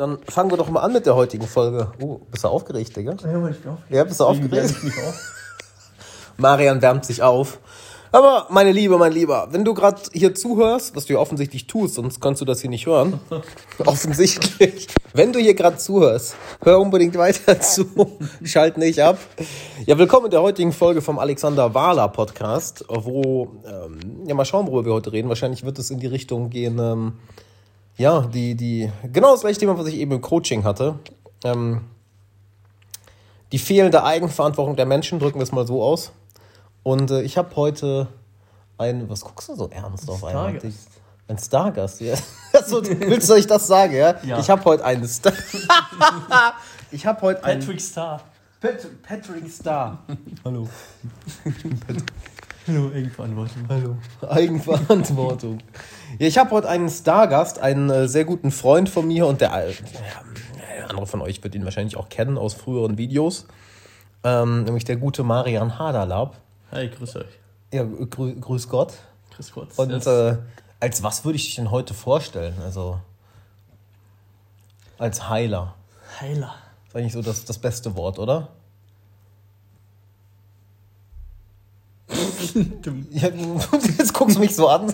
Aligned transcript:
Dann 0.00 0.16
fangen 0.26 0.50
wir 0.50 0.56
doch 0.56 0.70
mal 0.70 0.80
an 0.80 0.94
mit 0.94 1.04
der 1.04 1.14
heutigen 1.14 1.46
Folge. 1.46 1.92
Oh, 2.00 2.20
bist 2.30 2.42
du 2.42 2.48
aufgeregt, 2.48 2.96
Digga? 2.96 3.16
Ja, 3.22 3.48
ich 3.48 3.58
bin 3.58 3.70
aufgeregt. 3.70 3.90
Ja, 3.90 4.04
bist 4.04 4.18
du 4.18 4.24
aufgeregt? 4.24 4.74
Ich. 4.82 4.92
Marian 6.38 6.80
wärmt 6.80 7.04
sich 7.04 7.22
auf. 7.22 7.58
Aber 8.10 8.46
meine 8.48 8.72
Liebe, 8.72 8.96
mein 8.96 9.12
Lieber, 9.12 9.48
wenn 9.50 9.62
du 9.62 9.74
gerade 9.74 10.00
hier 10.14 10.34
zuhörst, 10.34 10.96
was 10.96 11.04
du 11.04 11.12
ja 11.12 11.18
offensichtlich 11.18 11.66
tust, 11.66 11.96
sonst 11.96 12.18
kannst 12.18 12.40
du 12.40 12.46
das 12.46 12.62
hier 12.62 12.70
nicht 12.70 12.86
hören. 12.86 13.20
offensichtlich. 13.84 14.88
Wenn 15.12 15.34
du 15.34 15.38
hier 15.38 15.52
gerade 15.52 15.76
zuhörst, 15.76 16.34
hör 16.62 16.80
unbedingt 16.80 17.18
weiter 17.18 17.60
zu. 17.60 17.84
Schalt 18.42 18.78
nicht 18.78 19.00
ab. 19.00 19.18
Ja, 19.84 19.98
willkommen 19.98 20.24
in 20.24 20.30
der 20.30 20.40
heutigen 20.40 20.72
Folge 20.72 21.02
vom 21.02 21.18
Alexander 21.18 21.74
Wahler 21.74 22.08
Podcast, 22.08 22.86
wo, 22.88 23.48
ähm, 23.66 24.24
ja, 24.26 24.34
mal 24.34 24.46
schauen, 24.46 24.66
worüber 24.66 24.86
wir 24.86 24.94
heute 24.94 25.12
reden. 25.12 25.28
Wahrscheinlich 25.28 25.62
wird 25.62 25.78
es 25.78 25.90
in 25.90 26.00
die 26.00 26.06
Richtung 26.06 26.48
gehen, 26.48 26.78
ähm, 26.78 27.12
ja, 28.00 28.22
die, 28.22 28.54
die, 28.54 28.90
genau 29.12 29.32
das 29.32 29.42
gleiche 29.42 29.60
Thema, 29.60 29.76
was 29.76 29.86
ich 29.86 29.96
eben 29.96 30.12
im 30.12 30.22
Coaching 30.22 30.64
hatte. 30.64 30.98
Ähm, 31.44 31.82
die 33.52 33.58
fehlende 33.58 34.02
Eigenverantwortung 34.02 34.74
der 34.74 34.86
Menschen, 34.86 35.18
drücken 35.18 35.38
wir 35.38 35.42
es 35.42 35.52
mal 35.52 35.66
so 35.66 35.82
aus. 35.82 36.10
Und 36.82 37.10
äh, 37.10 37.20
ich 37.20 37.36
habe 37.36 37.54
heute 37.56 38.08
einen, 38.78 39.10
was 39.10 39.20
guckst 39.20 39.50
du 39.50 39.54
so 39.54 39.68
ernst 39.68 40.08
auf 40.08 40.24
einmal? 40.24 40.52
Stargast. 40.52 40.88
Ein 41.28 41.38
Stargast, 41.38 42.00
ja. 42.00 42.16
so, 42.66 42.82
willst 42.82 43.28
du, 43.28 43.34
dass 43.34 43.38
ich 43.38 43.46
das 43.46 43.66
sage, 43.66 43.98
ja? 43.98 44.14
Ja. 44.22 44.38
Ich 44.38 44.48
habe 44.48 44.64
heute 44.64 44.82
einen 44.82 45.06
Star. 45.06 45.34
ich 46.90 47.04
habe 47.04 47.20
heute 47.20 47.44
einen 47.44 47.60
Patrick 47.60 47.82
Star. 47.82 48.22
Pat 48.62 49.02
Patrick 49.02 49.50
Star. 49.50 49.98
Hallo. 50.42 50.66
Hallo, 52.70 52.92
Eigenverantwortung. 52.94 53.68
Hallo. 53.68 53.96
Eigenverantwortung. 54.28 55.58
Ja, 56.20 56.26
ich 56.28 56.38
habe 56.38 56.50
heute 56.52 56.68
einen 56.68 56.88
Stargast, 56.88 57.58
einen 57.58 57.90
äh, 57.90 58.06
sehr 58.06 58.24
guten 58.24 58.52
Freund 58.52 58.88
von 58.88 59.08
mir 59.08 59.26
und 59.26 59.40
der, 59.40 59.70
äh, 59.70 59.74
andere 60.88 61.04
von 61.08 61.20
euch 61.20 61.42
wird 61.42 61.56
ihn 61.56 61.64
wahrscheinlich 61.64 61.96
auch 61.96 62.08
kennen 62.08 62.38
aus 62.38 62.54
früheren 62.54 62.96
Videos. 62.96 63.46
Ähm, 64.22 64.62
nämlich 64.62 64.84
der 64.84 64.96
gute 64.96 65.24
Marian 65.24 65.80
Haderlab. 65.80 66.36
Hi, 66.70 66.88
grüß 66.88 67.16
euch. 67.16 67.38
Ja, 67.72 67.82
grü 67.82 68.38
grüß 68.38 68.68
Gott. 68.68 68.92
Chris 69.34 69.50
Kurz. 69.50 69.76
Und 69.76 70.06
äh, 70.06 70.36
als 70.78 71.02
was 71.02 71.24
würde 71.24 71.36
ich 71.36 71.46
dich 71.46 71.56
denn 71.56 71.72
heute 71.72 71.92
vorstellen? 71.92 72.54
Also 72.62 73.00
als 74.96 75.28
Heiler. 75.28 75.74
Heiler. 76.20 76.54
ist 76.86 76.94
eigentlich 76.94 77.14
so 77.14 77.22
das, 77.22 77.44
das 77.44 77.58
beste 77.58 77.96
Wort, 77.96 78.20
oder? 78.20 78.50
Ja, 83.10 83.28
jetzt 83.98 84.14
guckst 84.14 84.36
du 84.36 84.40
mich 84.40 84.54
so 84.54 84.68
an. 84.68 84.92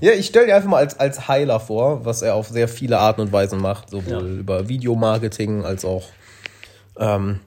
Ja, 0.00 0.12
ich 0.12 0.26
stelle 0.26 0.46
dir 0.46 0.56
einfach 0.56 0.68
mal 0.68 0.78
als, 0.78 0.98
als 0.98 1.28
Heiler 1.28 1.60
vor, 1.60 2.04
was 2.04 2.22
er 2.22 2.34
auf 2.34 2.48
sehr 2.48 2.68
viele 2.68 2.98
Arten 2.98 3.20
und 3.20 3.32
Weisen 3.32 3.60
macht, 3.60 3.90
sowohl 3.90 4.12
Ja. 4.34 4.40
über 4.40 4.68
Videomarketing 4.68 5.64
als 5.64 5.84
auch 5.84 6.04
ähm, 6.98 7.40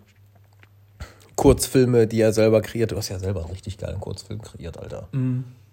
Kurzfilme, 1.36 2.08
die 2.08 2.22
er 2.22 2.34
selber 2.34 2.62
kreiert. 2.62 2.92
Du 2.92 2.98
hast 2.98 3.10
ja 3.10 3.20
selber 3.20 3.42
einen 3.42 3.52
richtig 3.52 3.78
geilen 3.78 4.00
Kurzfilm 4.00 4.42
kreiert, 4.42 4.78
Alter. 4.80 5.08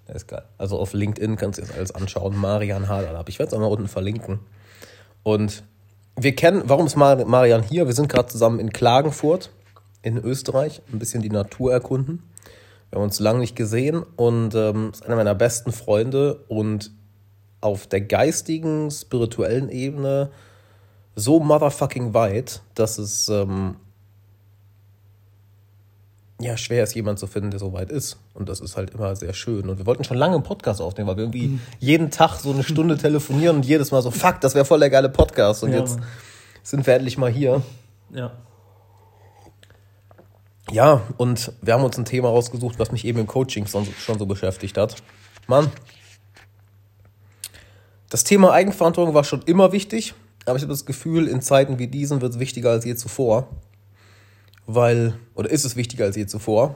Der 0.08 0.14
ist 0.16 0.26
geil. 0.26 0.42
Also 0.58 0.78
auf 0.78 0.92
LinkedIn 0.92 1.36
kannst 1.36 1.58
du 1.58 1.62
das 1.62 1.72
alles 1.72 1.94
anschauen. 1.94 2.36
Marian 2.36 2.88
Haderlab. 2.88 3.28
Ich 3.28 3.38
werde 3.38 3.48
es 3.48 3.54
auch 3.54 3.60
mal 3.60 3.66
unten 3.70 3.86
verlinken. 3.88 4.41
Und 5.22 5.62
wir 6.16 6.34
kennen, 6.34 6.62
warum 6.66 6.86
ist 6.86 6.97
Mar 6.97 7.24
Marian 7.24 7.62
hier? 7.62 7.86
Wir 7.86 7.94
sind 7.94 8.08
gerade 8.08 8.28
zusammen 8.28 8.58
in 8.58 8.72
Klagenfurt 8.72 9.50
in 10.02 10.19
Österreich, 10.19 10.82
ein 10.92 10.98
bisschen 10.98 11.22
die 11.22 11.30
Natur 11.30 11.72
erkunden. 11.72 12.24
Wir 12.92 12.98
haben 12.98 13.04
uns 13.04 13.20
lange 13.20 13.38
nicht 13.38 13.56
gesehen 13.56 14.02
und 14.16 14.54
ähm, 14.54 14.90
ist 14.92 15.06
einer 15.06 15.16
meiner 15.16 15.34
besten 15.34 15.72
Freunde 15.72 16.44
und 16.48 16.90
auf 17.62 17.86
der 17.86 18.02
geistigen, 18.02 18.90
spirituellen 18.90 19.70
Ebene 19.70 20.30
so 21.16 21.40
motherfucking 21.40 22.12
weit, 22.12 22.60
dass 22.74 22.98
es 22.98 23.30
ähm, 23.30 23.76
ja 26.38 26.58
schwer 26.58 26.84
ist, 26.84 26.94
jemanden 26.94 27.16
zu 27.16 27.26
finden, 27.26 27.50
der 27.50 27.60
so 27.60 27.72
weit 27.72 27.90
ist. 27.90 28.18
Und 28.34 28.50
das 28.50 28.60
ist 28.60 28.76
halt 28.76 28.91
immer 28.91 29.16
sehr 29.16 29.32
schön. 29.32 29.70
Und 29.70 29.78
wir 29.78 29.86
wollten 29.86 30.04
schon 30.04 30.19
lange 30.19 30.34
einen 30.34 30.44
Podcast 30.44 30.82
aufnehmen, 30.82 31.08
weil 31.08 31.16
wir 31.16 31.25
irgendwie 31.25 31.60
jeden 31.78 32.10
Tag 32.10 32.41
so 32.41 32.52
eine 32.52 32.62
Stunde 32.62 32.98
telefonieren 32.98 33.56
und 33.56 33.64
jedes 33.64 33.91
Mal 33.91 34.02
so, 34.02 34.10
fuck, 34.10 34.42
das 34.42 34.54
wäre 34.54 34.66
voll 34.66 34.81
der 34.81 34.91
geile 34.91 35.08
Podcast. 35.08 35.64
Und 35.64 35.72
Ja, 35.72 35.78
jetzt 35.78 35.98
Mann. 35.98 36.08
sind 36.62 36.86
wir 36.86 36.92
endlich 36.92 37.16
mal 37.16 37.31
hier. 37.31 37.62
Ja. 38.10 38.32
Ja, 40.72 41.03
und 41.19 41.53
wir 41.60 41.75
haben 41.75 41.84
uns 41.84 41.99
ein 41.99 42.06
Thema 42.06 42.31
rausgesucht, 42.31 42.78
was 42.78 42.93
mich 42.93 43.05
eben 43.05 43.19
im 43.19 43.27
Coaching 43.27 43.66
schon, 43.66 44.19
so 44.19 44.25
beschäftigt 44.25 44.78
hat. 44.78 44.97
Mann, 45.47 45.71
das 48.09 48.25
Thema 48.25 48.53
Eigenverantwortung 48.53 49.15
war 49.15 49.25
schon 49.25 49.43
immer 49.43 49.72
wichtig, 49.72 50.15
aber 50.47 50.56
ich 50.56 50.62
habe 50.62 50.72
das 50.72 50.87
Gefühl, 50.87 51.28
in 51.28 51.43
Zeiten 51.43 51.78
wie 51.78 51.88
diesen 51.88 52.22
wird 52.22 52.32
es 52.32 52.38
wichtiger 52.38 52.71
als 52.71 52.87
je 52.87 52.94
zuvor. 52.94 53.49
Weil, 54.66 55.12
oder 55.34 55.50
ist 55.50 55.66
es 55.66 55.77
wichtiger 55.77 56.06
als 56.06 56.16
je 56.16 56.25
zuvor? 56.25 56.75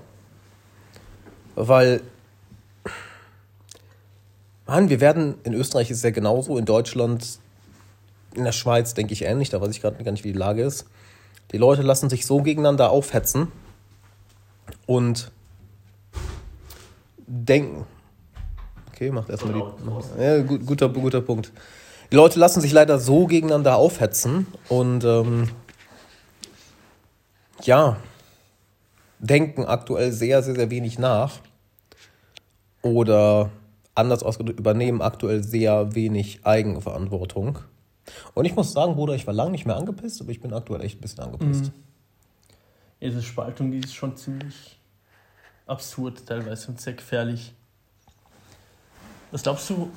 Weil, 1.54 2.02
Mann, 4.66 4.90
wir 4.90 5.00
werden, 5.00 5.36
in 5.42 5.54
Österreich 5.54 5.90
ist 5.90 5.98
es 5.98 6.02
ja 6.02 6.10
genauso, 6.10 6.58
in 6.58 6.66
Deutschland, 6.66 7.38
in 8.34 8.44
der 8.44 8.52
Schweiz 8.52 8.92
denke 8.92 9.14
ich 9.14 9.22
ähnlich, 9.22 9.48
da 9.48 9.58
weiß 9.62 9.70
ich 9.70 9.80
gerade 9.80 10.04
gar 10.04 10.12
nicht, 10.12 10.24
wie 10.24 10.32
die 10.32 10.38
Lage 10.38 10.62
ist. 10.62 10.84
Die 11.52 11.58
Leute 11.58 11.80
lassen 11.80 12.10
sich 12.10 12.26
so 12.26 12.42
gegeneinander 12.42 12.90
aufhetzen 12.90 13.50
und 14.86 15.30
denken. 17.26 17.86
Okay, 18.92 19.10
macht 19.10 19.28
erstmal 19.28 19.54
die. 19.54 20.22
Ja, 20.22 20.42
gut, 20.42 20.64
guter, 20.66 20.88
guter 20.88 21.20
Punkt. 21.20 21.52
Die 22.10 22.16
Leute 22.16 22.38
lassen 22.38 22.60
sich 22.60 22.72
leider 22.72 22.98
so 22.98 23.26
gegeneinander 23.26 23.76
aufhetzen 23.76 24.46
und 24.68 25.04
ähm, 25.04 25.48
ja, 27.62 27.96
denken 29.18 29.64
aktuell 29.64 30.12
sehr, 30.12 30.42
sehr, 30.42 30.54
sehr 30.54 30.70
wenig 30.70 30.98
nach. 30.98 31.40
Oder 32.82 33.50
anders 33.94 34.22
ausgedrückt, 34.22 34.60
übernehmen 34.60 35.02
aktuell 35.02 35.42
sehr 35.42 35.94
wenig 35.94 36.40
Eigenverantwortung. 36.44 37.58
Und 38.34 38.44
ich 38.44 38.54
muss 38.54 38.72
sagen, 38.72 38.94
Bruder, 38.94 39.14
ich 39.14 39.26
war 39.26 39.34
lange 39.34 39.50
nicht 39.50 39.66
mehr 39.66 39.76
angepisst, 39.76 40.20
aber 40.20 40.30
ich 40.30 40.40
bin 40.40 40.52
aktuell 40.52 40.82
echt 40.82 40.98
ein 40.98 41.00
bisschen 41.00 41.24
angepisst. 41.24 41.72
Diese 43.00 43.22
Spaltung, 43.22 43.70
die 43.70 43.78
ist 43.78 43.94
schon 43.94 44.16
ziemlich 44.16 44.78
absurd 45.66 46.26
teilweise 46.26 46.68
und 46.68 46.80
sehr 46.80 46.94
gefährlich. 46.94 47.52
Was 49.30 49.42
glaubst 49.42 49.68
du, 49.70 49.90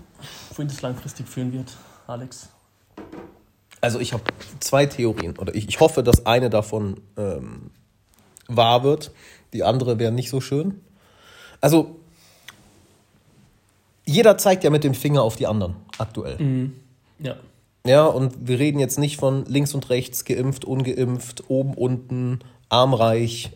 wohin 0.55 0.67
das 0.67 0.81
langfristig 0.81 1.27
führen 1.27 1.53
wird, 1.53 1.71
Alex? 2.07 2.49
Also 3.81 3.99
ich 3.99 4.11
habe 4.11 4.23
zwei 4.59 4.85
Theorien 4.85 5.37
oder 5.37 5.55
ich, 5.55 5.69
ich 5.69 5.79
hoffe, 5.79 6.03
dass 6.03 6.25
eine 6.25 6.49
davon 6.49 6.99
ähm, 7.15 7.71
wahr 8.47 8.83
wird. 8.83 9.11
Die 9.53 9.63
andere 9.63 9.99
wäre 9.99 10.11
nicht 10.11 10.29
so 10.29 10.41
schön. 10.41 10.81
Also 11.61 11.99
jeder 14.05 14.37
zeigt 14.37 14.63
ja 14.63 14.69
mit 14.69 14.83
dem 14.83 14.93
Finger 14.93 15.21
auf 15.21 15.35
die 15.35 15.47
anderen 15.47 15.75
aktuell. 15.97 16.71
Ja. 17.19 17.37
Ja, 17.85 18.05
und 18.05 18.47
wir 18.47 18.59
reden 18.59 18.79
jetzt 18.79 18.99
nicht 18.99 19.17
von 19.17 19.45
links 19.45 19.73
und 19.73 19.89
rechts, 19.89 20.25
geimpft, 20.25 20.65
ungeimpft, 20.65 21.49
oben, 21.49 21.73
unten, 21.75 22.39
armreich. 22.69 23.51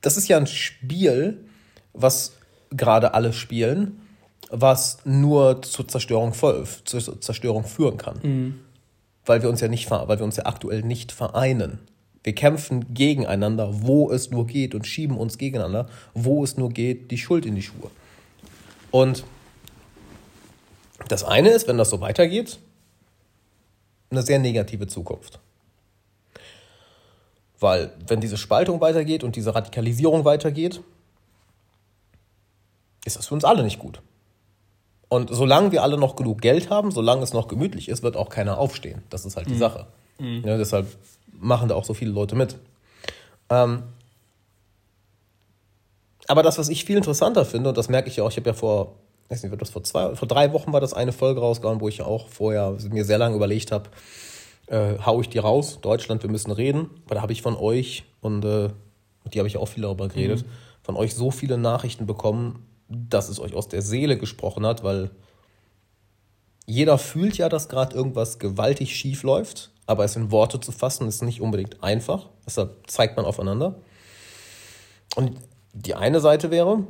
Das 0.00 0.16
ist 0.16 0.28
ja 0.28 0.36
ein 0.36 0.46
Spiel, 0.46 1.44
was 1.92 2.32
gerade 2.70 3.14
alle 3.14 3.32
spielen, 3.32 4.00
was 4.50 4.98
nur 5.04 5.62
zur 5.62 5.88
Zerstörung, 5.88 6.34
voll, 6.34 6.66
zur 6.84 7.20
Zerstörung 7.20 7.64
führen 7.64 7.96
kann. 7.96 8.20
Weil 9.24 9.42
wir 9.42 9.48
uns 9.48 9.60
ja 9.60 9.68
nicht, 9.68 9.90
weil 9.90 10.18
wir 10.18 10.24
uns 10.24 10.36
ja 10.36 10.46
aktuell 10.46 10.82
nicht 10.82 11.10
vereinen. 11.12 11.78
Wir 12.22 12.34
kämpfen 12.34 12.92
gegeneinander, 12.94 13.68
wo 13.82 14.10
es 14.10 14.30
nur 14.30 14.46
geht 14.46 14.74
und 14.74 14.86
schieben 14.86 15.16
uns 15.16 15.38
gegeneinander, 15.38 15.88
wo 16.14 16.42
es 16.44 16.56
nur 16.56 16.70
geht, 16.70 17.10
die 17.10 17.18
Schuld 17.18 17.46
in 17.46 17.54
die 17.54 17.62
Schuhe. 17.62 17.90
Und 18.90 19.24
das 21.08 21.24
eine 21.24 21.50
ist, 21.50 21.68
wenn 21.68 21.76
das 21.76 21.90
so 21.90 22.00
weitergeht, 22.00 22.58
eine 24.10 24.22
sehr 24.22 24.38
negative 24.38 24.86
Zukunft. 24.86 25.40
Weil, 27.64 27.92
wenn 28.06 28.20
diese 28.20 28.36
Spaltung 28.36 28.82
weitergeht 28.82 29.24
und 29.24 29.36
diese 29.36 29.54
Radikalisierung 29.54 30.26
weitergeht, 30.26 30.82
ist 33.06 33.16
das 33.16 33.28
für 33.28 33.34
uns 33.34 33.44
alle 33.44 33.62
nicht 33.62 33.78
gut. 33.78 34.02
Und 35.08 35.34
solange 35.34 35.72
wir 35.72 35.82
alle 35.82 35.96
noch 35.96 36.14
genug 36.14 36.42
Geld 36.42 36.68
haben, 36.68 36.90
solange 36.90 37.22
es 37.22 37.32
noch 37.32 37.48
gemütlich 37.48 37.88
ist, 37.88 38.02
wird 38.02 38.18
auch 38.18 38.28
keiner 38.28 38.58
aufstehen. 38.58 39.02
Das 39.08 39.24
ist 39.24 39.38
halt 39.38 39.48
die 39.48 39.56
Sache. 39.56 39.86
Ja, 40.44 40.58
deshalb 40.58 40.86
machen 41.32 41.70
da 41.70 41.74
auch 41.74 41.86
so 41.86 41.94
viele 41.94 42.10
Leute 42.10 42.36
mit. 42.36 42.58
Ähm, 43.48 43.84
aber 46.28 46.42
das, 46.42 46.58
was 46.58 46.68
ich 46.68 46.84
viel 46.84 46.98
interessanter 46.98 47.46
finde, 47.46 47.70
und 47.70 47.78
das 47.78 47.88
merke 47.88 48.10
ich 48.10 48.16
ja 48.16 48.24
auch, 48.24 48.30
ich 48.30 48.36
habe 48.36 48.50
ja 48.50 48.54
vor, 48.54 48.96
weiß 49.30 49.42
nicht, 49.42 49.50
wird 49.50 49.62
das 49.62 49.70
vor 49.70 49.84
zwei, 49.84 50.14
vor 50.16 50.28
drei 50.28 50.52
Wochen 50.52 50.70
war 50.74 50.82
das 50.82 50.92
eine 50.92 51.12
Folge 51.12 51.40
rausgehauen, 51.40 51.80
wo 51.80 51.88
ich 51.88 51.96
ja 51.96 52.04
auch 52.04 52.28
vorher 52.28 52.76
mir 52.90 53.06
sehr 53.06 53.16
lange 53.16 53.36
überlegt 53.36 53.72
habe, 53.72 53.88
äh, 54.66 54.98
hau 55.04 55.20
ich 55.20 55.28
die 55.28 55.38
raus, 55.38 55.78
Deutschland, 55.80 56.22
wir 56.22 56.30
müssen 56.30 56.50
reden. 56.50 56.90
Aber 57.06 57.16
da 57.16 57.22
habe 57.22 57.32
ich 57.32 57.42
von 57.42 57.56
euch, 57.56 58.04
und 58.20 58.44
äh, 58.44 58.70
mit 59.24 59.34
die 59.34 59.38
habe 59.38 59.48
ich 59.48 59.56
auch 59.56 59.68
viel 59.68 59.82
darüber 59.82 60.08
geredet, 60.08 60.44
von 60.82 60.96
euch 60.96 61.14
so 61.14 61.30
viele 61.30 61.58
Nachrichten 61.58 62.06
bekommen, 62.06 62.66
dass 62.88 63.28
es 63.28 63.40
euch 63.40 63.54
aus 63.54 63.68
der 63.68 63.82
Seele 63.82 64.18
gesprochen 64.18 64.66
hat, 64.66 64.84
weil 64.84 65.10
jeder 66.66 66.98
fühlt 66.98 67.36
ja, 67.36 67.48
dass 67.48 67.68
gerade 67.68 67.94
irgendwas 67.94 68.38
gewaltig 68.38 68.94
schief 68.96 69.22
läuft, 69.22 69.70
aber 69.86 70.04
es 70.04 70.16
in 70.16 70.30
Worte 70.30 70.60
zu 70.60 70.72
fassen 70.72 71.08
ist 71.08 71.22
nicht 71.22 71.40
unbedingt 71.40 71.82
einfach. 71.82 72.28
Deshalb 72.46 72.90
zeigt 72.90 73.16
man 73.16 73.26
aufeinander. 73.26 73.80
Und 75.16 75.38
die 75.72 75.94
eine 75.94 76.20
Seite 76.20 76.50
wäre, 76.50 76.84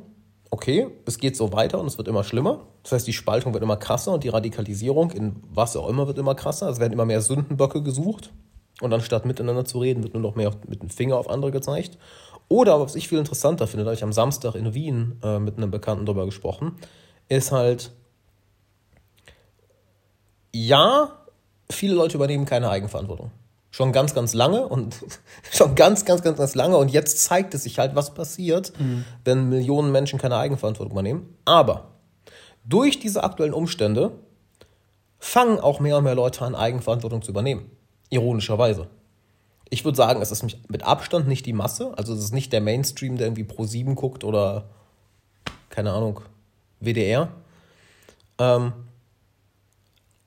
okay, 0.54 0.86
es 1.04 1.18
geht 1.18 1.36
so 1.36 1.52
weiter 1.52 1.80
und 1.80 1.86
es 1.88 1.98
wird 1.98 2.06
immer 2.06 2.22
schlimmer. 2.22 2.68
Das 2.84 2.92
heißt, 2.92 3.06
die 3.08 3.12
Spaltung 3.12 3.52
wird 3.54 3.64
immer 3.64 3.76
krasser 3.76 4.12
und 4.12 4.22
die 4.22 4.28
Radikalisierung 4.28 5.10
in 5.10 5.34
was 5.50 5.76
auch 5.76 5.88
immer 5.88 6.06
wird 6.06 6.16
immer 6.16 6.36
krasser. 6.36 6.68
Es 6.68 6.78
werden 6.78 6.92
immer 6.92 7.04
mehr 7.04 7.20
Sündenböcke 7.20 7.82
gesucht. 7.82 8.32
Und 8.80 8.92
anstatt 8.92 9.26
miteinander 9.26 9.64
zu 9.64 9.80
reden, 9.80 10.04
wird 10.04 10.14
nur 10.14 10.22
noch 10.22 10.36
mehr 10.36 10.52
mit 10.68 10.80
dem 10.80 10.90
Finger 10.90 11.16
auf 11.16 11.28
andere 11.28 11.50
gezeigt. 11.50 11.98
Oder, 12.48 12.80
was 12.80 12.94
ich 12.94 13.08
viel 13.08 13.18
interessanter 13.18 13.66
finde, 13.66 13.82
da 13.82 13.88
habe 13.88 13.96
ich 13.96 14.04
am 14.04 14.12
Samstag 14.12 14.54
in 14.54 14.74
Wien 14.74 15.18
äh, 15.24 15.40
mit 15.40 15.56
einem 15.56 15.72
Bekannten 15.72 16.06
darüber 16.06 16.24
gesprochen, 16.24 16.76
ist 17.28 17.50
halt, 17.50 17.90
ja, 20.52 21.18
viele 21.68 21.94
Leute 21.94 22.16
übernehmen 22.16 22.44
keine 22.44 22.70
Eigenverantwortung. 22.70 23.32
Schon 23.74 23.90
ganz, 23.90 24.14
ganz 24.14 24.34
lange 24.34 24.68
und 24.68 24.94
schon 25.50 25.74
ganz, 25.74 26.04
ganz, 26.04 26.22
ganz, 26.22 26.38
ganz 26.38 26.54
lange. 26.54 26.76
Und 26.76 26.92
jetzt 26.92 27.24
zeigt 27.24 27.54
es 27.54 27.64
sich 27.64 27.80
halt, 27.80 27.96
was 27.96 28.14
passiert, 28.14 28.72
mhm. 28.78 29.04
wenn 29.24 29.48
Millionen 29.48 29.90
Menschen 29.90 30.16
keine 30.16 30.36
Eigenverantwortung 30.36 30.92
übernehmen. 30.92 31.36
Aber 31.44 31.88
durch 32.64 33.00
diese 33.00 33.24
aktuellen 33.24 33.52
Umstände 33.52 34.12
fangen 35.18 35.58
auch 35.58 35.80
mehr 35.80 35.98
und 35.98 36.04
mehr 36.04 36.14
Leute 36.14 36.44
an, 36.44 36.54
Eigenverantwortung 36.54 37.22
zu 37.22 37.32
übernehmen. 37.32 37.68
Ironischerweise. 38.10 38.86
Ich 39.70 39.84
würde 39.84 39.96
sagen, 39.96 40.22
es 40.22 40.30
ist 40.30 40.44
mit 40.70 40.84
Abstand 40.84 41.26
nicht 41.26 41.44
die 41.44 41.52
Masse. 41.52 41.98
Also 41.98 42.14
es 42.14 42.20
ist 42.20 42.32
nicht 42.32 42.52
der 42.52 42.60
Mainstream, 42.60 43.16
der 43.16 43.26
irgendwie 43.26 43.42
Pro 43.42 43.64
7 43.64 43.96
guckt 43.96 44.22
oder 44.22 44.66
keine 45.70 45.90
Ahnung, 45.90 46.20
WDR. 46.78 47.28
Ähm, 48.38 48.72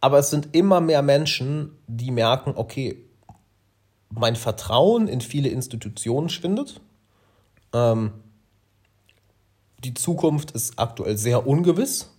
aber 0.01 0.19
es 0.19 0.31
sind 0.31 0.53
immer 0.53 0.81
mehr 0.81 1.01
Menschen, 1.01 1.77
die 1.87 2.11
merken, 2.11 2.51
okay, 2.53 3.06
mein 4.09 4.35
Vertrauen 4.35 5.07
in 5.07 5.21
viele 5.21 5.49
Institutionen 5.49 6.29
schwindet. 6.29 6.81
Ähm, 7.73 8.11
die 9.83 9.93
Zukunft 9.93 10.51
ist 10.51 10.79
aktuell 10.79 11.17
sehr 11.17 11.45
ungewiss. 11.45 12.09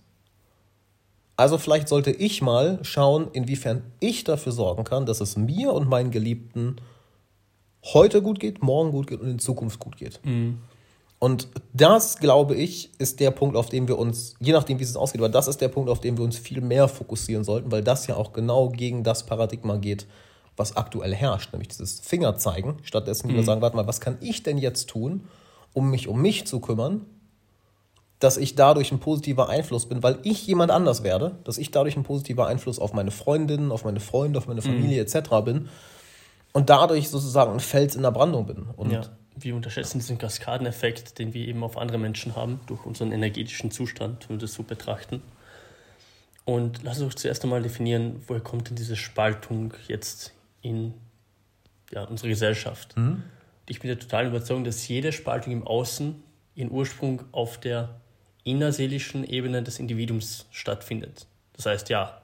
Also 1.35 1.57
vielleicht 1.57 1.87
sollte 1.87 2.11
ich 2.11 2.41
mal 2.41 2.79
schauen, 2.81 3.29
inwiefern 3.31 3.83
ich 3.99 4.23
dafür 4.23 4.51
sorgen 4.51 4.83
kann, 4.83 5.05
dass 5.05 5.21
es 5.21 5.37
mir 5.37 5.73
und 5.73 5.87
meinen 5.87 6.11
Geliebten 6.11 6.77
heute 7.85 8.21
gut 8.21 8.39
geht, 8.39 8.61
morgen 8.61 8.91
gut 8.91 9.07
geht 9.07 9.21
und 9.21 9.29
in 9.29 9.39
Zukunft 9.39 9.79
gut 9.79 9.97
geht. 9.97 10.19
Mhm. 10.23 10.59
Und 11.17 11.49
das, 11.73 12.17
glaube 12.17 12.55
ich, 12.55 12.91
ist 12.97 13.19
der 13.19 13.31
Punkt, 13.31 13.57
auf 13.57 13.67
dem 13.67 13.89
wir 13.89 13.97
uns, 13.97 14.35
je 14.39 14.53
nachdem, 14.53 14.79
wie 14.79 14.83
es 14.83 14.95
ausgeht, 14.95 15.19
aber 15.19 15.29
das 15.29 15.49
ist 15.49 15.59
der 15.59 15.67
Punkt, 15.67 15.89
auf 15.89 15.99
den 15.99 16.17
wir 16.17 16.23
uns 16.23 16.37
viel 16.37 16.61
mehr 16.61 16.87
fokussieren 16.87 17.43
sollten, 17.43 17.71
weil 17.71 17.83
das 17.83 18.07
ja 18.07 18.15
auch 18.15 18.31
genau 18.31 18.69
gegen 18.69 19.03
das 19.03 19.25
Paradigma 19.25 19.75
geht, 19.75 20.07
was 20.59 20.75
aktuell 20.75 21.15
herrscht, 21.15 21.53
nämlich 21.53 21.69
dieses 21.69 21.99
Fingerzeigen. 22.01 22.75
Stattdessen 22.83 23.31
mhm. 23.31 23.35
wir 23.35 23.43
sagen, 23.43 23.61
warte 23.61 23.75
mal, 23.75 23.87
was 23.87 24.01
kann 24.01 24.17
ich 24.21 24.43
denn 24.43 24.57
jetzt 24.57 24.89
tun, 24.89 25.27
um 25.73 25.89
mich 25.89 26.07
um 26.07 26.21
mich 26.21 26.45
zu 26.45 26.59
kümmern, 26.59 27.05
dass 28.19 28.37
ich 28.37 28.55
dadurch 28.55 28.91
ein 28.91 28.99
positiver 28.99 29.49
Einfluss 29.49 29.87
bin, 29.87 30.03
weil 30.03 30.19
ich 30.23 30.45
jemand 30.45 30.71
anders 30.71 31.03
werde, 31.03 31.37
dass 31.45 31.57
ich 31.57 31.71
dadurch 31.71 31.95
ein 31.95 32.03
positiver 32.03 32.47
Einfluss 32.47 32.77
auf 32.77 32.93
meine 32.93 33.11
Freundinnen, 33.11 33.71
auf 33.71 33.85
meine 33.85 34.01
Freunde, 34.01 34.37
auf 34.37 34.47
meine 34.47 34.61
Familie 34.61 35.01
mhm. 35.01 35.07
etc. 35.07 35.29
bin 35.45 35.69
und 36.51 36.69
dadurch 36.69 37.09
sozusagen 37.09 37.53
ein 37.53 37.59
Fels 37.61 37.95
in 37.95 38.03
der 38.03 38.11
Brandung 38.11 38.45
bin. 38.45 38.67
Und 38.75 38.91
ja 38.91 39.03
wir 39.43 39.55
unterschätzen 39.55 39.99
diesen 39.99 40.17
Kaskadeneffekt, 40.17 41.19
den 41.19 41.33
wir 41.33 41.47
eben 41.47 41.63
auf 41.63 41.77
andere 41.77 41.97
Menschen 41.97 42.35
haben, 42.35 42.59
durch 42.67 42.85
unseren 42.85 43.11
energetischen 43.11 43.71
Zustand, 43.71 44.29
wenn 44.29 44.37
wir 44.37 44.41
das 44.41 44.53
so 44.53 44.63
betrachten. 44.63 45.21
Und 46.45 46.81
lass 46.83 46.99
uns 46.99 47.15
zuerst 47.15 47.43
einmal 47.43 47.61
definieren, 47.61 48.23
woher 48.27 48.41
kommt 48.41 48.69
denn 48.69 48.75
diese 48.75 48.95
Spaltung 48.95 49.73
jetzt 49.87 50.33
in 50.61 50.93
ja, 51.91 52.03
unserer 52.03 52.29
Gesellschaft. 52.29 52.95
Mhm. 52.97 53.23
Ich 53.67 53.79
bin 53.79 53.87
der 53.87 53.99
totalen 53.99 54.29
Überzeugung, 54.29 54.63
dass 54.63 54.87
jede 54.87 55.11
Spaltung 55.11 55.53
im 55.53 55.65
Außen 55.65 56.23
ihren 56.55 56.71
Ursprung 56.71 57.23
auf 57.31 57.59
der 57.59 57.99
innerseelischen 58.43 59.23
Ebene 59.23 59.63
des 59.63 59.79
Individuums 59.79 60.47
stattfindet. 60.51 61.27
Das 61.53 61.65
heißt, 61.65 61.89
ja, 61.89 62.21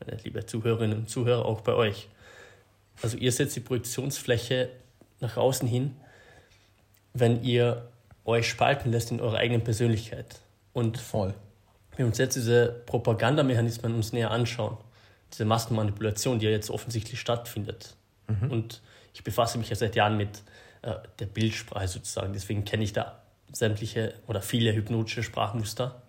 meine 0.00 0.20
liebe 0.22 0.44
Zuhörerinnen 0.44 0.98
und 0.98 1.10
Zuhörer, 1.10 1.44
auch 1.44 1.62
bei 1.62 1.72
euch. 1.72 2.08
Also 3.02 3.16
ihr 3.16 3.32
setzt 3.32 3.56
die 3.56 3.60
Projektionsfläche 3.60 4.70
nach 5.20 5.36
außen 5.36 5.66
hin 5.66 5.96
wenn 7.18 7.42
ihr 7.42 7.88
euch 8.24 8.48
spalten 8.48 8.90
lässt 8.90 9.10
in 9.10 9.20
eurer 9.20 9.38
eigenen 9.38 9.62
Persönlichkeit. 9.62 10.40
Und 10.72 10.98
Voll. 10.98 11.34
wenn 11.90 11.98
wir 11.98 12.06
uns 12.06 12.18
jetzt 12.18 12.36
diese 12.36 12.82
Propagandamechanismen 12.86 13.94
uns 13.94 14.12
näher 14.12 14.30
anschauen, 14.30 14.76
diese 15.32 15.44
Massenmanipulation, 15.44 16.38
die 16.38 16.46
ja 16.46 16.52
jetzt 16.52 16.70
offensichtlich 16.70 17.20
stattfindet. 17.20 17.96
Mhm. 18.28 18.50
Und 18.50 18.82
ich 19.14 19.24
befasse 19.24 19.58
mich 19.58 19.70
ja 19.70 19.76
seit 19.76 19.96
Jahren 19.96 20.16
mit 20.16 20.42
äh, 20.82 20.94
der 21.18 21.26
Bildsprache 21.26 21.88
sozusagen. 21.88 22.32
Deswegen 22.32 22.64
kenne 22.64 22.84
ich 22.84 22.92
da 22.92 23.22
sämtliche 23.52 24.14
oder 24.26 24.42
viele 24.42 24.74
hypnotische 24.74 25.22
Sprachmuster 25.22 26.02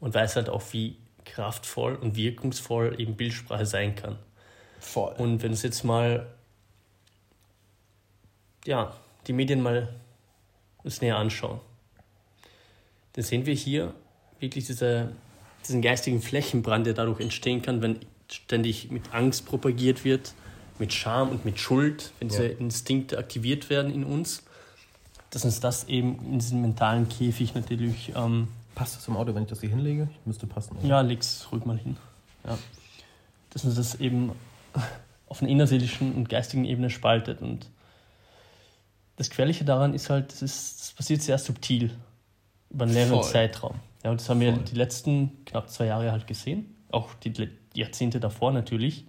und 0.00 0.14
weiß 0.14 0.36
halt 0.36 0.48
auch, 0.48 0.62
wie 0.72 0.96
kraftvoll 1.24 1.94
und 1.94 2.16
wirkungsvoll 2.16 3.00
eben 3.00 3.16
Bildsprache 3.16 3.66
sein 3.66 3.94
kann. 3.94 4.18
Voll. 4.78 5.12
Und 5.18 5.42
wenn 5.42 5.52
es 5.52 5.62
jetzt 5.62 5.84
mal, 5.84 6.26
ja, 8.66 8.96
die 9.26 9.32
Medien 9.32 9.60
mal 9.62 9.88
uns 10.82 11.00
näher 11.00 11.16
anschauen. 11.16 11.60
Dann 13.12 13.24
sehen 13.24 13.46
wir 13.46 13.54
hier 13.54 13.92
wirklich 14.38 14.66
diese, 14.66 15.12
diesen 15.66 15.82
geistigen 15.82 16.22
Flächenbrand, 16.22 16.86
der 16.86 16.94
dadurch 16.94 17.20
entstehen 17.20 17.62
kann, 17.62 17.82
wenn 17.82 18.00
ständig 18.32 18.90
mit 18.90 19.12
Angst 19.12 19.46
propagiert 19.46 20.04
wird, 20.04 20.34
mit 20.78 20.92
Scham 20.92 21.28
und 21.30 21.44
mit 21.44 21.58
Schuld, 21.58 22.12
wenn 22.18 22.28
diese 22.28 22.46
ja. 22.46 22.58
Instinkte 22.58 23.18
aktiviert 23.18 23.70
werden 23.70 23.92
in 23.92 24.04
uns, 24.04 24.42
dass 25.30 25.44
uns 25.44 25.60
das 25.60 25.84
eben 25.88 26.18
in 26.24 26.38
diesem 26.38 26.60
mentalen 26.62 27.08
Käfig 27.08 27.54
natürlich. 27.54 28.12
Ähm, 28.16 28.48
Passt 28.74 28.96
das 28.96 29.08
im 29.08 29.16
Auto, 29.16 29.34
wenn 29.34 29.42
ich 29.42 29.48
das 29.48 29.60
hier 29.60 29.68
hinlege? 29.68 30.08
Ich 30.20 30.26
müsste 30.26 30.46
passen. 30.46 30.76
Oder? 30.76 30.86
Ja, 30.86 31.00
leg's 31.00 31.48
ruhig 31.52 31.64
mal 31.64 31.76
hin. 31.76 31.96
Ja. 32.46 32.58
Dass 33.50 33.64
uns 33.64 33.74
das 33.74 33.96
eben 33.96 34.32
auf 35.28 35.42
einer 35.42 35.50
innerseelischen 35.50 36.14
und 36.14 36.28
geistigen 36.28 36.64
Ebene 36.64 36.90
spaltet 36.90 37.42
und 37.42 37.68
das 39.16 39.28
Gefährliche 39.28 39.66
daran 39.66 39.92
ist 39.92 40.08
halt, 40.08 40.32
das, 40.32 40.40
ist, 40.40 40.80
das 40.80 40.92
passiert 40.92 41.20
sehr 41.20 41.36
subtil 41.36 41.90
über 42.70 42.84
einen 42.84 42.94
längeren. 42.94 43.22
Zeitraum. 43.22 43.74
Ja, 44.02 44.10
und 44.10 44.18
das 44.18 44.30
haben 44.30 44.40
wir 44.40 44.54
Voll. 44.54 44.64
die 44.64 44.76
letzten 44.76 45.44
knapp 45.44 45.68
zwei 45.68 45.86
Jahre 45.86 46.10
halt 46.10 46.26
gesehen, 46.26 46.74
auch 46.90 47.12
die 47.14 47.30
Jahrzehnte 47.74 48.20
davor 48.20 48.52
natürlich. 48.52 49.04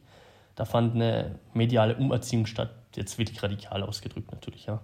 Da 0.56 0.66
fand 0.66 0.96
eine 0.96 1.40
mediale 1.54 1.96
Umerziehung 1.96 2.46
statt, 2.46 2.74
jetzt 2.96 3.18
wirklich 3.18 3.42
radikal 3.42 3.84
ausgedrückt 3.84 4.32
natürlich, 4.32 4.66
ja. 4.66 4.82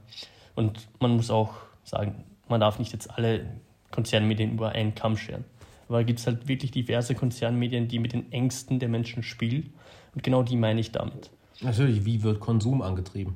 Und 0.55 0.87
man 0.99 1.11
muss 1.11 1.29
auch 1.29 1.53
sagen, 1.83 2.23
man 2.47 2.59
darf 2.59 2.79
nicht 2.79 2.93
jetzt 2.93 3.11
alle 3.11 3.45
Konzernmedien 3.91 4.53
über 4.53 4.69
einen 4.69 4.95
Kamm 4.95 5.17
scheren. 5.17 5.43
Aber 5.87 5.99
da 5.99 6.03
gibt 6.03 6.19
es 6.19 6.27
halt 6.27 6.47
wirklich 6.47 6.71
diverse 6.71 7.15
Konzernmedien, 7.15 7.87
die 7.87 7.99
mit 7.99 8.13
den 8.13 8.31
Ängsten 8.31 8.79
der 8.79 8.89
Menschen 8.89 9.23
spielen. 9.23 9.73
Und 10.13 10.23
genau 10.23 10.43
die 10.43 10.57
meine 10.57 10.79
ich 10.79 10.91
damit. 10.91 11.29
Natürlich, 11.61 12.05
wie 12.05 12.23
wird 12.23 12.39
Konsum 12.39 12.81
angetrieben? 12.81 13.35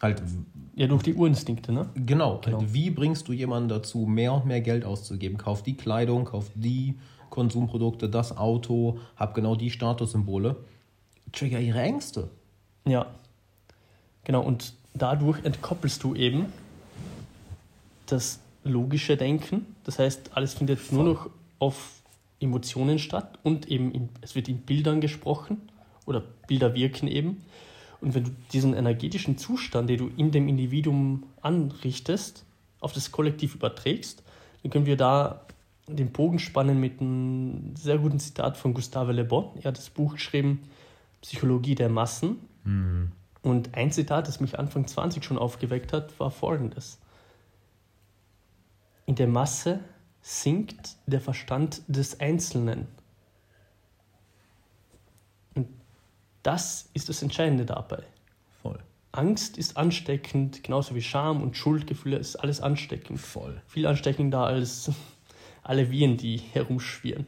Halt, 0.00 0.22
ja, 0.74 0.86
durch 0.86 1.02
die 1.02 1.14
Urinstinkte, 1.14 1.72
ne? 1.72 1.90
Genau. 1.94 2.40
genau. 2.42 2.60
Halt, 2.60 2.74
wie 2.74 2.90
bringst 2.90 3.28
du 3.28 3.32
jemanden 3.32 3.68
dazu, 3.68 4.06
mehr 4.06 4.32
und 4.32 4.46
mehr 4.46 4.62
Geld 4.62 4.84
auszugeben? 4.84 5.36
Kauf 5.36 5.62
die 5.62 5.76
Kleidung, 5.76 6.24
kauf 6.24 6.50
die 6.54 6.98
Konsumprodukte, 7.30 8.08
das 8.08 8.36
Auto, 8.36 8.98
hab 9.16 9.34
genau 9.34 9.54
die 9.56 9.70
Statussymbole. 9.70 10.56
Trigger 11.32 11.60
ihre 11.60 11.80
Ängste. 11.80 12.28
Ja. 12.84 13.06
Genau, 14.24 14.42
und 14.42 14.74
dadurch 14.94 15.44
entkoppelst 15.44 16.02
du 16.02 16.14
eben 16.14 16.46
das 18.06 18.40
logische 18.64 19.16
Denken. 19.16 19.66
Das 19.84 19.98
heißt, 19.98 20.30
alles 20.34 20.54
findet 20.54 20.78
Voll. 20.78 20.98
nur 20.98 21.14
noch 21.14 21.30
auf 21.58 22.02
Emotionen 22.40 22.98
statt 22.98 23.38
und 23.42 23.68
eben 23.68 23.92
in, 23.92 24.08
es 24.20 24.34
wird 24.34 24.48
in 24.48 24.58
Bildern 24.58 25.00
gesprochen 25.00 25.60
oder 26.06 26.22
Bilder 26.46 26.74
wirken 26.74 27.06
eben. 27.06 27.42
Und 28.00 28.14
wenn 28.14 28.24
du 28.24 28.30
diesen 28.52 28.74
energetischen 28.74 29.36
Zustand, 29.36 29.90
den 29.90 29.98
du 29.98 30.10
in 30.16 30.30
dem 30.30 30.48
Individuum 30.48 31.24
anrichtest, 31.42 32.44
auf 32.80 32.92
das 32.94 33.12
Kollektiv 33.12 33.54
überträgst, 33.54 34.22
dann 34.62 34.70
können 34.70 34.86
wir 34.86 34.96
da 34.96 35.42
den 35.94 36.12
Bogen 36.12 36.38
spannen 36.38 36.80
mit 36.80 37.00
einem 37.00 37.74
sehr 37.76 37.98
guten 37.98 38.18
Zitat 38.18 38.56
von 38.56 38.74
Gustave 38.74 39.12
Le 39.12 39.24
Bon. 39.24 39.50
Er 39.56 39.66
hat 39.66 39.78
das 39.78 39.90
Buch 39.90 40.14
geschrieben, 40.14 40.62
Psychologie 41.22 41.74
der 41.74 41.88
Massen. 41.88 42.38
Mhm. 42.64 43.12
Und 43.42 43.74
ein 43.74 43.90
Zitat, 43.90 44.28
das 44.28 44.40
mich 44.40 44.58
Anfang 44.58 44.86
20 44.86 45.24
schon 45.24 45.38
aufgeweckt 45.38 45.92
hat, 45.92 46.18
war 46.20 46.30
folgendes. 46.30 46.98
In 49.06 49.14
der 49.14 49.26
Masse 49.26 49.80
sinkt 50.20 50.96
der 51.06 51.20
Verstand 51.20 51.82
des 51.88 52.20
Einzelnen. 52.20 52.86
Das 56.42 56.88
ist 56.94 57.08
das 57.08 57.22
Entscheidende 57.22 57.66
dabei. 57.66 58.02
Voll. 58.62 58.78
Angst 59.12 59.58
ist 59.58 59.76
ansteckend, 59.76 60.62
genauso 60.62 60.94
wie 60.94 61.02
Scham 61.02 61.42
und 61.42 61.56
Schuldgefühle 61.56 62.16
ist 62.16 62.36
alles 62.36 62.60
ansteckend. 62.60 63.20
Voll. 63.20 63.60
Viel 63.66 63.86
ansteckender 63.86 64.44
als 64.44 64.90
alle 65.62 65.90
Viren, 65.90 66.16
die 66.16 66.38
herumschwirren. 66.38 67.26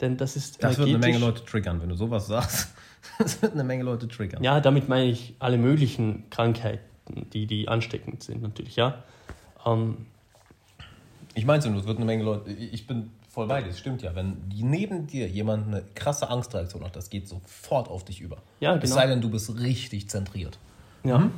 Denn 0.00 0.16
das 0.16 0.36
ist 0.36 0.62
Das 0.62 0.78
wird 0.78 0.88
eine 0.88 0.98
Menge 0.98 1.18
Leute 1.18 1.44
triggern, 1.44 1.80
wenn 1.80 1.88
du 1.88 1.94
sowas 1.96 2.26
sagst. 2.26 2.68
Das 3.20 3.40
wird 3.40 3.52
eine 3.52 3.62
Menge 3.62 3.84
Leute 3.84 4.08
triggern. 4.08 4.42
Ja, 4.42 4.60
damit 4.60 4.88
meine 4.88 5.08
ich 5.08 5.36
alle 5.38 5.58
möglichen 5.58 6.28
Krankheiten, 6.28 7.30
die, 7.32 7.46
die 7.46 7.68
ansteckend 7.68 8.24
sind, 8.24 8.42
natürlich, 8.42 8.74
ja. 8.74 9.04
Ähm, 9.64 10.06
Ich 11.34 11.44
meine 11.46 11.60
es 11.60 11.66
nur, 11.66 11.78
es 11.78 11.86
wird 11.86 11.98
eine 11.98 12.04
Menge 12.04 12.24
Leute. 12.24 12.50
Ich 12.50 12.88
bin 12.88 13.10
voll 13.30 13.46
bei 13.46 13.62
dir, 13.62 13.70
es 13.70 13.78
stimmt 13.78 14.02
ja. 14.02 14.14
Wenn 14.16 14.48
die 14.48 14.64
neben 14.64 15.06
dir 15.06 15.28
jemand 15.28 15.68
eine 15.68 15.84
krasse 15.94 16.28
Angstreaktion 16.28 16.82
hat, 16.84 16.96
das 16.96 17.08
geht 17.08 17.28
sofort 17.28 17.88
auf 17.88 18.04
dich 18.04 18.20
über. 18.20 18.38
Ja, 18.58 18.74
Es 18.74 18.82
genau. 18.82 18.94
sei 18.96 19.06
denn, 19.06 19.20
du 19.20 19.30
bist 19.30 19.56
richtig 19.60 20.10
zentriert. 20.10 20.58
Ja, 21.04 21.30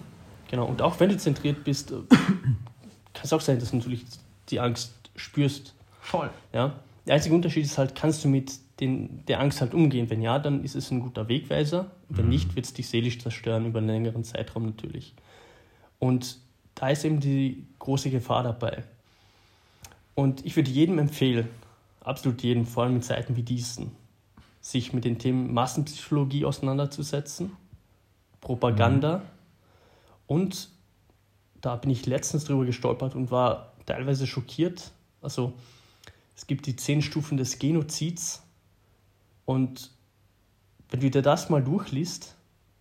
genau. 0.50 0.64
Und 0.64 0.80
auch 0.80 0.98
wenn 1.00 1.10
du 1.10 1.18
zentriert 1.18 1.64
bist, 1.64 1.90
äh, 1.90 1.96
kann 2.08 3.24
es 3.24 3.32
auch 3.34 3.42
sein, 3.42 3.58
dass 3.58 3.72
du 3.72 3.76
natürlich 3.76 4.04
die 4.48 4.58
Angst 4.58 4.94
spürst. 5.16 5.74
Voll. 6.08 6.30
Ja? 6.54 6.80
Der 7.06 7.14
einzige 7.14 7.34
Unterschied 7.34 7.64
ist 7.64 7.76
halt, 7.76 7.94
kannst 7.94 8.24
du 8.24 8.28
mit 8.28 8.52
den, 8.80 9.24
der 9.26 9.40
Angst 9.40 9.60
halt 9.60 9.74
umgehen? 9.74 10.08
Wenn 10.08 10.22
ja, 10.22 10.38
dann 10.38 10.64
ist 10.64 10.74
es 10.74 10.90
ein 10.90 11.00
guter 11.00 11.28
Wegweiser. 11.28 11.90
Wenn 12.08 12.30
nicht, 12.30 12.56
wird 12.56 12.64
es 12.64 12.72
dich 12.72 12.88
seelisch 12.88 13.18
zerstören 13.18 13.66
über 13.66 13.78
einen 13.78 13.88
längeren 13.88 14.24
Zeitraum 14.24 14.64
natürlich. 14.64 15.14
Und 15.98 16.38
da 16.74 16.88
ist 16.88 17.04
eben 17.04 17.20
die 17.20 17.66
große 17.78 18.08
Gefahr 18.08 18.42
dabei. 18.42 18.84
Und 20.14 20.46
ich 20.46 20.56
würde 20.56 20.70
jedem 20.70 20.98
empfehlen, 20.98 21.48
absolut 22.00 22.42
jedem, 22.42 22.64
vor 22.64 22.84
allem 22.84 22.96
in 22.96 23.02
Zeiten 23.02 23.36
wie 23.36 23.42
diesen, 23.42 23.92
sich 24.60 24.92
mit 24.92 25.04
den 25.04 25.18
Themen 25.18 25.52
Massenpsychologie 25.52 26.44
auseinanderzusetzen, 26.44 27.52
Propaganda 28.40 29.22
und 30.26 30.70
da 31.60 31.76
bin 31.76 31.90
ich 31.90 32.06
letztens 32.06 32.44
drüber 32.44 32.64
gestolpert 32.64 33.16
und 33.16 33.30
war 33.32 33.72
teilweise 33.86 34.26
schockiert. 34.26 34.92
Also 35.20 35.54
es 36.38 36.46
gibt 36.46 36.66
die 36.66 36.76
zehn 36.76 37.02
Stufen 37.02 37.36
des 37.36 37.58
Genozids 37.58 38.44
und 39.44 39.90
wenn 40.88 41.00
du 41.00 41.10
dir 41.10 41.20
das 41.20 41.50
mal 41.50 41.60
durchliest, 41.64 42.36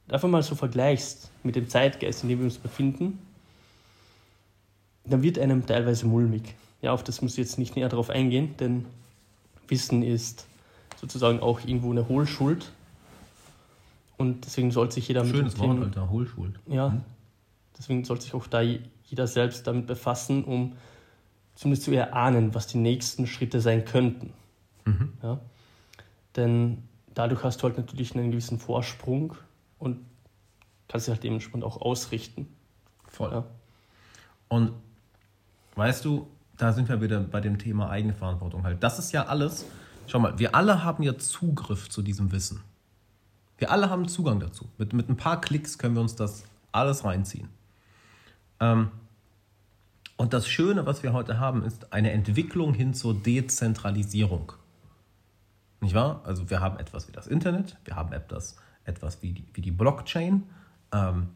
einfach 0.10 0.30
mal 0.30 0.44
so 0.44 0.54
vergleichst 0.54 1.32
mit 1.42 1.56
dem 1.56 1.68
Zeitgeist, 1.68 2.22
in 2.22 2.30
dem 2.30 2.38
wir 2.38 2.46
uns 2.46 2.60
befinden, 2.60 3.18
dann 5.06 5.24
wird 5.24 5.40
einem 5.40 5.66
teilweise 5.66 6.06
mulmig. 6.06 6.54
Ja, 6.84 6.92
auf 6.94 7.04
das 7.04 7.24
muss 7.24 7.32
ich 7.32 7.38
jetzt 7.40 7.58
nicht 7.58 7.76
näher 7.76 7.90
darauf 7.90 8.12
eingehen, 8.12 8.54
denn 8.60 8.86
Wissen 9.68 10.04
ist 10.04 10.46
sozusagen 11.02 11.40
auch 11.40 11.62
irgendwo 11.62 11.90
eine 11.90 12.08
Hohlschuld. 12.08 12.72
Und 14.18 14.46
deswegen 14.46 14.70
sollte 14.72 14.94
sich 14.96 15.08
jeder 15.08 15.26
Schönes 15.26 15.58
Wort, 15.58 15.80
Alter. 15.82 16.10
Hohlschuld. 16.12 16.60
ja, 16.68 16.96
deswegen 17.78 18.06
sollte 18.06 18.24
sich 18.24 18.34
auch 18.36 18.46
da 18.48 18.62
je- 18.62 18.82
jeder 19.06 19.26
selbst 19.28 19.66
damit 19.66 19.88
befassen, 19.88 20.44
um 20.44 20.74
zumindest 21.58 21.86
zu 21.86 21.92
erahnen, 21.92 22.54
was 22.54 22.68
die 22.68 22.78
nächsten 22.78 23.26
Schritte 23.26 23.62
sein 23.62 23.84
könnten. 23.84 24.32
Ja? 25.24 25.40
Denn 26.36 26.84
dadurch 27.14 27.44
hast 27.44 27.58
du 27.58 27.64
halt 27.64 27.78
natürlich 27.78 28.16
einen 28.16 28.30
gewissen 28.30 28.60
Vorsprung 28.60 29.34
und 29.80 30.06
kannst 30.88 31.08
dich 31.08 31.14
halt 31.14 31.24
dementsprechend 31.24 31.64
auch 31.64 31.82
ausrichten. 31.82 32.48
Voll. 33.08 33.32
Ja. 33.32 33.44
Und 34.50 34.74
weißt 35.76 36.06
du, 36.06 36.28
da 36.58 36.74
sind 36.74 36.90
wir 36.90 37.02
wieder 37.02 37.20
bei 37.22 37.42
dem 37.42 37.58
Thema 37.58 37.90
Eigenverantwortung 37.90 38.64
halt. 38.64 38.84
Das 38.84 39.00
ist 39.00 39.12
ja 39.12 39.26
alles. 39.26 39.66
Schau 40.06 40.20
mal, 40.20 40.38
wir 40.38 40.54
alle 40.54 40.84
haben 40.84 41.02
ja 41.04 41.18
Zugriff 41.18 41.90
zu 41.90 42.04
diesem 42.04 42.32
Wissen. 42.32 42.62
Wir 43.58 43.72
alle 43.72 43.90
haben 43.90 44.08
Zugang 44.08 44.40
dazu. 44.40 44.70
Mit, 44.78 44.94
mit 44.94 45.10
ein 45.10 45.18
paar 45.18 45.42
Klicks 45.42 45.80
können 45.80 45.96
wir 45.96 46.02
uns 46.02 46.16
das 46.16 46.46
alles 46.72 47.04
reinziehen. 47.04 47.50
Ähm, 48.60 48.92
und 50.18 50.34
das 50.34 50.48
Schöne, 50.48 50.86
was 50.86 51.04
wir 51.04 51.14
heute 51.14 51.40
haben, 51.40 51.64
ist 51.64 51.94
eine 51.94 52.12
Entwicklung 52.12 52.74
hin 52.74 52.94
zur 52.94 53.14
Dezentralisierung. 53.14 54.52
Nicht 55.80 55.94
wahr? 55.94 56.22
Also 56.26 56.50
wir 56.50 56.60
haben 56.60 56.80
etwas 56.80 57.08
wie 57.08 57.12
das 57.12 57.28
Internet, 57.28 57.78
wir 57.86 57.96
haben 57.96 58.12
etwas, 58.12 58.58
etwas 58.84 59.22
wie, 59.22 59.34
die, 59.34 59.46
wie 59.54 59.62
die 59.62 59.72
Blockchain. 59.72 60.44
Ähm, 60.92 61.30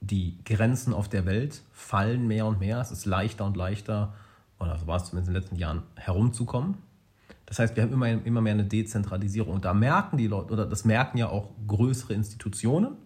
die 0.00 0.38
Grenzen 0.44 0.94
auf 0.94 1.08
der 1.08 1.26
Welt 1.26 1.62
fallen 1.72 2.28
mehr 2.28 2.46
und 2.46 2.60
mehr. 2.60 2.80
Es 2.80 2.92
ist 2.92 3.04
leichter 3.04 3.44
und 3.44 3.56
leichter, 3.56 4.14
oder 4.60 4.78
so 4.78 4.86
war 4.86 4.96
es 4.96 5.06
zumindest 5.06 5.28
in 5.28 5.34
den 5.34 5.42
letzten 5.42 5.56
Jahren, 5.56 5.82
herumzukommen. 5.96 6.76
Das 7.46 7.58
heißt, 7.58 7.76
wir 7.76 7.82
haben 7.82 7.92
immer, 7.92 8.08
immer 8.08 8.40
mehr 8.40 8.52
eine 8.52 8.64
Dezentralisierung. 8.64 9.54
Und 9.54 9.64
da 9.64 9.74
merken 9.74 10.18
die 10.18 10.26
Leute, 10.26 10.52
oder 10.52 10.66
das 10.66 10.84
merken 10.84 11.18
ja 11.18 11.28
auch 11.28 11.50
größere 11.66 12.12
Institutionen 12.14 12.96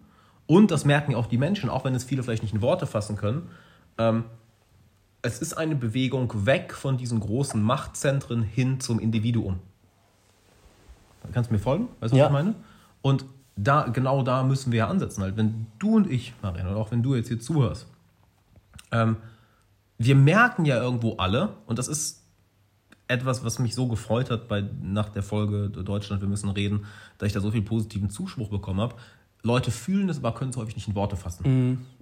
und 0.45 0.69
das 0.69 0.85
merken 0.85 1.13
ja 1.13 1.17
auch 1.17 1.27
die 1.27 1.37
Menschen, 1.37 1.69
auch 1.69 1.85
wenn 1.85 1.95
es 1.95 2.03
viele 2.03 2.23
vielleicht 2.23 2.43
nicht 2.43 2.53
in 2.53 2.61
Worte 2.61 2.85
fassen 2.85 3.15
können. 3.15 3.49
Ähm, 3.97 4.25
es 5.23 5.39
ist 5.39 5.53
eine 5.57 5.75
Bewegung 5.75 6.45
weg 6.45 6.73
von 6.73 6.97
diesen 6.97 7.19
großen 7.19 7.61
Machtzentren 7.61 8.43
hin 8.43 8.79
zum 8.79 8.99
Individuum. 8.99 9.59
Kannst 11.31 11.49
du 11.49 11.53
mir 11.53 11.59
folgen? 11.59 11.87
Weißt 12.01 12.13
du, 12.13 12.17
was 12.17 12.19
Ja. 12.19 12.25
ich 12.27 12.31
meine? 12.31 12.55
Und 13.01 13.25
da, 13.55 13.87
genau 13.87 14.23
da 14.23 14.43
müssen 14.43 14.71
wir 14.71 14.79
ja 14.79 14.87
ansetzen. 14.89 15.21
Halt, 15.23 15.37
wenn 15.37 15.67
du 15.79 15.95
und 15.95 16.11
ich, 16.11 16.33
Marianne, 16.41 16.71
oder 16.71 16.79
auch 16.79 16.91
wenn 16.91 17.01
du 17.01 17.15
jetzt 17.15 17.29
hier 17.29 17.39
zuhörst, 17.39 17.87
ähm, 18.91 19.15
wir 19.97 20.15
merken 20.15 20.65
ja 20.65 20.77
irgendwo 20.81 21.15
alle, 21.15 21.53
und 21.67 21.79
das 21.79 21.87
ist 21.87 22.23
etwas, 23.07 23.45
was 23.45 23.59
mich 23.59 23.75
so 23.75 23.87
gefreut 23.87 24.29
hat 24.29 24.49
bei, 24.49 24.63
nach 24.81 25.09
der 25.09 25.23
Folge 25.23 25.69
Deutschland, 25.69 26.21
wir 26.21 26.27
müssen 26.27 26.49
reden, 26.49 26.85
dass 27.17 27.27
ich 27.27 27.33
da 27.33 27.39
so 27.39 27.51
viel 27.51 27.61
positiven 27.61 28.09
Zuspruch 28.09 28.49
bekommen 28.49 28.81
habe. 28.81 28.95
Leute 29.43 29.71
fühlen 29.71 30.09
es, 30.09 30.17
aber 30.17 30.33
können 30.33 30.51
es 30.51 30.57
häufig 30.57 30.75
nicht 30.75 30.87
in 30.87 30.95
Worte 30.95 31.15
fassen. 31.17 31.43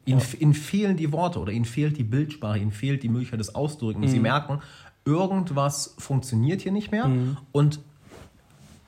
ihnen, 0.05 0.21
ihnen 0.39 0.53
fehlen 0.53 0.95
die 0.95 1.11
Worte 1.11 1.39
oder 1.39 1.51
ihnen 1.51 1.65
fehlt 1.65 1.97
die 1.97 2.03
Bildsprache, 2.03 2.59
ihnen 2.59 2.71
fehlt 2.71 3.03
die 3.03 3.09
Möglichkeit 3.09 3.39
des 3.39 3.55
Ausdrücken. 3.55 4.01
Und 4.03 4.09
sie 4.09 4.19
merken, 4.19 4.59
irgendwas 5.05 5.95
funktioniert 5.97 6.61
hier 6.61 6.71
nicht 6.71 6.91
mehr. 6.91 7.05
Und 7.51 7.79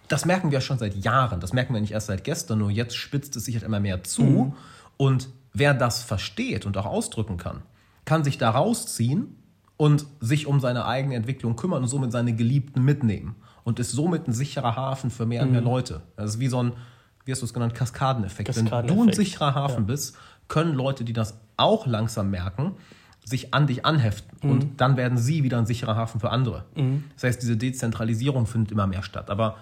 das 0.08 0.26
merken 0.26 0.52
wir 0.52 0.62
schon 0.62 0.78
seit 0.78 0.96
Jahren. 1.04 1.40
Das 1.40 1.54
merken 1.54 1.74
wir 1.74 1.82
nicht 1.82 1.92
erst 1.94 2.08
seit 2.08 2.24
gestern, 2.24 2.60
nur 2.60 2.70
jetzt 2.70 2.96
spitzt 2.96 3.36
es 3.36 3.46
sich 3.46 3.56
halt 3.56 3.64
immer 3.64 3.80
mehr 3.80 4.04
zu. 4.04 4.54
Und 4.98 5.30
wer 5.54 5.74
das 5.74 6.04
versteht 6.04 6.66
und 6.66 6.78
auch 6.78 6.86
ausdrücken 6.86 7.38
kann, 7.38 7.62
kann 8.06 8.24
sich 8.24 8.38
da 8.38 8.52
rausziehen 8.52 9.36
und 9.78 10.06
sich 10.20 10.46
um 10.46 10.60
seine 10.60 10.86
eigene 10.86 11.16
Entwicklung 11.16 11.56
kümmern 11.56 11.82
und 11.82 11.88
somit 11.88 12.12
seine 12.12 12.34
Geliebten 12.36 12.84
mitnehmen. 12.84 13.36
Und 13.64 13.80
ist 13.80 13.92
somit 13.92 14.28
ein 14.28 14.34
sicherer 14.34 14.76
Hafen 14.76 15.10
für 15.10 15.26
mehr 15.26 15.44
und 15.44 15.52
mehr 15.52 15.62
Leute. 15.62 16.02
Das 16.18 16.32
ist 16.32 16.40
wie 16.40 16.50
so 16.50 16.62
ein, 16.62 16.74
wie 17.26 17.32
hast 17.32 17.42
du 17.42 17.46
es 17.46 17.54
genannt, 17.54 17.74
Kaskadeneffekt. 17.76 18.56
Wenn 18.56 18.66
du 18.66 18.76
ein 18.76 18.82
Kaskadeneffekt. 18.86 19.16
sicherer 19.16 19.56
Hafen 19.56 19.86
bist, 19.86 20.18
können 20.48 20.74
Leute, 20.74 21.04
die 21.04 21.14
das 21.14 21.38
auch 21.58 21.86
langsam 21.88 22.30
merken, 22.30 22.74
sich 23.26 23.54
an 23.54 23.68
dich 23.68 23.86
anheften. 23.86 24.50
Und 24.50 24.82
dann 24.82 24.98
werden 24.98 25.18
sie 25.18 25.44
wieder 25.44 25.58
ein 25.58 25.66
sicherer 25.66 25.96
Hafen 25.96 26.20
für 26.20 26.30
andere. 26.30 26.66
Das 27.16 27.24
heißt, 27.24 27.42
diese 27.42 27.56
Dezentralisierung 27.56 28.46
findet 28.46 28.72
immer 28.72 28.86
mehr 28.88 29.04
statt. 29.04 29.30
Aber 29.30 29.56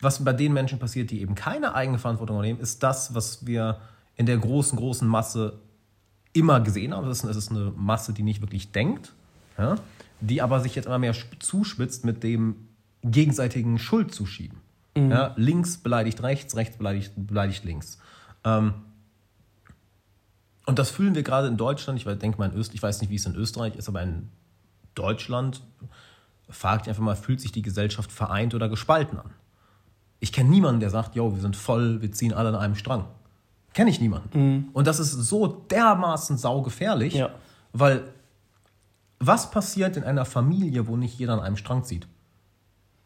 was 0.00 0.24
bei 0.24 0.32
den 0.32 0.52
Menschen 0.54 0.78
passiert, 0.78 1.10
die 1.10 1.20
eben 1.20 1.34
keine 1.34 1.74
eigene 1.74 1.98
Verantwortung 1.98 2.36
übernehmen, 2.36 2.60
ist 2.60 2.82
das, 2.82 3.14
was 3.14 3.46
wir 3.46 3.78
in 4.16 4.24
der 4.26 4.38
großen, 4.38 4.78
großen 4.78 5.06
Masse 5.06 5.58
immer 6.32 6.60
gesehen 6.60 6.94
haben. 6.94 7.06
Es 7.08 7.22
ist, 7.22 7.36
ist 7.36 7.50
eine 7.50 7.72
Masse, 7.76 8.14
die 8.14 8.22
nicht 8.22 8.40
wirklich 8.40 8.72
denkt, 8.72 9.12
ja, 9.58 9.74
die 10.20 10.40
aber 10.40 10.60
sich 10.60 10.74
jetzt 10.74 10.86
immer 10.86 10.98
mehr 10.98 11.12
sp- 11.12 11.36
zuspitzt 11.40 12.04
mit 12.06 12.22
dem 12.22 12.56
gegenseitigen 13.04 13.78
Schuld 13.78 14.14
zuschieben. 14.14 14.58
Ja, 14.96 15.32
links 15.36 15.78
beleidigt 15.78 16.22
rechts, 16.22 16.54
rechts 16.54 16.76
beleidigt, 16.76 17.12
beleidigt 17.16 17.64
links. 17.64 17.98
Ähm, 18.44 18.74
und 20.66 20.78
das 20.78 20.90
fühlen 20.90 21.14
wir 21.14 21.22
gerade 21.22 21.48
in 21.48 21.56
Deutschland. 21.56 21.98
Ich 21.98 22.04
denke 22.18 22.38
mal 22.38 22.50
in 22.50 22.56
Österreich, 22.56 22.76
ich 22.76 22.82
weiß 22.82 23.00
nicht, 23.00 23.10
wie 23.10 23.16
es 23.16 23.26
in 23.26 23.34
Österreich 23.34 23.74
ist, 23.76 23.88
aber 23.88 24.02
in 24.02 24.28
Deutschland 24.94 25.62
fragt 26.48 26.88
einfach 26.88 27.02
mal, 27.02 27.16
fühlt 27.16 27.40
sich 27.40 27.52
die 27.52 27.62
Gesellschaft 27.62 28.12
vereint 28.12 28.54
oder 28.54 28.68
gespalten 28.68 29.18
an? 29.18 29.30
Ich 30.20 30.32
kenne 30.32 30.50
niemanden, 30.50 30.80
der 30.80 30.90
sagt, 30.90 31.16
yo, 31.16 31.34
wir 31.34 31.40
sind 31.40 31.56
voll, 31.56 32.00
wir 32.02 32.12
ziehen 32.12 32.32
alle 32.32 32.50
an 32.50 32.54
einem 32.54 32.74
Strang. 32.76 33.06
Kenne 33.72 33.90
ich 33.90 34.00
niemanden. 34.00 34.68
Und 34.74 34.86
das 34.86 35.00
ist 35.00 35.12
so 35.12 35.46
dermaßen 35.46 36.36
saugefährlich, 36.36 37.14
Ja. 37.14 37.30
weil 37.72 38.04
was 39.18 39.50
passiert 39.50 39.96
in 39.96 40.04
einer 40.04 40.24
Familie, 40.26 40.86
wo 40.86 40.96
nicht 40.96 41.18
jeder 41.18 41.32
an 41.32 41.40
einem 41.40 41.56
Strang 41.56 41.82
zieht? 41.82 42.06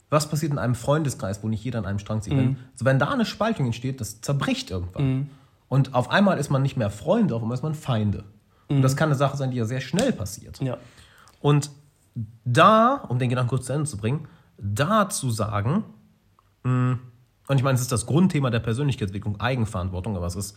Was 0.09 0.29
passiert 0.31 0.53
in 0.53 0.59
einem 0.59 0.75
Freundeskreis, 0.75 1.43
wo 1.43 1.49
nicht 1.49 1.65
jeder 1.65 1.81
an 1.81 1.87
einem 1.87 1.99
Strang 1.99 2.23
zieht? 2.23 2.37
Wenn, 2.37 2.57
also 2.73 2.85
wenn 2.85 2.99
da 2.99 3.11
eine 3.11 3.25
Spaltung 3.25 3.67
entsteht, 3.67 4.01
das 4.01 4.21
zerbricht 4.21 4.71
irgendwann. 4.71 5.03
Und 5.69 5.95
auf 5.95 6.11
einmal 6.11 6.39
ist 6.39 6.51
man 6.51 6.63
nicht 6.63 6.77
mehr 6.77 6.91
Freunde, 6.91 7.35
auf 7.35 7.43
einmal 7.43 7.57
ist 7.57 7.63
man 7.63 7.75
Feinde. 7.75 8.25
Und 8.69 8.83
das 8.83 8.97
kann 8.97 9.09
eine 9.09 9.17
Sache 9.17 9.37
sein, 9.37 9.51
die 9.51 9.57
ja 9.57 9.65
sehr 9.65 9.81
schnell 9.81 10.13
passiert. 10.13 10.61
Ja. 10.61 10.77
Und 11.41 11.71
da, 12.45 13.05
um 13.09 13.19
den 13.19 13.29
Gedanken 13.31 13.51
kurz 13.51 13.67
zu 13.67 13.73
Ende 13.73 13.87
zu 13.87 13.97
bringen, 13.97 14.29
da 14.59 15.09
zu 15.09 15.31
sagen, 15.31 15.85
mh, 16.63 16.99
und 17.49 17.57
ich 17.57 17.63
meine, 17.63 17.77
es 17.77 17.81
ist 17.81 17.93
das 17.93 18.07
Grundthema 18.07 18.51
der 18.51 18.61
Persönlichkeitsentwicklung, 18.61 19.41
Eigenverantwortung, 19.41 20.17
aber 20.17 20.27
es 20.27 20.37
ist 20.37 20.57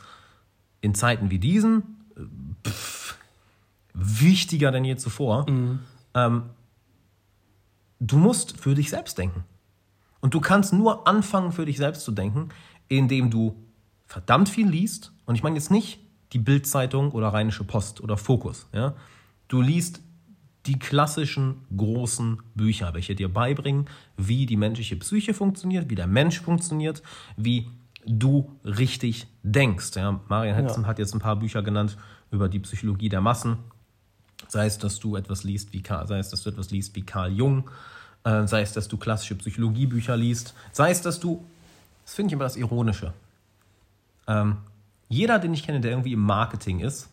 in 0.82 0.96
Zeiten 0.96 1.30
wie 1.30 1.40
diesen 1.40 2.06
äh, 2.16 2.22
pff, 2.68 3.18
wichtiger 3.94 4.72
denn 4.72 4.86
je 4.86 4.96
zuvor. 4.96 5.46
Ähm, 6.16 6.44
du 8.00 8.18
musst 8.18 8.58
für 8.58 8.76
dich 8.76 8.90
selbst 8.90 9.18
denken. 9.18 9.44
Und 10.22 10.34
du 10.34 10.42
kannst 10.42 10.74
nur 10.74 11.08
anfangen, 11.08 11.52
für 11.52 11.66
dich 11.66 11.78
selbst 11.78 12.04
zu 12.04 12.12
denken, 12.12 12.50
indem 12.88 13.30
du 13.30 13.56
verdammt 14.06 14.50
viel 14.50 14.68
liest. 14.68 15.14
Und 15.26 15.36
ich 15.36 15.44
meine 15.44 15.56
jetzt 15.56 15.72
nicht 15.72 16.00
die 16.34 16.40
Bildzeitung 16.40 17.12
oder 17.12 17.30
Rheinische 17.30 17.64
Post 17.64 18.02
oder 18.02 18.18
Fokus. 18.18 18.68
Ja? 18.74 18.96
Du 19.48 19.62
liest 19.62 20.02
die 20.66 20.78
klassischen 20.78 21.66
großen 21.76 22.42
Bücher, 22.54 22.94
welche 22.94 23.16
dir 23.16 23.32
beibringen, 23.32 23.88
wie 24.18 24.46
die 24.46 24.58
menschliche 24.58 24.98
Psyche 24.98 25.34
funktioniert, 25.34 25.90
wie 25.90 25.96
der 25.96 26.08
Mensch 26.08 26.42
funktioniert, 26.42 27.02
wie 27.38 27.70
du 28.06 28.52
richtig 28.64 29.28
denkst. 29.44 29.96
Ja, 29.96 30.20
Marian 30.28 30.56
Hetzen 30.56 30.84
ja. 30.84 30.88
hat 30.88 31.00
jetzt 31.00 31.14
ein 31.14 31.20
paar 31.20 31.38
Bücher 31.38 31.64
genannt 31.64 31.98
über 32.32 32.50
die 32.50 32.60
Psychologie 32.60 33.10
der 33.10 33.22
Massen. 33.22 33.58
Sei 34.48 34.66
es, 34.66 34.78
dass 34.78 35.00
du 35.00 35.16
etwas 35.16 35.44
liest 35.44 35.74
wie 35.74 35.82
Karl, 35.82 36.08
sei 36.08 36.20
es, 36.20 36.30
dass 36.30 36.44
du 36.44 36.50
etwas 36.50 36.72
liest 36.72 36.96
wie 36.96 37.04
Carl 37.04 37.32
Jung, 37.32 37.70
äh, 38.24 38.48
sei 38.48 38.62
es, 38.62 38.74
dass 38.74 38.88
du 38.88 38.98
klassische 38.98 39.36
Psychologiebücher 39.36 40.18
liest, 40.18 40.54
sei 40.72 40.92
es, 40.92 41.02
dass 41.02 41.20
du, 41.20 41.46
das 42.06 42.16
finde 42.16 42.30
ich 42.30 42.34
immer 42.34 42.46
das 42.46 42.56
Ironische. 42.56 43.14
Ähm, 44.28 44.58
jeder, 45.08 45.40
den 45.40 45.54
ich 45.54 45.64
kenne, 45.64 45.82
der 45.82 45.92
irgendwie 45.92 46.14
im 46.14 46.22
Marketing 46.22 46.80
ist, 46.80 47.10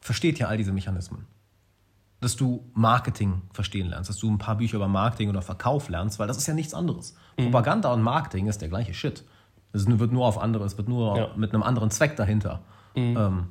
versteht 0.00 0.38
ja 0.38 0.48
all 0.48 0.58
diese 0.58 0.72
Mechanismen. 0.72 1.26
Dass 2.20 2.36
du 2.36 2.64
Marketing 2.74 3.42
verstehen 3.52 3.88
lernst, 3.88 4.10
dass 4.10 4.18
du 4.18 4.30
ein 4.30 4.38
paar 4.38 4.56
Bücher 4.56 4.76
über 4.76 4.88
Marketing 4.88 5.30
oder 5.30 5.42
Verkauf 5.42 5.88
lernst, 5.88 6.18
weil 6.18 6.28
das 6.28 6.36
ist 6.36 6.46
ja 6.46 6.54
nichts 6.54 6.74
anderes. 6.74 7.16
Mhm. 7.38 7.44
Propaganda 7.44 7.92
und 7.92 8.02
Marketing 8.02 8.46
ist 8.46 8.60
der 8.60 8.68
gleiche 8.68 8.94
Shit. 8.94 9.24
Es 9.72 9.86
wird 9.86 10.12
nur 10.12 10.26
auf 10.26 10.38
andere, 10.38 10.64
es 10.64 10.76
wird 10.76 10.88
nur 10.88 11.16
ja. 11.16 11.30
mit 11.36 11.52
einem 11.52 11.62
anderen 11.62 11.90
Zweck 11.90 12.16
dahinter 12.16 12.60
mhm. 12.94 13.16
ähm, 13.16 13.46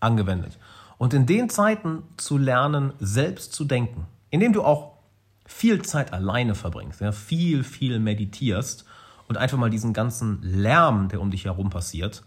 angewendet. 0.00 0.58
Und 1.00 1.14
in 1.14 1.24
den 1.24 1.48
Zeiten 1.48 2.02
zu 2.18 2.36
lernen, 2.36 2.92
selbst 2.98 3.54
zu 3.54 3.64
denken, 3.64 4.06
indem 4.28 4.52
du 4.52 4.62
auch 4.62 4.98
viel 5.46 5.80
Zeit 5.80 6.12
alleine 6.12 6.54
verbringst, 6.54 7.00
ja, 7.00 7.10
viel, 7.10 7.64
viel 7.64 7.98
meditierst 7.98 8.84
und 9.26 9.38
einfach 9.38 9.56
mal 9.56 9.70
diesen 9.70 9.94
ganzen 9.94 10.42
Lärm, 10.42 11.08
der 11.08 11.22
um 11.22 11.30
dich 11.30 11.46
herum 11.46 11.70
passiert, 11.70 12.22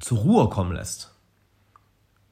zur 0.00 0.18
Ruhe 0.18 0.48
kommen 0.48 0.72
lässt, 0.72 1.14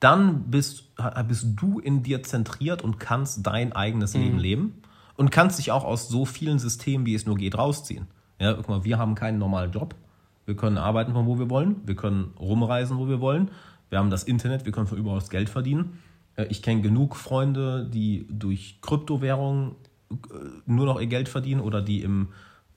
dann 0.01 0.51
bist, 0.51 0.91
bist 1.29 1.47
du 1.55 1.79
in 1.79 2.03
dir 2.03 2.25
zentriert 2.25 2.83
und 2.83 2.99
kannst 2.99 3.47
dein 3.47 3.73
eigenes 3.73 4.15
mhm. 4.15 4.21
Leben 4.21 4.39
leben 4.41 4.83
und 5.15 5.31
kannst 5.31 5.61
dich 5.61 5.71
auch 5.71 5.85
aus 5.85 6.09
so 6.09 6.25
vielen 6.25 6.59
Systemen, 6.59 7.07
wie 7.07 7.15
es 7.15 7.25
nur 7.25 7.37
geht, 7.37 7.57
rausziehen. 7.57 8.09
Ja, 8.41 8.55
guck 8.55 8.69
mal, 8.69 8.83
wir 8.83 8.99
haben 8.99 9.15
keinen 9.15 9.39
normalen 9.39 9.71
Job. 9.71 9.95
Wir 10.45 10.57
können 10.57 10.77
arbeiten, 10.77 11.13
von 11.13 11.27
wo 11.27 11.39
wir 11.39 11.49
wollen. 11.51 11.77
Wir 11.87 11.95
können 11.95 12.35
rumreisen, 12.37 12.99
wo 12.99 13.07
wir 13.07 13.21
wollen. 13.21 13.53
Wir 13.93 13.99
haben 13.99 14.09
das 14.09 14.23
Internet, 14.23 14.65
wir 14.65 14.73
können 14.73 14.87
von 14.87 14.97
überall 14.97 15.21
Geld 15.29 15.51
verdienen. 15.51 15.99
Äh, 16.37 16.47
ich 16.47 16.63
kenne 16.63 16.81
genug 16.81 17.15
Freunde, 17.15 17.85
die 17.85 18.27
durch 18.31 18.79
Kryptowährungen 18.81 19.73
äh, 20.11 20.15
nur 20.65 20.87
noch 20.87 20.99
ihr 20.99 21.09
Geld 21.09 21.29
verdienen 21.29 21.61
oder 21.61 21.83
die, 21.83 22.01
im, 22.01 22.29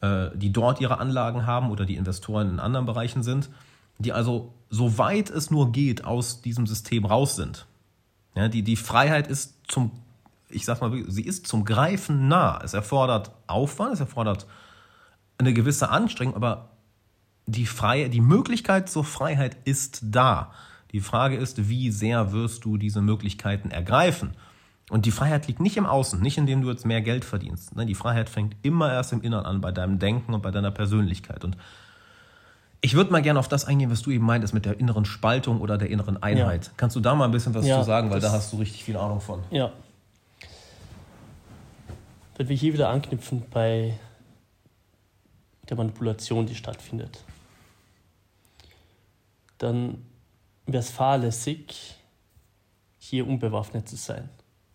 äh, 0.01 0.27
die 0.35 0.51
dort 0.51 0.81
ihre 0.81 0.99
Anlagen 0.99 1.45
haben 1.47 1.71
oder 1.71 1.85
die 1.85 1.95
Investoren 1.95 2.49
in 2.49 2.59
anderen 2.59 2.85
Bereichen 2.85 3.23
sind, 3.23 3.49
die 3.97 4.11
also, 4.11 4.53
soweit 4.69 5.29
es 5.29 5.51
nur 5.51 5.71
geht, 5.71 6.03
aus 6.03 6.41
diesem 6.41 6.67
System 6.67 7.05
raus 7.05 7.37
sind. 7.37 7.65
Ja, 8.35 8.49
die, 8.49 8.63
die 8.63 8.75
Freiheit 8.75 9.27
ist 9.27 9.53
zum, 9.69 9.91
ich 10.49 10.65
sag 10.65 10.81
mal, 10.81 10.91
sie 11.07 11.23
ist 11.23 11.47
zum 11.47 11.63
Greifen 11.63 12.27
nah. 12.27 12.59
Es 12.61 12.73
erfordert 12.73 13.31
Aufwand, 13.47 13.93
es 13.93 14.01
erfordert 14.01 14.47
eine 15.37 15.53
gewisse 15.53 15.87
Anstrengung, 15.87 16.35
aber 16.35 16.71
die, 17.45 17.67
Freie, 17.67 18.09
die 18.09 18.19
Möglichkeit 18.19 18.89
zur 18.89 19.05
Freiheit 19.05 19.55
ist 19.63 20.01
da. 20.01 20.51
Die 20.95 21.01
Frage 21.01 21.35
ist, 21.35 21.67
wie 21.67 21.91
sehr 21.91 22.31
wirst 22.31 22.63
du 22.63 22.77
diese 22.77 23.01
Möglichkeiten 23.01 23.69
ergreifen? 23.69 24.31
Und 24.89 25.05
die 25.05 25.11
Freiheit 25.11 25.45
liegt 25.45 25.59
nicht 25.59 25.75
im 25.75 25.85
Außen, 25.85 26.21
nicht 26.21 26.37
indem 26.37 26.61
du 26.61 26.69
jetzt 26.69 26.85
mehr 26.85 27.01
Geld 27.01 27.25
verdienst. 27.25 27.75
Ne? 27.75 27.85
Die 27.85 27.95
Freiheit 27.95 28.29
fängt 28.29 28.55
immer 28.61 28.93
erst 28.93 29.11
im 29.11 29.21
Inneren 29.21 29.45
an, 29.45 29.59
bei 29.59 29.73
deinem 29.73 29.99
Denken 29.99 30.33
und 30.33 30.41
bei 30.41 30.51
deiner 30.51 30.71
Persönlichkeit. 30.71 31.43
Und 31.43 31.57
ich 32.79 32.93
würde 32.93 33.11
mal 33.11 33.21
gerne 33.21 33.39
auf 33.39 33.49
das 33.49 33.65
eingehen, 33.65 33.91
was 33.91 34.03
du 34.03 34.11
eben 34.11 34.25
meintest 34.25 34.53
mit 34.53 34.63
der 34.63 34.79
inneren 34.79 35.03
Spaltung 35.03 35.59
oder 35.59 35.77
der 35.77 35.89
inneren 35.89 36.23
Einheit. 36.23 36.67
Ja. 36.67 36.71
Kannst 36.77 36.95
du 36.95 37.01
da 37.01 37.13
mal 37.13 37.25
ein 37.25 37.31
bisschen 37.31 37.53
was 37.53 37.65
ja, 37.65 37.77
zu 37.77 37.85
sagen, 37.85 38.09
weil 38.09 38.21
da 38.21 38.31
hast 38.31 38.53
du 38.53 38.57
richtig 38.57 38.85
viel 38.85 38.95
Ahnung 38.95 39.19
von. 39.19 39.43
Ja. 39.51 39.73
Wenn 42.37 42.47
wir 42.47 42.55
hier 42.55 42.71
wieder 42.71 42.87
anknüpfen 42.87 43.43
bei 43.51 43.99
der 45.67 45.75
Manipulation, 45.75 46.45
die 46.45 46.55
stattfindet, 46.55 47.25
dann 49.57 49.97
wäre 50.65 50.79
es 50.79 50.89
fahrlässig, 50.89 51.95
hier 52.97 53.27
unbewaffnet 53.27 53.87
zu 53.87 53.95
sein. 53.95 54.29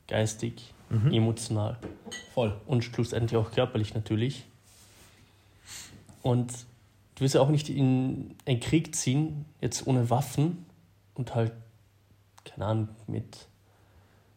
Geistig, 0.07 0.73
mhm. 0.89 1.13
emotional. 1.13 1.79
Voll. 2.35 2.61
Und 2.67 2.85
schlussendlich 2.85 3.37
auch 3.37 3.51
körperlich 3.51 3.95
natürlich. 3.95 4.45
Und 6.23 6.53
du 7.15 7.25
wirst 7.25 7.35
ja 7.35 7.41
auch 7.41 7.49
nicht 7.49 7.69
in 7.69 8.37
einen 8.47 8.61
Krieg 8.61 8.95
ziehen, 8.95 9.47
jetzt 9.61 9.87
ohne 9.87 10.11
Waffen 10.11 10.65
und 11.15 11.35
halt, 11.35 11.53
keine 12.45 12.67
Ahnung, 12.67 12.89
mit, 13.07 13.49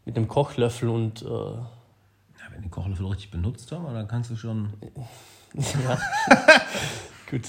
mit 0.06 0.15
einem 0.17 0.27
Kochlöffel 0.27 0.89
und. 0.89 1.21
Äh, 1.21 1.25
ja, 1.25 2.51
wenn 2.51 2.62
den 2.62 2.71
Kochlöffel 2.71 3.06
richtig 3.08 3.32
benutzt 3.32 3.71
haben, 3.71 3.86
dann 3.93 4.08
kannst 4.08 4.32
du 4.32 4.36
schon. 4.36 4.73
ja. 5.54 5.99
Gut. 7.30 7.47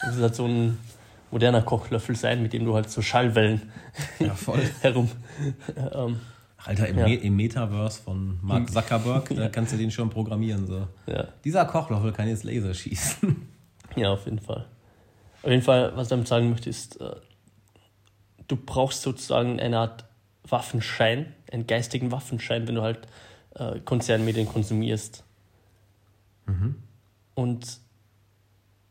Das 0.00 0.16
ist 0.16 0.22
halt 0.22 0.34
so 0.34 0.46
ein 0.46 0.78
moderner 1.32 1.62
Kochlöffel 1.62 2.14
sein, 2.14 2.42
mit 2.42 2.52
dem 2.52 2.64
du 2.64 2.74
halt 2.74 2.90
so 2.90 3.02
Schallwellen 3.02 3.72
ja, 4.20 4.36
herum. 4.82 5.10
ähm, 5.92 6.20
Alter, 6.64 6.88
im, 6.88 6.98
ja. 6.98 7.08
Me 7.08 7.14
im, 7.16 7.34
Metaverse 7.34 8.02
von 8.02 8.38
Mark 8.42 8.70
Zuckerberg, 8.70 9.28
da 9.36 9.48
kannst 9.48 9.72
du 9.72 9.76
den 9.76 9.90
schon 9.90 10.10
programmieren. 10.10 10.66
So. 10.66 10.86
Ja. 11.06 11.28
Dieser 11.44 11.64
Kochlöffel 11.64 12.12
kann 12.12 12.28
jetzt 12.28 12.44
Laser 12.44 12.74
schießen. 12.74 13.48
Ja, 13.94 14.10
auf 14.10 14.24
jeden 14.24 14.38
Fall. 14.38 14.64
Auf 15.42 15.50
jeden 15.50 15.60
Fall, 15.60 15.94
was 15.94 16.06
ich 16.06 16.08
damit 16.08 16.26
sagen 16.26 16.48
möchte, 16.48 16.70
ist, 16.70 16.98
äh, 16.98 17.14
du 18.48 18.56
brauchst 18.56 19.02
sozusagen 19.02 19.60
eine 19.60 19.80
Art 19.80 20.06
Waffenschein, 20.48 21.34
einen 21.52 21.66
geistigen 21.66 22.10
Waffenschein, 22.10 22.66
wenn 22.66 22.76
du 22.76 22.80
halt 22.80 23.00
äh, 23.54 23.80
Konzernmedien 23.80 24.48
konsumierst. 24.48 25.24
Mhm. 26.46 26.76
Und 27.34 27.80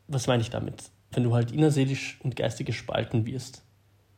was 0.08 0.28
meine 0.28 0.44
ich 0.44 0.52
damit? 0.52 0.92
Wenn 1.12 1.24
du 1.24 1.34
halt 1.34 1.52
innerseelisch 1.52 2.18
und 2.24 2.36
geistig 2.36 2.68
gespalten 2.68 3.26
wirst, 3.26 3.64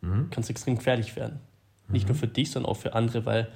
mhm. 0.01 0.29
kann 0.29 0.43
es 0.43 0.49
extrem 0.49 0.75
gefährlich 0.75 1.15
werden. 1.15 1.39
Mhm. 1.87 1.93
Nicht 1.93 2.07
nur 2.07 2.15
für 2.15 2.27
dich, 2.27 2.51
sondern 2.51 2.71
auch 2.71 2.77
für 2.77 2.93
andere, 2.93 3.25
weil 3.25 3.49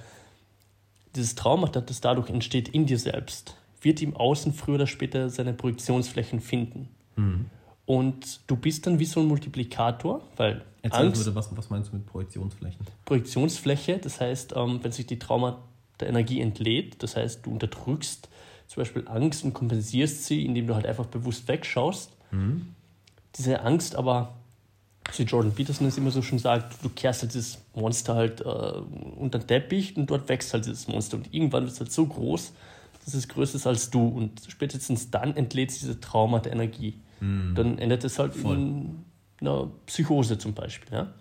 dieses 1.15 1.35
Trauma, 1.35 1.67
das 1.67 2.01
dadurch 2.01 2.29
entsteht 2.29 2.69
in 2.69 2.85
dir 2.85 2.99
selbst, 2.99 3.55
wird 3.81 4.01
im 4.01 4.15
Außen 4.15 4.53
früher 4.53 4.75
oder 4.75 4.87
später 4.87 5.29
seine 5.29 5.53
Projektionsflächen 5.53 6.41
finden. 6.41 6.89
Mhm. 7.15 7.45
Und 7.85 8.41
du 8.47 8.57
bist 8.57 8.85
dann 8.85 8.99
wie 8.99 9.05
so 9.05 9.21
ein 9.21 9.27
Multiplikator, 9.27 10.21
weil 10.35 10.65
Erzähl 10.81 11.05
Angst, 11.05 11.23
bitte, 11.23 11.35
was, 11.35 11.55
was 11.55 11.69
meinst 11.69 11.91
du 11.91 11.95
mit 11.95 12.05
Projektionsflächen? 12.05 12.85
Projektionsfläche, 13.05 13.97
das 13.97 14.19
heißt, 14.19 14.53
ähm, 14.55 14.79
wenn 14.83 14.91
sich 14.91 15.07
die 15.07 15.19
Trauma 15.19 15.63
der 15.99 16.09
Energie 16.09 16.41
entlädt, 16.41 17.01
das 17.01 17.15
heißt, 17.15 17.45
du 17.45 17.51
unterdrückst 17.51 18.29
zum 18.67 18.81
Beispiel 18.81 19.07
Angst 19.07 19.45
und 19.45 19.53
kompensierst 19.53 20.25
sie, 20.25 20.45
indem 20.45 20.67
du 20.67 20.75
halt 20.75 20.85
einfach 20.85 21.05
bewusst 21.05 21.47
wegschaust, 21.47 22.11
mhm 22.31 22.73
diese 23.37 23.61
Angst, 23.61 23.95
aber 23.95 24.35
wie 25.15 25.23
Jordan 25.23 25.53
Peterson 25.53 25.87
es 25.87 25.97
immer 25.97 26.11
so 26.11 26.21
schön 26.21 26.39
sagt, 26.39 26.83
du 26.83 26.89
kehrst 26.89 27.21
halt 27.21 27.33
dieses 27.33 27.59
Monster 27.73 28.15
halt 28.15 28.41
äh, 28.41 28.43
unter 29.15 29.39
den 29.39 29.47
Teppich 29.47 29.95
und 29.95 30.07
dort 30.07 30.27
wächst 30.27 30.53
halt 30.53 30.65
dieses 30.65 30.87
Monster. 30.87 31.17
Und 31.17 31.33
irgendwann 31.33 31.63
wird 31.63 31.73
es 31.73 31.79
halt 31.79 31.91
so 31.91 32.05
groß, 32.05 32.53
dass 33.05 33.13
es 33.13 33.27
größer 33.27 33.55
ist 33.55 33.67
als 33.67 33.89
du. 33.89 34.05
Und 34.07 34.41
spätestens 34.47 35.09
dann 35.09 35.35
entlädt 35.35 35.71
sich 35.71 35.81
diese 35.81 35.99
Trauma 35.99 36.39
der 36.39 36.51
Energie. 36.51 36.95
Mhm. 37.21 37.55
Dann 37.55 37.77
endet 37.77 38.03
es 38.03 38.19
halt 38.19 38.35
Voll. 38.35 38.57
in 38.57 39.05
einer 39.39 39.69
Psychose 39.85 40.37
zum 40.37 40.53
Beispiel. 40.53 40.93
Ja? 40.93 41.13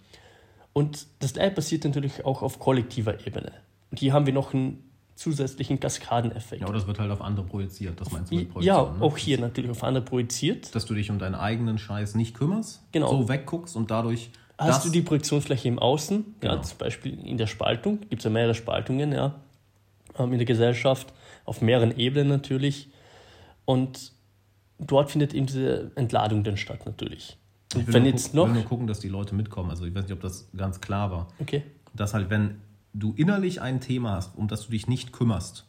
Und 0.73 1.07
das 1.21 1.35
gleiche 1.35 1.55
passiert 1.55 1.85
natürlich 1.85 2.25
auch 2.25 2.43
auf 2.43 2.59
kollektiver 2.59 3.27
Ebene. 3.27 3.53
Und 3.91 4.01
hier 4.01 4.13
haben 4.13 4.27
wir 4.27 4.33
noch 4.33 4.53
einen 4.53 4.86
zusätzlichen 5.17 5.81
Kaskadeneffekt. 5.81 6.61
Ja, 6.61 6.69
oder 6.69 6.79
das 6.79 6.87
wird 6.87 6.99
halt 6.99 7.11
auf 7.11 7.23
andere 7.23 7.47
projiziert, 7.47 8.01
das 8.01 8.13
meinst 8.13 8.31
du 8.31 8.37
mit 8.37 8.51
Projektion? 8.51 8.77
Ja, 8.77 8.93
ne? 8.93 9.03
auch 9.03 9.17
hier 9.17 9.41
natürlich 9.41 9.71
auf 9.71 9.83
andere 9.83 10.05
projiziert. 10.05 10.75
Dass 10.75 10.85
du 10.85 10.95
dich 10.95 11.11
um 11.11 11.19
deinen 11.19 11.35
eigenen 11.35 11.79
Scheiß 11.79 12.15
nicht 12.15 12.35
kümmerst, 12.37 12.83
genau. 12.93 13.11
so 13.11 13.29
wegguckst 13.29 13.77
und 13.77 13.91
dadurch... 13.91 14.31
Hast 14.59 14.87
du 14.87 14.91
die 14.91 15.03
Projektionsfläche 15.03 15.69
im 15.69 15.79
Außen, 15.79 16.37
genau. 16.41 16.55
ja, 16.55 16.63
zum 16.63 16.79
Beispiel 16.79 17.19
in 17.27 17.37
der 17.37 17.47
Spaltung, 17.47 18.01
gibt 18.09 18.21
es 18.21 18.25
ja 18.25 18.31
mehrere 18.31 18.55
Spaltungen, 18.55 19.13
ja, 19.13 19.35
ähm, 20.19 20.33
in 20.33 20.39
der 20.39 20.47
Gesellschaft, 20.47 21.13
auf 21.45 21.61
mehreren 21.61 21.97
Ebenen 21.97 22.29
natürlich. 22.29 22.91
Und 23.67 24.13
dort 24.79 25.11
findet 25.11 25.35
eben 25.35 25.47
diese 25.47 25.93
Entladung 25.95 26.45
dann 26.45 26.57
statt 26.57 26.87
natürlich. 26.87 27.37
Und 27.75 27.83
ich 27.83 27.87
will 27.87 27.95
wenn 27.95 28.03
nur, 28.05 28.13
jetzt 28.13 28.35
noch... 28.35 28.47
will 28.47 28.55
nur 28.55 28.65
gucken, 28.65 28.87
dass 28.87 29.01
die 29.01 29.09
Leute 29.09 29.35
mitkommen. 29.35 29.71
Also 29.71 29.85
ich 29.85 29.95
weiß 29.95 30.05
nicht, 30.05 30.13
ob 30.13 30.21
das 30.21 30.49
ganz 30.57 30.81
klar 30.81 31.11
war. 31.11 31.29
Okay. 31.39 31.63
Dass 31.95 32.15
halt, 32.15 32.31
wenn 32.31 32.61
du 32.99 33.13
innerlich 33.15 33.61
ein 33.61 33.81
Thema 33.81 34.13
hast, 34.13 34.37
um 34.37 34.49
das 34.49 34.67
du 34.67 34.73
dich 34.73 34.89
nicht 34.89 35.13
kümmerst, 35.13 35.67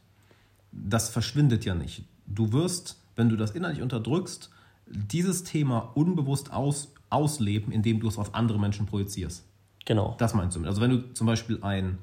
das 0.72 1.10
verschwindet 1.10 1.66
ja 1.66 1.76
nicht. 1.76 2.06
Du 2.26 2.54
wirst, 2.54 2.98
wenn 3.16 3.30
du 3.30 3.36
das 3.36 3.52
innerlich 3.52 3.82
unterdrückst, 3.82 4.50
dieses 4.86 5.44
Thema 5.44 5.92
unbewusst 5.96 6.52
aus, 6.54 6.94
ausleben, 7.10 7.72
indem 7.72 8.00
du 8.00 8.08
es 8.08 8.18
auf 8.18 8.34
andere 8.34 8.60
Menschen 8.60 8.86
projizierst. 8.86 9.46
Genau. 9.86 10.16
Das 10.18 10.34
meinst 10.34 10.56
du. 10.58 10.66
Also 10.66 10.82
wenn 10.82 10.92
du 10.92 11.14
zum 11.14 11.28
Beispiel 11.28 11.60
ein 11.62 11.98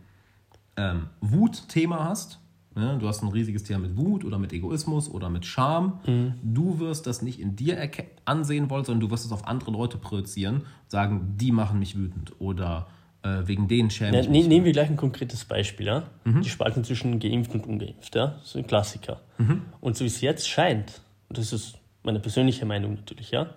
ähm, 0.77 1.09
Wutthema 1.21 2.05
hast, 2.05 2.41
ja, 2.77 2.97
du 2.97 3.07
hast 3.07 3.23
ein 3.23 3.29
riesiges 3.29 3.63
Thema 3.63 3.81
mit 3.81 3.97
Wut 3.97 4.25
oder 4.25 4.39
mit 4.39 4.53
Egoismus 4.53 5.09
oder 5.09 5.31
mit 5.31 5.47
Scham, 5.47 6.01
mhm. 6.07 6.35
du 6.43 6.81
wirst 6.81 7.07
das 7.07 7.23
nicht 7.23 7.41
in 7.41 7.57
dir 7.57 7.79
ansehen 8.25 8.69
wollen, 8.69 8.85
sondern 8.85 9.01
du 9.01 9.11
wirst 9.11 9.25
es 9.25 9.33
auf 9.33 9.47
andere 9.47 9.71
Leute 9.71 9.97
projizieren, 9.97 10.63
sagen, 10.89 11.35
die 11.37 11.53
machen 11.53 11.79
mich 11.79 11.97
wütend 11.97 12.33
oder 12.41 12.89
wegen 13.47 13.69
denen 13.69 13.91
schäme 13.91 14.21
ich 14.21 14.29
ne, 14.29 14.39
mich. 14.39 14.49
nehmen 14.49 14.65
wir 14.67 14.73
gleich 14.73 14.91
ein 14.91 14.97
konkretes 14.97 15.45
Beispiel. 15.45 15.87
Ja? 15.87 16.05
Mhm. 16.25 16.43
Die 16.43 16.51
Spaltung 16.51 16.85
zwischen 16.85 17.19
geimpft 17.19 17.55
und 17.55 17.67
ungeimpft. 17.67 18.15
Ja? 18.15 18.39
So 18.43 18.59
ein 18.59 18.67
Klassiker. 18.67 19.21
Mhm. 19.39 19.63
Und 19.81 19.97
so 19.97 20.05
wie 20.05 20.09
es 20.09 20.21
jetzt 20.21 20.49
scheint, 20.49 21.01
und 21.29 21.39
das 21.39 21.53
ist 21.53 21.79
meine 22.03 22.21
persönliche 22.21 22.67
Meinung 22.67 22.95
natürlich, 22.95 23.31
ja. 23.31 23.55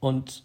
Und 0.00 0.44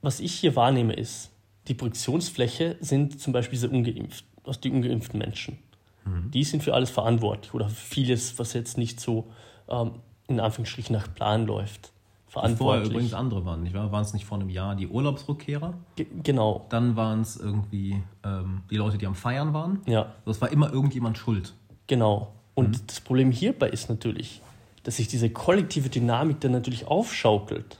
was 0.00 0.18
ich 0.18 0.32
hier 0.32 0.56
wahrnehme 0.56 0.94
ist, 0.94 1.30
die 1.68 1.74
Projektionsfläche 1.74 2.76
sind 2.80 3.20
zum 3.20 3.32
Beispiel 3.32 3.56
diese 3.56 3.68
ungeimpft, 3.68 4.24
aus 4.42 4.60
die 4.60 4.70
ungeimpften 4.70 5.18
Menschen. 5.18 5.58
Mhm. 6.04 6.30
Die 6.30 6.44
sind 6.44 6.62
für 6.62 6.74
alles 6.74 6.90
verantwortlich 6.90 7.54
oder 7.54 7.68
für 7.68 7.74
vieles, 7.74 8.38
was 8.38 8.52
jetzt 8.54 8.78
nicht 8.78 8.98
so 8.98 9.30
ähm, 9.68 9.92
in 10.26 10.40
Anführungsstrichen 10.40 10.94
nach 10.94 11.12
Plan 11.14 11.46
läuft. 11.46 11.91
Verantwortlich. 12.32 12.90
übrigens 12.90 13.12
andere 13.14 13.44
waren, 13.44 13.62
nicht 13.62 13.74
wahr? 13.74 13.92
Waren 13.92 14.02
es 14.02 14.12
nicht 14.14 14.24
vor 14.24 14.38
einem 14.38 14.48
Jahr 14.48 14.74
die 14.74 14.88
Urlaubsrückkehrer? 14.88 15.74
Ge- 15.96 16.06
genau, 16.22 16.64
Dann 16.70 16.96
waren 16.96 17.20
es 17.20 17.36
irgendwie 17.36 18.02
ähm, 18.24 18.62
die 18.70 18.76
Leute, 18.76 18.96
die 18.98 19.06
am 19.06 19.14
Feiern 19.14 19.52
waren. 19.52 19.80
ja. 19.86 20.14
Das 20.24 20.40
war 20.40 20.50
immer 20.50 20.72
irgendjemand 20.72 21.18
schuld. 21.18 21.52
Genau. 21.88 22.32
Und 22.54 22.70
Mhm. 22.70 22.86
das 22.86 23.00
Problem 23.00 23.30
hierbei 23.30 23.68
ist 23.68 23.88
natürlich, 23.90 24.40
dass 24.82 24.96
sich 24.96 25.08
diese 25.08 25.28
kollektive 25.30 25.88
Dynamik 25.90 26.40
dann 26.40 26.52
natürlich 26.52 26.86
aufschaukelt. 26.86 27.78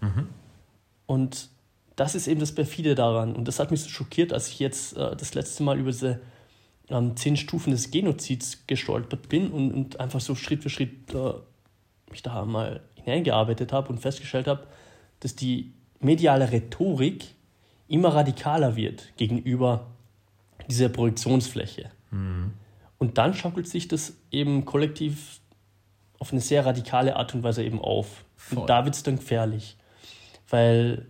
Mhm. 0.00 0.28
Und 1.06 1.48
das 1.96 2.14
ist 2.14 2.26
eben 2.26 2.40
das 2.40 2.54
Perfide 2.54 2.94
daran. 2.94 3.34
Und 3.34 3.48
das 3.48 3.58
hat 3.58 3.70
mich 3.70 3.80
so 3.82 3.88
schockiert, 3.88 4.32
als 4.32 4.48
ich 4.48 4.58
jetzt 4.58 4.96
äh, 4.96 5.16
das 5.16 5.34
letzte 5.34 5.62
Mal 5.62 5.78
über 5.78 5.90
diese 5.90 6.20
ähm, 6.88 7.16
zehn 7.16 7.36
Stufen 7.36 7.70
des 7.70 7.90
Genozids 7.90 8.66
gestolpert 8.66 9.28
bin 9.30 9.50
und, 9.50 9.72
und 9.72 10.00
einfach 10.00 10.20
so 10.20 10.34
Schritt 10.34 10.62
für 10.62 10.70
Schritt 10.70 11.14
äh, 11.14 11.32
mich 12.10 12.22
da 12.22 12.44
mal 12.44 12.80
hineingearbeitet 13.06 13.72
habe 13.72 13.88
und 13.88 13.98
festgestellt 13.98 14.48
habe, 14.48 14.66
dass 15.20 15.36
die 15.36 15.72
mediale 16.00 16.50
Rhetorik 16.50 17.24
immer 17.88 18.08
radikaler 18.14 18.76
wird 18.76 19.16
gegenüber 19.16 19.86
dieser 20.68 20.88
Projektionsfläche. 20.88 21.90
Und 22.98 23.18
dann 23.18 23.34
schaukelt 23.34 23.68
sich 23.68 23.88
das 23.88 24.14
eben 24.30 24.64
kollektiv 24.64 25.40
auf 26.18 26.32
eine 26.32 26.40
sehr 26.40 26.66
radikale 26.66 27.16
Art 27.16 27.34
und 27.34 27.42
Weise 27.42 27.62
eben 27.62 27.80
auf. 27.80 28.24
Voll. 28.36 28.58
Und 28.58 28.66
da 28.68 28.84
wird 28.84 28.94
es 28.94 29.02
dann 29.02 29.16
gefährlich, 29.16 29.76
weil 30.48 31.06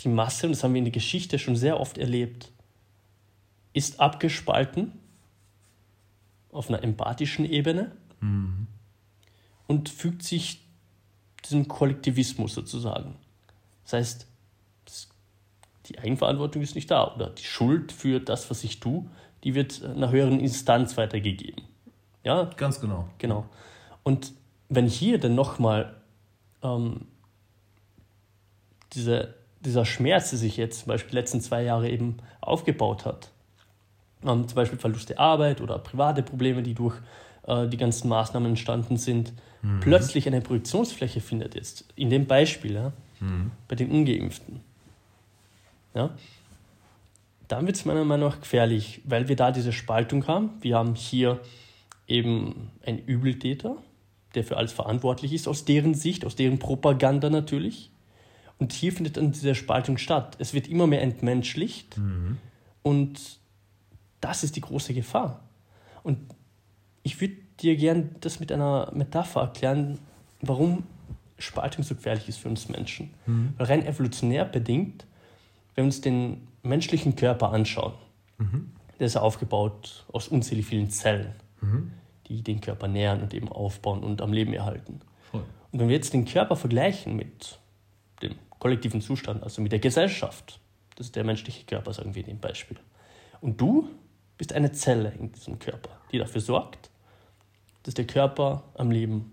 die 0.00 0.08
Masse, 0.08 0.46
und 0.46 0.52
das 0.52 0.64
haben 0.64 0.74
wir 0.74 0.78
in 0.78 0.86
der 0.86 0.92
Geschichte 0.92 1.38
schon 1.38 1.54
sehr 1.54 1.78
oft 1.78 1.98
erlebt, 1.98 2.50
ist 3.72 4.00
abgespalten 4.00 4.92
auf 6.50 6.68
einer 6.68 6.82
empathischen 6.82 7.44
Ebene 7.44 7.92
und 9.72 9.88
fügt 9.88 10.22
sich 10.22 10.60
diesem 11.46 11.66
Kollektivismus 11.66 12.52
sozusagen. 12.52 13.14
Das 13.84 13.94
heißt, 13.94 14.26
die 15.86 15.98
Eigenverantwortung 15.98 16.60
ist 16.60 16.74
nicht 16.74 16.90
da 16.90 17.14
oder 17.14 17.30
die 17.30 17.42
Schuld 17.42 17.90
für 17.90 18.20
das, 18.20 18.50
was 18.50 18.62
ich 18.64 18.80
tue, 18.80 19.06
die 19.44 19.54
wird 19.54 19.82
einer 19.82 20.10
höheren 20.10 20.40
Instanz 20.40 20.98
weitergegeben. 20.98 21.64
Ja, 22.22 22.44
Ganz 22.58 22.80
genau. 22.80 23.08
Genau. 23.16 23.46
Und 24.02 24.34
wenn 24.68 24.86
hier 24.86 25.18
dann 25.18 25.34
nochmal 25.34 25.96
ähm, 26.62 27.06
diese, 28.92 29.34
dieser 29.60 29.86
Schmerz, 29.86 30.30
der 30.30 30.38
sich 30.38 30.58
jetzt 30.58 30.80
zum 30.80 30.88
Beispiel 30.88 31.12
die 31.12 31.16
letzten 31.16 31.40
zwei 31.40 31.62
Jahre 31.62 31.88
eben 31.88 32.18
aufgebaut 32.42 33.06
hat, 33.06 33.30
ähm, 34.22 34.46
zum 34.46 34.54
Beispiel 34.54 34.78
Verlust 34.78 35.08
der 35.08 35.18
Arbeit 35.18 35.62
oder 35.62 35.78
private 35.78 36.22
Probleme, 36.22 36.62
die 36.62 36.74
durch 36.74 36.96
äh, 37.46 37.66
die 37.68 37.78
ganzen 37.78 38.10
Maßnahmen 38.10 38.50
entstanden 38.50 38.98
sind, 38.98 39.32
plötzlich 39.80 40.26
eine 40.26 40.40
Projektionsfläche 40.40 41.20
findet 41.20 41.54
jetzt, 41.54 41.84
in 41.94 42.10
dem 42.10 42.26
Beispiel, 42.26 42.74
ja, 42.74 42.92
bei 43.68 43.76
den 43.76 43.90
Ungeimpften. 43.90 44.60
Ja, 45.94 46.10
dann 47.48 47.66
wird 47.66 47.76
es 47.76 47.84
meiner 47.84 48.04
Meinung 48.04 48.30
nach 48.30 48.40
gefährlich, 48.40 49.02
weil 49.04 49.28
wir 49.28 49.36
da 49.36 49.52
diese 49.52 49.72
Spaltung 49.72 50.26
haben. 50.26 50.50
Wir 50.62 50.76
haben 50.76 50.94
hier 50.94 51.40
eben 52.08 52.70
einen 52.84 52.98
Übeltäter, 52.98 53.76
der 54.34 54.42
für 54.42 54.56
alles 54.56 54.72
verantwortlich 54.72 55.32
ist, 55.32 55.46
aus 55.46 55.64
deren 55.64 55.94
Sicht, 55.94 56.24
aus 56.24 56.34
deren 56.34 56.58
Propaganda 56.58 57.30
natürlich. 57.30 57.90
Und 58.58 58.72
hier 58.72 58.92
findet 58.92 59.16
dann 59.16 59.32
diese 59.32 59.54
Spaltung 59.54 59.98
statt. 59.98 60.36
Es 60.38 60.54
wird 60.54 60.66
immer 60.66 60.86
mehr 60.86 61.02
entmenschlicht 61.02 62.00
und 62.82 63.20
das 64.20 64.44
ist 64.44 64.56
die 64.56 64.60
große 64.60 64.94
Gefahr. 64.94 65.42
Und 66.02 66.18
ich 67.02 67.20
würde 67.20 67.36
dir 67.62 67.76
gern 67.76 68.14
das 68.20 68.40
mit 68.40 68.52
einer 68.52 68.90
Metapher 68.94 69.40
erklären, 69.42 69.98
warum 70.40 70.84
Spaltung 71.38 71.84
so 71.84 71.94
gefährlich 71.94 72.28
ist 72.28 72.38
für 72.38 72.48
uns 72.48 72.68
Menschen. 72.68 73.14
Weil 73.56 73.66
rein 73.66 73.86
evolutionär 73.86 74.44
bedingt, 74.44 75.06
wenn 75.74 75.84
wir 75.84 75.86
uns 75.86 76.00
den 76.00 76.46
menschlichen 76.62 77.16
Körper 77.16 77.52
anschauen, 77.52 77.94
der 78.98 79.06
ist 79.06 79.14
ja 79.14 79.20
aufgebaut 79.20 80.04
aus 80.12 80.28
unzählig 80.28 80.66
vielen 80.66 80.90
Zellen, 80.90 81.32
die 82.28 82.42
den 82.42 82.60
Körper 82.60 82.88
nähern 82.88 83.22
und 83.22 83.34
eben 83.34 83.48
aufbauen 83.48 84.02
und 84.04 84.22
am 84.22 84.32
Leben 84.32 84.52
erhalten. 84.52 85.00
Voll. 85.30 85.44
Und 85.72 85.80
wenn 85.80 85.88
wir 85.88 85.96
jetzt 85.96 86.12
den 86.12 86.24
Körper 86.24 86.56
vergleichen 86.56 87.16
mit 87.16 87.58
dem 88.22 88.34
kollektiven 88.58 89.00
Zustand, 89.00 89.42
also 89.42 89.60
mit 89.62 89.72
der 89.72 89.80
Gesellschaft, 89.80 90.60
das 90.96 91.06
ist 91.06 91.16
der 91.16 91.24
menschliche 91.24 91.64
Körper, 91.64 91.92
sagen 91.92 92.14
wir 92.14 92.22
in 92.22 92.28
dem 92.28 92.38
Beispiel. 92.38 92.76
Und 93.40 93.60
du 93.60 93.88
bist 94.38 94.52
eine 94.52 94.70
Zelle 94.70 95.12
in 95.18 95.32
diesem 95.32 95.58
Körper, 95.58 95.90
die 96.12 96.18
dafür 96.18 96.40
sorgt, 96.40 96.90
dass 97.82 97.94
der 97.94 98.06
Körper 98.06 98.64
am 98.74 98.90
Leben 98.90 99.32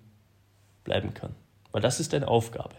bleiben 0.83 1.13
kann. 1.13 1.35
Weil 1.71 1.81
das 1.81 1.99
ist 1.99 2.13
deine 2.13 2.27
Aufgabe. 2.27 2.75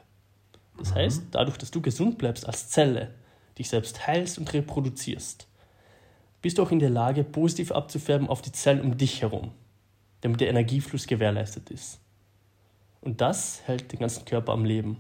Das 0.79 0.95
heißt, 0.95 1.25
dadurch, 1.33 1.59
dass 1.59 1.71
du 1.71 1.81
gesund 1.81 2.19
bleibst 2.19 2.47
als 2.47 2.71
Zelle, 2.71 3.15
dich 3.59 3.69
selbst 3.69 4.07
heilst 4.07 4.39
und 4.39 4.53
reproduzierst, 4.53 5.47
bist 6.43 6.59
du 6.59 6.63
auch 6.63 6.71
in 6.71 6.79
der 6.79 6.91
Lage, 6.91 7.23
positiv 7.23 7.71
abzufärben 7.71 8.29
auf 8.29 8.41
die 8.41 8.53
Zellen 8.53 8.81
um 8.81 8.97
dich 8.97 9.21
herum, 9.21 9.53
damit 10.23 10.41
der 10.41 10.49
Energiefluss 10.49 11.07
gewährleistet 11.07 11.71
ist. 11.71 12.01
Und 13.03 13.21
das 13.21 13.63
hält 13.67 13.93
den 13.93 14.01
ganzen 14.01 14.25
Körper 14.25 14.53
am 14.53 14.65
Leben. 14.65 14.97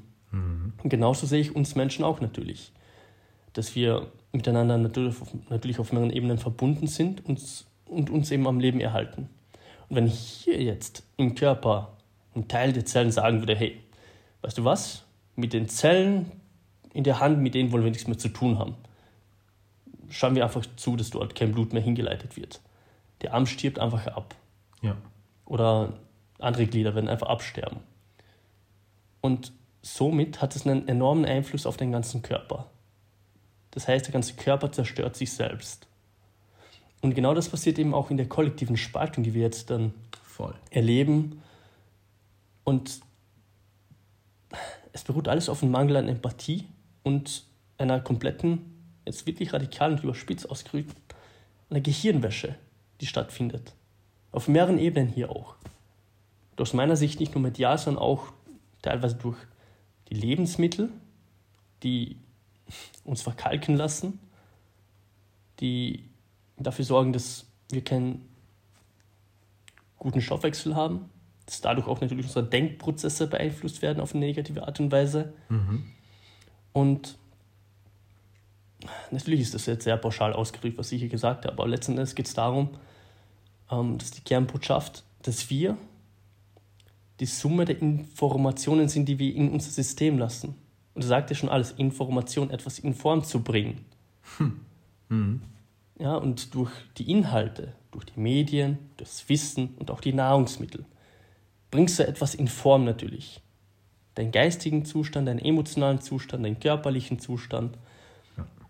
Und 0.82 0.90
genauso 0.90 1.26
sehe 1.26 1.40
ich 1.40 1.56
uns 1.56 1.74
Menschen 1.74 2.04
auch 2.04 2.20
natürlich, 2.20 2.72
dass 3.54 3.74
wir 3.74 4.12
miteinander 4.32 4.78
natürlich 4.78 5.20
auf, 5.20 5.34
natürlich 5.48 5.78
auf 5.80 5.92
mehreren 5.92 6.10
Ebenen 6.10 6.38
verbunden 6.38 6.86
sind 6.86 7.24
und, 7.24 7.42
und 7.86 8.10
uns 8.10 8.30
eben 8.30 8.46
am 8.46 8.60
Leben 8.60 8.80
erhalten. 8.80 9.28
Wenn 9.90 10.06
hier 10.06 10.62
jetzt 10.62 11.02
im 11.16 11.34
Körper 11.34 11.96
ein 12.34 12.48
Teil 12.48 12.72
der 12.72 12.86
Zellen 12.86 13.10
sagen 13.10 13.40
würde, 13.40 13.54
hey, 13.56 13.80
weißt 14.42 14.56
du 14.58 14.64
was, 14.64 15.04
mit 15.36 15.52
den 15.52 15.68
Zellen 15.68 16.30
in 16.94 17.04
der 17.04 17.20
Hand, 17.20 17.40
mit 17.40 17.54
denen 17.54 17.72
wollen 17.72 17.84
wir 17.84 17.90
nichts 17.90 18.06
mehr 18.06 18.18
zu 18.18 18.28
tun 18.28 18.58
haben. 18.58 18.76
Schauen 20.08 20.34
wir 20.34 20.44
einfach 20.44 20.64
zu, 20.76 20.96
dass 20.96 21.10
dort 21.10 21.34
kein 21.34 21.52
Blut 21.52 21.72
mehr 21.72 21.82
hingeleitet 21.82 22.36
wird. 22.36 22.60
Der 23.22 23.34
Arm 23.34 23.46
stirbt 23.46 23.78
einfach 23.78 24.06
ab 24.06 24.34
Ja. 24.80 24.96
oder 25.44 25.92
andere 26.38 26.66
Glieder 26.66 26.94
werden 26.94 27.08
einfach 27.08 27.28
absterben. 27.28 27.80
Und 29.20 29.52
somit 29.82 30.40
hat 30.40 30.56
es 30.56 30.66
einen 30.66 30.88
enormen 30.88 31.24
Einfluss 31.24 31.66
auf 31.66 31.76
den 31.76 31.92
ganzen 31.92 32.22
Körper. 32.22 32.70
Das 33.72 33.86
heißt, 33.86 34.06
der 34.06 34.12
ganze 34.12 34.34
Körper 34.34 34.72
zerstört 34.72 35.16
sich 35.16 35.32
selbst. 35.32 35.86
Und 37.00 37.14
genau 37.14 37.34
das 37.34 37.48
passiert 37.48 37.78
eben 37.78 37.94
auch 37.94 38.10
in 38.10 38.16
der 38.16 38.28
kollektiven 38.28 38.76
Spaltung, 38.76 39.24
die 39.24 39.34
wir 39.34 39.42
jetzt 39.42 39.70
dann 39.70 39.94
Voll. 40.22 40.54
erleben. 40.70 41.42
Und 42.64 43.00
es 44.92 45.04
beruht 45.04 45.28
alles 45.28 45.48
auf 45.48 45.62
einem 45.62 45.72
Mangel 45.72 45.96
an 45.96 46.08
Empathie 46.08 46.66
und 47.02 47.44
einer 47.78 48.00
kompletten, 48.00 48.60
jetzt 49.06 49.26
wirklich 49.26 49.52
radikal 49.52 49.92
und 49.92 50.04
überspitzt 50.04 50.50
ausgedrückt, 50.50 50.94
einer 51.70 51.80
Gehirnwäsche, 51.80 52.56
die 53.00 53.06
stattfindet. 53.06 53.72
Auf 54.32 54.48
mehreren 54.48 54.78
Ebenen 54.78 55.08
hier 55.08 55.30
auch. 55.30 55.56
Und 56.52 56.60
aus 56.60 56.74
meiner 56.74 56.96
Sicht 56.96 57.20
nicht 57.20 57.34
nur 57.34 57.42
medial, 57.42 57.78
sondern 57.78 58.02
auch 58.02 58.32
teilweise 58.82 59.14
durch 59.16 59.38
die 60.10 60.14
Lebensmittel, 60.14 60.90
die 61.82 62.16
uns 63.04 63.22
verkalken 63.22 63.76
lassen, 63.76 64.20
die 65.60 66.09
dafür 66.62 66.84
sorgen, 66.84 67.12
dass 67.12 67.46
wir 67.70 67.82
keinen 67.82 68.28
guten 69.98 70.20
Stoffwechsel 70.20 70.74
haben, 70.74 71.10
dass 71.46 71.60
dadurch 71.60 71.86
auch 71.86 72.00
natürlich 72.00 72.26
unsere 72.26 72.46
Denkprozesse 72.46 73.26
beeinflusst 73.26 73.82
werden 73.82 74.00
auf 74.00 74.14
eine 74.14 74.24
negative 74.24 74.66
Art 74.66 74.80
und 74.80 74.90
Weise. 74.92 75.32
Und 76.72 77.18
natürlich 79.10 79.40
ist 79.40 79.54
das 79.54 79.66
jetzt 79.66 79.84
sehr 79.84 79.96
pauschal 79.96 80.32
ausgedrückt, 80.32 80.78
was 80.78 80.92
ich 80.92 81.00
hier 81.00 81.08
gesagt 81.08 81.44
habe, 81.44 81.54
aber 81.54 81.68
letzten 81.68 81.92
Endes 81.92 82.14
geht 82.14 82.26
es 82.26 82.34
darum, 82.34 82.70
ähm, 83.70 83.98
dass 83.98 84.10
die 84.10 84.22
Kernbotschaft, 84.22 85.04
dass 85.22 85.50
wir 85.50 85.76
die 87.20 87.26
Summe 87.26 87.66
der 87.66 87.80
Informationen 87.80 88.88
sind, 88.88 89.06
die 89.06 89.18
wir 89.18 89.34
in 89.34 89.50
unser 89.50 89.70
System 89.70 90.18
lassen. 90.18 90.54
Und 90.94 91.04
das 91.04 91.08
sagt 91.08 91.30
ja 91.30 91.36
schon 91.36 91.50
alles, 91.50 91.72
Information, 91.72 92.50
etwas 92.50 92.78
in 92.78 92.94
Form 92.94 93.22
zu 93.22 93.42
bringen. 93.42 93.84
Ja, 96.00 96.16
und 96.16 96.54
durch 96.54 96.70
die 96.96 97.10
Inhalte, 97.10 97.74
durch 97.90 98.06
die 98.06 98.18
Medien, 98.18 98.78
das 98.96 99.28
Wissen 99.28 99.74
und 99.78 99.90
auch 99.90 100.00
die 100.00 100.14
Nahrungsmittel 100.14 100.86
bringst 101.70 101.98
du 101.98 102.06
etwas 102.06 102.34
in 102.34 102.48
Form 102.48 102.84
natürlich. 102.84 103.42
Deinen 104.14 104.32
geistigen 104.32 104.84
Zustand, 104.86 105.28
deinen 105.28 105.38
emotionalen 105.38 106.00
Zustand, 106.00 106.44
deinen 106.44 106.58
körperlichen 106.58 107.18
Zustand. 107.20 107.76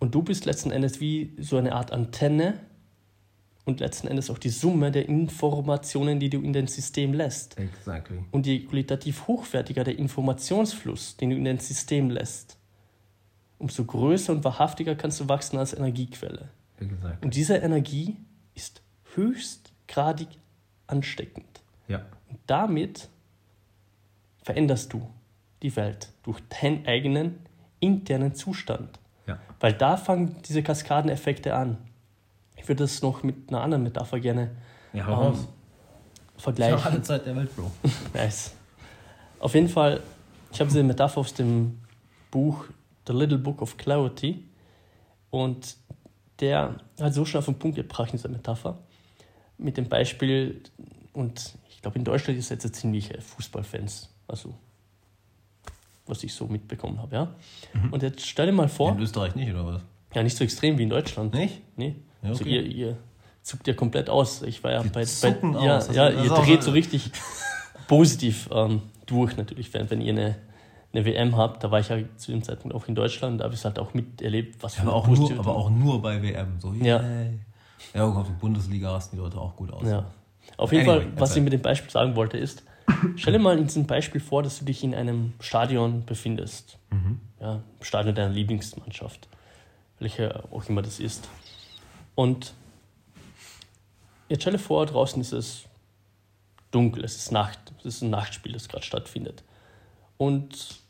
Und 0.00 0.14
du 0.14 0.22
bist 0.22 0.44
letzten 0.44 0.70
Endes 0.70 1.00
wie 1.00 1.32
so 1.38 1.56
eine 1.56 1.74
Art 1.74 1.92
Antenne 1.92 2.58
und 3.64 3.80
letzten 3.80 4.08
Endes 4.08 4.28
auch 4.28 4.38
die 4.38 4.48
Summe 4.48 4.90
der 4.90 5.08
Informationen, 5.08 6.18
die 6.18 6.30
du 6.30 6.40
in 6.40 6.52
dein 6.52 6.66
System 6.66 7.12
lässt. 7.12 7.58
Exactly. 7.58 8.18
Und 8.32 8.46
je 8.46 8.64
qualitativ 8.64 9.28
hochwertiger 9.28 9.84
der 9.84 9.98
Informationsfluss, 9.98 11.16
den 11.16 11.30
du 11.30 11.36
in 11.36 11.44
dein 11.44 11.58
System 11.58 12.10
lässt, 12.10 12.58
umso 13.58 13.84
größer 13.84 14.32
und 14.32 14.42
wahrhaftiger 14.42 14.96
kannst 14.96 15.20
du 15.20 15.28
wachsen 15.28 15.58
als 15.58 15.74
Energiequelle. 15.74 16.48
Exactly. 16.80 17.24
Und 17.24 17.34
diese 17.34 17.56
Energie 17.56 18.16
ist 18.54 18.82
höchstgradig 19.14 20.28
ansteckend. 20.86 21.62
Ja. 21.88 22.02
Und 22.28 22.38
damit 22.46 23.08
veränderst 24.42 24.92
du 24.92 25.08
die 25.62 25.74
Welt 25.76 26.08
durch 26.22 26.40
deinen 26.60 26.86
eigenen 26.86 27.38
internen 27.80 28.34
Zustand. 28.34 28.98
Ja. 29.26 29.38
Weil 29.60 29.72
da 29.74 29.96
fangen 29.96 30.36
diese 30.48 30.62
Kaskadeneffekte 30.62 31.54
an. 31.54 31.78
Ich 32.56 32.68
würde 32.68 32.84
das 32.84 33.02
noch 33.02 33.22
mit 33.22 33.48
einer 33.48 33.62
anderen 33.62 33.82
Metapher 33.82 34.20
gerne 34.20 34.50
Ja, 34.92 35.04
ähm, 35.04 35.06
hau 35.06 35.14
raus. 35.28 35.48
Ich 36.36 36.42
vergleichen. 36.42 36.78
habe 36.78 36.94
alle 36.94 37.02
Zeit 37.02 37.26
der 37.26 37.36
Welt, 37.36 37.54
Bro. 37.54 37.70
Nice. 38.14 38.54
Auf 39.38 39.54
jeden 39.54 39.68
Fall, 39.68 40.02
ich 40.52 40.60
habe 40.60 40.68
diese 40.70 40.82
Metapher 40.82 41.20
aus 41.20 41.34
dem 41.34 41.80
Buch 42.30 42.64
The 43.06 43.12
Little 43.12 43.38
Book 43.38 43.62
of 43.62 43.76
Clarity 43.76 44.44
und 45.30 45.76
der 46.40 46.76
hat 47.00 47.14
so 47.14 47.24
schon 47.24 47.38
auf 47.38 47.44
den 47.46 47.58
Punkt 47.58 47.76
gebracht 47.76 48.10
in 48.12 48.16
dieser 48.18 48.28
Metapher 48.28 48.78
mit 49.58 49.76
dem 49.76 49.88
Beispiel 49.88 50.62
und 51.12 51.54
ich 51.68 51.82
glaube 51.82 51.98
in 51.98 52.04
Deutschland 52.04 52.38
ist 52.38 52.50
jetzt 52.50 52.74
ziemlich 52.74 53.10
Fußballfans, 53.18 54.08
also 54.26 54.54
was 56.06 56.24
ich 56.24 56.34
so 56.34 56.46
mitbekommen 56.46 56.98
habe, 57.00 57.14
ja. 57.14 57.34
Und 57.90 58.02
jetzt 58.02 58.26
stell 58.26 58.46
dir 58.46 58.52
mal 58.52 58.68
vor, 58.68 58.92
In 58.92 59.00
Österreich 59.00 59.34
nicht, 59.34 59.50
oder 59.52 59.66
was? 59.66 59.82
ja 60.14 60.22
nicht 60.22 60.36
so 60.36 60.44
extrem 60.44 60.76
wie 60.78 60.82
in 60.82 60.90
Deutschland. 60.90 61.34
Nicht? 61.34 61.60
Nee. 61.76 61.96
Ja, 62.22 62.30
Also 62.30 62.42
okay. 62.42 62.56
ihr, 62.56 62.66
ihr 62.66 62.96
zuckt 63.42 63.66
ja 63.66 63.74
komplett 63.74 64.10
aus. 64.10 64.42
Ich 64.42 64.62
war 64.64 64.72
ja 64.72 64.82
bei, 64.82 64.88
bei 64.90 65.04
zucken 65.04 65.54
ja, 65.54 65.78
aus. 65.78 65.94
Ja, 65.94 66.10
ihr 66.10 66.30
dreht 66.30 66.62
so 66.62 66.72
richtig 66.72 67.10
positiv 67.88 68.48
ähm, 68.52 68.82
durch 69.06 69.36
natürlich, 69.36 69.72
wenn, 69.72 69.90
wenn 69.90 70.00
ihr 70.00 70.12
eine, 70.12 70.36
eine 70.92 71.04
WM 71.04 71.36
habt. 71.36 71.62
Da 71.62 71.70
war 71.70 71.80
ich 71.80 71.88
ja 71.88 71.98
zu 72.16 72.32
dem 72.32 72.42
Zeitpunkt 72.42 72.74
auch 72.74 72.86
in 72.88 72.94
Deutschland, 72.94 73.40
da 73.40 73.44
habe 73.44 73.54
ich 73.54 73.60
es 73.60 73.64
halt 73.64 73.78
auch 73.78 73.94
miterlebt, 73.94 74.62
was 74.62 74.74
für 74.74 74.82
Aber 74.82 74.94
auch, 74.94 75.06
nur, 75.08 75.38
aber 75.38 75.56
auch 75.56 75.70
nur 75.70 76.02
bei 76.02 76.22
WM. 76.22 76.60
So, 76.60 76.72
Ja. 76.72 77.02
Ja, 77.94 78.06
in 78.06 78.14
der 78.14 78.22
Bundesliga 78.38 78.92
rasten 78.92 79.16
die 79.16 79.22
Leute 79.22 79.38
auch 79.38 79.56
gut 79.56 79.72
aus. 79.72 79.88
Ja. 79.88 80.04
Auf 80.56 80.72
jeden 80.72 80.88
Anyway, 80.88 81.04
Fall, 81.04 81.20
was 81.20 81.36
ich 81.36 81.42
mit 81.42 81.52
dem 81.52 81.62
Beispiel 81.62 81.90
sagen 81.90 82.14
wollte, 82.14 82.36
ist, 82.36 82.62
stell 83.16 83.32
dir 83.32 83.38
mal 83.38 83.56
in 83.58 83.66
diesem 83.66 83.86
Beispiel 83.86 84.20
vor, 84.20 84.42
dass 84.42 84.58
du 84.58 84.64
dich 84.64 84.84
in 84.84 84.94
einem 84.94 85.32
Stadion 85.40 86.04
befindest. 86.04 86.78
Mhm. 86.90 87.20
Ja, 87.40 87.60
Stadion 87.80 88.14
deiner 88.14 88.32
Lieblingsmannschaft. 88.32 89.28
Welche 89.98 90.44
auch 90.50 90.68
immer 90.68 90.82
das 90.82 91.00
ist. 91.00 91.28
Und 92.14 92.52
jetzt 94.28 94.42
stell 94.42 94.52
dir 94.52 94.58
vor, 94.58 94.84
draußen 94.86 95.20
ist 95.20 95.32
es 95.32 95.64
dunkel, 96.70 97.04
es 97.04 97.16
ist 97.16 97.32
Nacht, 97.32 97.58
es 97.78 97.86
ist 97.86 98.02
ein 98.02 98.10
Nachtspiel, 98.10 98.52
das 98.52 98.68
gerade 98.68 98.84
stattfindet. 98.84 99.42
Und 100.20 100.82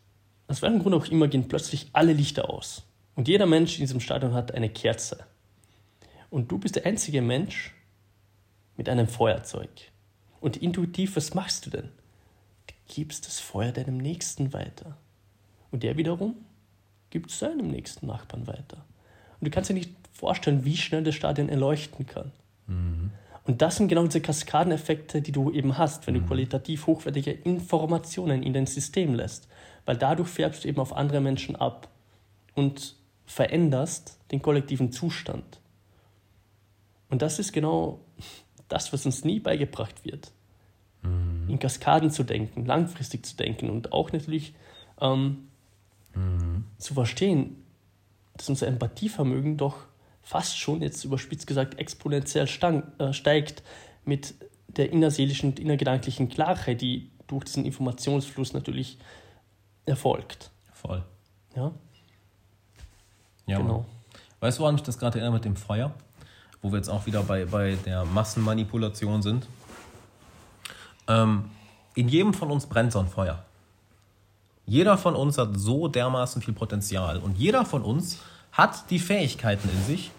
aus 0.49 0.61
welchem 0.61 0.81
Grund 0.81 0.97
auch 0.97 1.07
immer 1.07 1.29
gehen 1.29 1.47
plötzlich 1.47 1.89
alle 1.93 2.13
Lichter 2.13 2.51
aus. 2.51 2.83
Und 3.15 3.29
jeder 3.29 3.47
Mensch 3.47 3.77
in 3.77 3.83
diesem 3.83 4.01
Stadion 4.01 4.35
hat 4.35 4.53
eine 4.53 4.69
Kerze. 4.69 5.25
Und 6.31 6.51
du 6.51 6.59
bist 6.59 6.75
der 6.75 6.85
einzige 6.85 7.23
Mensch 7.23 7.73
mit 8.77 8.89
einem 8.89 9.07
Feuerzeug. 9.07 9.71
Und 10.41 10.57
intuitiv, 10.57 11.15
was 11.15 11.33
machst 11.35 11.65
du 11.65 11.71
denn? 11.71 11.91
Du 12.67 12.75
gibst 12.93 13.25
das 13.29 13.39
Feuer 13.39 13.71
deinem 13.71 13.99
Nächsten 13.99 14.53
weiter. 14.53 14.97
Und 15.71 15.85
der 15.85 15.97
wiederum 15.97 16.35
gibt 17.11 17.31
es 17.31 17.39
seinem 17.39 17.69
nächsten 17.69 18.09
Nachbarn 18.09 18.49
weiter. 18.49 18.85
Und 19.39 19.47
du 19.47 19.51
kannst 19.53 19.71
dir 19.71 19.75
nicht 19.75 19.95
vorstellen, 20.13 20.65
wie 20.65 20.77
schnell 20.77 21.05
das 21.05 21.15
Stadion 21.15 21.49
erleuchten 21.49 22.05
kann. 22.05 22.33
Und 23.51 23.61
das 23.63 23.79
sind 23.79 23.89
genau 23.89 24.05
diese 24.05 24.21
Kaskadeneffekte, 24.21 25.23
die 25.23 25.33
du 25.33 25.51
eben 25.51 25.77
hast, 25.77 26.07
wenn 26.07 26.15
du 26.15 26.21
qualitativ 26.21 26.87
hochwertige 26.87 27.33
Informationen 27.33 28.45
in 28.45 28.53
dein 28.53 28.67
System 28.67 29.13
lässt. 29.13 29.49
Weil 29.85 29.97
dadurch 29.97 30.29
färbst 30.29 30.63
du 30.63 30.69
eben 30.69 30.79
auf 30.79 30.97
andere 30.97 31.21
Menschen 31.21 31.57
ab 31.57 31.89
und 32.55 32.95
veränderst 33.27 34.21
den 34.31 34.41
kollektiven 34.41 34.93
Zustand. 34.93 35.59
Und 37.09 37.23
das 37.23 37.41
ist 37.41 37.53
genau 37.53 37.99
das, 38.69 38.93
was 38.93 39.05
uns 39.05 39.25
nie 39.25 39.41
beigebracht 39.41 40.05
wird. 40.05 40.31
In 41.03 41.59
Kaskaden 41.59 42.13
zu 42.13 42.23
denken, 42.23 42.67
langfristig 42.67 43.27
zu 43.27 43.35
denken 43.35 43.69
und 43.69 43.93
auch 43.93 44.13
natürlich 44.13 44.55
ähm, 45.01 45.49
zu 46.79 46.95
verstehen, 46.95 47.65
dass 48.35 48.49
unser 48.49 48.69
Empathievermögen 48.69 49.57
doch 49.57 49.90
fast 50.23 50.59
schon, 50.59 50.83
jetzt 50.83 51.05
überspitzt 51.05 51.47
gesagt, 51.47 51.79
exponentiell 51.79 52.49
äh, 52.99 53.13
steigt 53.13 53.63
mit 54.05 54.35
der 54.69 54.93
innerseelischen 54.93 55.51
und 55.51 55.59
innergedanklichen 55.59 56.29
Klarheit, 56.29 56.81
die 56.81 57.11
durch 57.27 57.45
diesen 57.45 57.65
Informationsfluss 57.65 58.53
natürlich 58.53 58.99
erfolgt. 59.87 60.51
Voll. 60.73 61.05
Ja, 61.57 61.73
Ja, 63.47 63.59
genau. 63.59 63.87
Weißt 64.41 64.59
du, 64.59 64.63
woran 64.63 64.75
mich 64.75 64.83
das 64.83 64.99
gerade 64.99 65.19
erinnert 65.19 65.35
mit 65.35 65.45
dem 65.45 65.57
Feuer? 65.57 65.93
Wo 66.63 66.71
wir 66.71 66.77
jetzt 66.77 66.89
auch 66.89 67.07
wieder 67.07 67.23
bei, 67.23 67.45
bei 67.45 67.77
der 67.85 68.05
Massenmanipulation 68.05 69.23
sind. 69.23 69.47
Ähm, 71.09 71.51
in 71.95 72.09
jedem 72.09 72.33
von 72.33 72.51
uns 72.51 72.67
brennt 72.67 72.93
so 72.93 73.01
ein 73.01 73.09
Feuer. 73.09 73.43
Jeder 74.67 74.97
von 74.97 75.17
uns 75.17 75.37
hat 75.37 75.59
so 75.59 75.89
dermaßen 75.89 76.41
viel 76.43 76.55
Potenzial. 76.55 77.19
Und 77.19 77.37
jeder 77.37 77.65
von 77.65 77.83
uns 77.83 78.21
hat 78.53 78.91
die 78.91 78.99
Fähigkeiten 78.99 79.69
in 79.69 79.85
sich, 79.85 80.11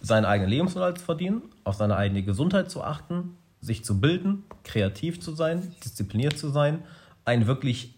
seinen 0.00 0.24
eigenen 0.24 0.50
Lebensunterhalt 0.50 0.98
zu 0.98 1.04
verdienen, 1.04 1.42
auf 1.64 1.76
seine 1.76 1.96
eigene 1.96 2.22
Gesundheit 2.22 2.70
zu 2.70 2.82
achten, 2.82 3.36
sich 3.60 3.84
zu 3.84 4.00
bilden, 4.00 4.44
kreativ 4.62 5.20
zu 5.20 5.34
sein, 5.34 5.74
diszipliniert 5.82 6.38
zu 6.38 6.50
sein, 6.50 6.82
ein 7.24 7.46
wirklich 7.46 7.94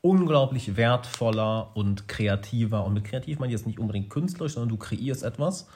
unglaublich 0.00 0.76
wertvoller 0.76 1.76
und 1.76 2.06
kreativer, 2.06 2.84
und 2.84 2.94
mit 2.94 3.04
kreativ 3.04 3.38
meine 3.38 3.52
ich 3.52 3.58
jetzt 3.58 3.66
nicht 3.66 3.80
unbedingt 3.80 4.10
künstlerisch, 4.10 4.54
sondern 4.54 4.68
du 4.68 4.76
kreierst 4.76 5.24
etwas, 5.24 5.66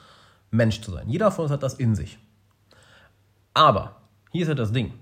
Mensch 0.49 0.81
zu 0.81 0.91
sein. 0.91 1.09
Jeder 1.09 1.31
von 1.31 1.43
uns 1.43 1.51
hat 1.51 1.63
das 1.63 1.73
in 1.73 1.95
sich. 1.95 2.17
Aber, 3.53 3.97
hier 4.31 4.43
ist 4.43 4.47
ja 4.47 4.55
das 4.55 4.71
Ding. 4.71 4.93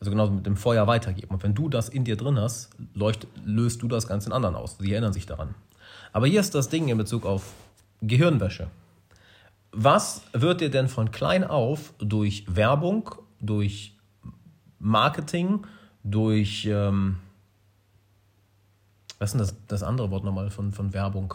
Also 0.00 0.10
genauso 0.10 0.32
mit 0.32 0.46
dem 0.46 0.56
Feuer 0.56 0.86
weitergeben. 0.86 1.34
Und 1.34 1.42
wenn 1.42 1.54
du 1.54 1.68
das 1.68 1.88
in 1.88 2.04
dir 2.04 2.16
drin 2.16 2.38
hast, 2.38 2.70
löst 3.44 3.82
du 3.82 3.88
das 3.88 4.06
Ganze 4.06 4.28
in 4.28 4.32
anderen 4.32 4.54
aus. 4.54 4.78
Sie 4.78 4.92
erinnern 4.92 5.12
sich 5.12 5.26
daran. 5.26 5.54
Aber 6.12 6.26
hier 6.26 6.40
ist 6.40 6.54
das 6.54 6.68
Ding 6.68 6.88
in 6.88 6.98
Bezug 6.98 7.26
auf 7.26 7.52
Gehirnwäsche. 8.02 8.68
Was 9.72 10.22
wird 10.32 10.60
dir 10.60 10.70
denn 10.70 10.88
von 10.88 11.10
klein 11.10 11.44
auf 11.44 11.92
durch 11.98 12.44
Werbung, 12.48 13.14
durch 13.40 13.96
Marketing, 14.78 15.66
durch, 16.04 16.66
ähm, 16.66 17.18
was 19.18 19.30
ist 19.30 19.32
denn 19.32 19.40
das, 19.40 19.54
das 19.66 19.82
andere 19.82 20.10
Wort 20.10 20.24
nochmal 20.24 20.50
von, 20.50 20.72
von 20.72 20.94
Werbung? 20.94 21.34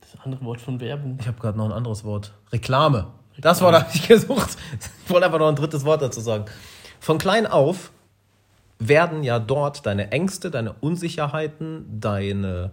Das 0.00 0.20
andere 0.24 0.44
Wort 0.44 0.60
von 0.60 0.80
Werbung. 0.80 1.18
Ich 1.20 1.26
habe 1.26 1.38
gerade 1.40 1.58
noch 1.58 1.66
ein 1.66 1.72
anderes 1.72 2.04
Wort. 2.04 2.32
Reklame. 2.52 3.08
Das 3.40 3.60
Wort 3.60 3.74
habe 3.74 3.90
ich 3.92 4.06
gesucht. 4.06 4.56
Ich 5.04 5.10
wollte 5.10 5.26
einfach 5.26 5.38
noch 5.38 5.48
ein 5.48 5.56
drittes 5.56 5.84
Wort 5.84 6.02
dazu 6.02 6.20
sagen. 6.20 6.44
Von 7.00 7.18
klein 7.18 7.46
auf 7.46 7.90
werden 8.78 9.24
ja 9.24 9.38
dort 9.38 9.86
deine 9.86 10.12
Ängste, 10.12 10.50
deine 10.50 10.74
Unsicherheiten, 10.74 12.00
deine 12.00 12.72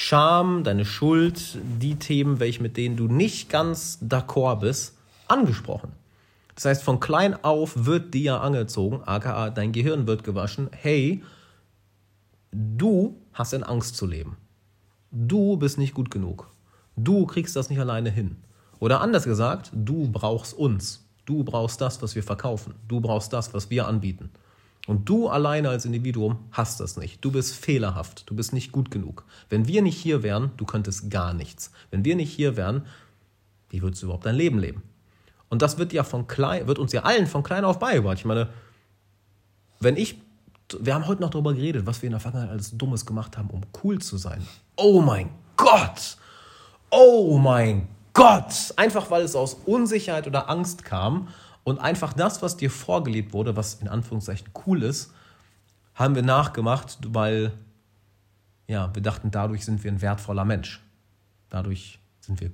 Scham, 0.00 0.62
deine 0.62 0.84
Schuld, 0.84 1.58
die 1.80 1.96
Themen, 1.96 2.38
welche 2.38 2.62
mit 2.62 2.76
denen 2.76 2.96
du 2.96 3.08
nicht 3.08 3.50
ganz 3.50 3.98
d'accord 4.00 4.60
bist, 4.60 4.96
angesprochen. 5.26 5.90
Das 6.54 6.66
heißt, 6.66 6.84
von 6.84 7.00
klein 7.00 7.34
auf 7.42 7.84
wird 7.84 8.14
dir 8.14 8.40
angezogen, 8.40 9.02
aka 9.04 9.50
dein 9.50 9.72
Gehirn 9.72 10.06
wird 10.06 10.22
gewaschen, 10.22 10.70
hey, 10.70 11.24
du 12.52 13.16
hast 13.32 13.52
in 13.52 13.64
Angst 13.64 13.96
zu 13.96 14.06
leben. 14.06 14.36
Du 15.10 15.56
bist 15.56 15.78
nicht 15.78 15.94
gut 15.94 16.12
genug. 16.12 16.48
Du 16.94 17.26
kriegst 17.26 17.56
das 17.56 17.68
nicht 17.68 17.80
alleine 17.80 18.10
hin. 18.10 18.36
Oder 18.78 19.00
anders 19.00 19.24
gesagt, 19.24 19.72
du 19.74 20.08
brauchst 20.12 20.54
uns. 20.54 21.08
Du 21.24 21.42
brauchst 21.42 21.80
das, 21.80 22.00
was 22.02 22.14
wir 22.14 22.22
verkaufen. 22.22 22.76
Du 22.86 23.00
brauchst 23.00 23.32
das, 23.32 23.52
was 23.52 23.68
wir 23.68 23.88
anbieten. 23.88 24.30
Und 24.88 25.06
du 25.06 25.28
alleine 25.28 25.68
als 25.68 25.84
Individuum 25.84 26.38
hast 26.50 26.80
das 26.80 26.96
nicht. 26.96 27.22
Du 27.22 27.30
bist 27.30 27.54
fehlerhaft. 27.54 28.22
Du 28.24 28.34
bist 28.34 28.54
nicht 28.54 28.72
gut 28.72 28.90
genug. 28.90 29.26
Wenn 29.50 29.68
wir 29.68 29.82
nicht 29.82 29.98
hier 29.98 30.22
wären, 30.22 30.50
du 30.56 30.64
könntest 30.64 31.10
gar 31.10 31.34
nichts. 31.34 31.72
Wenn 31.90 32.06
wir 32.06 32.16
nicht 32.16 32.32
hier 32.32 32.56
wären, 32.56 32.86
wie 33.68 33.82
würdest 33.82 34.00
du 34.00 34.06
überhaupt 34.06 34.24
dein 34.24 34.34
Leben 34.34 34.58
leben? 34.58 34.82
Und 35.50 35.60
das 35.60 35.76
wird 35.76 35.92
ja 35.92 36.04
von 36.04 36.26
klein, 36.26 36.66
wird 36.68 36.78
uns 36.78 36.92
ja 36.92 37.02
allen 37.02 37.26
von 37.26 37.42
klein 37.42 37.66
auf 37.66 37.78
beigebracht. 37.78 38.16
Ich 38.16 38.24
meine, 38.24 38.48
wenn 39.78 39.98
ich, 39.98 40.22
wir 40.80 40.94
haben 40.94 41.06
heute 41.06 41.20
noch 41.20 41.28
darüber 41.28 41.52
geredet, 41.52 41.84
was 41.84 42.00
wir 42.00 42.06
in 42.06 42.12
der 42.12 42.20
Vergangenheit 42.20 42.52
alles 42.52 42.74
Dummes 42.74 43.04
gemacht 43.04 43.36
haben, 43.36 43.50
um 43.50 43.60
cool 43.84 43.98
zu 43.98 44.16
sein. 44.16 44.42
Oh 44.76 45.02
mein 45.02 45.28
Gott! 45.58 46.16
Oh 46.88 47.36
mein 47.36 47.88
Gott! 48.14 48.72
Einfach 48.76 49.10
weil 49.10 49.20
es 49.20 49.36
aus 49.36 49.52
Unsicherheit 49.66 50.26
oder 50.26 50.48
Angst 50.48 50.82
kam 50.82 51.28
und 51.68 51.78
einfach 51.78 52.12
das, 52.14 52.40
was 52.40 52.56
dir 52.56 52.70
vorgelebt 52.70 53.32
wurde, 53.32 53.54
was 53.56 53.74
in 53.74 53.88
Anführungszeichen 53.88 54.48
cool 54.66 54.82
ist, 54.82 55.12
haben 55.94 56.14
wir 56.14 56.22
nachgemacht, 56.22 56.98
weil 57.08 57.52
ja, 58.66 58.94
wir 58.94 59.02
dachten, 59.02 59.30
dadurch 59.30 59.64
sind 59.64 59.84
wir 59.84 59.90
ein 59.92 60.00
wertvoller 60.00 60.44
Mensch. 60.44 60.80
Dadurch 61.50 61.98
sind 62.20 62.40
wir 62.40 62.50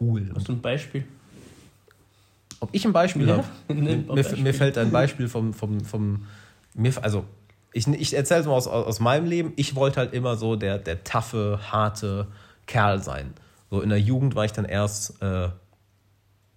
cool. 0.00 0.30
Hast 0.34 0.48
du 0.48 0.52
ein 0.52 0.60
Beispiel? 0.60 1.04
Ob 2.60 2.70
ich 2.72 2.84
ein 2.84 2.92
Beispiel 2.92 3.28
Ja, 3.28 3.36
habe? 3.38 3.46
Mir, 3.74 3.98
Beispiel. 3.98 4.42
mir 4.42 4.54
fällt 4.54 4.78
ein 4.78 4.90
Beispiel 4.90 5.28
vom, 5.28 5.52
vom, 5.52 5.80
vom 5.80 6.26
mir, 6.74 6.92
also 7.02 7.24
ich, 7.72 7.86
ich 7.88 8.14
erzähle 8.14 8.40
es 8.40 8.46
mal 8.46 8.52
aus, 8.54 8.66
aus 8.66 9.00
meinem 9.00 9.26
Leben. 9.26 9.52
Ich 9.56 9.74
wollte 9.74 10.00
halt 10.00 10.12
immer 10.14 10.36
so 10.36 10.56
der, 10.56 10.78
der 10.78 11.04
taffe, 11.04 11.60
harte 11.70 12.28
Kerl 12.66 13.02
sein. 13.02 13.34
So 13.70 13.80
in 13.80 13.88
der 13.88 14.00
Jugend 14.00 14.34
war 14.34 14.44
ich 14.44 14.52
dann 14.52 14.64
erst 14.64 15.20
äh, 15.22 15.48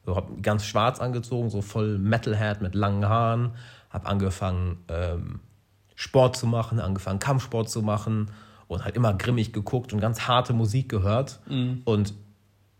so, 0.09 0.15
hab 0.15 0.41
ganz 0.41 0.65
schwarz 0.65 0.99
angezogen, 0.99 1.49
so 1.49 1.61
voll 1.61 1.99
Metalhead 1.99 2.61
mit 2.61 2.73
langen 2.73 3.07
Haaren. 3.07 3.51
Hab 3.91 4.07
angefangen 4.07 4.77
ähm, 4.87 5.39
Sport 5.95 6.35
zu 6.35 6.47
machen, 6.47 6.79
angefangen 6.79 7.19
Kampfsport 7.19 7.69
zu 7.69 7.81
machen 7.81 8.31
und 8.67 8.83
halt 8.83 8.95
immer 8.95 9.13
grimmig 9.13 9.53
geguckt 9.53 9.93
und 9.93 9.99
ganz 9.99 10.21
harte 10.21 10.53
Musik 10.53 10.89
gehört. 10.89 11.39
Und 11.85 12.13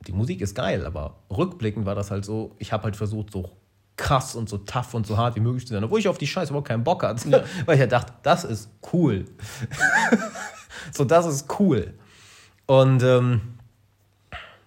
die 0.08 0.12
Musik 0.12 0.42
ist 0.42 0.56
geil, 0.56 0.86
aber 0.86 1.18
rückblickend 1.30 1.86
war 1.86 1.96
das 1.96 2.12
halt 2.12 2.26
so, 2.26 2.56
ich 2.58 2.72
habe 2.72 2.84
halt 2.86 2.96
versucht, 2.96 3.32
so 3.32 3.52
krass 3.98 4.36
und 4.36 4.48
so 4.50 4.60
tough 4.60 4.94
und 4.94 5.06
so 5.06 5.18
hart 5.18 5.36
wie 5.36 5.42
möglich 5.42 5.68
zu 5.68 5.74
sein, 5.74 5.84
obwohl 5.84 6.00
ich 6.00 6.08
auf 6.08 6.18
die 6.18 6.28
Scheiße 6.28 6.52
überhaupt 6.52 6.70
keinen 6.70 6.84
Bock 6.84 7.04
hatte, 7.04 7.44
weil 7.66 7.76
ich 7.76 7.82
ja 7.82 7.88
dachte, 7.88 8.14
das 8.24 8.46
ist 8.46 8.70
cool. 8.94 9.26
so, 10.92 11.04
das 11.04 11.26
ist 11.26 11.60
cool. 11.60 11.94
Und 12.66 13.04
ähm, 13.04 13.59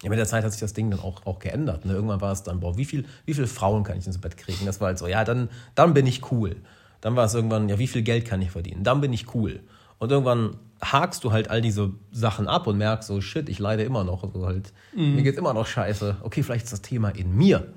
ja, 0.03 0.11
mit 0.11 0.19
der 0.19 0.27
Zeit 0.27 0.45
hat 0.45 0.53
sich 0.53 0.61
das 0.61 0.73
Ding 0.73 0.91
dann 0.91 1.01
auch, 1.01 1.25
auch 1.27 1.39
geändert. 1.39 1.85
Ne? 1.85 1.93
Irgendwann 1.93 2.21
war 2.21 2.33
es 2.33 2.43
dann, 2.43 2.61
boah, 2.61 2.77
wie, 2.77 2.85
viel, 2.85 3.05
wie 3.25 3.35
viele 3.35 3.47
Frauen 3.47 3.85
kann 3.85 3.97
ich 3.99 4.07
ins 4.07 4.19
Bett 4.19 4.37
kriegen? 4.37 4.67
Das 4.67 4.81
war 4.81 4.89
halt 4.89 4.99
so, 4.99 5.07
ja, 5.07 5.25
dann, 5.25 5.49
dann 5.75 5.95
bin 5.95 6.07
ich 6.07 6.31
cool. 6.33 6.57
Dann 7.01 7.15
war 7.17 7.25
es 7.25 7.35
irgendwann, 7.35 7.69
ja, 7.69 7.79
wie 7.79 7.87
viel 7.87 8.03
Geld 8.03 8.25
kann 8.25 8.43
ich 8.43 8.51
verdienen? 8.51 8.83
Dann 8.83 9.01
bin 9.01 9.13
ich 9.13 9.35
cool. 9.35 9.61
Und 9.99 10.11
irgendwann 10.11 10.57
hakst 10.81 11.23
du 11.23 11.31
halt 11.31 11.49
all 11.51 11.61
diese 11.61 11.93
Sachen 12.11 12.49
ab 12.49 12.67
und 12.67 12.79
merkst 12.79 13.07
so, 13.09 13.21
shit, 13.21 13.49
ich 13.49 13.61
leide 13.61 13.85
immer 13.85 14.03
noch. 14.03 14.25
Also 14.25 14.45
halt, 14.47 14.73
Mir 15.15 15.23
geht's 15.23 15.39
immer 15.39 15.55
noch 15.55 15.67
scheiße. 15.67 16.17
Okay, 16.23 16.43
vielleicht 16.43 16.65
ist 16.65 16.73
das 16.73 16.83
Thema 16.83 17.11
in 17.11 17.37
mir. 17.37 17.69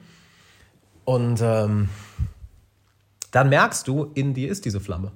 Und 1.04 1.40
ähm, 1.44 1.90
dann 3.30 3.50
merkst 3.50 3.88
du, 3.88 4.12
in 4.16 4.34
dir 4.34 4.50
ist 4.50 4.66
diese 4.66 4.80
Flamme. 4.80 5.12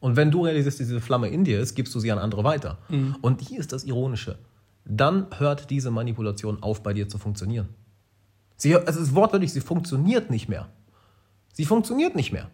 Und 0.00 0.16
wenn 0.16 0.30
du 0.30 0.44
realisierst, 0.44 0.80
dass 0.80 0.86
diese 0.86 1.00
Flamme 1.00 1.28
in 1.28 1.44
dir 1.44 1.60
ist, 1.60 1.74
gibst 1.74 1.94
du 1.94 2.00
sie 2.00 2.12
an 2.12 2.18
andere 2.18 2.44
weiter. 2.44 2.76
Und 3.22 3.40
hier 3.40 3.60
ist 3.60 3.72
das 3.72 3.84
Ironische. 3.84 4.38
Dann 4.84 5.26
hört 5.38 5.70
diese 5.70 5.90
Manipulation 5.90 6.62
auf, 6.62 6.82
bei 6.82 6.92
dir 6.92 7.08
zu 7.08 7.18
funktionieren. 7.18 7.68
Sie, 8.56 8.72
es 8.72 8.96
ist 8.96 9.14
wortwörtlich, 9.14 9.52
sie 9.52 9.60
funktioniert 9.60 10.30
nicht 10.30 10.48
mehr. 10.48 10.68
Sie 11.52 11.64
funktioniert 11.64 12.14
nicht 12.14 12.32
mehr. 12.32 12.50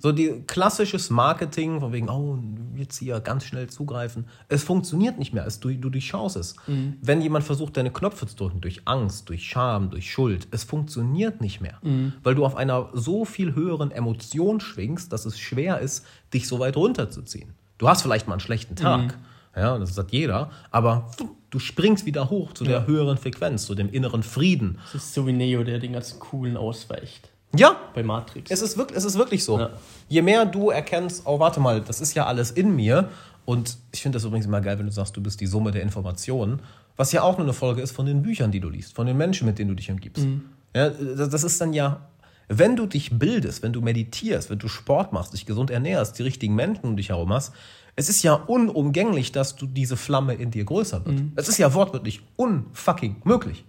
So 0.00 0.10
die 0.10 0.42
klassisches 0.48 1.08
Marketing, 1.10 1.78
von 1.78 1.92
wegen, 1.92 2.08
oh, 2.08 2.36
jetzt 2.74 2.98
hier 2.98 3.20
ganz 3.20 3.44
schnell 3.44 3.68
zugreifen. 3.68 4.24
Es 4.48 4.64
funktioniert 4.64 5.18
nicht 5.20 5.32
mehr. 5.32 5.46
Es, 5.46 5.60
du, 5.60 5.72
du 5.72 5.88
durchschaust 5.88 6.36
es. 6.36 6.56
Wenn 7.00 7.22
jemand 7.22 7.44
versucht, 7.44 7.76
deine 7.76 7.92
Knöpfe 7.92 8.26
zu 8.26 8.34
drücken, 8.34 8.60
durch 8.60 8.82
Angst, 8.86 9.28
durch 9.28 9.44
Scham, 9.44 9.90
durch 9.90 10.10
Schuld, 10.10 10.48
es 10.50 10.64
funktioniert 10.64 11.40
nicht 11.40 11.60
mehr. 11.60 11.78
Weil 12.24 12.34
du 12.34 12.44
auf 12.44 12.56
einer 12.56 12.88
so 12.92 13.24
viel 13.24 13.54
höheren 13.54 13.92
Emotion 13.92 14.58
schwingst, 14.58 15.12
dass 15.12 15.26
es 15.26 15.38
schwer 15.38 15.78
ist, 15.78 16.04
dich 16.34 16.48
so 16.48 16.58
weit 16.58 16.76
runterzuziehen. 16.76 17.54
Du 17.78 17.88
hast 17.88 18.02
vielleicht 18.02 18.26
mal 18.26 18.34
einen 18.34 18.40
schlechten 18.40 18.74
Tag. 18.74 19.18
Ja, 19.54 19.78
das 19.78 19.96
hat 19.96 20.10
jeder. 20.10 20.50
Aber 20.72 21.08
du 21.52 21.58
springst 21.60 22.06
wieder 22.06 22.30
hoch 22.30 22.52
zu 22.54 22.64
der 22.64 22.86
höheren 22.86 23.18
Frequenz, 23.18 23.66
zu 23.66 23.74
dem 23.76 23.90
inneren 23.92 24.22
Frieden. 24.24 24.78
Das 24.92 25.04
ist 25.04 25.14
so 25.14 25.26
wie 25.26 25.32
Neo, 25.32 25.62
der 25.62 25.78
den 25.78 25.92
ganzen 25.92 26.18
Coolen 26.18 26.56
ausweicht. 26.56 27.30
Ja, 27.54 27.76
Bei 27.94 28.02
Matrix. 28.02 28.50
es 28.50 28.62
ist 28.62 28.78
wirklich, 28.78 28.96
es 28.96 29.04
ist 29.04 29.18
wirklich 29.18 29.44
so. 29.44 29.58
Ja. 29.58 29.70
Je 30.08 30.22
mehr 30.22 30.46
du 30.46 30.70
erkennst, 30.70 31.22
oh, 31.26 31.38
warte 31.38 31.60
mal, 31.60 31.82
das 31.82 32.00
ist 32.00 32.14
ja 32.14 32.26
alles 32.26 32.50
in 32.50 32.74
mir. 32.74 33.10
Und 33.44 33.76
ich 33.92 34.00
finde 34.00 34.16
das 34.16 34.24
übrigens 34.24 34.46
immer 34.46 34.62
geil, 34.62 34.78
wenn 34.78 34.86
du 34.86 34.92
sagst, 34.92 35.14
du 35.16 35.22
bist 35.22 35.40
die 35.40 35.46
Summe 35.46 35.70
der 35.70 35.82
Informationen. 35.82 36.60
Was 36.96 37.12
ja 37.12 37.22
auch 37.22 37.36
nur 37.36 37.44
eine 37.46 37.52
Folge 37.52 37.82
ist 37.82 37.92
von 37.92 38.06
den 38.06 38.22
Büchern, 38.22 38.50
die 38.50 38.60
du 38.60 38.70
liest, 38.70 38.94
von 38.94 39.06
den 39.06 39.18
Menschen, 39.18 39.46
mit 39.46 39.58
denen 39.58 39.68
du 39.68 39.74
dich 39.74 39.90
umgibst. 39.90 40.26
Ja, 40.74 40.88
das 40.88 41.28
das 41.28 41.44
ist 41.44 41.60
dann 41.60 41.74
ja, 41.74 42.08
wenn 42.48 42.76
du 42.76 42.86
dich 42.86 43.18
bildest, 43.18 43.62
wenn 43.62 43.72
du 43.72 43.80
meditierst, 43.82 44.48
wenn 44.48 44.58
du 44.58 44.68
Sport 44.68 45.12
machst, 45.12 45.32
dich 45.34 45.44
gesund 45.44 45.70
ernährst, 45.70 46.18
die 46.18 46.22
richtigen 46.22 46.54
Menschen 46.54 46.84
um 46.84 46.96
dich 46.96 47.10
herum 47.10 47.32
hast, 47.32 47.52
es 47.94 48.08
ist 48.08 48.22
ja 48.22 48.34
unumgänglich, 48.34 49.32
dass 49.32 49.56
du 49.56 49.66
diese 49.66 49.96
Flamme 49.96 50.34
in 50.34 50.50
dir 50.50 50.64
größer 50.64 51.04
wird. 51.04 51.18
Es 51.36 51.48
ist 51.48 51.58
ja 51.58 51.74
wortwörtlich 51.74 52.22
unfucking 52.36 53.16
möglich. 53.24 53.64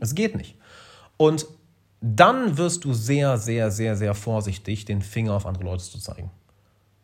Es 0.00 0.14
geht 0.14 0.36
nicht. 0.36 0.56
Und 1.16 1.46
dann 2.00 2.58
wirst 2.58 2.84
du 2.84 2.92
sehr, 2.92 3.38
sehr, 3.38 3.70
sehr, 3.70 3.96
sehr 3.96 4.14
vorsichtig, 4.14 4.84
den 4.84 5.00
Finger 5.02 5.34
auf 5.34 5.46
andere 5.46 5.64
Leute 5.64 5.84
zu 5.84 5.98
zeigen. 5.98 6.30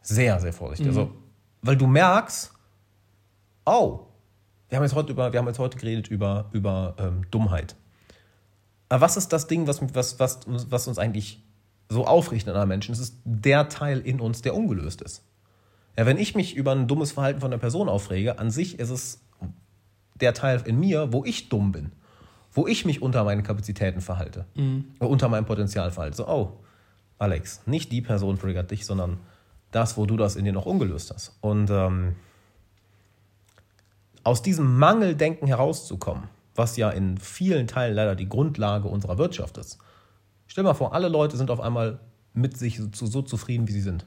Sehr, 0.03 0.41
sehr 0.41 0.53
vorsichtig. 0.53 0.89
Also, 0.89 1.13
weil 1.63 1.77
du 1.77 1.87
merkst, 1.87 2.53
oh, 3.65 4.01
wir 4.69 4.77
haben 4.77 4.85
jetzt 4.85 4.95
heute, 4.95 5.13
über, 5.13 5.33
wir 5.33 5.39
haben 5.39 5.47
jetzt 5.47 5.59
heute 5.59 5.79
geredet 5.79 6.09
über, 6.09 6.51
über 6.53 6.95
ähm, 6.99 7.23
Dummheit. 7.31 7.77
Aber 8.89 9.03
was 9.03 9.17
ist 9.17 9.33
das 9.33 9.47
Ding, 9.47 9.67
was, 9.67 9.81
was, 9.95 10.19
was, 10.19 10.41
was 10.47 10.89
uns 10.89 10.99
eigentlich 10.99 11.43
so 11.89 12.05
aufrichtet 12.07 12.49
an 12.49 12.55
anderen 12.55 12.69
Menschen? 12.69 12.93
Es 12.93 12.99
ist 12.99 13.17
der 13.25 13.69
Teil 13.69 14.01
in 14.01 14.21
uns, 14.21 14.43
der 14.43 14.55
ungelöst 14.55 15.01
ist. 15.01 15.23
Ja, 15.97 16.07
wenn 16.07 16.19
ich 16.19 16.35
mich 16.35 16.55
über 16.55 16.73
ein 16.73 16.87
dummes 16.87 17.13
Verhalten 17.13 17.41
von 17.41 17.53
einer 17.53 17.61
Person 17.61 17.89
aufrege, 17.89 18.39
an 18.39 18.51
sich 18.51 18.79
ist 18.79 18.91
es 18.91 19.21
der 20.21 20.35
Teil 20.35 20.63
in 20.65 20.79
mir, 20.79 21.13
wo 21.13 21.25
ich 21.25 21.49
dumm 21.49 21.73
bin. 21.73 21.93
Wo 22.53 22.67
ich 22.67 22.85
mich 22.85 23.03
unter 23.03 23.25
meinen 23.25 23.43
Kapazitäten 23.43 24.01
verhalte. 24.01 24.47
Oder 25.01 25.11
unter 25.11 25.29
meinem 25.29 25.45
Potenzial 25.45 25.91
verhalte. 25.91 26.17
So, 26.17 26.29
oh, 26.29 26.53
Alex, 27.19 27.63
nicht 27.67 27.93
die 27.93 28.01
Person 28.01 28.39
triggert 28.39 28.71
dich, 28.71 28.87
sondern 28.87 29.19
das, 29.71 29.97
wo 29.97 30.07
du 30.07 30.17
das 30.17 30.37
in 30.37 30.45
dir 30.45 30.53
noch 30.53 30.67
ungelöst 30.67 31.13
hast. 31.13 31.37
Und 31.41 31.71
ähm, 31.71 32.15
aus 34.25 34.43
diesem 34.43 34.79
Mangeldenken 34.79 35.47
herauszukommen, 35.47 36.25
was 36.55 36.77
ja 36.77 36.91
in 36.91 37.19
vielen 37.19 37.67
Teilen 37.67 37.95
leider 37.95 38.15
die 38.15 38.29
Grundlage 38.29 38.89
unserer 38.89 39.19
Wirtschaft 39.19 39.59
ist. 39.59 39.79
Stell 40.47 40.65
dir 40.65 40.71
mal 40.71 40.75
vor, 40.75 40.95
alle 40.95 41.09
Leute 41.09 41.37
sind 41.37 41.51
auf 41.51 41.61
einmal 41.61 42.01
mit 42.35 42.57
sich 42.57 42.81
so, 42.95 43.07
so 43.07 43.23
zufrieden, 43.23 43.69
wie 43.69 43.73
sie 43.73 43.81
sind. 43.81 44.07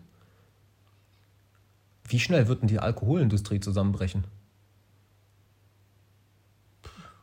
Wie 2.12 2.20
schnell 2.20 2.50
wird 2.50 2.62
denn 2.62 2.68
die 2.68 2.80
Alkoholindustrie 2.80 3.62
zusammenbrechen? 3.62 4.26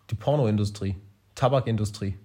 Die 0.09 0.14
Pornoindustrie, 0.14 0.96
Tabakindustrie. 1.35 2.18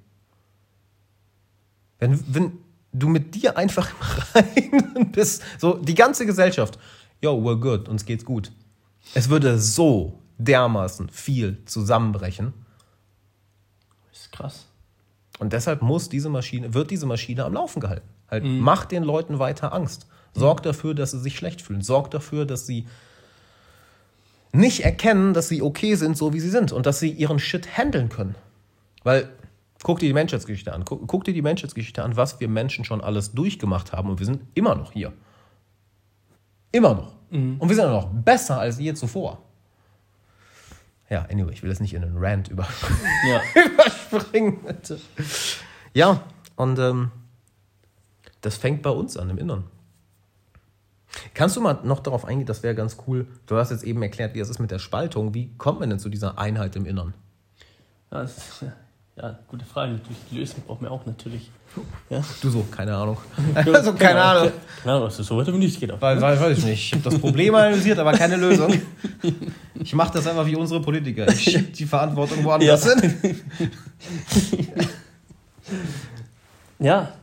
Wenn, 2.00 2.24
wenn 2.34 2.58
du 2.94 3.10
mit 3.10 3.36
dir 3.36 3.58
einfach 3.58 3.90
im 3.90 4.42
Reinen 4.42 5.12
bist, 5.12 5.44
so 5.60 5.74
die 5.74 5.94
ganze 5.94 6.26
Gesellschaft, 6.26 6.80
yo, 7.22 7.34
we're 7.34 7.60
good, 7.60 7.90
uns 7.90 8.06
geht's 8.06 8.24
gut. 8.24 8.54
Es 9.14 9.28
würde 9.28 9.60
so 9.60 10.20
dermaßen 10.38 11.10
viel 11.10 11.62
zusammenbrechen. 11.66 12.54
Das 14.10 14.22
ist 14.22 14.32
krass. 14.32 14.68
Und 15.40 15.52
deshalb 15.52 15.82
muss 15.82 16.08
diese 16.08 16.30
Maschine, 16.30 16.74
wird 16.74 16.92
diese 16.92 17.08
Maschine 17.08 17.44
am 17.44 17.54
Laufen 17.54 17.82
gehalten. 17.82 18.08
Halt, 18.32 18.46
macht 18.46 18.92
den 18.92 19.04
Leuten 19.04 19.40
weiter 19.40 19.74
Angst. 19.74 20.08
Sorgt 20.34 20.66
dafür, 20.66 20.94
dass 20.94 21.12
sie 21.12 21.20
sich 21.20 21.36
schlecht 21.36 21.62
fühlen. 21.62 21.82
Sorgt 21.82 22.14
dafür, 22.14 22.46
dass 22.46 22.66
sie 22.66 22.88
nicht 24.52 24.84
erkennen, 24.84 25.34
dass 25.34 25.48
sie 25.48 25.62
okay 25.62 25.96
sind, 25.96 26.18
so 26.18 26.34
wie 26.34 26.40
sie 26.40 26.50
sind. 26.50 26.72
Und 26.72 26.86
dass 26.86 27.00
sie 27.00 27.12
ihren 27.12 27.40
Shit 27.40 27.78
handeln 27.78 28.10
können. 28.10 28.36
Weil, 29.04 29.30
guck 29.84 30.00
dir 30.00 30.08
die 30.08 30.14
Menschheitsgeschichte 30.14 30.74
an. 30.74 30.86
Guck, 30.86 31.08
guck 31.08 31.24
dir 31.24 31.34
die 31.34 31.42
Menschheitsgeschichte 31.42 32.04
an, 32.04 32.16
was 32.16 32.40
wir 32.40 32.48
Menschen 32.48 32.86
schon 32.86 33.02
alles 33.02 33.32
durchgemacht 33.34 33.92
haben. 33.92 34.10
Und 34.10 34.20
wir 34.20 34.26
sind 34.26 34.42
immer 34.54 34.76
noch 34.76 34.92
hier. 34.92 35.14
Immer 36.72 36.96
noch. 36.96 37.14
Und 37.34 37.68
wir 37.68 37.76
sind 37.76 37.86
auch 37.86 38.04
noch 38.04 38.10
besser 38.12 38.60
als 38.60 38.80
je 38.80 38.94
zuvor. 38.94 39.42
Ja, 41.10 41.26
anyway, 41.32 41.52
ich 41.54 41.64
will 41.64 41.70
jetzt 41.70 41.80
nicht 41.80 41.94
in 41.94 42.04
einen 42.04 42.18
Rant 42.18 42.48
über 42.48 42.68
Ja. 43.28 43.42
überspringen. 43.66 44.60
Bitte. 44.64 45.00
Ja, 45.94 46.24
und 46.56 46.80
ähm, 46.80 47.12
das 48.42 48.58
fängt 48.58 48.82
bei 48.82 48.90
uns 48.90 49.18
an, 49.18 49.30
im 49.30 49.38
Inneren. 49.38 49.64
Kannst 51.34 51.56
du 51.56 51.62
mal 51.62 51.80
noch 51.84 52.00
darauf 52.00 52.26
eingehen, 52.26 52.48
das 52.48 52.64
wäre 52.64 52.76
ganz 52.76 52.98
cool. 53.08 53.28
Du 53.46 53.56
hast 53.58 53.72
jetzt 53.72 53.84
eben 53.84 54.02
erklärt, 54.02 54.34
wie 54.34 54.40
das 54.40 54.50
ist 54.50 54.60
mit 54.60 54.72
der 54.72 54.80
Spaltung. 54.80 55.34
Wie 55.34 55.52
kommt 55.58 55.80
man 55.80 55.90
denn 55.90 56.00
zu 56.00 56.10
dieser 56.10 56.38
Einheit 56.38 56.76
im 56.76 56.86
Inneren? 56.86 57.14
Ja, 58.12 58.22
das 58.22 58.38
ist, 58.38 58.66
ja, 59.16 59.40
gute 59.48 59.66
Frage. 59.66 60.00
Die 60.32 60.38
Lösung 60.38 60.64
brauchen 60.66 60.82
wir 60.84 60.92
auch 60.92 61.06
natürlich. 61.06 61.52
Ja. 62.10 62.24
Du 62.42 62.50
so, 62.50 62.66
keine 62.70 62.96
Ahnung. 62.96 63.18
Also, 63.56 63.94
keine 63.94 64.22
Ahnung. 64.22 64.52
Keine 64.84 64.96
Ahnung, 64.96 65.10
so 65.10 65.38
weit 65.38 65.48
habe 65.48 65.58
ich 65.58 65.64
nicht 65.64 65.80
gedacht. 65.80 66.02
Weil, 66.02 66.20
weil, 66.22 66.40
weiß 66.40 66.58
ich 66.60 66.66
nicht. 66.66 66.84
Ich 66.86 66.94
habe 66.94 67.04
das 67.04 67.20
Problem 67.20 67.54
analysiert, 67.56 67.98
aber 68.00 68.12
keine 68.14 68.36
Lösung. 68.36 68.74
Ich 69.76 69.94
mache 69.96 70.14
das 70.14 70.28
einfach 70.28 70.46
wie 70.46 70.56
unsere 70.56 70.82
Politiker. 70.82 71.28
Ich 71.30 71.42
schiebe 71.42 71.64
die 71.72 71.86
Verantwortung 71.86 72.44
woanders 72.44 72.86
Ja. 72.86 73.00
hin. 73.00 73.40
Ja, 76.80 77.14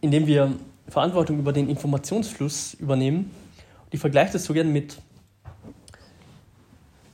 indem 0.00 0.26
wir 0.26 0.52
Verantwortung 0.88 1.38
über 1.38 1.52
den 1.52 1.68
Informationsfluss 1.68 2.74
übernehmen. 2.74 3.30
Und 3.84 3.94
ich 3.94 4.00
vergleiche 4.00 4.32
das 4.32 4.44
so 4.44 4.54
gern 4.54 4.72
mit 4.72 4.98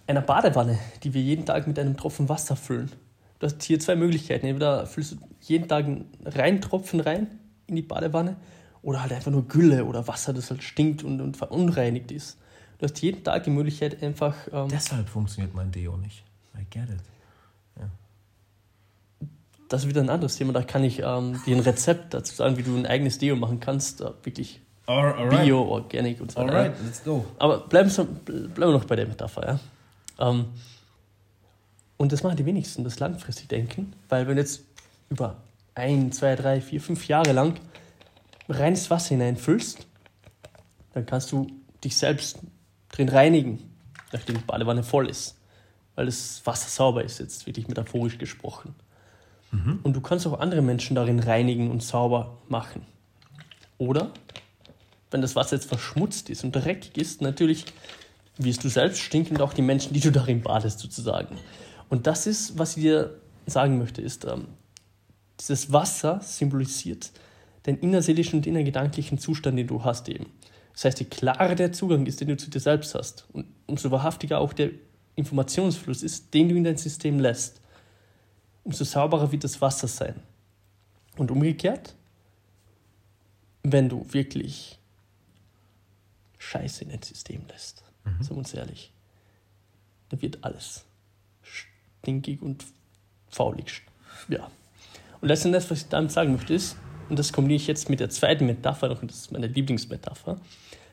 einer 0.07 0.21
Badewanne, 0.21 0.79
die 1.03 1.15
wir 1.15 1.23
jeden 1.23 1.47
Tag 1.47 1.67
mit 1.67 1.79
einem 1.79 1.97
Tropfen 1.97 2.29
Wasser 2.29 2.57
füllen. 2.57 2.91
Du 3.39 3.47
hast 3.47 3.63
hier 3.63 3.81
zwei 3.81 3.97
Möglichkeiten. 3.97 4.47
Entweder 4.47 4.87
füllst 4.87 5.13
du 5.13 5.17
jeden 5.41 5.69
Tag 5.69 5.85
einen 5.85 6.09
reinen 6.25 6.61
Tropfen 6.61 7.01
rein 7.01 7.39
in 7.67 7.77
die 7.77 7.83
Badewanne 7.83 8.37
oder 8.83 9.03
halt 9.03 9.13
einfach 9.13 9.31
nur 9.31 9.49
Gülle 9.49 9.85
oder 9.85 10.07
Wasser, 10.07 10.33
das 10.33 10.51
halt 10.51 10.63
stinkt 10.63 11.03
und, 11.03 11.21
und 11.21 11.37
verunreinigt 11.37 12.13
ist. 12.13 12.39
Du 12.79 12.85
hast 12.85 13.01
jeden 13.03 13.25
Tag 13.25 13.45
die 13.45 13.51
Möglichkeit, 13.51 14.03
einfach. 14.03 14.35
Ähm, 14.53 14.69
Deshalb 14.69 15.09
funktioniert 15.09 15.55
mein 15.55 15.71
Deo 15.71 15.97
nicht. 15.97 16.23
I 16.55 16.65
get 16.71 16.91
it. 16.91 17.14
Das 19.75 19.83
ist 19.83 19.89
wieder 19.89 20.01
ein 20.01 20.11
anderes 20.11 20.37
Thema. 20.37 20.53
Da 20.53 20.63
kann 20.63 20.85
ich 20.85 21.01
ähm, 21.01 21.41
dir 21.45 21.57
ein 21.57 21.63
Rezept 21.63 22.15
dazu 22.15 22.35
sagen, 22.35 22.57
wie 22.57 22.63
du 22.63 22.77
ein 22.77 22.87
eigenes 22.87 23.19
Deo 23.19 23.35
machen 23.35 23.59
kannst. 23.61 24.01
Äh, 24.01 24.11
wirklich 24.23 24.61
Alright. 24.87 25.31
Bio, 25.31 25.63
Organic 25.63 26.21
und 26.21 26.31
so 26.31 26.41
weiter. 26.41 26.53
Alright, 26.53 26.75
let's 26.85 27.03
go. 27.03 27.25
Aber 27.39 27.59
bleiben 27.61 27.91
wir, 27.91 28.67
noch 28.67 28.85
bei 28.85 28.97
der 28.97 29.07
Metapher, 29.07 29.59
ja. 30.19 30.31
Ähm, 30.31 30.47
und 31.97 32.13
das 32.13 32.23
machen 32.23 32.37
die 32.37 32.47
wenigsten, 32.47 32.85
das 32.85 33.01
langfristig 33.01 33.49
denken, 33.49 33.95
weil 34.09 34.29
wenn 34.29 34.37
du 34.37 34.43
jetzt 34.43 34.63
über 35.11 35.37
ein, 35.75 36.13
zwei, 36.13 36.37
drei, 36.37 36.61
vier, 36.61 36.81
fünf 36.81 37.09
Jahre 37.09 37.33
lang 37.33 37.55
reines 38.49 38.91
Wasser 38.91 39.11
hineinfüllst, 39.11 39.87
dann 40.93 41.07
kannst 41.07 41.33
du 41.33 41.49
dich 41.83 41.97
selbst 41.97 42.39
drin 42.91 43.09
reinigen, 43.09 43.71
nachdem 44.13 44.37
die 44.37 44.45
Badewanne 44.45 44.83
voll 44.83 45.09
ist, 45.09 45.37
weil 45.95 46.07
das 46.07 46.43
Wasser 46.45 46.69
sauber 46.69 47.03
ist, 47.03 47.19
jetzt 47.19 47.47
wirklich 47.47 47.67
metaphorisch 47.67 48.19
gesprochen. 48.19 48.75
Und 49.83 49.95
du 49.95 50.01
kannst 50.01 50.27
auch 50.27 50.39
andere 50.41 50.63
Menschen 50.63 50.95
darin 50.97 51.21
reinigen 51.21 51.71
und 51.71 51.83
sauber 51.83 52.39
machen. 52.49 52.83
Oder, 53.79 54.11
wenn 55.11 55.21
das 55.21 55.37
Wasser 55.37 55.57
jetzt 55.57 55.69
verschmutzt 55.69 56.31
ist 56.31 56.45
und 56.45 56.53
dreckig 56.53 56.97
ist, 56.97 57.21
natürlich 57.21 57.67
wirst 58.37 58.65
du 58.65 58.69
selbst 58.69 59.01
stinken 59.01 59.37
und 59.37 59.43
auch 59.43 59.53
die 59.53 59.63
Menschen, 59.63 59.93
die 59.93 60.01
du 60.01 60.11
darin 60.11 60.43
badest, 60.43 60.81
sozusagen. 60.81 61.37
Und 61.89 62.07
das 62.07 62.27
ist, 62.27 62.59
was 62.59 62.77
ich 62.77 62.83
dir 62.83 63.21
sagen 63.47 63.79
möchte, 63.79 64.03
ist, 64.03 64.25
ähm, 64.25 64.47
dieses 65.39 65.73
Wasser 65.73 66.21
symbolisiert 66.23 67.11
den 67.67 67.79
innerseelischen 67.79 68.41
und 68.41 68.47
innergedanklichen 68.47 69.19
Zustand, 69.19 69.59
den 69.59 69.67
du 69.67 69.85
hast 69.85 70.09
eben. 70.09 70.27
Das 70.75 70.85
heißt, 70.85 71.01
je 71.01 71.07
klarer 71.07 71.55
der 71.55 71.73
Zugang 71.73 72.05
ist, 72.07 72.21
den 72.21 72.29
du 72.29 72.37
zu 72.37 72.51
dir 72.51 72.61
selbst 72.61 72.95
hast, 72.95 73.27
und 73.33 73.47
umso 73.67 73.91
wahrhaftiger 73.91 74.39
auch 74.39 74.53
der 74.53 74.71
Informationsfluss 75.17 76.03
ist, 76.03 76.35
den 76.35 76.49
du 76.49 76.57
in 76.57 76.65
dein 76.65 76.77
System 76.77 77.21
lässt, 77.21 77.61
umso 78.65 78.85
sauberer 78.85 79.31
wird 79.31 79.45
das 79.45 79.61
Wasser 79.61 79.89
sein. 79.89 80.15
Und 81.17 81.31
umgekehrt, 81.31 81.95
wenn 83.63 83.89
du 83.89 84.05
wirklich 84.13 84.79
Scheiße 86.39 86.85
in 86.85 86.91
dein 86.91 87.03
System 87.03 87.43
lässt, 87.49 87.83
mhm. 88.05 88.23
sagen 88.23 88.31
wir 88.31 88.39
uns 88.39 88.55
ehrlich, 88.55 88.93
dann 90.09 90.21
wird 90.21 90.43
alles 90.43 90.85
stinkig 91.43 92.43
und 92.43 92.65
faulig. 93.31 93.83
Ja. 94.29 94.51
Und 95.21 95.29
letzten 95.29 95.49
Endes, 95.49 95.71
was 95.71 95.83
ich 95.83 95.89
damit 95.89 96.13
sagen 96.13 96.33
möchte, 96.33 96.55
ist, 96.55 96.77
und 97.09 97.19
das 97.19 97.33
kombiniere 97.33 97.57
ich 97.57 97.67
jetzt 97.67 97.91
mit 97.91 98.01
der 98.01 98.11
zweiten 98.11 98.47
Metapher 98.47 98.89
noch, 98.89 99.03
und 99.03 99.11
das 99.11 99.19
ist 99.19 99.33
meine 99.33 99.47
Lieblingsmetapher, 99.47 100.39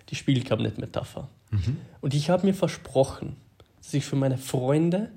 die 0.09 0.15
Spiegelkabinett-Metapher. 0.15 1.28
Mhm. 1.51 1.78
Und 2.01 2.13
ich 2.13 2.30
habe 2.30 2.45
mir 2.45 2.53
versprochen, 2.53 3.36
dass 3.78 3.93
ich 3.93 4.05
für 4.05 4.15
meine 4.15 4.38
Freunde 4.38 5.11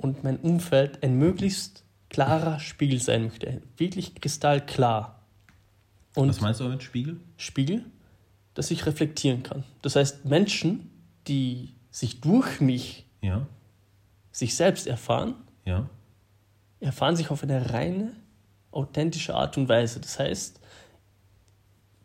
und 0.00 0.24
mein 0.24 0.38
Umfeld 0.38 1.02
ein 1.02 1.18
möglichst 1.18 1.84
klarer 2.08 2.58
Spiegel 2.58 3.00
sein 3.00 3.24
möchte. 3.24 3.60
Wirklich 3.76 4.14
kristallklar. 4.14 5.20
Und 6.14 6.30
Was 6.30 6.40
meinst 6.40 6.60
du 6.60 6.68
mit 6.68 6.82
Spiegel? 6.82 7.20
Spiegel, 7.36 7.84
dass 8.54 8.70
ich 8.70 8.86
reflektieren 8.86 9.42
kann. 9.42 9.62
Das 9.82 9.96
heißt, 9.96 10.24
Menschen, 10.24 10.90
die 11.28 11.74
sich 11.90 12.22
durch 12.22 12.62
mich 12.62 13.04
ja. 13.20 13.46
sich 14.32 14.56
selbst 14.56 14.86
erfahren, 14.86 15.34
ja. 15.66 15.88
erfahren 16.80 17.14
sich 17.14 17.30
auf 17.30 17.42
eine 17.42 17.70
reine, 17.70 18.12
authentische 18.70 19.34
Art 19.34 19.58
und 19.58 19.68
Weise. 19.68 20.00
Das 20.00 20.18
heißt, 20.18 20.60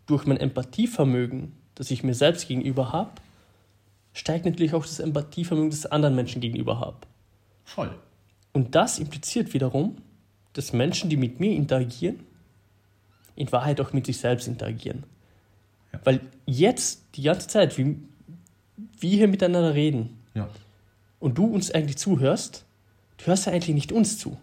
durch 0.06 0.26
mein 0.26 0.38
Empathievermögen, 0.38 1.54
das 1.76 1.92
ich 1.92 2.04
mir 2.04 2.14
selbst 2.14 2.50
gegenüber 2.50 2.92
habe, 2.92 3.12
steigt 4.12 4.46
natürlich 4.46 4.74
auch 4.74 4.86
das 4.86 5.00
Empathievermögen, 5.00 5.70
das 5.70 5.86
anderen 5.86 6.16
Menschen 6.16 6.42
gegenüber 6.42 6.80
habe. 6.80 6.98
Voll. 7.66 7.94
Und 8.54 8.76
das 8.76 9.00
impliziert 9.00 9.54
wiederum, 9.54 9.98
dass 10.54 10.72
Menschen, 10.72 11.10
die 11.10 11.18
mit 11.18 11.40
mir 11.40 11.52
interagieren, 11.52 12.22
in 13.36 13.52
Wahrheit 13.52 13.82
auch 13.82 13.92
mit 13.92 14.06
sich 14.06 14.18
selbst 14.18 14.48
interagieren. 14.48 15.04
Ja. 15.92 16.00
Weil 16.06 16.22
jetzt, 16.46 17.04
die 17.16 17.24
ganze 17.24 17.50
Zeit, 17.50 17.78
wie 17.78 17.98
wir 19.00 19.10
hier 19.10 19.28
miteinander 19.28 19.74
reden 19.74 20.18
ja. 20.34 20.50
und 21.20 21.38
du 21.38 21.46
uns 21.46 21.72
eigentlich 21.72 21.98
zuhörst, 21.98 22.66
du 23.18 23.26
hörst 23.28 23.48
ja 23.48 23.52
eigentlich 23.52 23.76
nicht 23.76 23.92
uns 23.92 24.18
zu. 24.18 24.38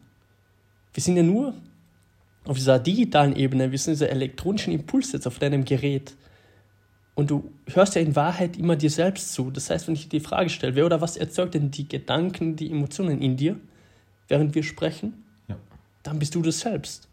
Wir 0.93 1.03
sind 1.03 1.17
ja 1.17 1.23
nur 1.23 1.55
auf 2.45 2.57
dieser 2.57 2.79
digitalen 2.79 3.35
Ebene, 3.37 3.71
wir 3.71 3.79
sind 3.79 3.95
dieser 3.95 4.11
elektronischen 4.11 4.73
Impuls 4.73 5.13
jetzt 5.13 5.27
auf 5.27 5.39
deinem 5.39 5.65
Gerät. 5.65 6.15
Und 7.15 7.31
du 7.31 7.53
hörst 7.67 7.95
ja 7.95 8.01
in 8.01 8.17
Wahrheit 8.17 8.57
immer 8.57 8.77
dir 8.77 8.91
selbst 8.91 9.33
zu. 9.33 9.51
Das 9.51 9.69
heißt, 9.69 9.87
wenn 9.87 9.95
ich 9.95 10.09
dir 10.09 10.21
die 10.21 10.25
Frage 10.25 10.49
stelle, 10.49 10.75
wer 10.75 10.87
oder 10.87 11.01
was 11.01 11.17
erzeugt 11.17 11.55
denn 11.55 11.71
die 11.71 11.87
Gedanken, 11.87 12.57
die 12.57 12.71
Emotionen 12.71 13.21
in 13.21 13.37
dir, 13.37 13.61
während 14.29 14.55
wir 14.55 14.63
sprechen, 14.63 15.25
ja. 15.49 15.57
dann 16.03 16.19
bist 16.19 16.35
du 16.35 16.43
das 16.43 16.61
selbst. 16.61 17.09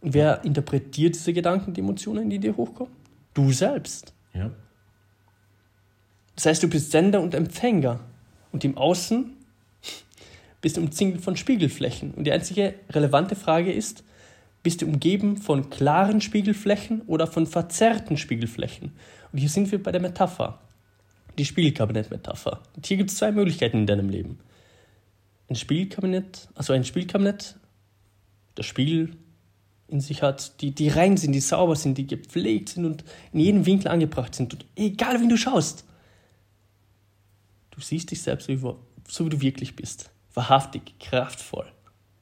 Und 0.00 0.14
wer 0.14 0.44
interpretiert 0.44 1.14
diese 1.14 1.32
Gedanken, 1.32 1.74
die 1.74 1.80
Emotionen, 1.80 2.28
die 2.28 2.38
dir 2.38 2.56
hochkommen? 2.56 2.92
Du 3.34 3.52
selbst. 3.52 4.12
Ja. 4.34 4.50
Das 6.34 6.46
heißt, 6.46 6.62
du 6.62 6.68
bist 6.68 6.90
Sender 6.90 7.20
und 7.20 7.34
Empfänger. 7.34 8.00
Und 8.50 8.64
im 8.64 8.76
Außen 8.76 9.36
bist 10.60 10.76
du 10.76 10.80
umzingelt 10.80 11.22
von 11.22 11.36
Spiegelflächen. 11.36 12.12
Und 12.14 12.24
die 12.24 12.32
einzige 12.32 12.74
relevante 12.90 13.36
Frage 13.36 13.72
ist, 13.72 14.02
bist 14.62 14.82
du 14.82 14.86
umgeben 14.86 15.36
von 15.38 15.70
klaren 15.70 16.20
Spiegelflächen 16.20 17.02
oder 17.02 17.26
von 17.26 17.46
verzerrten 17.46 18.16
Spiegelflächen? 18.16 18.92
Und 19.32 19.38
hier 19.38 19.48
sind 19.48 19.70
wir 19.70 19.82
bei 19.82 19.92
der 19.92 20.00
Metapher, 20.00 20.60
die 21.38 21.44
Spiegelkabinett-Metapher. 21.44 22.60
Und 22.74 22.86
hier 22.86 22.96
gibt 22.96 23.10
es 23.10 23.16
zwei 23.16 23.32
Möglichkeiten 23.32 23.78
in 23.78 23.86
deinem 23.86 24.08
Leben. 24.08 24.38
Ein 25.48 25.56
Spiegelkabinett, 25.56 26.48
also 26.54 26.72
ein 26.72 26.84
Spiegelkabinett, 26.84 27.56
das 28.54 28.66
Spiegel 28.66 29.16
in 29.88 30.00
sich 30.00 30.22
hat, 30.22 30.60
die, 30.60 30.72
die 30.72 30.88
rein 30.88 31.16
sind, 31.16 31.32
die 31.32 31.40
sauber 31.40 31.74
sind, 31.74 31.98
die 31.98 32.06
gepflegt 32.06 32.70
sind 32.70 32.84
und 32.84 33.04
in 33.32 33.40
jedem 33.40 33.66
Winkel 33.66 33.88
angebracht 33.88 34.34
sind. 34.34 34.54
Und 34.54 34.66
egal, 34.76 35.20
wie 35.20 35.28
du 35.28 35.36
schaust, 35.36 35.84
du 37.70 37.80
siehst 37.80 38.10
dich 38.10 38.22
selbst 38.22 38.46
so, 38.46 39.26
wie 39.26 39.30
du 39.30 39.40
wirklich 39.40 39.74
bist. 39.74 40.10
Wahrhaftig, 40.34 40.98
kraftvoll, 41.00 41.66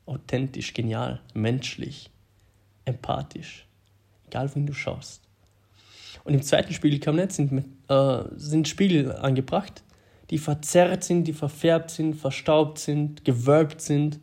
authentisch, 0.06 0.72
genial, 0.72 1.20
menschlich, 1.34 2.10
empathisch. 2.86 3.66
Egal, 4.26 4.54
wie 4.54 4.64
du 4.64 4.72
schaust. 4.72 5.27
Und 6.24 6.34
im 6.34 6.42
zweiten 6.42 6.72
Spiegelkabinett 6.72 7.32
sind, 7.32 7.64
äh, 7.88 8.22
sind 8.36 8.68
Spiegel 8.68 9.12
angebracht, 9.12 9.82
die 10.30 10.38
verzerrt 10.38 11.04
sind, 11.04 11.24
die 11.24 11.32
verfärbt 11.32 11.90
sind, 11.90 12.14
verstaubt 12.14 12.78
sind, 12.78 13.24
gewölbt 13.24 13.80
sind. 13.80 14.20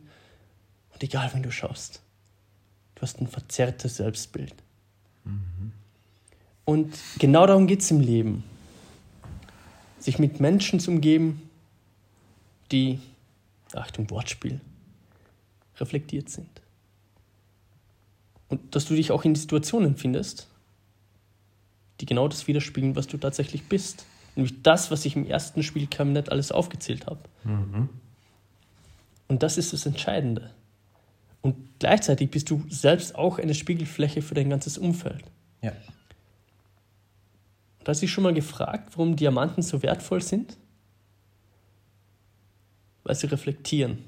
Und 0.92 1.02
egal, 1.02 1.30
wenn 1.32 1.42
du 1.42 1.50
schaust, 1.50 2.00
du 2.94 3.02
hast 3.02 3.20
ein 3.20 3.26
verzerrtes 3.26 3.96
Selbstbild. 3.96 4.54
Mhm. 5.24 5.72
Und 6.64 6.96
genau 7.18 7.46
darum 7.46 7.66
geht 7.66 7.80
es 7.80 7.90
im 7.90 8.00
Leben. 8.00 8.44
Sich 9.98 10.18
mit 10.18 10.40
Menschen 10.40 10.78
zu 10.78 10.90
umgeben, 10.90 11.42
die, 12.70 13.00
Achtung, 13.72 14.10
Wortspiel, 14.10 14.60
reflektiert 15.78 16.28
sind. 16.28 16.48
Und 18.48 18.74
dass 18.74 18.84
du 18.86 18.94
dich 18.94 19.10
auch 19.10 19.24
in 19.24 19.34
Situationen 19.34 19.96
findest, 19.96 20.48
die 22.00 22.06
genau 22.06 22.28
das 22.28 22.46
widerspiegeln, 22.46 22.96
was 22.96 23.06
du 23.06 23.16
tatsächlich 23.16 23.64
bist. 23.64 24.06
Nämlich 24.34 24.62
das, 24.62 24.90
was 24.90 25.04
ich 25.04 25.16
im 25.16 25.26
ersten 25.26 25.62
Spielkabinett 25.62 26.30
alles 26.30 26.52
aufgezählt 26.52 27.06
habe. 27.06 27.20
Mhm. 27.44 27.88
Und 29.28 29.42
das 29.42 29.58
ist 29.58 29.72
das 29.72 29.86
Entscheidende. 29.86 30.50
Und 31.40 31.56
gleichzeitig 31.78 32.30
bist 32.30 32.50
du 32.50 32.64
selbst 32.68 33.14
auch 33.14 33.38
eine 33.38 33.54
Spiegelfläche 33.54 34.20
für 34.20 34.34
dein 34.34 34.50
ganzes 34.50 34.78
Umfeld. 34.78 35.24
Ja. 35.62 35.72
Und 37.78 37.88
hast 37.88 38.02
du 38.02 38.06
dich 38.06 38.12
schon 38.12 38.24
mal 38.24 38.34
gefragt, 38.34 38.90
warum 38.92 39.16
Diamanten 39.16 39.62
so 39.62 39.82
wertvoll 39.82 40.22
sind? 40.22 40.56
Weil 43.04 43.14
sie 43.14 43.26
reflektieren. 43.26 44.04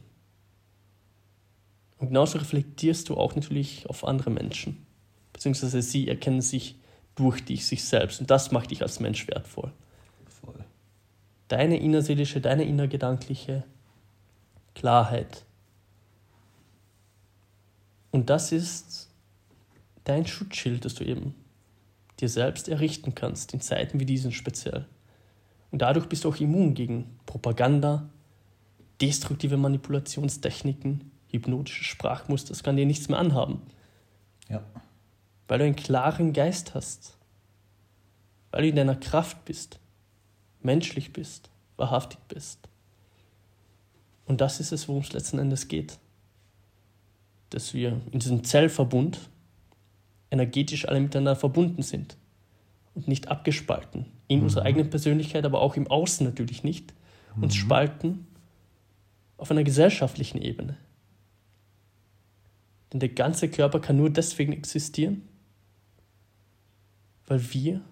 Und 1.99 2.09
genauso 2.09 2.39
reflektierst 2.39 3.09
du 3.09 3.16
auch 3.16 3.34
natürlich 3.34 3.89
auf 3.89 4.05
andere 4.05 4.30
Menschen. 4.30 4.84
Beziehungsweise 5.32 5.82
sie 5.82 6.09
erkennen 6.09 6.41
sich 6.41 6.76
durch 7.19 7.45
dich, 7.45 7.66
sich 7.66 7.85
selbst. 7.85 8.21
Und 8.21 8.31
das 8.31 8.53
macht 8.53 8.71
dich 8.71 8.83
als 8.83 9.01
Mensch 9.01 9.27
wertvoll. 9.29 9.73
Voll. 10.27 10.64
Deine 11.49 11.79
innerseelische, 11.79 12.41
deine 12.41 12.64
innergedankliche 12.64 13.64
Klarheit. 14.75 15.45
Und 18.11 18.31
das 18.31 18.53
ist 18.53 19.11
dein 20.05 20.27
Schutzschild, 20.27 20.85
das 20.85 20.95
du 20.95 21.05
eben 21.05 21.35
dir 22.21 22.29
selbst 22.29 22.69
errichten 22.69 23.14
kannst, 23.14 23.53
in 23.53 23.61
Zeiten 23.61 24.01
wie 24.01 24.07
diesen 24.07 24.33
speziell. 24.33 24.87
Und 25.71 25.83
dadurch 25.83 26.07
bist 26.07 26.25
du 26.25 26.31
auch 26.31 26.37
immun 26.37 26.75
gegen 26.75 27.19
Propaganda, 27.27 28.09
destruktive 29.01 29.57
Manipulationstechniken, 29.57 31.11
hypnotische 31.31 31.85
Sprachmuster, 31.85 32.51
das 32.51 32.62
kann 32.62 32.77
dir 32.77 32.87
nichts 32.87 33.09
mehr 33.09 33.19
anhaben. 33.19 33.62
Ja. 34.49 34.62
Weil 35.49 35.59
du 35.59 35.65
einen 35.65 35.77
klaren 35.77 36.33
Geist 36.33 36.75
hast. 36.75 37.17
Weil 38.51 38.63
du 38.63 38.69
in 38.69 38.77
deiner 38.77 38.97
Kraft 38.97 39.45
bist. 39.45 39.81
Menschlich 40.61 41.13
bist. 41.13 41.51
Wahrhaftig 41.77 42.21
bist. 42.29 42.69
Und 44.27 44.41
das 44.41 44.61
ist 44.61 44.73
es, 44.73 44.89
worum 44.89 45.03
es 45.03 45.13
letzten 45.13 45.39
Endes 45.39 45.69
geht. 45.69 45.99
dass 47.51 47.73
wir 47.73 48.01
in 48.13 48.19
diesem 48.19 48.45
Zellverbund 48.45 49.19
energetisch 50.31 50.87
alle 50.87 51.01
miteinander 51.01 51.37
verbunden 51.37 51.83
sind 51.83 52.17
und 52.95 53.09
nicht 53.09 53.29
abgespalten. 53.29 54.07
In 54.27 54.41
mhm. 54.41 54.45
unserer 54.45 54.65
eigenen 54.65 54.91
Persönlichkeit, 54.91 55.47
aber 55.47 55.63
auch 55.63 55.77
im 55.77 55.87
Außen 55.87 56.27
natürlich 56.27 56.63
nicht. 56.63 56.93
Uns 57.37 57.55
mhm. 57.55 57.59
spalten 57.59 58.27
auf 59.39 59.51
einer 59.51 59.65
gesellschaftlichen 59.65 60.43
Ebene. 60.43 60.77
Denn 62.93 63.01
der 63.01 63.11
ganze 63.11 63.49
Körper 63.49 63.81
kann 63.81 63.97
nur 63.97 64.11
deswegen 64.11 64.53
existieren, 64.53 65.23
weil 67.29 67.53
wir 67.53 67.83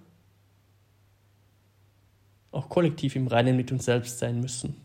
auch 2.51 2.69
kollektiv 2.69 3.17
im 3.17 3.27
Reinen 3.27 3.57
mit 3.57 3.71
uns 3.71 3.85
selbst 3.85 4.19
sein 4.19 4.41
müssen. 4.41 4.81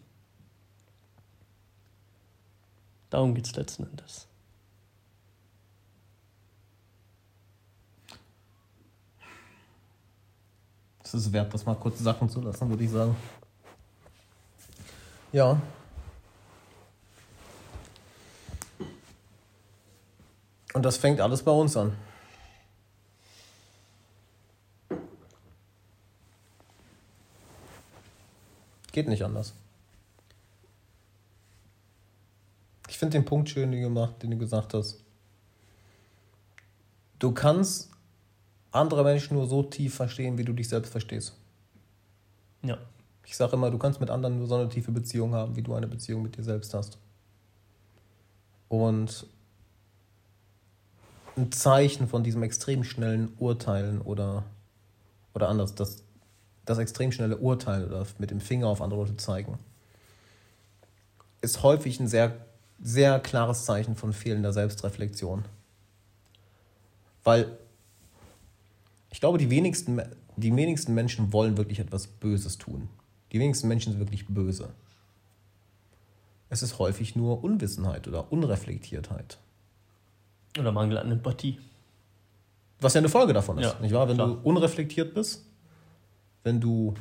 Darum 3.09 3.33
geht 3.33 3.45
es 3.45 3.55
letzten 3.55 3.85
Endes. 3.85 4.27
Es 11.03 11.13
ist 11.13 11.33
wert, 11.33 11.53
das 11.53 11.65
mal 11.65 11.75
kurz 11.75 11.99
Sachen 11.99 12.29
zu 12.29 12.41
lassen, 12.41 12.69
würde 12.69 12.83
ich 12.83 12.89
sagen. 12.89 13.15
Ja. 15.33 15.61
Und 20.73 20.83
das 20.83 20.97
fängt 20.97 21.19
alles 21.19 21.43
bei 21.43 21.51
uns 21.51 21.75
an. 21.75 21.97
Geht 28.91 29.07
nicht 29.07 29.23
anders. 29.23 29.53
Ich 32.89 32.97
finde 32.97 33.17
den 33.17 33.25
Punkt 33.25 33.49
schön, 33.49 33.71
den, 33.71 33.81
gemacht, 33.81 34.21
den 34.21 34.31
du 34.31 34.37
gesagt 34.37 34.73
hast. 34.73 35.01
Du 37.19 37.31
kannst 37.31 37.89
andere 38.71 39.03
Menschen 39.03 39.37
nur 39.37 39.47
so 39.47 39.63
tief 39.63 39.95
verstehen, 39.95 40.37
wie 40.37 40.43
du 40.43 40.53
dich 40.53 40.67
selbst 40.67 40.91
verstehst. 40.91 41.37
Ja. 42.63 42.77
Ich 43.25 43.37
sage 43.37 43.53
immer, 43.53 43.71
du 43.71 43.77
kannst 43.77 44.01
mit 44.01 44.09
anderen 44.09 44.39
nur 44.39 44.47
so 44.47 44.55
eine 44.55 44.67
tiefe 44.67 44.91
Beziehung 44.91 45.33
haben, 45.33 45.55
wie 45.55 45.61
du 45.61 45.73
eine 45.73 45.87
Beziehung 45.87 46.23
mit 46.23 46.35
dir 46.35 46.43
selbst 46.43 46.73
hast. 46.73 46.97
Und 48.67 49.25
ein 51.37 51.51
Zeichen 51.51 52.07
von 52.07 52.23
diesem 52.23 52.43
extrem 52.43 52.83
schnellen 52.83 53.31
Urteilen 53.37 54.01
oder, 54.01 54.43
oder 55.33 55.47
anders, 55.47 55.75
das, 55.75 56.03
das 56.71 56.79
extrem 56.79 57.11
schnelle 57.11 57.37
Urteil 57.37 57.85
oder 57.85 58.05
mit 58.17 58.31
dem 58.31 58.41
Finger 58.41 58.67
auf 58.67 58.81
andere 58.81 59.01
Leute 59.01 59.17
zeigen, 59.17 59.59
ist 61.41 61.63
häufig 61.63 61.99
ein 61.99 62.07
sehr, 62.07 62.35
sehr 62.81 63.19
klares 63.19 63.65
Zeichen 63.65 63.95
von 63.95 64.13
fehlender 64.13 64.53
Selbstreflexion. 64.53 65.45
Weil 67.23 67.57
ich 69.11 69.19
glaube, 69.19 69.37
die 69.37 69.49
wenigsten, 69.49 70.01
die 70.37 70.55
wenigsten 70.55 70.93
Menschen 70.93 71.33
wollen 71.33 71.57
wirklich 71.57 71.79
etwas 71.79 72.07
Böses 72.07 72.57
tun. 72.57 72.89
Die 73.31 73.39
wenigsten 73.39 73.67
Menschen 73.67 73.93
sind 73.93 73.99
wirklich 73.99 74.27
böse. 74.27 74.69
Es 76.49 76.63
ist 76.63 76.79
häufig 76.79 77.15
nur 77.15 77.43
Unwissenheit 77.43 78.07
oder 78.07 78.31
Unreflektiertheit. 78.31 79.37
Oder 80.59 80.71
Mangel 80.71 80.97
an 80.97 81.11
Empathie. 81.11 81.59
Was 82.81 82.93
ja 82.93 82.99
eine 82.99 83.09
Folge 83.09 83.31
davon 83.31 83.57
ist, 83.59 83.73
ja, 83.73 83.79
nicht 83.79 83.93
wahr? 83.93 84.09
Wenn 84.09 84.15
klar. 84.15 84.27
du 84.27 84.39
unreflektiert 84.43 85.13
bist, 85.13 85.45
wenn 86.43 86.59
du 86.59 86.95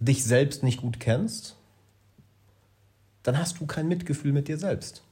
dich 0.00 0.24
selbst 0.24 0.62
nicht 0.62 0.80
gut 0.80 1.00
kennst, 1.00 1.56
dann 3.22 3.38
hast 3.38 3.60
du 3.60 3.66
kein 3.66 3.88
Mitgefühl 3.88 4.32
mit 4.32 4.48
dir 4.48 4.58
selbst. 4.58 5.02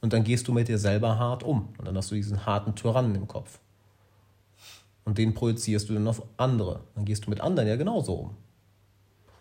Und 0.00 0.12
dann 0.12 0.22
gehst 0.22 0.46
du 0.48 0.52
mit 0.52 0.68
dir 0.68 0.78
selber 0.78 1.18
hart 1.18 1.42
um. 1.42 1.70
Und 1.78 1.86
dann 1.86 1.96
hast 1.96 2.10
du 2.10 2.14
diesen 2.14 2.44
harten 2.44 2.74
Tyrannen 2.74 3.14
im 3.14 3.26
Kopf. 3.26 3.58
Und 5.04 5.18
den 5.18 5.34
projizierst 5.34 5.88
du 5.88 5.94
dann 5.94 6.06
auf 6.06 6.22
andere. 6.36 6.80
Dann 6.94 7.04
gehst 7.04 7.26
du 7.26 7.30
mit 7.30 7.40
anderen 7.40 7.68
ja 7.68 7.76
genauso 7.76 8.14
um. 8.14 8.36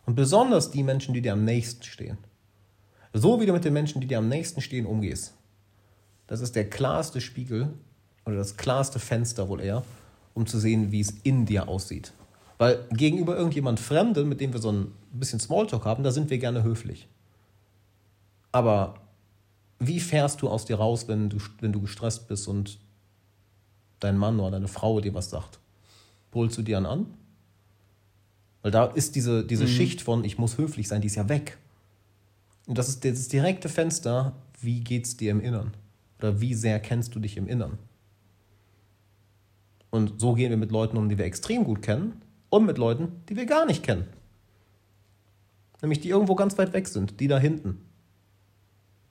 Und 0.05 0.15
besonders 0.15 0.71
die 0.71 0.83
Menschen, 0.83 1.13
die 1.13 1.21
dir 1.21 1.33
am 1.33 1.45
nächsten 1.45 1.83
stehen. 1.83 2.17
So 3.13 3.39
wie 3.39 3.45
du 3.45 3.53
mit 3.53 3.63
den 3.63 3.73
Menschen, 3.73 4.01
die 4.01 4.07
dir 4.07 4.17
am 4.17 4.29
nächsten 4.29 4.61
stehen, 4.61 4.85
umgehst. 4.85 5.33
Das 6.27 6.41
ist 6.41 6.55
der 6.55 6.69
klarste 6.69 7.21
Spiegel 7.21 7.73
oder 8.25 8.37
das 8.37 8.57
klarste 8.57 8.99
Fenster 8.99 9.49
wohl 9.49 9.61
eher, 9.61 9.83
um 10.33 10.45
zu 10.45 10.59
sehen, 10.59 10.91
wie 10.91 10.99
es 10.99 11.11
in 11.23 11.45
dir 11.45 11.67
aussieht. 11.67 12.13
Weil 12.57 12.85
gegenüber 12.91 13.35
irgendjemand 13.35 13.79
Fremden, 13.79 14.29
mit 14.29 14.39
dem 14.39 14.53
wir 14.53 14.61
so 14.61 14.71
ein 14.71 14.91
bisschen 15.11 15.39
Smalltalk 15.39 15.85
haben, 15.85 16.03
da 16.03 16.11
sind 16.11 16.29
wir 16.29 16.37
gerne 16.37 16.63
höflich. 16.63 17.07
Aber 18.51 18.95
wie 19.79 19.99
fährst 19.99 20.41
du 20.41 20.49
aus 20.49 20.65
dir 20.65 20.77
raus, 20.77 21.07
wenn 21.07 21.29
du, 21.29 21.37
wenn 21.59 21.73
du 21.73 21.81
gestresst 21.81 22.27
bist 22.27 22.47
und 22.47 22.79
dein 23.99 24.17
Mann 24.17 24.39
oder 24.39 24.51
deine 24.51 24.67
Frau 24.67 25.01
dir 25.01 25.13
was 25.13 25.29
sagt? 25.29 25.59
Brüllst 26.31 26.57
du 26.57 26.61
dir 26.61 26.77
an? 26.77 27.07
Weil 28.61 28.71
da 28.71 28.85
ist 28.85 29.15
diese, 29.15 29.43
diese 29.43 29.65
mhm. 29.65 29.69
Schicht 29.69 30.01
von, 30.01 30.23
ich 30.23 30.37
muss 30.37 30.57
höflich 30.57 30.87
sein, 30.87 31.01
die 31.01 31.07
ist 31.07 31.15
ja 31.15 31.27
weg. 31.29 31.57
Und 32.65 32.77
das 32.77 32.87
ist 32.87 33.03
das 33.03 33.27
direkte 33.27 33.67
Fenster, 33.67 34.33
wie 34.61 34.79
geht 34.79 35.05
es 35.05 35.17
dir 35.17 35.31
im 35.31 35.41
Innern? 35.41 35.73
Oder 36.19 36.39
wie 36.39 36.53
sehr 36.53 36.79
kennst 36.79 37.13
du 37.13 37.19
dich 37.19 37.35
im 37.35 37.47
Innern? 37.47 37.77
Und 39.93 40.19
so 40.19 40.33
gehen 40.33 40.49
wir 40.49 40.57
mit 40.57 40.71
Leuten 40.71 40.97
um, 40.97 41.07
die 41.07 41.19
wir 41.19 41.25
extrem 41.25 41.65
gut 41.65 41.83
kennen 41.83 42.19
und 42.49 42.65
mit 42.65 42.79
Leuten, 42.79 43.09
die 43.29 43.35
wir 43.35 43.45
gar 43.45 43.67
nicht 43.67 43.83
kennen. 43.83 44.07
Nämlich 45.83 45.99
die 45.99 46.09
irgendwo 46.09 46.33
ganz 46.33 46.57
weit 46.57 46.73
weg 46.73 46.87
sind, 46.87 47.19
die 47.19 47.27
da 47.27 47.37
hinten. 47.37 47.79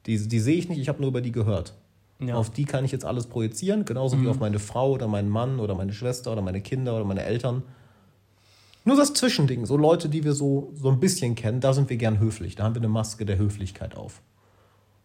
Die, 0.06 0.18
die 0.26 0.40
sehe 0.40 0.56
ich 0.56 0.68
nicht, 0.68 0.80
ich 0.80 0.88
habe 0.88 1.00
nur 1.00 1.10
über 1.10 1.20
die 1.20 1.30
gehört. 1.30 1.74
Ja. 2.18 2.34
Auf 2.34 2.50
die 2.50 2.64
kann 2.64 2.84
ich 2.84 2.90
jetzt 2.90 3.04
alles 3.04 3.28
projizieren, 3.28 3.84
genauso 3.84 4.16
mhm. 4.16 4.24
wie 4.24 4.28
auf 4.28 4.40
meine 4.40 4.58
Frau 4.58 4.90
oder 4.90 5.06
meinen 5.06 5.28
Mann 5.28 5.60
oder 5.60 5.76
meine 5.76 5.92
Schwester 5.92 6.32
oder 6.32 6.42
meine 6.42 6.60
Kinder 6.60 6.96
oder 6.96 7.04
meine 7.04 7.22
Eltern. 7.22 7.62
Nur 8.84 8.96
das 8.96 9.14
Zwischending, 9.14 9.66
so 9.66 9.76
Leute, 9.76 10.08
die 10.08 10.24
wir 10.24 10.32
so, 10.32 10.72
so 10.74 10.90
ein 10.90 10.98
bisschen 10.98 11.36
kennen, 11.36 11.60
da 11.60 11.74
sind 11.74 11.90
wir 11.90 11.96
gern 11.96 12.18
höflich. 12.18 12.56
Da 12.56 12.64
haben 12.64 12.74
wir 12.74 12.80
eine 12.80 12.88
Maske 12.88 13.24
der 13.24 13.38
Höflichkeit 13.38 13.94
auf. 13.96 14.20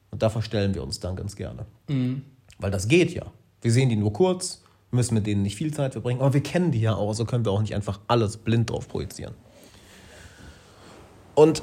Und 0.10 0.24
da 0.24 0.32
verstellen 0.32 0.74
wir 0.74 0.82
uns 0.82 1.00
dann 1.00 1.16
ganz 1.16 1.36
gerne. 1.36 1.68
Mhm. 1.88 2.24
Weil 2.58 2.72
das 2.72 2.88
geht 2.88 3.14
ja. 3.14 3.28
Wir 3.62 3.72
sehen 3.72 3.90
die 3.90 3.96
nur 3.96 4.12
kurz, 4.12 4.64
müssen 4.92 5.14
mit 5.14 5.28
denen 5.28 5.42
nicht 5.42 5.56
viel 5.56 5.74
Zeit 5.74 5.94
verbringen, 5.94 6.22
aber 6.22 6.34
wir 6.34 6.44
kennen 6.44 6.72
die 6.72 6.82
ja 6.82 6.96
auch, 6.96 7.14
so 7.14 7.26
können 7.26 7.46
wir 7.46 7.52
auch 7.52 7.62
nicht 7.62 7.76
einfach 7.76 8.00
alles 8.08 8.38
blind 8.38 8.70
drauf 8.70 8.88
projizieren. 8.88 9.34
Und 11.36 11.62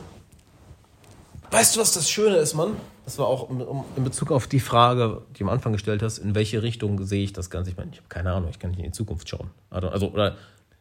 weißt 1.51 1.75
du, 1.77 1.81
was 1.81 1.93
das 1.93 2.09
Schöne 2.09 2.37
ist, 2.37 2.55
Mann? 2.55 2.77
Das 3.05 3.19
war 3.19 3.27
auch 3.27 3.51
in 3.51 4.05
Bezug 4.05 4.31
auf 4.31 4.47
die 4.47 4.61
Frage, 4.61 5.23
die 5.35 5.41
du 5.41 5.45
am 5.45 5.51
Anfang 5.51 5.73
gestellt 5.73 6.03
hast, 6.03 6.19
in 6.19 6.35
welche 6.35 6.63
Richtung 6.63 7.05
sehe 7.05 7.23
ich 7.23 7.33
das 7.33 7.51
Ganze? 7.51 7.71
Ich 7.71 7.77
meine, 7.77 7.91
ich 7.93 7.99
habe 7.99 8.09
keine 8.09 8.33
Ahnung, 8.33 8.49
ich 8.51 8.59
kann 8.59 8.71
nicht 8.71 8.79
in 8.79 8.87
die 8.87 8.93
Zukunft 8.93 9.29
schauen. 9.29 9.51
Also, 9.69 9.89
also 9.89 10.11
oder 10.11 10.37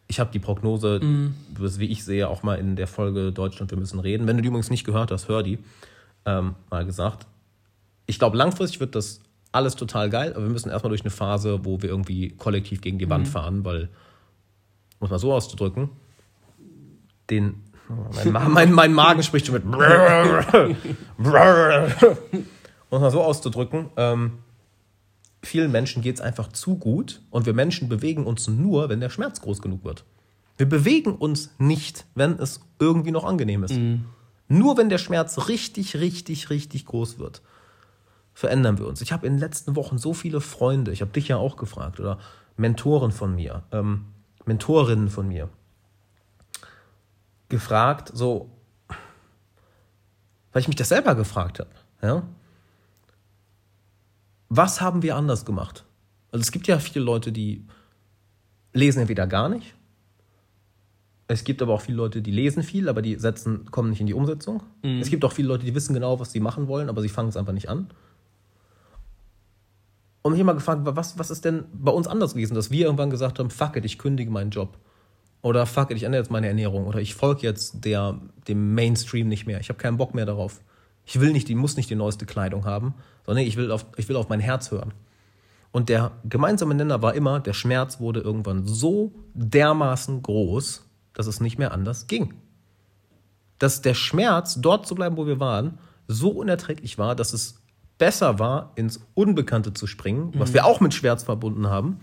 ich 0.08 0.20
habe 0.20 0.32
die 0.32 0.40
Prognose, 0.40 1.00
mhm. 1.02 1.34
wie 1.58 1.88
ich 1.88 2.06
sehe, 2.06 2.30
auch 2.30 2.44
mal 2.44 2.60
in 2.60 2.76
der 2.76 2.88
Folge 2.88 3.32
Deutschland, 3.32 3.72
wir 3.72 3.78
müssen 3.78 4.00
reden. 4.00 4.28
Wenn 4.28 4.38
du 4.38 4.42
die 4.42 4.48
übrigens 4.48 4.70
nicht 4.70 4.86
gehört 4.86 5.12
hast, 5.12 5.28
hör 5.28 5.44
die. 5.44 5.60
Ähm, 6.26 6.56
mal 6.70 6.86
gesagt. 6.86 7.26
Ich 8.06 8.20
glaube, 8.20 8.38
langfristig 8.38 8.80
wird 8.80 8.96
das 8.96 9.22
alles 9.54 9.76
total 9.76 10.10
geil, 10.10 10.34
aber 10.34 10.44
wir 10.44 10.52
müssen 10.52 10.70
erstmal 10.70 10.90
durch 10.90 11.02
eine 11.02 11.12
Phase, 11.12 11.64
wo 11.64 11.82
wir 11.82 11.90
irgendwie 11.90 12.30
kollektiv 12.30 12.82
gegen 12.82 12.98
die 12.98 13.10
Wand 13.10 13.28
mhm. 13.28 13.32
fahren, 13.32 13.66
weil, 13.66 13.90
muss 15.00 15.10
man 15.10 15.20
so 15.20 15.34
auszudrücken, 15.34 15.90
den 17.30 17.56
mein, 18.32 18.52
mein, 18.52 18.72
mein 18.72 18.94
Magen 18.94 19.24
spricht 19.24 19.48
schon 19.48 19.56
mit. 19.56 19.66
um 22.90 22.98
es 22.98 23.02
mal 23.02 23.12
so 23.12 23.22
auszudrücken, 23.22 23.90
ähm, 23.98 24.40
vielen 25.44 25.72
Menschen 25.72 26.02
geht 26.02 26.16
es 26.16 26.22
einfach 26.22 26.48
zu 26.52 26.78
gut 26.78 27.22
und 27.30 27.46
wir 27.46 27.54
Menschen 27.54 27.90
bewegen 27.90 28.26
uns 28.26 28.48
nur, 28.48 28.90
wenn 28.90 29.00
der 29.00 29.10
Schmerz 29.10 29.42
groß 29.42 29.62
genug 29.62 29.84
wird. 29.84 30.06
Wir 30.58 30.70
bewegen 30.70 31.16
uns 31.16 31.52
nicht, 31.58 32.06
wenn 32.16 32.40
es 32.40 32.62
irgendwie 32.80 33.12
noch 33.12 33.26
angenehm 33.26 33.64
ist. 33.64 33.76
Mhm. 33.76 34.06
Nur 34.48 34.78
wenn 34.78 34.90
der 34.90 34.98
Schmerz 34.98 35.48
richtig, 35.48 35.98
richtig, 35.98 36.50
richtig 36.50 36.86
groß 36.86 37.20
wird, 37.20 37.42
verändern 38.34 38.78
wir 38.78 38.88
uns. 38.88 39.02
Ich 39.02 39.12
habe 39.12 39.28
in 39.28 39.34
den 39.34 39.40
letzten 39.40 39.76
Wochen 39.76 39.98
so 39.98 40.14
viele 40.14 40.42
Freunde, 40.42 40.92
ich 40.92 41.02
habe 41.02 41.12
dich 41.12 41.28
ja 41.28 41.38
auch 41.38 41.56
gefragt, 41.56 42.00
oder 42.00 42.20
Mentoren 42.58 43.12
von 43.12 43.36
mir, 43.36 43.64
ähm, 43.72 44.06
Mentorinnen 44.46 45.10
von 45.10 45.28
mir, 45.28 45.50
gefragt, 47.50 48.12
so, 48.14 48.50
weil 50.52 50.62
ich 50.62 50.68
mich 50.68 50.76
das 50.76 50.90
selber 50.90 51.16
gefragt 51.16 51.60
habe. 51.60 51.70
Ja? 52.02 52.24
Was 54.50 54.82
haben 54.82 55.02
wir 55.02 55.16
anders 55.16 55.46
gemacht? 55.46 55.86
Also 56.32 56.42
es 56.42 56.52
gibt 56.52 56.68
ja 56.68 56.80
viele 56.80 57.06
Leute, 57.06 57.32
die 57.32 57.66
lesen 58.74 59.02
entweder 59.02 59.28
gar 59.28 59.50
nicht. 59.50 59.76
Es 61.28 61.44
gibt 61.44 61.62
aber 61.62 61.74
auch 61.74 61.82
viele 61.82 61.98
Leute, 61.98 62.22
die 62.22 62.32
lesen 62.32 62.64
viel, 62.64 62.90
aber 62.90 63.02
die 63.02 63.16
setzen, 63.16 63.72
kommen 63.72 63.92
nicht 63.92 64.02
in 64.02 64.08
die 64.08 64.14
Umsetzung. 64.14 64.64
Mhm. 64.84 65.00
Es 65.00 65.10
gibt 65.10 65.24
auch 65.26 65.32
viele 65.32 65.48
Leute, 65.48 65.66
die 65.66 65.74
wissen 65.74 65.94
genau, 65.94 66.20
was 66.20 66.32
sie 66.32 66.40
machen 66.40 66.68
wollen, 66.68 66.90
aber 66.90 67.02
sie 67.02 67.10
fangen 67.10 67.30
es 67.30 67.38
einfach 67.38 67.54
nicht 67.54 67.70
an. 67.70 67.90
Und 70.24 70.32
mich 70.32 70.42
immer 70.42 70.54
gefragt, 70.54 70.82
was, 70.84 71.20
was 71.20 71.30
ist 71.30 71.46
denn 71.46 71.66
bei 71.74 71.92
uns 71.92 72.08
anders 72.08 72.34
gewesen, 72.34 72.56
dass 72.56 72.72
wir 72.72 72.86
irgendwann 72.86 73.10
gesagt 73.10 73.40
haben, 73.40 73.50
fuck 73.50 73.76
it, 73.76 73.86
ich 73.86 74.00
kündige 74.00 74.32
meinen 74.32 74.50
Job. 74.50 74.78
Oder 75.42 75.66
fuck 75.66 75.92
it, 75.92 75.98
ich 75.98 76.04
ändere 76.04 76.22
jetzt 76.22 76.32
meine 76.32 76.48
Ernährung. 76.48 76.88
Oder 76.88 77.00
ich 77.00 77.14
folge 77.14 77.42
jetzt 77.42 77.84
der, 77.84 78.20
dem 78.48 78.74
Mainstream 78.74 79.28
nicht 79.28 79.46
mehr. 79.46 79.60
Ich 79.60 79.68
habe 79.68 79.78
keinen 79.78 79.98
Bock 79.98 80.16
mehr 80.16 80.26
darauf. 80.26 80.62
Ich 81.06 81.20
will 81.20 81.34
nicht, 81.34 81.50
die 81.50 81.56
muss 81.56 81.76
nicht 81.76 81.90
die 81.90 81.96
neueste 81.96 82.26
Kleidung 82.26 82.64
haben, 82.64 82.94
sondern 83.26 83.46
ich 83.46 83.58
will 83.58 83.70
auf, 83.70 83.86
ich 83.98 84.08
will 84.08 84.16
auf 84.16 84.30
mein 84.30 84.40
Herz 84.40 84.72
hören. 84.72 84.94
Und 85.74 85.90
der 85.90 86.12
gemeinsame 86.24 86.76
Nenner 86.76 87.02
war 87.02 87.16
immer, 87.16 87.42
der 87.42 87.54
Schmerz 87.54 88.00
wurde 88.00 88.22
irgendwann 88.22 88.66
so 88.66 89.12
dermaßen 89.34 90.22
groß, 90.22 90.86
dass 91.14 91.28
es 91.28 91.42
nicht 91.42 91.58
mehr 91.58 91.74
anders 91.74 92.08
ging. 92.08 92.36
Dass 93.60 93.82
der 93.82 93.94
Schmerz, 93.96 94.62
dort 94.62 94.88
zu 94.88 94.96
bleiben, 94.96 95.18
wo 95.18 95.28
wir 95.28 95.40
waren, 95.40 95.80
so 96.08 96.30
unerträglich 96.30 96.98
war, 96.98 97.16
dass 97.16 97.34
es 97.34 97.63
besser 97.98 98.40
war, 98.40 98.72
ins 98.76 99.06
Unbekannte 99.14 99.74
zu 99.74 99.88
springen, 99.88 100.28
mhm. 100.28 100.40
was 100.40 100.54
wir 100.54 100.66
auch 100.66 100.80
mit 100.80 100.94
Schmerz 100.94 101.24
verbunden 101.24 101.68
haben, 101.68 102.00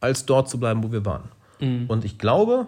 als 0.00 0.26
dort 0.26 0.48
zu 0.48 0.58
bleiben, 0.58 0.82
wo 0.82 0.92
wir 0.92 1.04
waren. 1.04 1.28
Mhm. 1.60 1.86
Und 1.88 2.04
ich 2.04 2.18
glaube, 2.18 2.66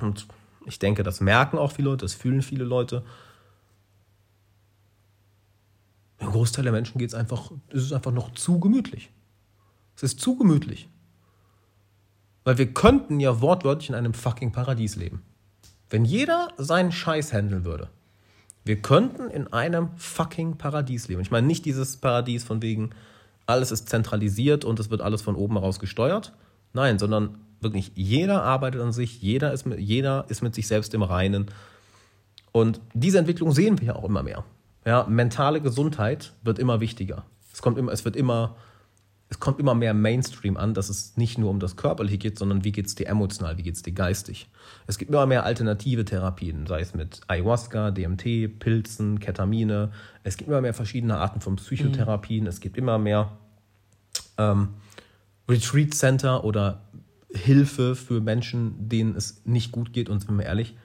und 0.00 0.26
ich 0.66 0.78
denke, 0.78 1.02
das 1.02 1.20
merken 1.20 1.58
auch 1.58 1.72
viele 1.72 1.90
Leute, 1.90 2.04
das 2.04 2.14
fühlen 2.14 2.42
viele 2.42 2.64
Leute, 2.64 3.02
Ein 6.22 6.30
Großteil 6.30 6.62
der 6.62 6.72
Menschen 6.72 6.98
geht 6.98 7.08
es 7.08 7.14
einfach, 7.14 7.50
es 7.68 7.82
ist 7.82 7.92
einfach 7.92 8.12
noch 8.12 8.32
zu 8.34 8.60
gemütlich. 8.60 9.10
Es 9.96 10.04
ist 10.04 10.20
zu 10.20 10.36
gemütlich. 10.36 10.88
Weil 12.44 12.58
wir 12.58 12.72
könnten 12.72 13.18
ja 13.18 13.40
wortwörtlich 13.40 13.88
in 13.88 13.96
einem 13.96 14.14
fucking 14.14 14.52
Paradies 14.52 14.94
leben. 14.94 15.22
Wenn 15.90 16.04
jeder 16.04 16.52
seinen 16.58 16.92
Scheiß 16.92 17.32
handeln 17.32 17.64
würde. 17.64 17.90
Wir 18.64 18.80
könnten 18.80 19.28
in 19.28 19.52
einem 19.52 19.90
fucking 19.96 20.56
Paradies 20.56 21.08
leben. 21.08 21.20
Ich 21.20 21.30
meine 21.30 21.46
nicht 21.46 21.64
dieses 21.64 21.96
Paradies 21.96 22.44
von 22.44 22.62
wegen, 22.62 22.90
alles 23.46 23.72
ist 23.72 23.88
zentralisiert 23.88 24.64
und 24.64 24.78
es 24.78 24.90
wird 24.90 25.00
alles 25.00 25.22
von 25.22 25.34
oben 25.34 25.54
heraus 25.54 25.80
gesteuert. 25.80 26.32
Nein, 26.72 26.98
sondern 26.98 27.38
wirklich 27.60 27.92
jeder 27.94 28.42
arbeitet 28.42 28.80
an 28.80 28.92
sich, 28.92 29.20
jeder 29.20 29.52
ist 29.52 29.66
mit, 29.66 29.78
jeder 29.80 30.24
ist 30.28 30.42
mit 30.42 30.54
sich 30.54 30.66
selbst 30.66 30.94
im 30.94 31.02
Reinen. 31.02 31.46
Und 32.52 32.80
diese 32.94 33.18
Entwicklung 33.18 33.52
sehen 33.52 33.80
wir 33.80 33.88
ja 33.88 33.96
auch 33.96 34.04
immer 34.04 34.22
mehr. 34.22 34.44
Ja, 34.84 35.06
mentale 35.08 35.60
Gesundheit 35.60 36.32
wird 36.42 36.58
immer 36.58 36.80
wichtiger. 36.80 37.24
Es 37.52 37.62
kommt 37.62 37.78
immer, 37.78 37.92
es 37.92 38.04
wird 38.04 38.16
immer, 38.16 38.56
es 39.32 39.40
kommt 39.40 39.58
immer 39.58 39.74
mehr 39.74 39.94
Mainstream 39.94 40.58
an, 40.58 40.74
dass 40.74 40.90
es 40.90 41.16
nicht 41.16 41.38
nur 41.38 41.48
um 41.48 41.58
das 41.58 41.76
Körperliche 41.76 42.18
geht, 42.18 42.38
sondern 42.38 42.64
wie 42.64 42.72
geht 42.72 42.86
es 42.86 42.94
dir 42.94 43.08
emotional, 43.08 43.56
wie 43.56 43.62
geht 43.62 43.76
es 43.76 43.80
dir 43.80 43.92
geistig. 43.94 44.46
Es 44.86 44.98
gibt 44.98 45.10
immer 45.10 45.24
mehr 45.24 45.46
alternative 45.46 46.04
Therapien, 46.04 46.66
sei 46.66 46.80
es 46.82 46.92
mit 46.92 47.22
Ayahuasca, 47.28 47.92
DMT, 47.92 48.58
Pilzen, 48.58 49.20
Ketamine. 49.20 49.90
Es 50.22 50.36
gibt 50.36 50.48
immer 50.50 50.60
mehr 50.60 50.74
verschiedene 50.74 51.16
Arten 51.16 51.40
von 51.40 51.56
Psychotherapien. 51.56 52.42
Mhm. 52.42 52.48
Es 52.48 52.60
gibt 52.60 52.76
immer 52.76 52.98
mehr 52.98 53.38
ähm, 54.36 54.74
Retreat 55.48 55.94
Center 55.94 56.44
oder 56.44 56.82
Hilfe 57.32 57.96
für 57.96 58.20
Menschen, 58.20 58.86
denen 58.90 59.16
es 59.16 59.46
nicht 59.46 59.72
gut 59.72 59.94
geht. 59.94 60.10
Und 60.10 60.20
sind 60.20 60.36
wir 60.36 60.44
ehrlich, 60.44 60.76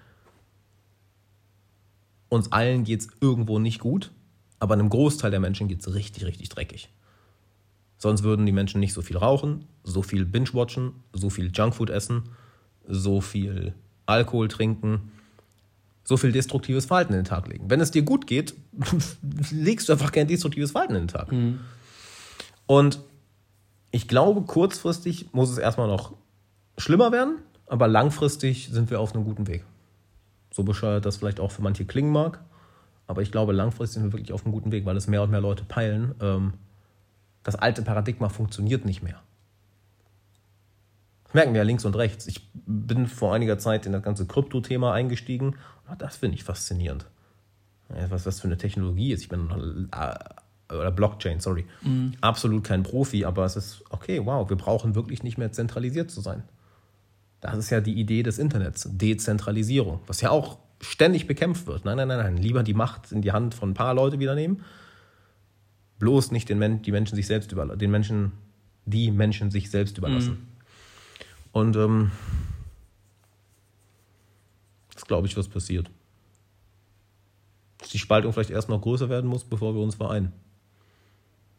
uns 2.30 2.54
allen 2.54 2.86
geht 2.86 3.02
es 3.02 3.10
irgendwo 3.20 3.60
nicht 3.60 3.82
gut, 3.82 4.14
aber 4.60 4.76
einem 4.76 4.88
Großteil 4.88 5.32
der 5.32 5.42
Menschen 5.42 5.68
geht 5.68 5.82
es 5.82 5.94
richtig, 5.94 6.24
richtig 6.24 6.48
dreckig. 6.48 6.88
Sonst 7.98 8.24
würden 8.24 8.46
die 8.46 8.52
Menschen 8.52 8.80
nicht 8.80 8.94
so 8.94 9.02
viel 9.02 9.18
rauchen, 9.18 9.66
so 9.84 10.02
viel 10.02 10.26
binge-watchen, 10.26 10.94
so 11.14 11.30
viel 11.30 11.52
Junkfood 11.54 11.90
essen, 11.90 12.30
so 12.88 13.22
viel 13.22 13.74
Alkohol 14.06 14.48
trinken, 14.48 15.12
so 16.04 16.16
viel 16.16 16.32
destruktives 16.32 16.86
Verhalten 16.86 17.14
in 17.14 17.20
den 17.20 17.26
Tag 17.26 17.48
legen. 17.48 17.70
Wenn 17.70 17.82
es 17.82 17.92
dir 17.92 18.04
gut 18.04 18.28
geht, 18.28 18.56
legst 19.52 19.90
du 19.90 19.94
einfach 19.94 20.12
kein 20.12 20.28
destruktives 20.28 20.72
Verhalten 20.72 20.96
in 20.96 21.04
den 21.04 21.08
Tag. 21.08 21.32
Mhm. 21.32 21.60
Und 22.66 23.00
ich 23.92 24.08
glaube, 24.08 24.42
kurzfristig 24.42 25.34
muss 25.34 25.50
es 25.50 25.58
erstmal 25.58 25.88
noch 25.88 26.14
schlimmer 26.78 27.12
werden, 27.12 27.40
aber 27.66 27.88
langfristig 27.88 28.70
sind 28.72 28.90
wir 28.90 29.00
auf 29.00 29.14
einem 29.14 29.26
guten 29.26 29.48
Weg. 29.48 29.66
So 30.52 30.64
bescheuert 30.64 31.06
das 31.06 31.18
vielleicht 31.18 31.40
auch 31.40 31.52
für 31.52 31.62
manche 31.62 31.86
klingen 31.86 32.12
mag. 32.12 32.44
Aber 33.08 33.22
ich 33.22 33.32
glaube, 33.32 33.54
langfristig 33.54 34.02
sind 34.02 34.12
wir 34.12 34.14
wirklich 34.14 34.34
auf 34.34 34.46
einem 34.46 34.54
guten 34.54 34.72
Weg, 34.72 34.86
weil 34.86 34.98
es 34.98 35.08
mehr 35.08 35.24
und 35.24 35.32
mehr 35.32 35.42
Leute 35.42 35.64
peilen. 35.64 36.14
Ähm, 36.22 36.54
das 37.48 37.56
alte 37.56 37.82
Paradigma 37.82 38.28
funktioniert 38.28 38.84
nicht 38.84 39.02
mehr. 39.02 39.22
Das 41.24 41.34
merken 41.34 41.54
wir 41.54 41.60
ja 41.60 41.64
links 41.64 41.86
und 41.86 41.96
rechts. 41.96 42.28
Ich 42.28 42.50
bin 42.54 43.08
vor 43.08 43.34
einiger 43.34 43.58
Zeit 43.58 43.86
in 43.86 43.94
das 43.94 44.04
ganze 44.04 44.26
Krypto-Thema 44.26 44.92
eingestiegen. 44.92 45.56
Und 45.90 46.02
das 46.02 46.18
finde 46.18 46.36
ich 46.36 46.44
faszinierend. 46.44 47.06
Was 48.10 48.26
das 48.26 48.42
für 48.42 48.48
eine 48.48 48.58
Technologie 48.58 49.14
ist. 49.14 49.22
Ich 49.22 49.30
bin 49.30 49.88
äh, 49.94 50.74
oder 50.76 50.92
Blockchain, 50.92 51.40
sorry. 51.40 51.66
Mhm. 51.84 52.16
Absolut 52.20 52.66
kein 52.66 52.84
Profi, 52.84 53.24
aber 53.24 53.46
es 53.46 53.56
ist 53.56 53.82
okay, 53.92 54.26
wow, 54.26 54.50
wir 54.50 54.58
brauchen 54.58 54.94
wirklich 54.96 55.24
nicht 55.24 55.38
mehr 55.38 55.54
zentralisiert 55.54 56.12
zu 56.12 56.20
sein. 56.20 56.44
Das 57.40 57.58
ist 57.58 57.70
ja 57.70 57.80
die 57.80 57.94
Idee 57.94 58.24
des 58.24 58.40
Internets, 58.40 58.90
Dezentralisierung, 58.92 60.02
was 60.06 60.20
ja 60.20 60.32
auch 60.32 60.58
ständig 60.82 61.28
bekämpft 61.28 61.66
wird. 61.66 61.86
Nein, 61.86 61.96
nein, 61.96 62.10
nein, 62.10 62.18
nein. 62.18 62.36
Lieber 62.36 62.64
die 62.64 62.74
Macht 62.74 63.14
in 63.14 63.22
die 63.22 63.32
Hand 63.32 63.56
von 63.56 63.70
ein 63.70 63.74
paar 63.74 63.94
Leute 63.94 64.20
wieder 64.20 64.36
nehmen. 64.36 64.66
Bloß 66.00 66.32
nicht 66.32 66.50
den 66.50 66.60
Men 66.60 66.82
die 66.82 66.92
Menschen 66.92 67.16
sich 67.16 67.28
selbst 67.28 67.52
überlassen, 67.52 67.80
den 67.80 67.92
Menschen, 67.92 68.32
die 68.86 69.12
Menschen 69.12 69.52
sich 69.52 69.70
selbst 69.70 69.98
überlassen. 69.98 70.34
Mhm. 70.34 70.48
Und 71.52 71.76
ähm, 71.76 72.12
das 74.94 75.06
glaube 75.06 75.28
ich, 75.28 75.36
was 75.38 75.48
passiert. 75.48 75.90
Dass 77.80 77.90
die 77.90 78.00
Spaltung 78.00 78.34
vielleicht 78.34 78.50
erst 78.50 78.70
noch 78.70 78.82
größer 78.82 79.10
werden 79.10 79.30
muss, 79.30 79.44
bevor 79.44 79.74
wir 79.76 79.82
uns 79.82 79.96
vereinen. 79.96 80.34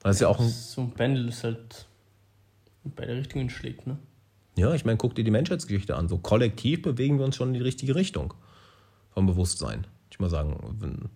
Weil 0.01 0.13
es 0.13 0.21
ja, 0.21 0.29
ja 0.29 0.35
auch 0.35 0.41
ein 0.41 0.49
so 0.49 0.83
ein 0.83 0.93
Pendel 0.93 1.29
ist 1.29 1.45
halt 1.45 1.87
in 2.85 2.93
beide 2.93 3.17
Richtungen 3.17 3.51
schlägt, 3.51 3.87
ne? 3.87 3.99
Ja, 4.57 4.75
ich 4.75 4.85
meine, 4.85 4.99
guck 4.99 5.15
dir 5.15 5.23
die 5.23 5.31
Menschheitsgeschichte 5.31 5.97
an. 5.97 6.09
So 6.09 6.19
kollektiv 6.19 6.83
bewegen 6.83 7.19
wir 7.19 7.25
uns 7.25 7.37
schon 7.37 7.49
in 7.49 7.55
die 7.55 7.61
richtige 7.61 7.95
Richtung 7.95 8.35
vom 9.11 9.27
Bewusstsein. 9.27 9.87
Ich 10.11 10.19
mal 10.19 10.31
sagen, 10.31 11.11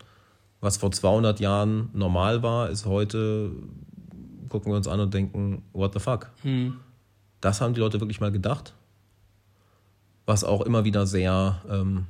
was 0.62 0.76
vor 0.76 0.92
200 0.92 1.40
Jahren 1.40 1.90
normal 1.92 2.42
war, 2.42 2.70
ist 2.70 2.86
heute, 2.86 3.50
gucken 4.48 4.72
wir 4.72 4.76
uns 4.76 4.86
an 4.86 5.00
und 5.00 5.12
denken, 5.12 5.62
what 5.72 5.92
the 5.92 5.98
fuck? 5.98 6.30
Hm. 6.42 6.76
Das 7.40 7.60
haben 7.60 7.74
die 7.74 7.80
Leute 7.80 8.00
wirklich 8.00 8.20
mal 8.20 8.30
gedacht. 8.30 8.72
Was 10.24 10.44
auch 10.44 10.62
immer 10.62 10.84
wieder 10.84 11.04
sehr 11.04 11.60
ähm, 11.68 12.06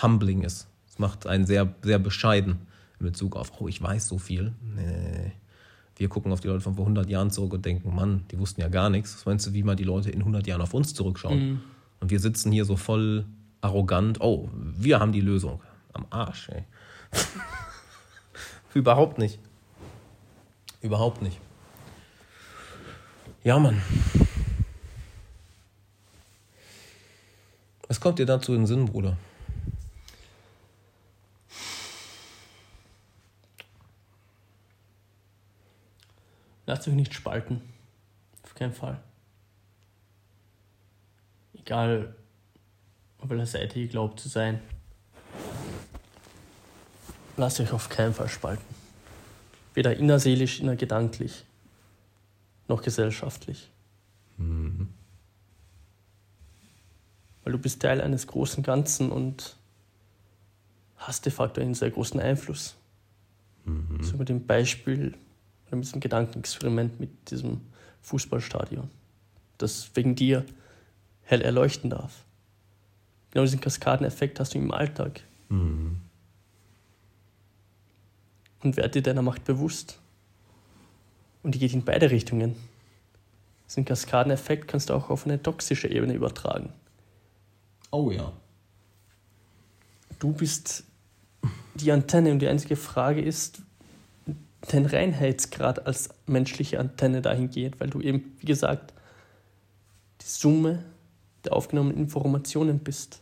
humbling 0.00 0.42
ist. 0.42 0.68
Es 0.86 0.98
macht 0.98 1.26
einen 1.26 1.46
sehr, 1.46 1.74
sehr 1.82 1.98
bescheiden 1.98 2.58
in 3.00 3.06
Bezug 3.06 3.34
auf, 3.34 3.50
oh, 3.60 3.66
ich 3.66 3.82
weiß 3.82 4.06
so 4.06 4.18
viel. 4.18 4.52
Nee. 4.62 5.32
Wir 5.96 6.10
gucken 6.10 6.30
auf 6.32 6.40
die 6.40 6.48
Leute 6.48 6.60
von 6.60 6.74
vor 6.74 6.84
100 6.84 7.08
Jahren 7.08 7.30
zurück 7.30 7.54
und 7.54 7.64
denken, 7.64 7.94
Mann, 7.94 8.24
die 8.30 8.38
wussten 8.38 8.60
ja 8.60 8.68
gar 8.68 8.90
nichts. 8.90 9.14
Was 9.14 9.24
meinst 9.24 9.46
du, 9.46 9.54
wie 9.54 9.62
mal 9.62 9.76
die 9.76 9.84
Leute 9.84 10.10
in 10.10 10.18
100 10.18 10.46
Jahren 10.46 10.60
auf 10.60 10.74
uns 10.74 10.92
zurückschauen? 10.92 11.38
Mhm. 11.38 11.60
Und 12.00 12.10
wir 12.10 12.20
sitzen 12.20 12.52
hier 12.52 12.66
so 12.66 12.76
voll 12.76 13.24
arrogant. 13.62 14.20
Oh, 14.20 14.50
wir 14.52 15.00
haben 15.00 15.12
die 15.12 15.22
Lösung. 15.22 15.62
Am 15.94 16.04
Arsch, 16.10 16.50
ey. 16.50 16.64
Überhaupt 18.74 19.18
nicht. 19.18 19.38
Überhaupt 20.80 21.22
nicht. 21.22 21.40
Ja, 23.42 23.58
Mann. 23.58 23.82
Was 27.88 28.00
kommt 28.00 28.18
dir 28.18 28.26
dazu 28.26 28.52
in 28.52 28.62
den 28.62 28.66
Sinn, 28.66 28.86
Bruder? 28.86 29.16
Lasst 36.66 36.88
euch 36.88 36.94
nicht 36.94 37.14
spalten. 37.14 37.62
Auf 38.42 38.54
keinen 38.54 38.72
Fall. 38.72 39.00
Egal, 41.54 42.16
auf 43.18 43.30
welcher 43.30 43.46
Seite 43.46 43.78
ihr 43.78 43.88
glaubt 43.88 44.18
zu 44.18 44.28
sein. 44.28 44.60
Lasst 47.36 47.60
euch 47.60 47.72
auf 47.72 47.88
keinen 47.88 48.14
Fall 48.14 48.28
spalten. 48.28 48.64
Weder 49.74 49.96
innerseelisch, 49.96 50.60
innergedanklich, 50.60 51.44
noch 52.68 52.82
gesellschaftlich. 52.82 53.68
Mhm. 54.38 54.88
Weil 57.44 57.52
du 57.52 57.58
bist 57.58 57.80
Teil 57.82 58.00
eines 58.00 58.26
großen 58.26 58.62
Ganzen 58.62 59.12
und 59.12 59.56
hast 60.96 61.26
de 61.26 61.32
facto 61.32 61.60
einen 61.60 61.74
sehr 61.74 61.90
großen 61.90 62.18
Einfluss. 62.18 62.74
Mhm. 63.64 64.02
So 64.02 64.16
mit 64.16 64.28
dem 64.28 64.46
Beispiel 64.46 65.14
oder 65.66 65.76
mit 65.76 65.84
diesem 65.84 66.00
Gedankenexperiment 66.00 66.98
mit 67.00 67.30
diesem 67.30 67.60
Fußballstadion, 68.02 68.88
das 69.58 69.90
wegen 69.94 70.14
dir 70.14 70.44
hell 71.22 71.42
erleuchten 71.42 71.90
darf. 71.90 72.24
Genau 73.30 73.44
diesen 73.44 73.60
Kaskadeneffekt 73.60 74.40
hast 74.40 74.54
du 74.54 74.58
im 74.58 74.72
Alltag. 74.72 75.22
Mhm. 75.48 76.00
Und 78.62 78.76
werd 78.76 78.94
dir 78.94 79.02
deiner 79.02 79.22
Macht 79.22 79.44
bewusst. 79.44 79.98
Und 81.42 81.54
die 81.54 81.58
geht 81.58 81.74
in 81.74 81.84
beide 81.84 82.10
Richtungen. 82.10 82.56
Diesen 83.68 83.84
Kaskadeneffekt 83.84 84.68
kannst 84.68 84.90
du 84.90 84.94
auch 84.94 85.10
auf 85.10 85.26
eine 85.26 85.42
toxische 85.42 85.88
Ebene 85.88 86.14
übertragen. 86.14 86.72
Oh 87.90 88.10
ja. 88.10 88.32
Du 90.18 90.32
bist 90.32 90.84
die 91.74 91.92
Antenne 91.92 92.32
und 92.32 92.38
die 92.38 92.48
einzige 92.48 92.76
Frage 92.76 93.20
ist, 93.20 93.60
dein 94.68 94.86
Reinheitsgrad 94.86 95.86
als 95.86 96.08
menschliche 96.26 96.80
Antenne 96.80 97.22
dahin 97.22 97.50
geht, 97.50 97.78
weil 97.80 97.90
du 97.90 98.00
eben, 98.00 98.36
wie 98.40 98.46
gesagt, 98.46 98.92
die 100.22 100.26
Summe 100.26 100.84
der 101.44 101.52
aufgenommenen 101.52 101.98
Informationen 101.98 102.80
bist. 102.80 103.20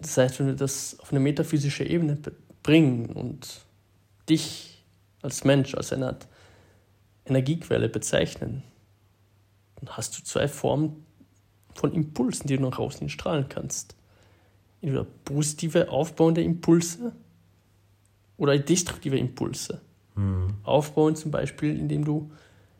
Das 0.00 0.16
heißt, 0.16 0.38
wenn 0.38 0.46
wir 0.46 0.54
das 0.54 0.98
auf 1.00 1.10
eine 1.10 1.20
metaphysische 1.20 1.84
Ebene 1.84 2.18
bringen 2.62 3.06
und 3.06 3.60
dich 4.28 4.84
als 5.22 5.44
Mensch, 5.44 5.74
als 5.74 5.92
eine 5.92 6.08
Art 6.08 6.28
Energiequelle 7.24 7.88
bezeichnen, 7.88 8.62
dann 9.76 9.96
hast 9.96 10.16
du 10.16 10.22
zwei 10.22 10.48
Formen 10.48 11.04
von 11.74 11.92
Impulsen, 11.92 12.46
die 12.46 12.56
du 12.56 12.62
nach 12.62 12.78
außen 12.78 13.08
strahlen 13.08 13.48
kannst. 13.48 13.94
Entweder 14.80 15.04
positive, 15.24 15.90
aufbauende 15.90 16.42
Impulse 16.42 17.12
oder 18.36 18.58
destruktive 18.58 19.18
Impulse. 19.18 19.80
Mhm. 20.14 20.54
Aufbauen 20.62 21.16
zum 21.16 21.30
Beispiel, 21.30 21.78
indem 21.78 22.04
du 22.04 22.30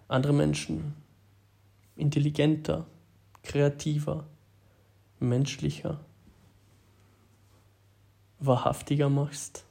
andere 0.06 0.32
Menschen 0.32 0.94
intelligenter, 1.96 2.86
kreativer, 3.42 4.24
menschlicher, 5.18 6.00
wahrhaftiger 8.38 9.08
machst, 9.08 9.64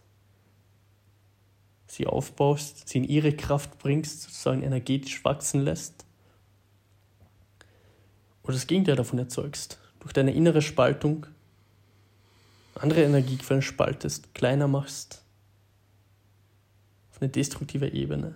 sie 1.88 2.07
aufbaust, 2.07 2.89
sie 2.89 2.99
in 2.99 3.03
ihre 3.03 3.34
Kraft 3.34 3.80
bringst, 3.80 4.24
sozusagen 4.24 4.63
energetisch 4.63 5.24
wachsen 5.24 5.61
lässt. 5.61 6.05
Oder 8.43 8.53
das 8.53 8.68
Gegenteil 8.68 8.95
davon 8.95 9.20
erzeugst, 9.20 9.80
durch 9.99 10.13
deine 10.13 10.34
innere 10.34 10.61
Spaltung 10.61 11.28
andere 12.82 13.03
Energiequellen 13.03 13.61
spaltest, 13.61 14.34
kleiner 14.34 14.68
machst, 14.68 15.24
auf 17.11 17.22
eine 17.22 17.30
destruktive 17.30 17.89
Ebene. 17.89 18.36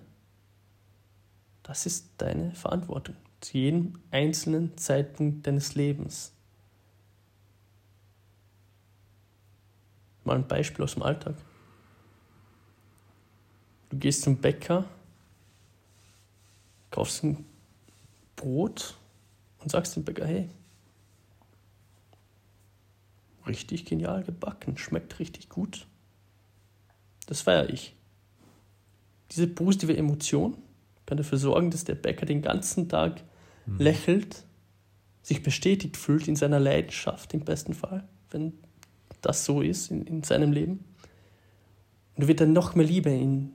Das 1.63 1.85
ist 1.85 2.09
deine 2.17 2.51
Verantwortung 2.55 3.15
zu 3.39 3.57
jedem 3.57 3.99
einzelnen 4.11 4.77
Zeitpunkt 4.77 5.47
deines 5.47 5.75
Lebens. 5.75 6.33
Mal 10.23 10.35
ein 10.35 10.47
Beispiel 10.47 10.83
aus 10.83 10.93
dem 10.93 11.03
Alltag. 11.03 11.35
Du 13.89 13.97
gehst 13.97 14.21
zum 14.21 14.37
Bäcker, 14.37 14.85
kaufst 16.91 17.23
ein 17.23 17.45
Brot 18.35 18.97
und 19.59 19.71
sagst 19.71 19.95
dem 19.95 20.03
Bäcker, 20.03 20.25
hey, 20.25 20.49
richtig 23.47 23.85
genial 23.85 24.23
gebacken, 24.23 24.77
schmeckt 24.77 25.19
richtig 25.19 25.49
gut. 25.49 25.87
Das 27.27 27.41
feiere 27.41 27.69
ich. 27.69 27.95
Diese 29.31 29.47
positive 29.47 29.95
Emotion 29.95 30.57
kann 31.05 31.17
dafür 31.17 31.37
sorgen, 31.37 31.71
dass 31.71 31.83
der 31.83 31.95
Bäcker 31.95 32.25
den 32.25 32.41
ganzen 32.41 32.89
Tag 32.89 33.23
mhm. 33.65 33.77
lächelt, 33.77 34.43
sich 35.21 35.43
bestätigt 35.43 35.97
fühlt 35.97 36.27
in 36.27 36.35
seiner 36.35 36.59
Leidenschaft 36.59 37.33
im 37.33 37.41
besten 37.41 37.73
Fall, 37.73 38.07
wenn 38.29 38.53
das 39.21 39.45
so 39.45 39.61
ist 39.61 39.91
in, 39.91 40.05
in 40.05 40.23
seinem 40.23 40.51
Leben. 40.51 40.83
Und 42.15 42.23
du 42.23 42.27
wird 42.27 42.41
dann 42.41 42.53
noch 42.53 42.75
mehr 42.75 42.85
Liebe 42.85 43.09
in 43.09 43.51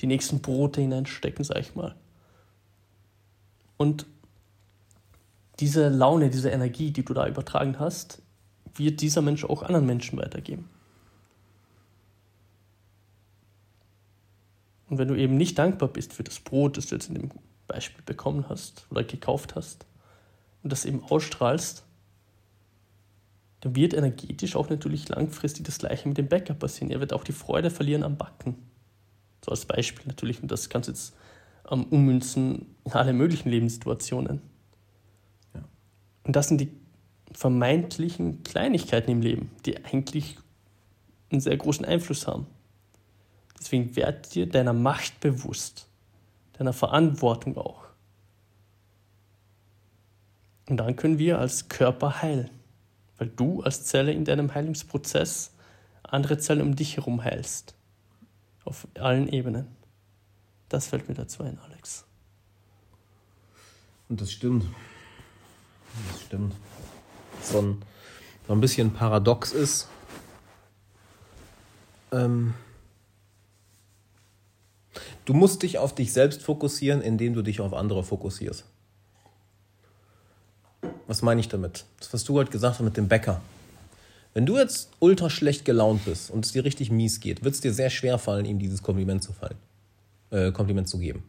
die 0.00 0.06
nächsten 0.06 0.40
Brote 0.40 0.80
hineinstecken, 0.80 1.44
sag 1.44 1.58
ich 1.58 1.74
mal. 1.74 1.94
Und 3.76 4.06
diese 5.60 5.88
Laune, 5.88 6.30
diese 6.30 6.50
Energie, 6.50 6.90
die 6.90 7.04
du 7.04 7.14
da 7.14 7.26
übertragen 7.26 7.78
hast, 7.78 8.20
wird 8.74 9.00
dieser 9.00 9.22
Mensch 9.22 9.44
auch 9.44 9.62
anderen 9.62 9.86
Menschen 9.86 10.18
weitergeben. 10.18 10.68
Und 14.88 14.98
wenn 14.98 15.08
du 15.08 15.14
eben 15.14 15.36
nicht 15.36 15.58
dankbar 15.58 15.88
bist 15.88 16.12
für 16.12 16.22
das 16.24 16.38
Brot, 16.38 16.76
das 16.76 16.86
du 16.86 16.94
jetzt 16.94 17.08
in 17.08 17.14
dem 17.14 17.30
Beispiel 17.66 18.04
bekommen 18.04 18.48
hast 18.48 18.86
oder 18.90 19.02
gekauft 19.02 19.54
hast 19.56 19.86
und 20.62 20.70
das 20.70 20.84
eben 20.84 21.02
ausstrahlst, 21.02 21.85
dann 23.60 23.74
wird 23.74 23.94
energetisch 23.94 24.56
auch 24.56 24.68
natürlich 24.68 25.08
langfristig 25.08 25.64
das 25.64 25.78
gleiche 25.78 26.08
mit 26.08 26.18
dem 26.18 26.28
Bäcker 26.28 26.54
passieren. 26.54 26.90
Er 26.90 27.00
wird 27.00 27.12
auch 27.12 27.24
die 27.24 27.32
Freude 27.32 27.70
verlieren 27.70 28.02
am 28.02 28.16
Backen. 28.16 28.56
So 29.44 29.50
als 29.50 29.64
Beispiel 29.64 30.06
natürlich. 30.06 30.42
Und 30.42 30.50
das 30.50 30.68
kannst 30.68 30.88
du 30.88 30.92
jetzt 30.92 31.14
ähm, 31.70 31.84
ummünzen 31.84 32.74
in 32.84 32.92
alle 32.92 33.12
möglichen 33.12 33.48
Lebenssituationen. 33.48 34.42
Ja. 35.54 35.64
Und 36.24 36.36
das 36.36 36.48
sind 36.48 36.60
die 36.60 36.70
vermeintlichen 37.32 38.42
Kleinigkeiten 38.42 39.10
im 39.10 39.22
Leben, 39.22 39.50
die 39.64 39.84
eigentlich 39.84 40.38
einen 41.30 41.40
sehr 41.40 41.56
großen 41.56 41.84
Einfluss 41.84 42.26
haben. 42.26 42.46
Deswegen 43.58 43.96
werd 43.96 44.34
dir 44.34 44.48
deiner 44.48 44.72
Macht 44.72 45.20
bewusst, 45.20 45.88
deiner 46.54 46.72
Verantwortung 46.72 47.56
auch. 47.56 47.86
Und 50.68 50.78
dann 50.78 50.96
können 50.96 51.18
wir 51.18 51.38
als 51.38 51.68
Körper 51.68 52.22
heilen, 52.22 52.50
weil 53.18 53.28
du 53.28 53.62
als 53.62 53.84
Zelle 53.84 54.12
in 54.12 54.24
deinem 54.24 54.54
Heilungsprozess 54.54 55.52
andere 56.02 56.38
Zellen 56.38 56.62
um 56.62 56.76
dich 56.76 56.96
herum 56.96 57.22
heilst. 57.22 57.74
Auf 58.64 58.86
allen 58.98 59.28
Ebenen. 59.28 59.66
Das 60.68 60.88
fällt 60.88 61.08
mir 61.08 61.14
dazu 61.14 61.42
ein, 61.42 61.58
Alex. 61.58 62.04
Und 64.08 64.20
das 64.20 64.32
stimmt. 64.32 64.64
Das 66.12 66.22
stimmt. 66.22 66.54
So 67.42 67.60
ein, 67.60 67.82
so 68.46 68.52
ein 68.52 68.60
bisschen 68.60 68.92
paradox 68.92 69.52
ist. 69.52 69.88
Ähm, 72.12 72.54
Du 75.26 75.34
musst 75.34 75.64
dich 75.64 75.78
auf 75.78 75.92
dich 75.92 76.12
selbst 76.12 76.42
fokussieren, 76.42 77.02
indem 77.02 77.34
du 77.34 77.42
dich 77.42 77.60
auf 77.60 77.74
andere 77.74 78.04
fokussierst. 78.04 78.64
Was 81.06 81.22
meine 81.22 81.40
ich 81.40 81.48
damit? 81.48 81.84
Das, 82.00 82.12
was 82.12 82.24
du 82.24 82.34
heute 82.34 82.50
gesagt 82.50 82.74
hast 82.74 82.84
mit 82.84 82.96
dem 82.96 83.08
Bäcker. 83.08 83.40
Wenn 84.34 84.44
du 84.44 84.58
jetzt 84.58 84.90
ultra 84.98 85.30
schlecht 85.30 85.64
gelaunt 85.64 86.04
bist 86.04 86.30
und 86.30 86.44
es 86.44 86.52
dir 86.52 86.64
richtig 86.64 86.90
mies 86.90 87.20
geht, 87.20 87.42
wird 87.42 87.54
es 87.54 87.60
dir 87.60 87.72
sehr 87.72 87.90
schwer 87.90 88.18
fallen, 88.18 88.44
ihm 88.44 88.58
dieses 88.58 88.82
Kompliment 88.82 89.22
zu 89.22 89.32
fallen, 89.32 89.56
äh, 90.30 90.52
Kompliment 90.52 90.88
zu 90.88 90.98
geben. 90.98 91.24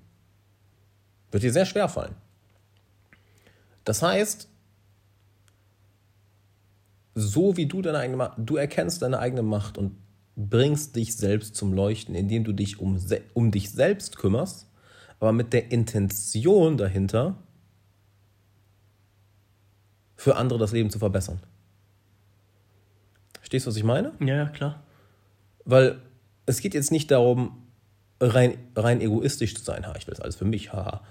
Wird 1.32 1.44
dir 1.44 1.54
sehr 1.54 1.66
schwer 1.66 1.88
fallen. 1.88 2.16
Das 3.86 4.02
heißt, 4.02 4.50
so 7.16 7.56
wie 7.56 7.66
du 7.66 7.82
deine 7.82 8.00
eigene 8.00 8.32
du 8.38 8.58
erkennst 8.58 9.02
deine 9.02 9.20
eigene 9.20 9.42
Macht 9.42 9.78
und 9.78 9.96
bringst 10.36 10.96
dich 10.96 11.16
selbst 11.16 11.56
zum 11.56 11.74
Leuchten, 11.74 12.14
indem 12.14 12.44
du 12.44 12.54
dich 12.54 12.80
um, 12.80 13.00
um 13.34 13.52
dich 13.52 13.72
selbst 13.72 14.18
kümmerst, 14.18 14.68
aber 15.20 15.32
mit 15.32 15.54
der 15.54 15.72
Intention 15.72 16.78
dahinter, 16.78 17.36
für 20.18 20.36
andere 20.36 20.60
das 20.60 20.72
Leben 20.72 20.90
zu 20.90 21.00
verbessern. 21.00 21.40
Verstehst 23.40 23.66
du, 23.66 23.70
was 23.70 23.78
ich 23.78 23.84
meine? 23.84 24.12
Ja, 24.20 24.36
ja, 24.36 24.46
klar. 24.48 24.84
Weil 25.64 26.02
es 26.46 26.60
geht 26.60 26.74
jetzt 26.74 26.92
nicht 26.92 27.12
darum, 27.12 27.64
rein, 28.20 28.58
rein 28.76 29.00
egoistisch 29.00 29.56
zu 29.56 29.64
sein. 29.64 29.88
Ha, 29.88 29.94
ich 29.98 30.08
will 30.08 30.14
es 30.14 30.20
alles 30.20 30.36
für 30.36 30.46
mich, 30.46 30.74
haha. 30.74 31.02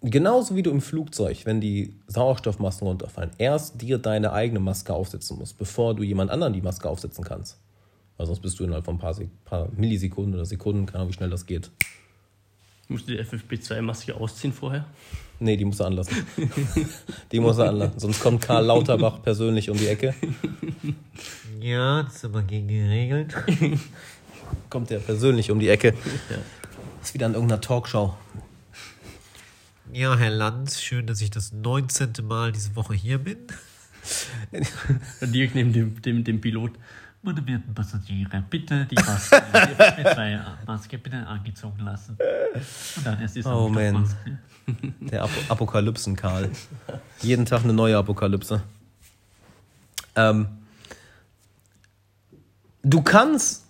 Genauso 0.00 0.54
wie 0.54 0.62
du 0.62 0.70
im 0.70 0.82
Flugzeug, 0.82 1.46
wenn 1.46 1.60
die 1.62 1.98
Sauerstoffmasken 2.06 2.86
runterfallen, 2.86 3.30
erst 3.38 3.80
dir 3.80 3.98
deine 3.98 4.32
eigene 4.32 4.60
Maske 4.60 4.92
aufsetzen 4.92 5.38
musst, 5.38 5.56
bevor 5.56 5.94
du 5.94 6.02
jemand 6.02 6.30
anderen 6.30 6.52
die 6.52 6.60
Maske 6.60 6.88
aufsetzen 6.88 7.24
kannst. 7.24 7.58
Weil 8.16 8.26
sonst 8.26 8.40
bist 8.40 8.60
du 8.60 8.64
innerhalb 8.64 8.84
von 8.84 8.96
ein 8.96 8.98
paar, 8.98 9.14
paar 9.44 9.68
Millisekunden 9.72 10.34
oder 10.34 10.44
Sekunden, 10.44 10.86
keine 10.86 11.00
Ahnung, 11.00 11.08
wie 11.08 11.14
schnell 11.14 11.30
das 11.30 11.46
geht. 11.46 11.70
Musst 12.88 13.08
du 13.08 13.16
die 13.16 13.22
FFP2-Maske 13.22 14.14
ausziehen 14.14 14.52
vorher? 14.52 14.84
Nee, 15.40 15.56
die 15.56 15.64
musst 15.64 15.80
du 15.80 15.84
anlassen. 15.84 16.26
die 17.32 17.40
musst 17.40 17.58
du 17.58 17.64
anlassen. 17.64 17.98
Sonst 17.98 18.20
kommt 18.20 18.42
Karl 18.42 18.64
Lauterbach 18.64 19.22
persönlich 19.22 19.68
um 19.70 19.76
die 19.76 19.88
Ecke. 19.88 20.14
Ja, 21.60 22.02
das 22.02 22.16
ist 22.16 22.24
aber 22.24 22.42
gegen 22.42 22.68
die 22.68 22.80
Regeln. 22.80 23.32
kommt 24.70 24.90
der 24.90 24.98
persönlich 24.98 25.50
um 25.50 25.58
die 25.58 25.68
Ecke. 25.68 25.94
Ja. 26.30 26.36
Ist 27.02 27.14
wieder 27.14 27.26
in 27.26 27.34
irgendeiner 27.34 27.60
Talkshow. 27.60 28.14
Ja, 29.92 30.16
Herr 30.16 30.30
Lanz, 30.30 30.80
schön, 30.80 31.06
dass 31.06 31.20
ich 31.20 31.30
das 31.30 31.52
19. 31.52 32.12
Mal 32.22 32.52
diese 32.52 32.74
Woche 32.74 32.94
hier 32.94 33.18
bin. 33.18 33.38
Dirk 35.20 35.54
neben 35.54 35.72
dem, 35.72 36.02
dem, 36.02 36.24
dem 36.24 36.40
Pilot. 36.40 36.72
Meine 37.24 37.46
werten 37.46 37.72
Passagiere, 37.74 38.44
bitte 38.50 38.84
die 38.84 38.96
Maske, 38.96 39.42
die 39.50 40.66
Maske 40.66 40.98
bitte 40.98 41.26
angezogen 41.26 41.80
lassen. 41.80 42.18
Und 42.96 43.06
dann 43.06 43.18
erst 43.18 43.36
die 43.36 43.44
Oh 43.46 43.66
man. 43.70 44.06
Der 45.00 45.22
Ap 45.22 45.30
Apokalypsen-Karl. 45.48 46.50
Jeden 47.22 47.46
Tag 47.46 47.64
eine 47.64 47.72
neue 47.72 47.96
Apokalypse. 47.96 48.62
Ähm, 50.16 50.48
du 52.82 53.00
kannst 53.00 53.64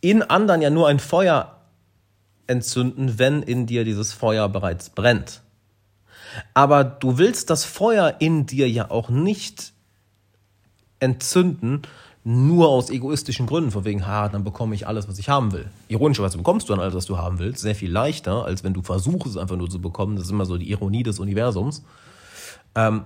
in 0.00 0.22
anderen 0.22 0.62
ja 0.62 0.70
nur 0.70 0.86
ein 0.86 1.00
Feuer 1.00 1.56
entzünden, 2.46 3.18
wenn 3.18 3.42
in 3.42 3.66
dir 3.66 3.82
dieses 3.84 4.12
Feuer 4.12 4.48
bereits 4.48 4.90
brennt. 4.90 5.42
Aber 6.54 6.84
du 6.84 7.18
willst 7.18 7.50
das 7.50 7.64
Feuer 7.64 8.16
in 8.20 8.46
dir 8.46 8.70
ja 8.70 8.88
auch 8.88 9.08
nicht 9.08 9.72
entzünden, 11.00 11.82
nur 12.24 12.68
aus 12.68 12.90
egoistischen 12.90 13.46
Gründen, 13.46 13.70
von 13.70 13.84
wegen, 13.84 14.06
ha, 14.06 14.28
dann 14.28 14.44
bekomme 14.44 14.74
ich 14.74 14.86
alles, 14.86 15.08
was 15.08 15.18
ich 15.18 15.28
haben 15.28 15.52
will. 15.52 15.70
Ironischerweise 15.88 16.36
bekommst 16.36 16.68
du 16.68 16.72
dann 16.72 16.80
alles, 16.80 16.94
was 16.94 17.06
du 17.06 17.16
haben 17.16 17.38
willst, 17.38 17.62
sehr 17.62 17.74
viel 17.74 17.90
leichter, 17.90 18.44
als 18.44 18.64
wenn 18.64 18.74
du 18.74 18.82
versuchst, 18.82 19.26
es 19.26 19.36
einfach 19.36 19.56
nur 19.56 19.70
zu 19.70 19.80
bekommen. 19.80 20.16
Das 20.16 20.26
ist 20.26 20.30
immer 20.30 20.46
so 20.46 20.58
die 20.58 20.70
Ironie 20.70 21.02
des 21.02 21.20
Universums. 21.20 21.82
Ähm, 22.74 23.02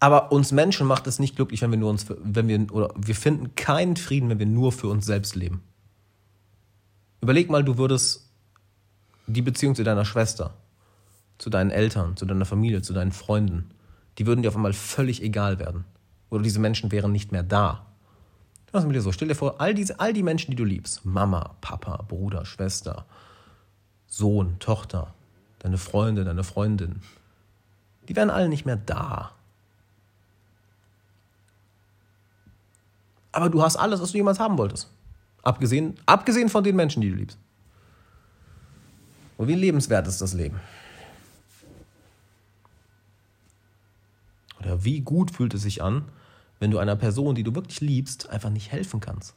Aber 0.00 0.32
uns 0.32 0.50
Menschen 0.50 0.86
macht 0.86 1.06
es 1.06 1.20
nicht 1.20 1.36
glücklich, 1.36 1.62
wenn 1.62 1.70
wir 1.70 1.78
nur 1.78 1.90
uns, 1.90 2.06
wenn 2.08 2.48
wir, 2.48 2.66
oder 2.72 2.92
wir 2.96 3.14
finden 3.14 3.54
keinen 3.54 3.96
Frieden, 3.96 4.28
wenn 4.28 4.40
wir 4.40 4.46
nur 4.46 4.72
für 4.72 4.88
uns 4.88 5.06
selbst 5.06 5.36
leben. 5.36 5.62
Überleg 7.20 7.48
mal, 7.48 7.62
du 7.62 7.78
würdest 7.78 8.28
die 9.28 9.42
Beziehung 9.42 9.76
zu 9.76 9.84
deiner 9.84 10.04
Schwester, 10.04 10.54
zu 11.38 11.50
deinen 11.50 11.70
Eltern, 11.70 12.16
zu 12.16 12.26
deiner 12.26 12.44
Familie, 12.44 12.82
zu 12.82 12.92
deinen 12.92 13.12
Freunden, 13.12 13.70
die 14.18 14.26
würden 14.26 14.42
dir 14.42 14.48
auf 14.48 14.56
einmal 14.56 14.72
völlig 14.72 15.22
egal 15.22 15.60
werden. 15.60 15.84
Oder 16.30 16.42
diese 16.42 16.58
Menschen 16.58 16.90
wären 16.90 17.12
nicht 17.12 17.30
mehr 17.30 17.44
da. 17.44 17.86
Was 18.72 18.86
mit 18.86 18.96
dir 18.96 19.02
so? 19.02 19.12
Stell 19.12 19.28
dir 19.28 19.34
vor, 19.34 19.60
all 19.60 19.74
diese, 19.74 20.00
all 20.00 20.14
die 20.14 20.22
Menschen, 20.22 20.50
die 20.50 20.56
du 20.56 20.64
liebst, 20.64 21.04
Mama, 21.04 21.54
Papa, 21.60 22.04
Bruder, 22.08 22.46
Schwester, 22.46 23.04
Sohn, 24.06 24.58
Tochter, 24.58 25.14
deine 25.58 25.76
Freunde, 25.78 26.24
deine 26.24 26.42
Freundin, 26.42 27.00
die 28.08 28.16
wären 28.16 28.30
alle 28.30 28.48
nicht 28.48 28.64
mehr 28.64 28.76
da. 28.76 29.32
Aber 33.30 33.50
du 33.50 33.62
hast 33.62 33.76
alles, 33.76 34.00
was 34.00 34.12
du 34.12 34.18
jemals 34.18 34.40
haben 34.40 34.58
wolltest. 34.58 34.90
Abgesehen, 35.42 35.94
abgesehen 36.06 36.48
von 36.48 36.64
den 36.64 36.76
Menschen, 36.76 37.02
die 37.02 37.10
du 37.10 37.16
liebst. 37.16 37.38
Und 39.36 39.48
wie 39.48 39.54
lebenswert 39.54 40.06
ist 40.06 40.20
das 40.20 40.34
Leben? 40.34 40.60
Oder 44.60 44.84
wie 44.84 45.00
gut 45.00 45.30
fühlt 45.30 45.54
es 45.54 45.62
sich 45.62 45.82
an, 45.82 46.04
wenn 46.62 46.70
du 46.70 46.78
einer 46.78 46.94
Person, 46.94 47.34
die 47.34 47.42
du 47.42 47.56
wirklich 47.56 47.80
liebst, 47.80 48.30
einfach 48.30 48.48
nicht 48.48 48.70
helfen 48.70 49.00
kannst? 49.00 49.34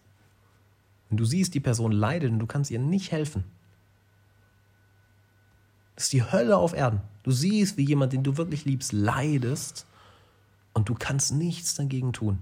Wenn 1.09 1.17
du 1.17 1.25
siehst, 1.25 1.55
die 1.55 1.59
Person 1.59 1.91
leidet 1.91 2.31
und 2.31 2.37
du 2.37 2.45
kannst 2.45 2.69
ihr 2.69 2.77
nicht 2.77 3.11
helfen. 3.11 3.43
Das 5.95 6.03
ist 6.03 6.13
die 6.13 6.21
Hölle 6.31 6.55
auf 6.55 6.73
Erden. 6.73 7.01
Du 7.23 7.31
siehst, 7.31 7.77
wie 7.77 7.83
jemand, 7.83 8.13
den 8.13 8.21
du 8.21 8.37
wirklich 8.37 8.65
liebst, 8.65 8.93
leidest 8.93 9.87
und 10.73 10.87
du 10.87 10.93
kannst 10.93 11.33
nichts 11.33 11.73
dagegen 11.73 12.13
tun. 12.13 12.37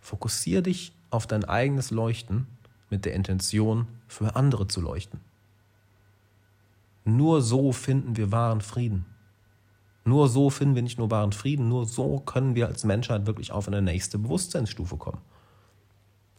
Fokussier 0.00 0.62
dich 0.62 0.92
auf 1.10 1.26
dein 1.26 1.44
eigenes 1.44 1.90
Leuchten 1.90 2.46
mit 2.88 3.04
der 3.04 3.14
Intention, 3.14 3.88
für 4.06 4.36
andere 4.36 4.68
zu 4.68 4.80
leuchten. 4.80 5.18
Nur 7.04 7.42
so 7.42 7.72
finden 7.72 8.16
wir 8.16 8.30
wahren 8.30 8.60
Frieden. 8.60 9.06
Nur 10.04 10.28
so 10.28 10.50
finden 10.50 10.74
wir 10.74 10.82
nicht 10.82 10.98
nur 10.98 11.10
wahren 11.10 11.32
Frieden, 11.32 11.68
nur 11.68 11.86
so 11.86 12.18
können 12.20 12.54
wir 12.54 12.68
als 12.68 12.84
Menschheit 12.84 13.26
wirklich 13.26 13.52
auf 13.52 13.68
eine 13.68 13.80
nächste 13.80 14.18
Bewusstseinsstufe 14.18 14.96
kommen. 14.98 15.20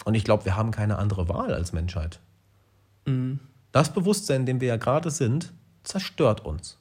Und 0.03 0.13
ich 0.13 0.24
glaube, 0.24 0.45
wir 0.45 0.55
haben 0.55 0.72
keine 0.72 0.97
andere 0.99 1.30
Wahl 1.30 1.53
als 1.53 1.74
Menschheit. 1.74 2.20
Das 3.72 3.93
Bewusstsein, 3.93 4.41
in 4.41 4.45
dem 4.45 4.61
wir 4.61 4.68
ja 4.68 4.78
gerade 4.78 5.09
sind, 5.09 5.53
zerstört 5.84 6.45
uns. 6.45 6.78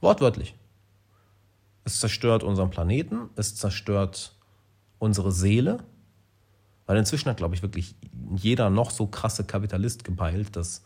Wortwörtlich. 0.00 0.54
Es 1.84 2.00
zerstört 2.00 2.42
unseren 2.42 2.70
Planeten, 2.70 3.28
es 3.36 3.54
zerstört 3.54 4.36
unsere 4.98 5.32
Seele, 5.32 5.84
weil 6.86 6.96
inzwischen 6.96 7.28
hat, 7.28 7.36
glaube 7.36 7.54
ich, 7.54 7.62
wirklich 7.62 7.94
jeder 8.36 8.70
noch 8.70 8.90
so 8.90 9.06
krasse 9.06 9.44
Kapitalist 9.44 10.04
gepeilt, 10.04 10.56
dass 10.56 10.82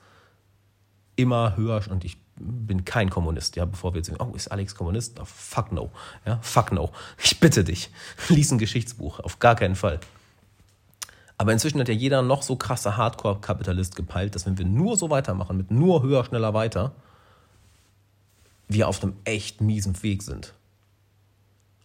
immer 1.14 1.57
höher, 1.57 1.82
und 1.90 2.05
ich 2.05 2.18
bin 2.39 2.84
kein 2.84 3.11
Kommunist, 3.11 3.57
ja, 3.57 3.64
bevor 3.64 3.93
wir 3.93 3.99
jetzt 3.99 4.09
sagen, 4.09 4.20
oh, 4.20 4.34
ist 4.34 4.49
Alex 4.49 4.74
Kommunist? 4.74 5.18
Oh, 5.20 5.24
fuck 5.24 5.72
no, 5.72 5.91
ja, 6.26 6.39
fuck 6.43 6.72
no. 6.72 6.91
Ich 7.22 7.41
bitte 7.41 7.64
dich, 7.64 7.91
lies 8.28 8.51
ein 8.51 8.59
Geschichtsbuch, 8.59 9.20
auf 9.20 9.39
gar 9.39 9.57
keinen 9.57 9.76
Fall. 9.76 10.01
Aber 11.36 11.53
inzwischen 11.53 11.78
hat 11.80 11.89
ja 11.89 11.95
jeder 11.95 12.22
noch 12.22 12.43
so 12.43 12.57
krasser 12.57 12.97
Hardcore-Kapitalist 12.97 13.95
gepeilt, 13.95 14.34
dass 14.34 14.45
wenn 14.45 14.59
wir 14.59 14.66
nur 14.66 14.97
so 14.97 15.09
weitermachen, 15.09 15.57
mit 15.57 15.70
nur 15.70 16.03
höher, 16.03 16.24
schneller, 16.24 16.53
weiter, 16.53 16.93
wir 18.66 18.89
auf 18.89 19.03
einem 19.03 19.14
echt 19.24 19.61
miesen 19.61 20.03
Weg 20.03 20.22
sind. 20.22 20.53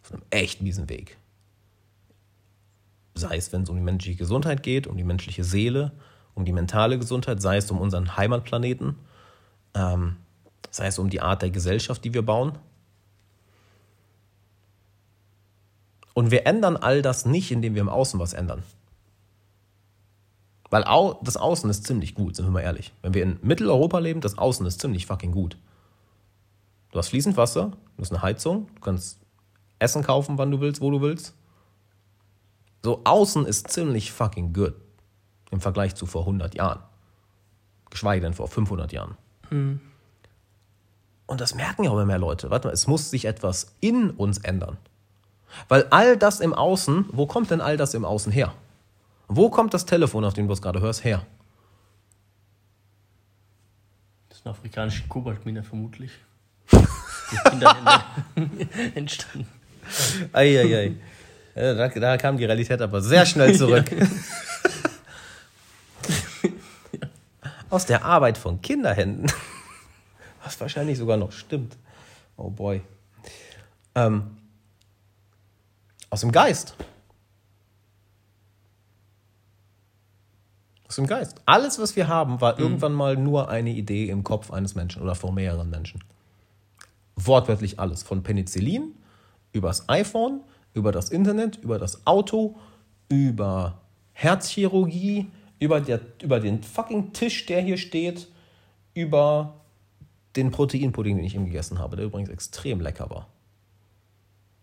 Auf 0.04 0.12
einem 0.12 0.24
echt 0.32 0.62
miesen 0.62 0.90
Weg. 0.90 1.18
Sei 3.14 3.38
es, 3.38 3.54
wenn 3.54 3.62
es 3.62 3.70
um 3.70 3.76
die 3.76 3.84
menschliche 3.84 4.18
Gesundheit 4.18 4.64
geht, 4.64 4.88
um 4.88 4.98
die 4.98 5.04
menschliche 5.04 5.44
Seele, 5.44 5.92
um 6.34 6.46
die 6.46 6.52
mentale 6.52 6.98
Gesundheit, 6.98 7.40
sei 7.40 7.58
es 7.58 7.70
um 7.70 7.80
unseren 7.80 8.18
Heimatplaneten, 8.18 8.96
ähm, 9.76 10.18
sei 10.72 10.88
es 10.88 11.00
um 11.00 11.10
die 11.10 11.22
Art 11.22 11.42
der 11.42 11.52
Gesellschaft, 11.52 12.04
die 12.04 12.14
wir 12.14 12.24
bauen. 12.24 12.58
Und 16.14 16.32
wir 16.32 16.46
ändern 16.46 16.78
all 16.78 17.02
das 17.02 17.26
nicht, 17.26 17.52
indem 17.52 17.76
wir 17.76 17.82
im 17.82 17.90
Außen 17.90 18.20
was 18.20 18.34
ändern. 18.34 18.64
Weil 20.70 20.84
das 21.22 21.38
Außen 21.38 21.70
ist 21.70 21.86
ziemlich 21.86 22.16
gut, 22.16 22.36
sind 22.36 22.46
wir 22.46 22.52
mal 22.52 22.62
ehrlich. 22.62 22.94
Wenn 23.02 23.14
wir 23.14 23.24
in 23.24 23.40
Mitteleuropa 23.42 24.00
leben, 24.00 24.22
das 24.22 24.38
Außen 24.38 24.66
ist 24.66 24.82
ziemlich 24.82 25.06
fucking 25.06 25.32
gut. 25.32 25.58
Du 26.92 27.00
hast 27.00 27.10
fließend 27.10 27.38
Wasser, 27.38 27.74
du 27.96 28.02
hast 28.02 28.12
eine 28.12 28.22
Heizung, 28.22 28.68
du 28.76 28.82
kannst 28.82 29.20
Essen 29.80 30.04
kaufen, 30.04 30.38
wann 30.38 30.52
du 30.52 30.62
willst, 30.62 30.82
wo 30.82 30.90
du 30.92 31.02
willst. 31.02 31.36
So, 32.84 33.02
außen 33.04 33.46
ist 33.46 33.70
ziemlich 33.70 34.12
fucking 34.12 34.54
good 34.54 34.74
im 35.52 35.62
Vergleich 35.62 35.96
zu 35.96 36.06
vor 36.06 36.22
100 36.22 36.56
Jahren. 36.56 36.80
Geschweige 37.90 38.22
denn 38.22 38.34
vor 38.34 38.48
500 38.48 38.92
Jahren. 38.92 39.18
Und 41.34 41.42
das 41.42 41.56
merken 41.56 41.84
ja 41.84 41.90
immer 41.90 42.06
mehr 42.06 42.20
Leute. 42.20 42.52
Warte 42.52 42.68
mal, 42.68 42.76
es 42.76 42.86
muss 42.86 43.10
sich 43.10 43.26
etwas 43.26 43.74
in 43.80 44.12
uns 44.12 44.38
ändern. 44.38 44.78
Weil 45.68 45.88
all 45.90 46.16
das 46.16 46.40
im 46.40 46.54
Außen, 46.54 47.06
wo 47.12 47.26
kommt 47.26 47.50
denn 47.50 47.60
all 47.60 47.76
das 47.76 47.96
im 47.96 48.06
Außen 48.06 48.32
her? 48.32 48.54
Wo 49.28 49.50
kommt 49.50 49.74
das 49.74 49.88
Telefon, 49.88 50.26
auf 50.26 50.36
dem 50.36 50.46
du 50.46 50.54
es 50.54 50.62
gerade 50.62 50.80
hörst, 50.80 51.04
her? 51.04 51.26
Das 54.30 54.38
ist 54.38 54.46
eine 54.46 54.54
afrikanische 54.54 55.08
Kobaltmine 55.08 55.64
vermutlich. 55.64 56.12
Die 56.72 57.50
Kinderhände 57.50 58.04
entstanden. 58.94 59.48
Eieiei. 60.34 60.92
Ja, 61.56 61.74
da, 61.74 61.88
da 61.88 62.18
kam 62.18 62.38
die 62.38 62.46
Realität 62.46 62.80
aber 62.80 63.02
sehr 63.02 63.26
schnell 63.26 63.58
zurück. 63.58 63.86
Aus 67.72 67.88
der 67.88 68.06
Arbeit 68.06 68.38
von 68.38 68.62
Kinderhänden. 68.62 69.32
Was 70.44 70.60
wahrscheinlich 70.60 70.98
sogar 70.98 71.18
noch 71.18 71.32
stimmt. 71.32 71.78
Oh 72.36 72.50
boy. 72.50 72.82
Ähm, 73.96 74.38
aus 76.10 76.22
dem 76.22 76.32
Geist. 76.32 76.76
Aus 80.88 80.96
dem 80.96 81.08
Geist. 81.08 81.42
Alles, 81.46 81.80
was 81.80 81.96
wir 81.96 82.08
haben, 82.08 82.42
war 82.42 82.60
irgendwann 82.60 82.94
mal 82.94 83.16
nur 83.16 83.50
eine 83.50 83.72
Idee 83.72 84.10
im 84.10 84.24
Kopf 84.24 84.52
eines 84.52 84.76
Menschen 84.76 85.02
oder 85.02 85.16
von 85.16 85.34
mehreren 85.34 85.70
Menschen. 85.70 86.04
Wortwörtlich 87.16 87.80
alles. 87.80 88.04
Von 88.04 88.22
Penicillin 88.24 88.96
übers 89.54 89.88
iPhone, 89.88 90.42
über 90.74 90.92
das 90.92 91.10
Internet, 91.10 91.58
über 91.58 91.80
das 91.80 92.06
Auto, 92.06 92.58
über 93.08 93.82
Herzchirurgie, 94.12 95.32
über, 95.60 95.80
der, 95.80 96.02
über 96.22 96.40
den 96.40 96.62
fucking 96.64 97.14
Tisch, 97.14 97.46
der 97.46 97.62
hier 97.62 97.78
steht, 97.78 98.28
über 98.94 99.62
den 100.36 100.52
Proteinpudding, 100.52 101.18
den 101.18 101.26
ich 101.26 101.36
eben 101.36 101.46
gegessen 101.46 101.80
habe, 101.80 101.96
der 101.96 102.06
übrigens 102.06 102.30
extrem 102.30 102.82
lecker 102.82 103.10
war. 103.10 103.28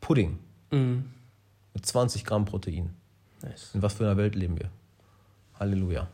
Pudding. 0.00 0.38
Mit 1.74 1.86
20 1.86 2.24
Gramm 2.24 2.44
Protein. 2.44 2.94
Nice. 3.42 3.70
In 3.74 3.82
was 3.82 3.94
für 3.94 4.04
einer 4.04 4.16
Welt 4.16 4.34
leben 4.34 4.58
wir? 4.58 4.70
Halleluja. 5.58 6.08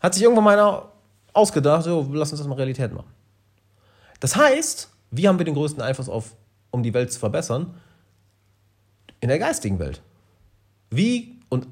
Hat 0.00 0.14
sich 0.14 0.22
irgendwann 0.22 0.44
mal 0.44 0.58
einer 0.58 0.88
ausgedacht, 1.32 1.84
so, 1.84 2.08
lass 2.12 2.30
uns 2.32 2.40
das 2.40 2.48
mal 2.48 2.54
Realität 2.54 2.92
machen. 2.92 3.10
Das 4.20 4.36
heißt, 4.36 4.90
wie 5.10 5.28
haben 5.28 5.38
wir 5.38 5.44
den 5.44 5.54
größten 5.54 5.82
Einfluss 5.82 6.08
auf, 6.08 6.34
um 6.70 6.82
die 6.82 6.94
Welt 6.94 7.12
zu 7.12 7.18
verbessern? 7.18 7.74
In 9.20 9.28
der 9.28 9.38
geistigen 9.38 9.78
Welt. 9.78 10.02
Wie, 10.90 11.40
und 11.48 11.66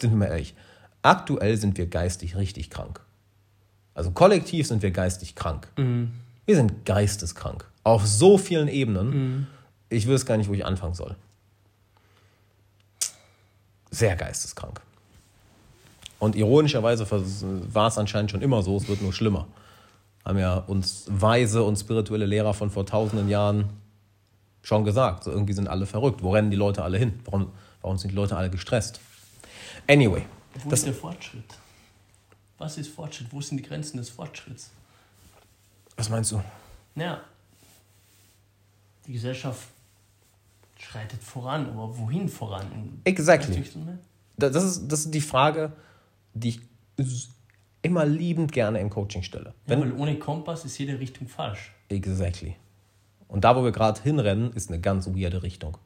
sind 0.00 0.10
wir 0.10 0.16
mal 0.16 0.26
ehrlich, 0.26 0.54
aktuell 1.02 1.56
sind 1.56 1.78
wir 1.78 1.86
geistig 1.86 2.36
richtig 2.36 2.70
krank. 2.70 3.00
Also 3.98 4.12
kollektiv 4.12 4.68
sind 4.68 4.80
wir 4.80 4.92
geistig 4.92 5.34
krank. 5.34 5.66
Wir 5.74 6.54
sind 6.54 6.84
geisteskrank. 6.84 7.64
Auf 7.82 8.06
so 8.06 8.38
vielen 8.38 8.68
Ebenen. 8.68 9.48
Ich 9.88 10.06
wüsste 10.06 10.28
gar 10.28 10.36
nicht, 10.36 10.48
wo 10.48 10.54
ich 10.54 10.64
anfangen 10.64 10.94
soll. 10.94 11.16
Sehr 13.90 14.14
geisteskrank. 14.14 14.80
Und 16.20 16.36
ironischerweise 16.36 17.10
war 17.10 17.88
es 17.88 17.98
anscheinend 17.98 18.30
schon 18.30 18.40
immer 18.40 18.62
so, 18.62 18.76
es 18.76 18.86
wird 18.86 19.02
nur 19.02 19.12
schlimmer. 19.12 19.48
Haben 20.24 20.38
ja 20.38 20.58
uns 20.58 21.06
weise 21.08 21.64
und 21.64 21.76
spirituelle 21.76 22.26
Lehrer 22.26 22.54
von 22.54 22.70
vor 22.70 22.86
tausenden 22.86 23.28
Jahren 23.28 23.64
schon 24.62 24.84
gesagt. 24.84 25.24
So 25.24 25.32
irgendwie 25.32 25.54
sind 25.54 25.66
alle 25.66 25.86
verrückt. 25.86 26.22
Wo 26.22 26.30
rennen 26.32 26.52
die 26.52 26.56
Leute 26.56 26.84
alle 26.84 26.98
hin? 26.98 27.18
Warum, 27.24 27.50
warum 27.82 27.98
sind 27.98 28.10
die 28.12 28.16
Leute 28.16 28.36
alle 28.36 28.48
gestresst? 28.48 29.00
Anyway, 29.88 30.24
Wo 30.62 30.70
Das- 30.70 30.78
ist 30.80 30.86
der 30.86 30.94
Fortschritt? 30.94 31.42
Was 32.58 32.76
ist 32.76 32.88
Fortschritt? 32.88 33.32
Wo 33.32 33.40
sind 33.40 33.58
die 33.58 33.62
Grenzen 33.62 33.96
des 33.98 34.10
Fortschritts? 34.10 34.70
was 35.98 36.08
meinst 36.08 36.30
du? 36.32 36.42
Naja, 36.94 37.20
die 39.06 39.12
Gesellschaft 39.12 39.68
schreitet 40.78 41.22
voran, 41.22 41.66
aber 41.70 41.98
wohin 41.98 42.28
voran? 42.28 43.00
Exactly. 43.04 43.58
Ich 43.58 43.72
das 44.36 44.62
ist, 44.62 44.88
das 44.88 45.00
ist 45.00 45.10
die 45.12 45.20
Frage, 45.20 45.72
die 46.34 46.60
ich 46.96 47.28
immer 47.82 48.06
liebend 48.06 48.52
gerne 48.52 48.80
im 48.80 48.90
Coaching 48.90 49.22
stelle. 49.22 49.54
Ja, 49.66 49.80
weil 49.80 49.92
ohne 49.92 50.18
Kompass 50.18 50.64
ist 50.64 50.78
jede 50.78 50.98
Richtung 51.00 51.26
falsch. 51.26 51.72
Exactly. 51.88 52.54
Und 53.26 53.44
da, 53.44 53.56
wo 53.56 53.64
wir 53.64 53.72
gerade 53.72 54.00
hinrennen, 54.02 54.52
ist 54.52 54.70
eine 54.70 54.80
ganz 54.80 55.08
weirde 55.08 55.42
Richtung. 55.42 55.78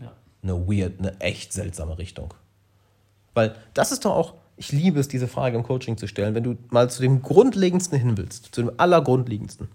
Ja. 0.00 0.12
Eine 0.42 0.68
weird, 0.68 0.98
eine 0.98 1.18
echt 1.20 1.52
seltsame 1.52 1.98
Richtung. 1.98 2.34
Weil 3.34 3.56
das 3.74 3.92
ist 3.92 4.04
doch 4.04 4.14
auch, 4.14 4.34
ich 4.56 4.72
liebe 4.72 4.98
es, 4.98 5.08
diese 5.08 5.28
Frage 5.28 5.56
im 5.56 5.62
Coaching 5.62 5.96
zu 5.96 6.08
stellen, 6.08 6.34
wenn 6.34 6.44
du 6.44 6.56
mal 6.70 6.88
zu 6.88 7.02
dem 7.02 7.22
Grundlegendsten 7.22 7.98
hin 7.98 8.16
willst, 8.16 8.54
zu 8.54 8.62
dem 8.62 8.72
Allergrundlegendsten. 8.78 9.68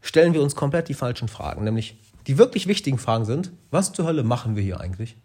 Stellen 0.00 0.32
wir 0.32 0.42
uns 0.42 0.56
komplett 0.56 0.88
die 0.88 0.94
falschen 0.94 1.28
Fragen, 1.28 1.64
nämlich 1.64 1.98
die 2.26 2.38
wirklich 2.38 2.66
wichtigen 2.66 2.98
Fragen 2.98 3.26
sind, 3.26 3.52
was 3.70 3.92
zur 3.92 4.06
Hölle 4.06 4.22
machen 4.22 4.56
wir 4.56 4.62
hier 4.62 4.80
eigentlich? 4.80 5.16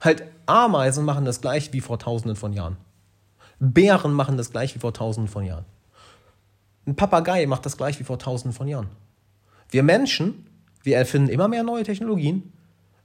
Halt, 0.00 0.24
Ameisen 0.46 1.04
machen 1.04 1.24
das 1.24 1.40
gleich 1.40 1.72
wie 1.72 1.80
vor 1.80 1.98
tausenden 1.98 2.36
von 2.36 2.52
Jahren. 2.52 2.76
Bären 3.58 4.12
machen 4.12 4.36
das 4.36 4.50
gleich 4.50 4.74
wie 4.74 4.80
vor 4.80 4.92
tausenden 4.92 5.32
von 5.32 5.44
Jahren. 5.44 5.64
Ein 6.86 6.96
Papagei 6.96 7.46
macht 7.46 7.64
das 7.64 7.76
gleich 7.76 8.00
wie 8.00 8.04
vor 8.04 8.18
tausenden 8.18 8.52
von 8.52 8.66
Jahren. 8.66 8.88
Wir 9.70 9.84
Menschen, 9.84 10.46
wir 10.82 10.96
erfinden 10.96 11.28
immer 11.28 11.46
mehr 11.46 11.62
neue 11.62 11.84
Technologien, 11.84 12.52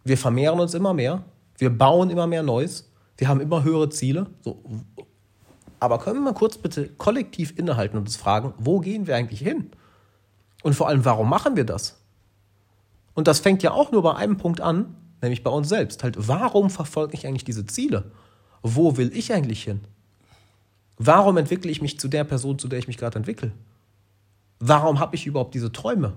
wir 0.07 0.17
vermehren 0.17 0.59
uns 0.59 0.73
immer 0.73 0.93
mehr, 0.93 1.23
wir 1.57 1.69
bauen 1.69 2.09
immer 2.09 2.27
mehr 2.27 2.43
Neues, 2.43 2.91
wir 3.17 3.27
haben 3.27 3.41
immer 3.41 3.63
höhere 3.63 3.89
Ziele. 3.89 4.27
So. 4.41 4.63
Aber 5.79 5.99
können 5.99 6.17
wir 6.17 6.21
mal 6.21 6.33
kurz 6.33 6.57
bitte 6.57 6.89
kollektiv 6.89 7.57
innehalten 7.57 7.97
und 7.97 8.03
uns 8.03 8.15
fragen, 8.15 8.53
wo 8.57 8.79
gehen 8.79 9.07
wir 9.07 9.15
eigentlich 9.15 9.39
hin? 9.39 9.71
Und 10.63 10.73
vor 10.73 10.87
allem, 10.87 11.05
warum 11.05 11.29
machen 11.29 11.55
wir 11.55 11.65
das? 11.65 12.01
Und 13.13 13.27
das 13.27 13.39
fängt 13.39 13.63
ja 13.63 13.71
auch 13.71 13.91
nur 13.91 14.03
bei 14.03 14.15
einem 14.15 14.37
Punkt 14.37 14.61
an, 14.61 14.95
nämlich 15.21 15.43
bei 15.43 15.51
uns 15.51 15.69
selbst. 15.69 16.03
Halt, 16.03 16.15
warum 16.27 16.69
verfolge 16.69 17.15
ich 17.15 17.25
eigentlich 17.25 17.43
diese 17.43 17.65
Ziele? 17.65 18.11
Wo 18.61 18.97
will 18.97 19.11
ich 19.15 19.33
eigentlich 19.33 19.63
hin? 19.63 19.81
Warum 20.97 21.37
entwickle 21.37 21.69
ich 21.69 21.81
mich 21.81 21.99
zu 21.99 22.07
der 22.07 22.23
Person, 22.23 22.57
zu 22.57 22.67
der 22.67 22.79
ich 22.79 22.87
mich 22.87 22.97
gerade 22.97 23.17
entwickle? 23.17 23.51
Warum 24.59 24.99
habe 24.99 25.15
ich 25.15 25.27
überhaupt 25.27 25.53
diese 25.53 25.71
Träume? 25.71 26.13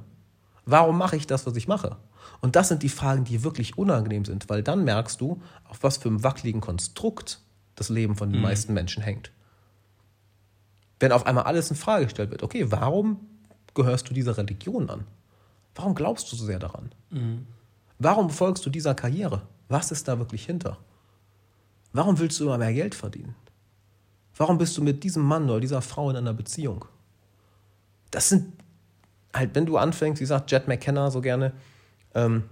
Warum 0.65 0.97
mache 0.97 1.17
ich 1.17 1.27
das, 1.27 1.47
was 1.47 1.57
ich 1.57 1.69
mache? 1.69 1.97
Und 2.41 2.57
das 2.57 2.69
sind 2.69 2.83
die 2.83 2.89
Fragen, 2.89 3.25
die 3.25 3.43
wirklich 3.43 3.79
unangenehm 3.79 4.25
sind, 4.25 4.49
weil 4.49 4.63
dann 4.63 4.85
merkst 4.85 5.21
du, 5.21 5.43
auf 5.65 5.83
was 5.83 5.99
für 5.99 6.09
einem 6.09 6.23
wackeligen 6.23 6.61
Konstrukt 6.61 7.41
das 7.75 7.89
Leben 7.89 8.17
von 8.17 8.33
den 8.33 8.43
meisten 8.43 8.75
Menschen 8.75 9.03
hängt. 9.03 9.31
Wenn 10.99 11.13
auf 11.13 11.27
einmal 11.27 11.45
alles 11.45 11.71
in 11.71 11.77
Frage 11.77 12.05
gestellt 12.05 12.31
wird, 12.31 12.43
okay, 12.43 12.71
warum 12.71 13.27
gehörst 13.75 14.09
du 14.11 14.15
dieser 14.15 14.37
Religion 14.37 14.91
an? 14.91 15.07
Warum 15.75 15.95
glaubst 15.95 16.31
du 16.31 16.37
so 16.37 16.45
sehr 16.45 16.59
daran? 16.59 16.93
Warum 17.99 18.31
folgst 18.31 18.67
du 18.67 18.71
dieser 18.71 18.95
Karriere? 18.95 19.43
Was 19.69 19.93
ist 19.93 20.09
da 20.09 20.19
wirklich 20.19 20.45
hinter? 20.45 20.79
Warum 21.93 22.19
willst 22.19 22.39
du 22.41 22.45
immer 22.45 22.59
mehr 22.59 22.73
Geld 22.73 22.95
verdienen? 22.95 23.35
Warum 24.37 24.59
bist 24.59 24.77
du 24.77 24.83
mit 24.83 25.05
diesem 25.05 25.23
Mann 25.23 25.49
oder 25.49 25.61
dieser 25.61 25.83
Frau 25.83 26.11
in 26.11 26.17
einer 26.17 26.35
Beziehung? 26.35 26.85
Das 28.11 28.29
sind 28.29 28.53
halt, 29.35 29.55
wenn 29.55 29.67
du 29.67 29.77
anfängst, 29.77 30.21
wie 30.21 30.27
sagt 30.27 30.51
Jet 30.51 30.67
McKenna 30.67 31.11
so 31.11 31.21
gerne, 31.21 31.53
ähm, 32.15 32.45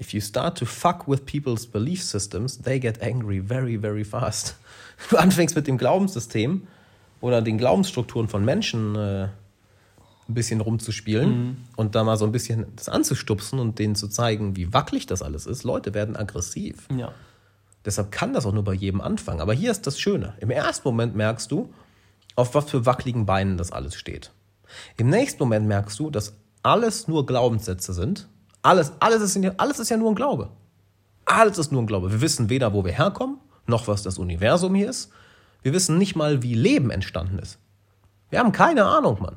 if 0.00 0.12
you 0.12 0.20
start 0.20 0.58
to 0.58 0.64
fuck 0.64 1.06
with 1.06 1.26
people's 1.26 1.66
belief 1.66 2.02
systems, 2.02 2.58
they 2.58 2.80
get 2.80 3.02
angry 3.02 3.40
very, 3.40 3.76
very 3.80 4.04
fast. 4.04 4.56
Du 5.08 5.16
anfängst 5.16 5.56
mit 5.56 5.66
dem 5.66 5.78
Glaubenssystem 5.78 6.66
oder 7.22 7.40
den 7.40 7.56
Glaubensstrukturen 7.56 8.28
von 8.28 8.44
Menschen 8.44 8.94
äh, 8.96 9.28
ein 10.28 10.34
bisschen 10.34 10.60
rumzuspielen 10.60 11.66
und 11.76 11.94
da 11.94 12.04
mal 12.04 12.18
so 12.18 12.26
ein 12.26 12.32
bisschen 12.32 12.66
das 12.76 12.90
anzustupsen 12.90 13.58
und 13.58 13.78
denen 13.78 13.94
zu 13.94 14.08
zeigen, 14.08 14.56
wie 14.56 14.74
wackelig 14.74 15.06
das 15.06 15.22
alles 15.22 15.46
ist. 15.46 15.64
Leute 15.64 15.94
werden 15.94 16.16
aggressiv. 16.16 16.86
Ja. 16.94 17.12
Deshalb 17.84 18.12
kann 18.12 18.34
das 18.34 18.46
auch 18.46 18.52
nur 18.52 18.64
bei 18.64 18.74
jedem 18.74 19.00
anfangen. 19.00 19.40
Aber 19.40 19.54
hier 19.54 19.70
ist 19.70 19.86
das 19.86 19.98
Schöne. 19.98 20.34
Im 20.40 20.50
ersten 20.50 20.86
Moment 20.86 21.16
merkst 21.16 21.50
du, 21.50 21.72
auf 22.36 22.54
was 22.54 22.70
für 22.70 22.86
wackeligen 22.86 23.26
Beinen 23.26 23.56
das 23.56 23.72
alles 23.72 23.94
steht. 23.94 24.32
Im 24.96 25.08
nächsten 25.08 25.42
Moment 25.42 25.66
merkst 25.66 25.98
du, 25.98 26.10
dass 26.10 26.34
alles 26.62 27.08
nur 27.08 27.26
Glaubenssätze 27.26 27.92
sind. 27.92 28.28
Alles, 28.62 28.92
alles, 29.00 29.22
ist, 29.22 29.36
ja- 29.42 29.54
alles 29.56 29.78
ist 29.78 29.88
ja 29.88 29.96
nur 29.96 30.10
ein 30.10 30.14
Glaube. 30.14 30.50
Alles 31.24 31.58
ist 31.58 31.72
nur 31.72 31.82
ein 31.82 31.86
Glaube. 31.86 32.10
Wir 32.12 32.20
wissen 32.20 32.50
weder, 32.50 32.72
wo 32.74 32.84
wir 32.84 32.92
herkommen, 32.92 33.38
noch 33.66 33.88
was 33.88 34.02
das 34.02 34.18
Universum 34.18 34.74
hier 34.74 34.90
ist. 34.90 35.10
Wir 35.62 35.72
wissen 35.72 35.98
nicht 35.98 36.16
mal, 36.16 36.42
wie 36.42 36.54
Leben 36.54 36.90
entstanden 36.90 37.38
ist. 37.38 37.58
Wir 38.30 38.38
haben 38.38 38.52
keine 38.52 38.84
Ahnung, 38.86 39.20
Mann. 39.20 39.34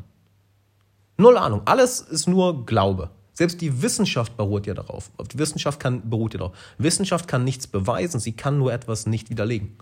Null 1.17 1.37
Ahnung. 1.37 1.61
Alles 1.65 1.99
ist 2.01 2.27
nur 2.27 2.65
Glaube. 2.65 3.09
Selbst 3.33 3.61
die 3.61 3.81
Wissenschaft 3.81 4.37
beruht 4.37 4.67
ja 4.67 4.73
darauf. 4.73 5.11
Auf 5.17 5.27
Die 5.27 5.39
Wissenschaft 5.39 5.79
kann, 5.79 6.09
beruht 6.09 6.33
ja 6.33 6.39
darauf. 6.39 6.55
Wissenschaft 6.77 7.27
kann 7.27 7.43
nichts 7.43 7.65
beweisen, 7.67 8.19
sie 8.19 8.33
kann 8.33 8.57
nur 8.57 8.71
etwas 8.73 9.05
nicht 9.07 9.29
widerlegen. 9.29 9.77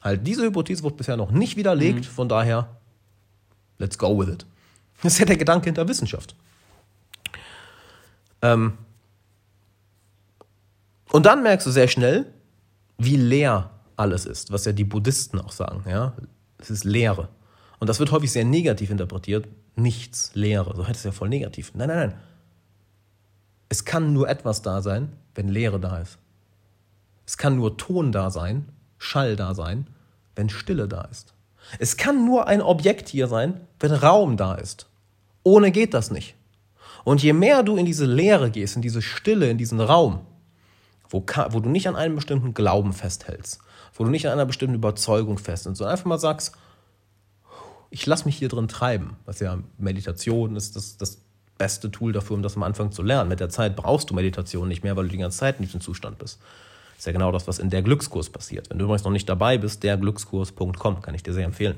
Halt, 0.00 0.26
diese 0.26 0.42
Hypothese 0.42 0.82
wurde 0.82 0.96
bisher 0.96 1.16
noch 1.16 1.30
nicht 1.30 1.56
widerlegt, 1.56 2.04
von 2.06 2.28
daher, 2.28 2.68
let's 3.78 3.96
go 3.98 4.18
with 4.18 4.28
it. 4.28 4.46
Das 5.02 5.14
ist 5.14 5.18
ja 5.18 5.26
der 5.26 5.36
Gedanke 5.36 5.66
hinter 5.66 5.88
Wissenschaft. 5.88 6.34
Ähm 8.42 8.78
und 11.10 11.26
dann 11.26 11.42
merkst 11.42 11.66
du 11.66 11.70
sehr 11.70 11.88
schnell, 11.88 12.32
wie 12.98 13.16
leer 13.16 13.70
alles 13.96 14.26
ist, 14.26 14.52
was 14.52 14.64
ja 14.64 14.72
die 14.72 14.84
Buddhisten 14.84 15.40
auch 15.40 15.52
sagen. 15.52 15.84
Ja? 15.88 16.14
Es 16.58 16.70
ist 16.70 16.84
Leere. 16.84 17.28
Und 17.78 17.88
das 17.88 17.98
wird 17.98 18.10
häufig 18.10 18.32
sehr 18.32 18.44
negativ 18.44 18.90
interpretiert. 18.90 19.48
Nichts, 19.74 20.30
Leere. 20.34 20.74
So 20.74 20.84
hätte 20.84 20.98
es 20.98 21.04
ja 21.04 21.12
voll 21.12 21.28
negativ. 21.28 21.72
Nein, 21.74 21.88
nein, 21.88 21.98
nein. 22.10 22.20
Es 23.68 23.84
kann 23.84 24.12
nur 24.12 24.28
etwas 24.28 24.62
da 24.62 24.80
sein, 24.80 25.12
wenn 25.34 25.48
Leere 25.48 25.80
da 25.80 25.98
ist. 25.98 26.18
Es 27.26 27.36
kann 27.36 27.56
nur 27.56 27.76
Ton 27.76 28.12
da 28.12 28.30
sein, 28.30 28.68
Schall 28.98 29.36
da 29.36 29.54
sein, 29.54 29.88
wenn 30.36 30.48
Stille 30.48 30.88
da 30.88 31.02
ist. 31.02 31.34
Es 31.78 31.96
kann 31.96 32.24
nur 32.24 32.46
ein 32.46 32.62
Objekt 32.62 33.08
hier 33.08 33.28
sein, 33.28 33.60
wenn 33.80 33.92
Raum 33.92 34.36
da 34.36 34.54
ist. 34.54 34.88
Ohne 35.42 35.70
geht 35.70 35.94
das 35.94 36.10
nicht. 36.10 36.34
Und 37.04 37.22
je 37.22 37.32
mehr 37.32 37.62
du 37.62 37.76
in 37.76 37.86
diese 37.86 38.04
Leere 38.04 38.50
gehst, 38.50 38.76
in 38.76 38.82
diese 38.82 39.02
Stille, 39.02 39.48
in 39.48 39.58
diesen 39.58 39.80
Raum, 39.80 40.20
wo, 41.08 41.24
wo 41.50 41.60
du 41.60 41.68
nicht 41.68 41.88
an 41.88 41.96
einem 41.96 42.16
bestimmten 42.16 42.52
Glauben 42.52 42.92
festhältst, 42.92 43.60
wo 43.94 44.04
du 44.04 44.10
nicht 44.10 44.26
an 44.26 44.32
einer 44.32 44.46
bestimmten 44.46 44.74
Überzeugung 44.74 45.38
festhältst, 45.38 45.78
sondern 45.78 45.92
einfach 45.92 46.06
mal 46.06 46.18
sagst, 46.18 46.52
ich 47.90 48.04
lasse 48.06 48.24
mich 48.24 48.36
hier 48.36 48.48
drin 48.48 48.68
treiben, 48.68 49.16
was 49.24 49.38
ja 49.40 49.58
Meditation 49.78 50.56
ist 50.56 50.74
das, 50.74 50.96
das 50.96 51.18
beste 51.58 51.90
Tool 51.90 52.12
dafür, 52.12 52.36
um 52.36 52.42
das 52.42 52.56
am 52.56 52.62
Anfang 52.62 52.92
zu 52.92 53.02
lernen. 53.02 53.28
Mit 53.28 53.40
der 53.40 53.48
Zeit 53.48 53.76
brauchst 53.76 54.10
du 54.10 54.14
Meditation 54.14 54.68
nicht 54.68 54.82
mehr, 54.82 54.96
weil 54.96 55.04
du 55.04 55.10
die 55.10 55.18
ganze 55.18 55.38
Zeit 55.38 55.58
in 55.58 55.64
diesem 55.64 55.80
Zustand 55.80 56.18
bist. 56.18 56.40
Das 56.96 57.02
ist 57.02 57.06
ja 57.06 57.12
genau 57.12 57.30
das, 57.30 57.46
was 57.46 57.58
in 57.58 57.68
der 57.68 57.82
Glückskurs 57.82 58.30
passiert. 58.30 58.70
Wenn 58.70 58.78
du 58.78 58.86
übrigens 58.86 59.04
noch 59.04 59.12
nicht 59.12 59.28
dabei 59.28 59.58
bist, 59.58 59.82
derglückskurs.com, 59.82 61.02
kann 61.02 61.14
ich 61.14 61.22
dir 61.22 61.34
sehr 61.34 61.44
empfehlen. 61.44 61.76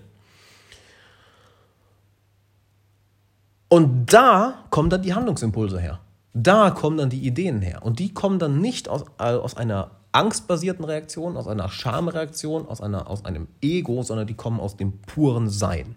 Und 3.68 4.06
da 4.06 4.64
kommen 4.70 4.88
dann 4.90 5.02
die 5.02 5.12
Handlungsimpulse 5.12 5.80
her. 5.80 6.00
Da 6.32 6.70
kommen 6.70 6.96
dann 6.96 7.10
die 7.10 7.26
Ideen 7.26 7.60
her. 7.60 7.82
Und 7.82 7.98
die 7.98 8.14
kommen 8.14 8.38
dann 8.38 8.60
nicht 8.60 8.88
aus, 8.88 9.04
äh, 9.18 9.24
aus 9.24 9.56
einer 9.56 9.90
angstbasierten 10.12 10.84
Reaktion, 10.84 11.36
aus 11.36 11.48
einer 11.48 11.68
Schamreaktion, 11.68 12.66
aus, 12.66 12.80
einer, 12.80 13.10
aus 13.10 13.24
einem 13.24 13.48
Ego, 13.60 14.02
sondern 14.04 14.26
die 14.26 14.34
kommen 14.34 14.60
aus 14.60 14.76
dem 14.76 14.98
puren 15.02 15.50
Sein. 15.50 15.96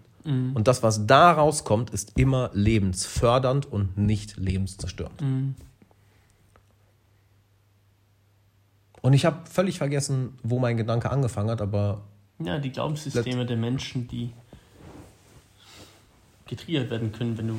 Und 0.54 0.68
das, 0.68 0.82
was 0.82 1.06
da 1.06 1.32
rauskommt, 1.32 1.90
ist 1.90 2.12
immer 2.16 2.50
lebensfördernd 2.52 3.70
und 3.72 3.96
nicht 3.96 4.36
lebenszerstörend. 4.36 5.20
Und 9.02 9.12
ich 9.12 9.24
habe 9.24 9.44
völlig 9.50 9.78
vergessen, 9.78 10.38
wo 10.42 10.58
mein 10.58 10.76
Gedanke 10.76 11.10
angefangen 11.10 11.50
hat, 11.50 11.60
aber 11.60 12.02
Ja, 12.38 12.58
die 12.58 12.70
Glaubenssysteme 12.70 13.44
der 13.44 13.56
Menschen, 13.56 14.08
die 14.08 14.30
getriggert 16.46 16.90
werden 16.90 17.12
können, 17.12 17.36
wenn 17.36 17.48
du 17.48 17.58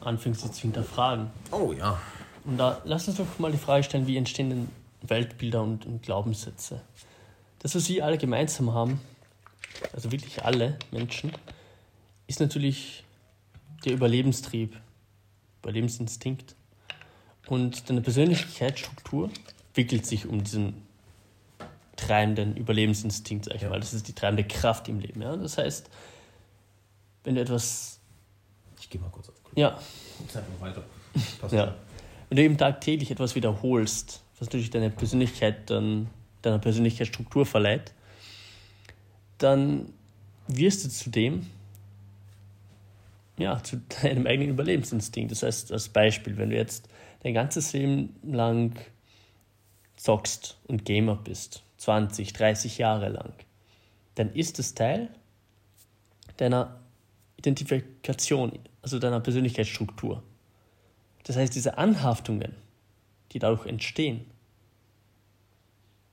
anfängst, 0.00 0.42
sie 0.42 0.52
zu 0.52 0.62
hinterfragen. 0.62 1.30
oh 1.50 1.72
ja. 1.72 2.00
Und 2.44 2.58
da 2.58 2.80
lass 2.84 3.06
uns 3.06 3.18
doch 3.18 3.38
mal 3.38 3.52
die 3.52 3.58
Frage 3.58 3.84
stellen, 3.84 4.06
wie 4.06 4.16
entstehen 4.16 4.50
denn 4.50 4.68
Weltbilder 5.02 5.62
und, 5.62 5.86
und 5.86 6.02
Glaubenssätze? 6.02 6.80
Das, 7.60 7.74
was 7.74 7.84
sie 7.84 8.02
alle 8.02 8.18
gemeinsam 8.18 8.74
haben, 8.74 9.00
also 9.92 10.10
wirklich 10.10 10.44
alle 10.44 10.76
Menschen, 10.90 11.30
ist 12.26 12.40
natürlich 12.40 13.04
der 13.84 13.92
Überlebenstrieb, 13.92 14.76
Überlebensinstinkt. 15.62 16.56
Und 17.46 17.88
deine 17.88 18.00
Persönlichkeitsstruktur 18.00 19.30
wickelt 19.74 20.06
sich 20.06 20.26
um 20.26 20.42
diesen 20.42 20.81
treibenden 21.96 22.56
Überlebensinstinkt, 22.56 23.44
sag 23.46 23.54
ich 23.56 23.62
mal. 23.62 23.80
Das 23.80 23.92
ist 23.92 24.08
die 24.08 24.14
treibende 24.14 24.44
Kraft 24.44 24.88
im 24.88 24.98
Leben. 25.00 25.22
Ja? 25.22 25.36
Das 25.36 25.58
heißt, 25.58 25.90
wenn 27.24 27.34
du 27.34 27.40
etwas, 27.40 28.00
Ich 28.80 28.88
gehe 28.90 29.00
mal 29.00 29.10
kurz 29.10 29.28
auf 29.28 29.42
Glück. 29.42 29.56
ja, 29.56 29.78
Zeit 30.28 30.44
noch 30.50 30.60
weiter. 30.60 30.82
Passt 31.40 31.52
ja. 31.54 31.74
Wenn 32.28 32.36
du 32.36 32.42
eben 32.42 32.56
tagtäglich 32.56 33.10
etwas 33.10 33.34
wiederholst, 33.34 34.22
was 34.38 34.48
natürlich 34.48 34.70
deine 34.70 34.90
Persönlichkeit 34.90 35.68
dann, 35.70 36.08
deiner 36.40 36.58
Persönlichkeitsstruktur 36.58 37.44
verleiht, 37.44 37.92
dann 39.38 39.92
wirst 40.48 40.84
du 40.84 40.88
zu 40.88 41.10
dem, 41.10 41.46
ja, 43.38 43.62
zu 43.62 43.76
deinem 44.02 44.26
eigenen 44.26 44.50
Überlebensinstinkt. 44.50 45.30
Das 45.30 45.42
heißt, 45.42 45.72
als 45.72 45.88
Beispiel, 45.90 46.36
wenn 46.38 46.50
du 46.50 46.56
jetzt 46.56 46.88
dein 47.22 47.34
ganzes 47.34 47.72
Leben 47.72 48.16
lang 48.22 48.74
zockst 49.96 50.58
und 50.66 50.84
Gamer 50.84 51.16
bist, 51.16 51.62
20, 51.82 52.32
30 52.32 52.78
Jahre 52.78 53.08
lang, 53.08 53.34
dann 54.14 54.32
ist 54.34 54.60
es 54.60 54.74
Teil 54.74 55.10
deiner 56.36 56.80
Identifikation, 57.36 58.56
also 58.82 59.00
deiner 59.00 59.18
Persönlichkeitsstruktur. 59.18 60.22
Das 61.24 61.34
heißt, 61.34 61.52
diese 61.52 61.78
Anhaftungen, 61.78 62.54
die 63.32 63.40
dadurch 63.40 63.66
entstehen, 63.66 64.30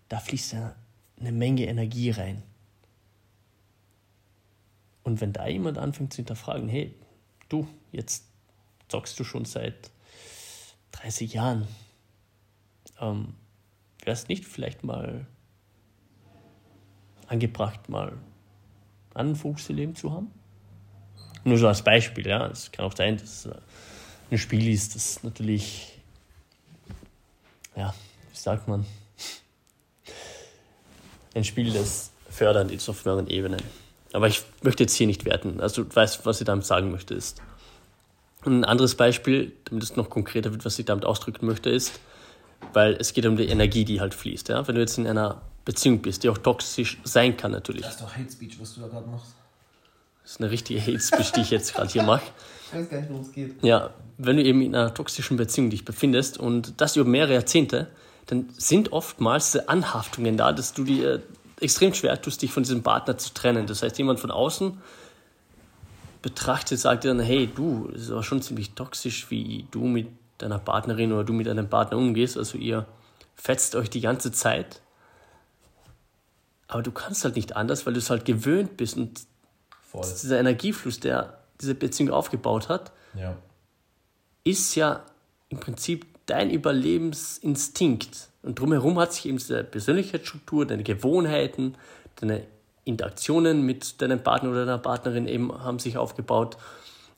da 0.08 0.20
fließt 0.20 0.56
eine 1.20 1.32
Menge 1.32 1.68
Energie 1.68 2.10
rein. 2.10 2.42
Und 5.04 5.22
wenn 5.22 5.34
da 5.34 5.48
jemand 5.48 5.78
anfängt 5.78 6.14
zu 6.14 6.18
hinterfragen, 6.18 6.68
hey, 6.68 6.96
du, 7.48 7.68
jetzt 7.92 8.26
zockst 8.88 9.20
du 9.20 9.24
schon 9.24 9.46
seit 9.46 9.92
30 10.94 11.34
Jahren, 11.34 11.68
ähm, 13.00 13.36
wäre 14.00 14.14
es 14.14 14.30
nicht 14.30 14.46
vielleicht 14.46 14.84
mal 14.84 15.28
angebracht, 17.30 17.90
mal 17.90 18.14
einen 19.14 19.36
Fuchs 19.36 19.70
im 19.70 19.78
Leben 19.78 19.96
zu 19.96 20.12
haben? 20.12 20.32
Nur 21.44 21.58
so 21.58 21.68
als 21.68 21.82
Beispiel, 21.82 22.28
ja. 22.28 22.48
Es 22.48 22.72
kann 22.72 22.86
auch 22.86 22.96
sein, 22.96 23.18
dass 23.18 23.46
es 23.46 23.54
ein 24.32 24.38
Spiel 24.38 24.72
ist, 24.72 24.96
das 24.96 25.24
natürlich, 25.24 25.98
ja, 27.76 27.94
wie 28.32 28.38
sagt 28.38 28.68
man, 28.68 28.86
ein 31.34 31.44
Spiel, 31.44 31.72
das 31.72 32.12
fördernd 32.30 32.72
ist 32.72 32.90
auf 32.90 33.06
mehreren 33.06 33.28
Ebenen. 33.28 33.62
Aber 34.14 34.28
ich 34.28 34.44
möchte 34.64 34.84
jetzt 34.84 34.96
hier 34.96 35.08
nicht 35.08 35.26
werten. 35.26 35.62
Also 35.62 35.84
du 35.84 35.96
weißt, 35.96 36.26
was 36.26 36.42
ich 36.42 36.46
damit 36.46 36.66
sagen 36.66 36.92
möchte, 36.92 37.14
ist. 37.14 37.42
Ein 38.46 38.64
anderes 38.64 38.96
Beispiel, 38.96 39.52
damit 39.66 39.84
es 39.84 39.96
noch 39.96 40.10
konkreter 40.10 40.52
wird, 40.52 40.66
was 40.66 40.80
ich 40.80 40.86
damit 40.86 41.06
ausdrücken 41.06 41.46
möchte, 41.46 41.70
ist, 41.70 42.00
weil 42.74 42.94
es 42.94 43.14
geht 43.14 43.26
um 43.26 43.36
die 43.36 43.48
Energie, 43.48 43.86
die 43.86 44.00
halt 44.00 44.14
fließt. 44.14 44.50
Ja? 44.50 44.68
Wenn 44.68 44.76
du 44.76 44.82
jetzt 44.82 44.98
in 44.98 45.06
einer 45.06 45.42
Beziehung 45.70 46.00
bist, 46.00 46.24
die 46.24 46.30
auch 46.30 46.38
toxisch 46.40 46.98
sein 47.04 47.38
kann 47.38 47.52
natürlich. 47.52 47.84
Das 47.84 47.94
ist 47.94 48.02
doch 48.02 48.16
Hate 48.18 48.32
Speech, 48.32 48.60
was 48.60 48.74
du 48.74 48.82
da 48.82 48.88
gerade 48.88 49.08
machst. 49.08 49.36
Das 50.24 50.32
ist 50.32 50.42
eine 50.42 50.50
richtige 50.50 50.82
Hate 50.82 51.00
Speech, 51.00 51.32
die 51.34 51.42
ich 51.42 51.52
jetzt 51.52 51.76
gerade 51.76 51.92
hier 51.92 52.02
mache. 52.02 52.24
Ich 52.66 52.76
weiß 52.76 52.90
gar 52.90 52.98
nicht, 53.00 53.10
worum 53.12 53.22
es 53.22 53.32
geht. 53.32 53.64
Ja, 53.64 53.92
wenn 54.18 54.38
du 54.38 54.44
eben 54.44 54.64
in 54.64 54.74
einer 54.74 54.92
toxischen 54.96 55.38
Beziehung 55.38 55.70
dich 55.70 55.86
befindest 55.86 56.40
und 56.40 56.82
das 56.82 56.96
über 56.96 57.08
mehrere 57.08 57.36
Jahrzehnte, 57.36 57.88
dann 58.26 58.50
sind 58.58 58.92
oftmals 58.92 59.56
Anhaftungen 59.68 60.38
da, 60.38 60.54
dass 60.54 60.74
du 60.74 60.84
dir 60.84 61.22
extrem 61.62 61.94
schwer 61.94 62.20
tust, 62.20 62.42
dich 62.42 62.52
von 62.52 62.64
diesem 62.64 62.82
Partner 62.82 63.20
zu 63.20 63.32
trennen. 63.36 63.68
Das 63.68 63.84
heißt, 63.84 63.96
jemand 64.00 64.20
von 64.20 64.32
außen 64.32 64.76
betrachtet, 66.24 66.80
sagt 66.80 67.04
dir 67.04 67.10
dann, 67.10 67.20
hey, 67.20 67.48
du, 67.48 67.92
es 67.94 68.04
ist 68.04 68.12
aber 68.12 68.24
schon 68.24 68.42
ziemlich 68.42 68.72
toxisch, 68.72 69.30
wie 69.30 69.68
du 69.70 69.86
mit 69.86 70.08
deiner 70.40 70.58
Partnerin 70.58 71.14
oder 71.14 71.24
du 71.24 71.34
mit 71.34 71.46
deinem 71.46 71.70
Partner 71.70 71.98
umgehst. 71.98 72.40
Also 72.40 72.58
ihr 72.58 72.88
fetzt 73.36 73.76
euch 73.76 73.92
die 73.92 74.02
ganze 74.02 74.32
Zeit. 74.32 74.82
Aber 76.70 76.84
du 76.84 76.92
kannst 76.92 77.24
halt 77.24 77.36
nicht 77.36 77.56
anders, 77.56 77.86
weil 77.86 77.94
du 77.94 78.00
es 78.00 78.10
halt 78.10 78.26
gewöhnt 78.26 78.78
bist 78.78 78.96
und 78.96 79.22
dieser 79.94 80.40
Energiefluss, 80.40 81.00
der 81.00 81.40
diese 81.60 81.74
Beziehung 81.74 82.12
aufgebaut 82.12 82.70
hat, 82.70 82.92
Ja. 83.16 83.36
ist 84.44 84.76
ja 84.76 85.04
im 85.50 85.60
Prinzip 85.60 86.06
dein 86.28 86.52
Überlebensinstinkt. 86.52 88.30
Und 88.44 88.60
drumherum 88.60 89.00
hat 89.00 89.14
sich 89.14 89.26
eben 89.26 89.38
diese 89.40 89.64
Persönlichkeitsstruktur, 89.64 90.66
deine 90.68 90.84
Gewohnheiten, 90.84 91.76
deine 92.18 92.46
Interaktionen 92.86 93.66
mit 93.66 94.00
deinem 94.02 94.22
Partner 94.22 94.52
oder 94.52 94.66
deiner 94.66 94.78
Partnerin 94.78 95.28
eben 95.28 95.52
haben 95.64 95.80
sich 95.80 95.98
aufgebaut. 95.98 96.56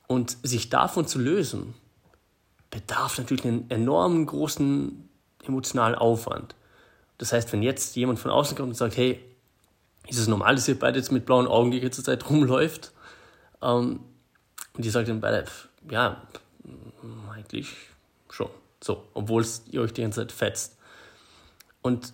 Und 0.07 0.37
sich 0.43 0.69
davon 0.69 1.07
zu 1.07 1.19
lösen, 1.19 1.73
bedarf 2.69 3.17
natürlich 3.17 3.45
einen 3.45 3.69
enormen 3.69 4.25
großen 4.25 5.09
emotionalen 5.45 5.95
Aufwand. 5.95 6.55
Das 7.17 7.33
heißt, 7.33 7.51
wenn 7.51 7.63
jetzt 7.63 7.95
jemand 7.97 8.17
von 8.19 8.31
außen 8.31 8.55
kommt 8.57 8.69
und 8.69 8.75
sagt, 8.75 8.95
hey, 8.97 9.19
ist 10.07 10.19
es 10.19 10.27
normal, 10.27 10.55
dass 10.55 10.67
ihr 10.67 10.77
beide 10.77 10.97
jetzt 10.97 11.11
mit 11.11 11.25
blauen 11.25 11.47
Augen 11.47 11.71
die 11.71 11.79
ganze 11.79 12.03
Zeit 12.03 12.29
rumläuft? 12.29 12.91
Ähm, 13.61 14.01
und 14.73 14.85
die 14.85 14.89
sagt 14.89 15.09
dann 15.09 15.21
beide, 15.21 15.45
ja, 15.89 16.21
mm, 16.63 17.29
eigentlich 17.29 17.75
schon. 18.29 18.49
So, 18.83 19.03
obwohl 19.13 19.45
ihr 19.71 19.81
euch 19.81 19.93
die 19.93 20.01
ganze 20.01 20.21
Zeit 20.21 20.31
fetzt. 20.31 20.77
Und 21.81 22.13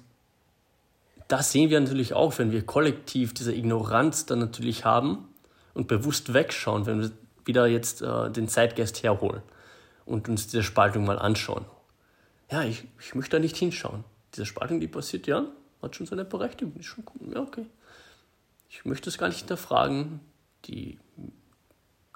das 1.28 1.52
sehen 1.52 1.70
wir 1.70 1.80
natürlich 1.80 2.14
auch, 2.14 2.38
wenn 2.40 2.52
wir 2.52 2.66
kollektiv 2.66 3.34
diese 3.34 3.54
Ignoranz 3.54 4.26
dann 4.26 4.40
natürlich 4.40 4.86
haben 4.86 5.28
und 5.74 5.88
bewusst 5.88 6.34
wegschauen, 6.34 6.86
wenn 6.86 7.02
wir 7.02 7.12
wieder 7.46 7.68
jetzt 7.68 8.02
äh, 8.02 8.30
den 8.30 8.48
Zeitgeist 8.48 9.04
herholen 9.04 9.42
und 10.06 10.30
uns 10.30 10.48
diese 10.48 10.64
Spaltung 10.64 11.06
mal 11.06 11.20
anschauen. 11.20 11.66
Ja, 12.50 12.64
ich, 12.64 12.86
ich 13.00 13.16
möchte 13.16 13.38
da 13.38 13.40
nicht 13.40 13.58
hinschauen. 13.58 14.04
Diese 14.34 14.46
Spaltung, 14.46 14.80
die 14.80 14.88
passiert, 14.88 15.28
ja, 15.28 15.46
hat 15.82 15.96
schon 15.96 16.06
seine 16.06 16.26
Berechtigung. 16.26 16.76
Ist 16.80 16.86
schon 16.86 17.04
cool. 17.14 17.34
Ja, 17.34 17.42
okay. 17.42 17.66
Ich 18.70 18.86
möchte 18.86 19.10
es 19.10 19.18
gar 19.18 19.28
nicht 19.28 19.40
hinterfragen. 19.40 20.20
Die 20.66 21.00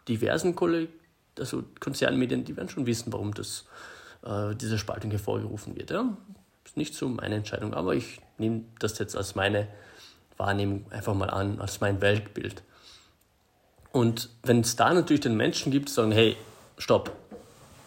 diversen 0.07 0.55
Kolle 0.55 0.89
also 1.39 1.63
Konzernmedien, 1.79 2.45
die 2.45 2.55
werden 2.55 2.69
schon 2.69 2.85
wissen, 2.85 3.11
warum 3.13 3.33
das, 3.33 3.65
äh, 4.23 4.55
diese 4.55 4.77
Spaltung 4.77 5.11
hervorgerufen 5.11 5.75
wird. 5.75 5.91
Ja? 5.91 6.17
Ist 6.65 6.77
nicht 6.77 6.93
so 6.93 7.09
meine 7.09 7.35
Entscheidung, 7.35 7.73
aber 7.73 7.95
ich 7.95 8.21
nehme 8.37 8.63
das 8.79 8.97
jetzt 8.99 9.15
als 9.15 9.35
meine 9.35 9.67
Wahrnehmung 10.37 10.85
einfach 10.91 11.13
mal 11.13 11.29
an, 11.29 11.59
als 11.59 11.81
mein 11.81 12.01
Weltbild. 12.01 12.63
Und 13.91 14.29
wenn 14.43 14.61
es 14.61 14.75
da 14.75 14.93
natürlich 14.93 15.21
den 15.21 15.35
Menschen 15.35 15.71
gibt, 15.71 15.89
die 15.89 15.93
sagen, 15.93 16.11
hey, 16.11 16.37
stopp, 16.77 17.11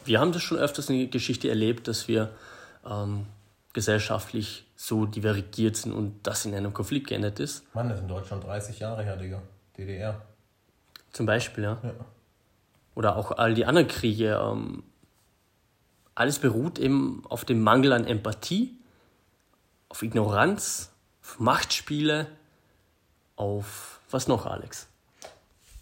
wir 0.05 0.21
haben 0.21 0.33
das 0.33 0.43
schon 0.43 0.59
öfters 0.59 0.91
in 0.91 0.99
der 0.99 1.07
Geschichte 1.07 1.49
erlebt, 1.49 1.89
dass 1.89 2.09
wir 2.09 2.31
ähm, 2.85 3.27
gesellschaftlich 3.73 4.65
so 4.87 5.07
divergiert 5.07 5.77
sind 5.77 5.93
und 5.93 6.27
das 6.27 6.45
in 6.45 6.55
einem 6.55 6.75
Konflikt 6.75 7.07
geendet 7.07 7.41
ist. 7.41 7.65
Mann, 7.75 7.89
das 7.89 7.99
ist 7.99 8.03
in 8.03 8.09
Deutschland 8.09 8.45
30 8.45 8.79
Jahre 8.81 9.03
her, 9.03 9.17
Digga. 9.17 9.41
DDR. 9.79 10.21
Zum 11.11 11.25
Beispiel, 11.25 11.65
ja. 11.65 11.79
Ja. 11.83 11.93
Oder 12.95 13.17
auch 13.17 13.33
all 13.33 13.55
die 13.55 13.65
anderen 13.65 13.89
Kriege. 13.89 14.39
Ähm, 14.41 14.83
alles 16.15 16.39
beruht 16.39 16.79
eben 16.79 17.25
auf 17.31 17.47
dem 17.47 17.63
Mangel 17.63 17.95
an 17.95 18.07
Empathie, 18.07 18.77
auf 19.89 20.03
Ignoranz, 20.03 20.93
auf 21.23 21.41
Machtspiele, 21.41 22.27
auf 23.37 24.01
was 24.11 24.29
noch, 24.29 24.45
Alex? 24.45 24.87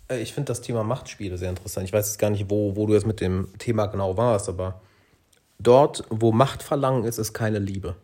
Äh, 0.09 0.23
Ich 0.23 0.33
finde 0.33 0.47
das 0.53 0.61
Thema 0.61 0.85
Machtspiele 0.85 1.37
sehr 1.39 1.51
interessant. 1.51 1.87
Ich 1.87 1.93
weiß 1.93 2.07
jetzt 2.07 2.19
gar 2.19 2.31
nicht, 2.31 2.49
wo, 2.49 2.77
wo 2.77 2.87
du 2.87 2.95
jetzt 2.95 3.07
mit 3.07 3.21
dem 3.21 3.49
Thema 3.59 3.87
genau 3.87 4.17
warst, 4.17 4.49
aber 4.49 4.81
dort, 5.59 6.05
wo 6.09 6.31
Machtverlangen 6.31 7.03
ist, 7.03 7.19
ist 7.19 7.33
keine 7.33 7.59
Liebe. 7.59 7.97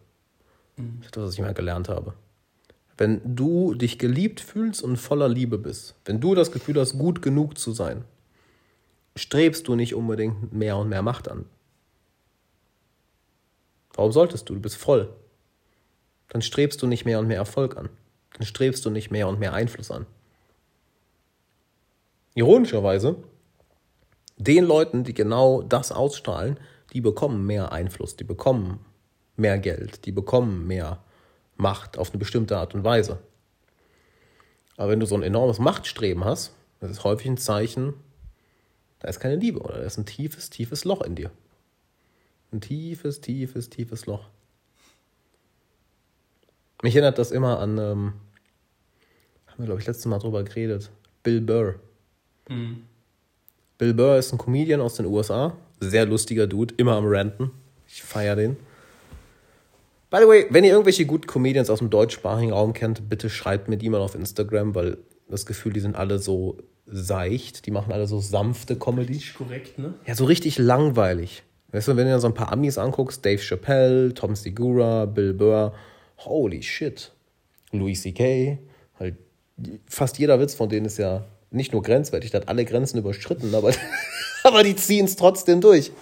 Das 0.79 1.07
ist 1.07 1.17
das, 1.17 1.25
was 1.25 1.35
ich 1.35 1.41
mal 1.41 1.55
gelernt 1.55 1.89
habe. 1.89 2.15
Wenn 2.97 3.37
du 3.37 3.75
dich 3.75 3.99
geliebt 3.99 4.41
fühlst 4.41 4.83
und 4.83 4.97
voller 4.97 5.29
Liebe 5.29 5.59
bist, 5.59 5.95
wenn 6.05 6.21
du 6.21 6.35
das 6.35 6.53
Gefühl 6.53 6.79
hast, 6.81 6.99
gut 6.99 7.23
genug 7.23 7.59
zu 7.59 7.73
sein, 7.73 8.05
strebst 9.17 9.67
du 9.69 9.75
nicht 9.75 9.95
unbedingt 9.95 10.53
mehr 10.53 10.77
und 10.77 10.89
mehr 10.89 11.03
Macht 11.03 11.29
an. 11.29 11.45
Warum 13.95 14.13
solltest 14.13 14.49
du? 14.49 14.55
Du 14.55 14.61
bist 14.61 14.77
voll. 14.77 15.13
Dann 16.29 16.43
strebst 16.43 16.81
du 16.83 16.87
nicht 16.87 17.05
mehr 17.05 17.19
und 17.19 17.27
mehr 17.27 17.39
Erfolg 17.39 17.77
an. 17.77 17.89
Dann 18.35 18.47
strebst 18.47 18.85
du 18.85 18.91
nicht 18.91 19.11
mehr 19.11 19.29
und 19.29 19.41
mehr 19.41 19.55
Einfluss 19.55 19.91
an. 19.91 20.07
Ironischerweise, 22.35 23.17
den 24.37 24.65
Leuten, 24.65 25.03
die 25.03 25.15
genau 25.15 25.63
das 25.63 25.91
ausstrahlen, 25.91 26.61
die 26.93 27.01
bekommen 27.01 27.47
mehr 27.47 27.73
Einfluss, 27.73 28.15
die 28.15 28.25
bekommen 28.25 28.79
mehr 29.39 29.59
Geld, 29.59 30.05
die 30.05 30.13
bekommen 30.13 30.67
mehr 30.67 31.03
Macht 31.57 31.99
auf 31.99 32.11
eine 32.11 32.19
bestimmte 32.19 32.57
Art 32.57 32.75
und 32.75 32.85
Weise. 32.85 33.19
Aber 34.77 34.91
wenn 34.91 35.01
du 35.01 35.07
so 35.07 35.17
ein 35.17 35.23
enormes 35.23 35.59
Machtstreben 35.59 36.25
hast, 36.25 36.53
das 36.81 36.91
ist 36.91 37.05
häufig 37.05 37.27
ein 37.27 37.37
Zeichen, 37.37 37.95
da 39.01 39.09
ist 39.09 39.21
keine 39.21 39.37
Liebe 39.37 39.61
oder 39.61 39.79
da 39.79 39.83
ist 39.83 39.99
ein 39.99 40.07
tiefes, 40.07 40.51
tiefes 40.51 40.85
Loch 40.85 41.03
in 41.03 41.17
dir. 41.17 41.31
Ein 42.53 42.61
tiefes, 42.61 43.21
tiefes, 43.21 43.71
tiefes 43.71 44.07
Loch. 44.07 44.29
Mich 46.83 46.95
erinnert 46.95 47.19
das 47.19 47.33
immer 47.33 47.59
an, 47.59 47.79
ähm, 47.79 48.13
haben 49.47 49.59
wir, 49.59 49.67
glaube 49.67 49.81
ich, 49.81 49.87
letztes 49.87 50.07
Mal 50.07 50.21
drüber 50.21 50.45
geredet, 50.45 50.91
Bill 51.25 51.41
Burr. 51.41 51.75
Bill 53.79 53.95
Burr 53.95 54.17
ist 54.17 54.33
ein 54.33 54.39
Comedian 54.39 54.81
aus 54.81 54.95
den 54.95 55.07
USA. 55.07 55.57
Sehr 55.81 56.07
lustiger 56.07 56.47
Dude, 56.47 56.75
immer 56.77 56.95
am 56.95 57.05
Ranten. 57.07 57.51
Ich 57.89 58.03
feiere 58.03 58.37
den. 58.37 58.57
By 60.11 60.19
the 60.21 60.29
way, 60.29 60.47
wenn 60.51 60.65
ihr 60.65 60.71
irgendwelche 60.71 61.05
guten 61.05 61.27
Comedians 61.27 61.69
aus 61.69 61.81
dem 61.81 61.91
deutschsprachigen 61.91 62.53
Raum 62.53 62.73
kennt, 62.73 63.09
bitte 63.09 63.29
schreibt 63.29 63.69
mir 63.69 63.77
die 63.77 63.91
mal 63.91 64.01
auf 64.01 64.15
Instagram, 64.15 64.75
weil 64.75 64.99
das 65.29 65.45
Gefühl, 65.45 65.73
die 65.73 65.81
sind 65.81 65.97
alle 65.97 66.19
so 66.19 66.57
seicht. 66.87 67.67
Die 67.67 67.71
machen 67.71 67.93
alle 67.93 68.07
so 68.07 68.19
sanfte 68.19 68.77
Comedy. 68.77 69.21
Korrekt, 69.37 69.79
ne? 69.79 69.95
Ja, 70.07 70.15
so 70.15 70.25
richtig 70.25 70.59
langweilig. 70.59 71.43
Weißt 71.73 71.89
du, 71.89 71.97
wenn 71.97 72.07
du 72.07 72.15
dir 72.15 72.21
so 72.21 72.29
ein 72.29 72.35
paar 72.35 72.51
Amis 72.51 72.79
anguckst, 72.79 73.25
Dave 73.25 73.39
Chappelle, 73.39 74.15
Tom 74.15 74.35
Segura, 74.35 75.05
Bill 75.05 75.35
Burr, 75.35 75.75
holy 76.19 76.63
shit. 76.63 77.13
Louis 77.73 78.01
C.K., 78.01 78.59
halt, 78.99 79.17
fast 79.87 80.19
jeder 80.19 80.41
Witz 80.41 80.55
von 80.55 80.71
denen 80.71 80.87
ist 80.87 80.97
ja 80.97 81.27
nicht 81.51 81.73
nur 81.73 81.83
grenzwertig, 81.83 82.31
der 82.31 82.41
hat 82.41 82.49
alle 82.49 82.65
Grenzen 82.65 82.99
überschritten, 82.99 83.55
aber, 83.55 83.73
aber 84.45 84.63
die 84.63 84.77
ziehen 84.77 85.05
es 85.05 85.17
trotzdem 85.17 85.61
durch. 85.61 85.93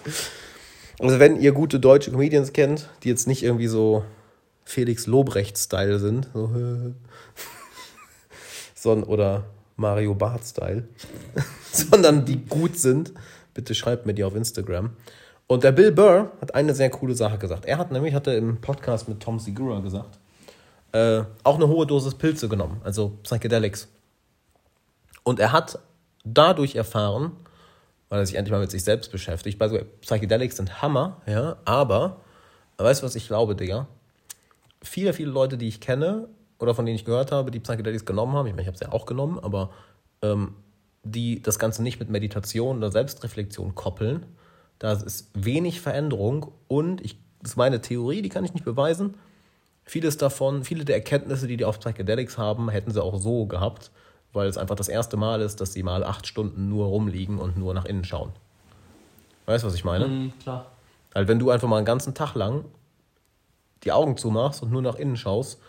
Also 0.99 1.19
wenn 1.19 1.39
ihr 1.39 1.51
gute 1.51 1.79
deutsche 1.79 2.11
Comedians 2.11 2.53
kennt, 2.53 2.89
die 3.03 3.09
jetzt 3.09 3.27
nicht 3.27 3.43
irgendwie 3.43 3.67
so 3.67 4.03
Felix 4.65 5.05
Lobrecht-Style 5.05 5.99
sind, 5.99 6.27
so, 6.33 6.49
sondern, 8.75 9.09
oder 9.09 9.43
Mario 9.75 10.15
Bart-Style, 10.15 10.87
sondern 11.71 12.25
die 12.25 12.43
gut 12.45 12.77
sind, 12.77 13.13
bitte 13.53 13.75
schreibt 13.75 14.05
mir 14.05 14.13
die 14.13 14.23
auf 14.23 14.35
Instagram. 14.35 14.91
Und 15.45 15.63
der 15.63 15.71
Bill 15.71 15.91
Burr 15.91 16.31
hat 16.41 16.55
eine 16.55 16.73
sehr 16.73 16.89
coole 16.89 17.15
Sache 17.15 17.37
gesagt. 17.37 17.65
Er 17.65 17.77
hat 17.77 17.91
nämlich, 17.91 18.13
hat 18.13 18.27
er 18.27 18.37
im 18.37 18.59
Podcast 18.59 19.07
mit 19.07 19.21
Tom 19.21 19.39
Segura 19.39 19.79
gesagt, 19.79 20.19
äh, 20.91 21.21
auch 21.43 21.55
eine 21.55 21.67
hohe 21.67 21.85
Dosis 21.85 22.15
Pilze 22.15 22.49
genommen, 22.49 22.81
also 22.83 23.17
Psychedelics. 23.23 23.87
Und 25.23 25.39
er 25.39 25.51
hat 25.51 25.79
dadurch 26.25 26.75
erfahren, 26.75 27.31
weil 28.09 28.19
er 28.19 28.25
sich 28.25 28.35
endlich 28.35 28.51
mal 28.51 28.61
mit 28.61 28.71
sich 28.71 28.83
selbst 28.83 29.11
beschäftigt, 29.11 29.59
bei 29.59 29.67
Psychedelics 30.01 30.57
sind 30.57 30.81
Hammer, 30.81 31.21
ja, 31.25 31.57
aber, 31.65 32.21
weißt 32.77 33.01
du, 33.01 33.05
was 33.05 33.15
ich 33.15 33.27
glaube, 33.27 33.55
Digga? 33.55 33.87
Viele, 34.81 35.13
viele 35.13 35.31
Leute, 35.31 35.57
die 35.57 35.67
ich 35.67 35.81
kenne 35.81 36.29
oder 36.59 36.73
von 36.73 36.85
denen 36.85 36.95
ich 36.95 37.05
gehört 37.05 37.31
habe, 37.31 37.51
die 37.51 37.59
Psychedelics 37.59 38.05
genommen 38.05 38.33
haben, 38.33 38.47
ich 38.47 38.53
meine, 38.53 38.61
ich 38.61 38.67
habe 38.67 38.75
es 38.75 38.81
ja 38.81 38.91
auch 38.91 39.05
genommen, 39.05 39.39
aber 39.39 39.71
ähm, 40.21 40.55
die 41.03 41.41
das 41.41 41.59
Ganze 41.59 41.83
nicht 41.83 41.99
mit 41.99 42.09
Meditation 42.09 42.77
oder 42.77 42.91
Selbstreflexion 42.91 43.75
koppeln, 43.75 44.25
da 44.79 44.93
ist 44.93 45.31
wenig 45.33 45.81
Veränderung 45.81 46.51
und 46.67 47.01
ich, 47.01 47.17
das 47.41 47.51
ist 47.51 47.57
meine 47.57 47.81
Theorie, 47.81 48.21
die 48.21 48.29
kann 48.29 48.45
ich 48.45 48.53
nicht 48.53 48.65
beweisen. 48.65 49.15
Vieles 49.83 50.17
davon, 50.17 50.63
viele 50.63 50.85
der 50.85 50.95
Erkenntnisse, 50.95 51.47
die 51.47 51.57
die 51.57 51.65
auf 51.65 51.79
Psychedelics 51.79 52.37
haben, 52.37 52.69
hätten 52.69 52.91
sie 52.91 53.01
auch 53.01 53.19
so 53.19 53.45
gehabt, 53.45 53.91
weil 54.37 54.47
es 54.47 54.57
einfach 54.57 54.75
das 54.75 54.87
erste 54.87 55.17
Mal 55.17 55.41
ist, 55.41 55.59
dass 55.59 55.73
sie 55.73 55.83
mal 55.83 56.03
acht 56.03 56.25
Stunden 56.27 56.69
nur 56.69 56.85
rumliegen 56.87 57.39
und 57.39 57.57
nur 57.57 57.73
nach 57.73 57.85
innen 57.85 58.05
schauen. 58.05 58.31
Weißt 59.47 59.63
du, 59.63 59.67
was 59.67 59.75
ich 59.75 59.83
meine? 59.83 60.07
Mhm, 60.07 60.33
klar. 60.39 60.71
Weil 61.13 61.27
wenn 61.27 61.39
du 61.39 61.49
einfach 61.49 61.67
mal 61.67 61.77
einen 61.77 61.85
ganzen 61.85 62.13
Tag 62.13 62.35
lang 62.35 62.63
die 63.83 63.91
Augen 63.91 64.17
zumachst 64.17 64.63
und 64.63 64.71
nur 64.71 64.81
nach 64.81 64.95
innen 64.95 65.17
schaust, 65.17 65.59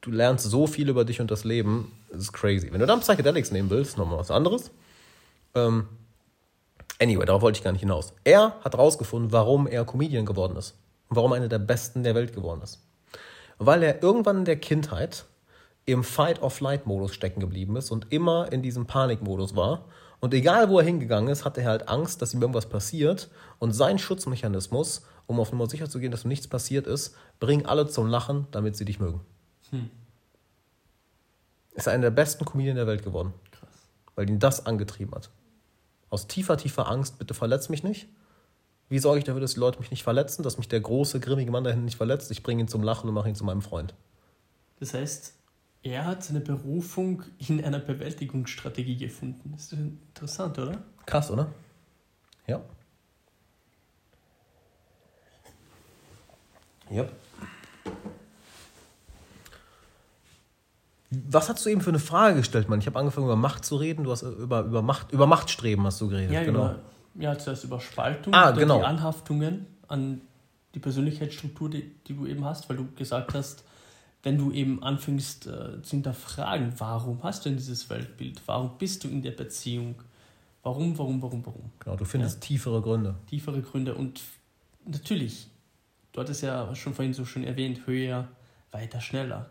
du 0.00 0.10
lernst 0.10 0.48
so 0.48 0.66
viel 0.66 0.88
über 0.88 1.04
dich 1.04 1.20
und 1.20 1.30
das 1.30 1.44
Leben, 1.44 1.92
das 2.10 2.22
ist 2.22 2.32
crazy. 2.32 2.72
Wenn 2.72 2.80
du 2.80 2.86
dann 2.86 3.00
Psychedelics 3.00 3.50
nehmen 3.50 3.70
willst, 3.70 3.98
nochmal 3.98 4.18
was 4.18 4.30
anderes. 4.30 4.70
Ähm, 5.54 5.88
anyway, 7.00 7.24
darauf 7.24 7.42
wollte 7.42 7.58
ich 7.58 7.64
gar 7.64 7.72
nicht 7.72 7.80
hinaus. 7.80 8.12
Er 8.24 8.56
hat 8.62 8.74
herausgefunden, 8.74 9.32
warum 9.32 9.66
er 9.66 9.84
Comedian 9.84 10.26
geworden 10.26 10.56
ist. 10.56 10.74
Und 11.08 11.16
warum 11.16 11.32
einer 11.32 11.48
der 11.48 11.58
Besten 11.58 12.02
der 12.02 12.14
Welt 12.14 12.34
geworden 12.34 12.60
ist. 12.62 12.80
Weil 13.58 13.82
er 13.82 14.02
irgendwann 14.02 14.38
in 14.38 14.44
der 14.44 14.56
Kindheit 14.56 15.24
im 15.86 16.02
Fight-or-Flight-Modus 16.02 17.14
stecken 17.14 17.40
geblieben 17.40 17.76
ist 17.76 17.90
und 17.90 18.10
immer 18.10 18.50
in 18.52 18.62
diesem 18.62 18.86
Panikmodus 18.86 19.54
war. 19.54 19.86
Und 20.20 20.32
egal, 20.32 20.70
wo 20.70 20.78
er 20.78 20.84
hingegangen 20.84 21.28
ist, 21.28 21.44
hatte 21.44 21.60
er 21.60 21.68
halt 21.68 21.88
Angst, 21.88 22.22
dass 22.22 22.32
ihm 22.32 22.40
irgendwas 22.40 22.66
passiert. 22.66 23.30
Und 23.58 23.72
sein 23.72 23.98
Schutzmechanismus, 23.98 25.02
um 25.26 25.38
auf 25.38 25.52
Nummer 25.52 25.68
sicher 25.68 25.90
zu 25.90 25.98
gehen, 25.98 26.10
dass 26.10 26.24
ihm 26.24 26.28
nichts 26.28 26.48
passiert 26.48 26.86
ist, 26.86 27.14
bring 27.40 27.66
alle 27.66 27.86
zum 27.86 28.06
Lachen, 28.06 28.46
damit 28.50 28.76
sie 28.76 28.86
dich 28.86 28.98
mögen. 28.98 29.20
Hm. 29.70 29.90
Ist 31.74 31.88
einer 31.88 32.02
der 32.02 32.10
besten 32.10 32.44
Comedien 32.44 32.76
der 32.76 32.86
Welt 32.86 33.02
geworden. 33.02 33.34
Krass. 33.50 33.68
Weil 34.14 34.30
ihn 34.30 34.38
das 34.38 34.64
angetrieben 34.64 35.14
hat. 35.14 35.28
Aus 36.08 36.26
tiefer, 36.28 36.56
tiefer 36.56 36.88
Angst, 36.88 37.18
bitte 37.18 37.34
verletz 37.34 37.68
mich 37.68 37.82
nicht. 37.82 38.08
Wie 38.88 38.98
sorge 38.98 39.18
ich 39.18 39.24
dafür, 39.24 39.40
dass 39.40 39.54
die 39.54 39.60
Leute 39.60 39.80
mich 39.80 39.90
nicht 39.90 40.04
verletzen, 40.04 40.42
dass 40.42 40.56
mich 40.56 40.68
der 40.68 40.80
große, 40.80 41.18
grimmige 41.20 41.50
Mann 41.50 41.64
da 41.64 41.70
hinten 41.70 41.86
nicht 41.86 41.96
verletzt? 41.96 42.30
Ich 42.30 42.42
bringe 42.42 42.62
ihn 42.62 42.68
zum 42.68 42.82
Lachen 42.82 43.08
und 43.08 43.14
mache 43.14 43.28
ihn 43.28 43.34
zu 43.34 43.44
meinem 43.44 43.62
Freund. 43.62 43.94
Das 44.78 44.94
heißt, 44.94 45.34
er 45.84 46.06
hat 46.06 46.24
seine 46.24 46.40
Berufung 46.40 47.22
in 47.46 47.62
einer 47.62 47.78
Bewältigungsstrategie 47.78 48.96
gefunden. 48.96 49.52
Das 49.52 49.64
ist 49.64 49.72
interessant, 49.74 50.58
oder? 50.58 50.82
Krass, 51.04 51.30
oder? 51.30 51.52
Ja. 52.46 52.62
Ja. 56.90 57.06
Was 61.10 61.48
hast 61.50 61.64
du 61.64 61.70
eben 61.70 61.82
für 61.82 61.90
eine 61.90 61.98
Frage 61.98 62.38
gestellt, 62.38 62.68
Mann? 62.70 62.80
Ich 62.80 62.86
habe 62.86 62.98
angefangen 62.98 63.26
über 63.26 63.36
Macht 63.36 63.64
zu 63.66 63.76
reden. 63.76 64.04
Du 64.04 64.10
hast 64.10 64.22
über, 64.22 64.62
über, 64.62 64.80
Macht, 64.80 65.12
über 65.12 65.26
Machtstreben 65.26 65.84
hast 65.84 66.00
du 66.00 66.08
geredet. 66.08 66.32
Ja, 66.32 66.44
genau. 66.44 66.64
über, 66.64 66.80
ja 67.16 67.38
zuerst 67.38 67.62
über 67.64 67.78
Spaltung 67.78 68.32
Ah, 68.32 68.52
genau. 68.52 68.78
die 68.78 68.84
Anhaftungen 68.84 69.66
an 69.86 70.22
die 70.74 70.80
Persönlichkeitsstruktur, 70.80 71.68
die, 71.68 71.94
die 72.06 72.14
du 72.14 72.26
eben 72.26 72.44
hast, 72.44 72.70
weil 72.70 72.78
du 72.78 72.90
gesagt 72.92 73.34
hast, 73.34 73.64
wenn 74.24 74.38
du 74.38 74.50
eben 74.52 74.82
anfängst 74.82 75.46
äh, 75.46 75.82
zu 75.82 75.90
hinterfragen, 75.90 76.72
warum 76.78 77.22
hast 77.22 77.44
du 77.44 77.50
denn 77.50 77.58
dieses 77.58 77.88
Weltbild? 77.90 78.40
Warum 78.46 78.78
bist 78.78 79.04
du 79.04 79.08
in 79.08 79.22
der 79.22 79.32
Beziehung? 79.32 79.96
Warum, 80.62 80.96
warum, 80.96 81.20
warum, 81.20 81.44
warum? 81.44 81.70
Genau, 81.78 81.96
du 81.96 82.06
findest 82.06 82.40
tiefere 82.40 82.80
Gründe. 82.80 83.14
Tiefere 83.28 83.60
Gründe 83.60 83.94
und 83.94 84.22
natürlich, 84.86 85.48
du 86.12 86.22
hattest 86.22 86.42
ja 86.42 86.74
schon 86.74 86.94
vorhin 86.94 87.12
so 87.12 87.26
schön 87.26 87.44
erwähnt, 87.44 87.86
höher, 87.86 88.28
weiter, 88.70 89.00
schneller. 89.02 89.50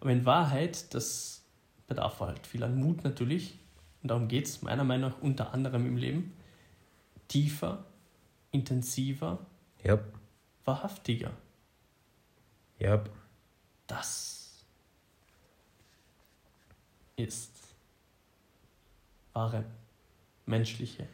Aber 0.00 0.10
in 0.10 0.24
Wahrheit, 0.24 0.94
das 0.94 1.44
bedarf 1.86 2.20
halt 2.20 2.46
viel 2.46 2.64
an 2.64 2.80
Mut 2.80 3.04
natürlich. 3.04 3.58
Und 4.02 4.10
darum 4.10 4.28
geht 4.28 4.46
es 4.46 4.62
meiner 4.62 4.84
Meinung 4.84 5.10
nach 5.10 5.20
unter 5.20 5.52
anderem 5.52 5.84
im 5.86 5.98
Leben. 5.98 6.32
Tiefer, 7.26 7.84
intensiver, 8.52 9.38
Ja. 9.84 9.98
wahrhaftiger. 10.64 11.32
Ja. 12.78 13.04
Das 13.88 14.62
ist 17.16 17.50
wahre 19.32 19.64
menschliche, 20.46 21.08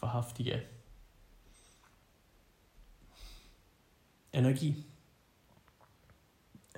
wahrhaftige 0.00 0.64
Energie. 4.32 4.84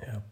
Ja. 0.01 0.23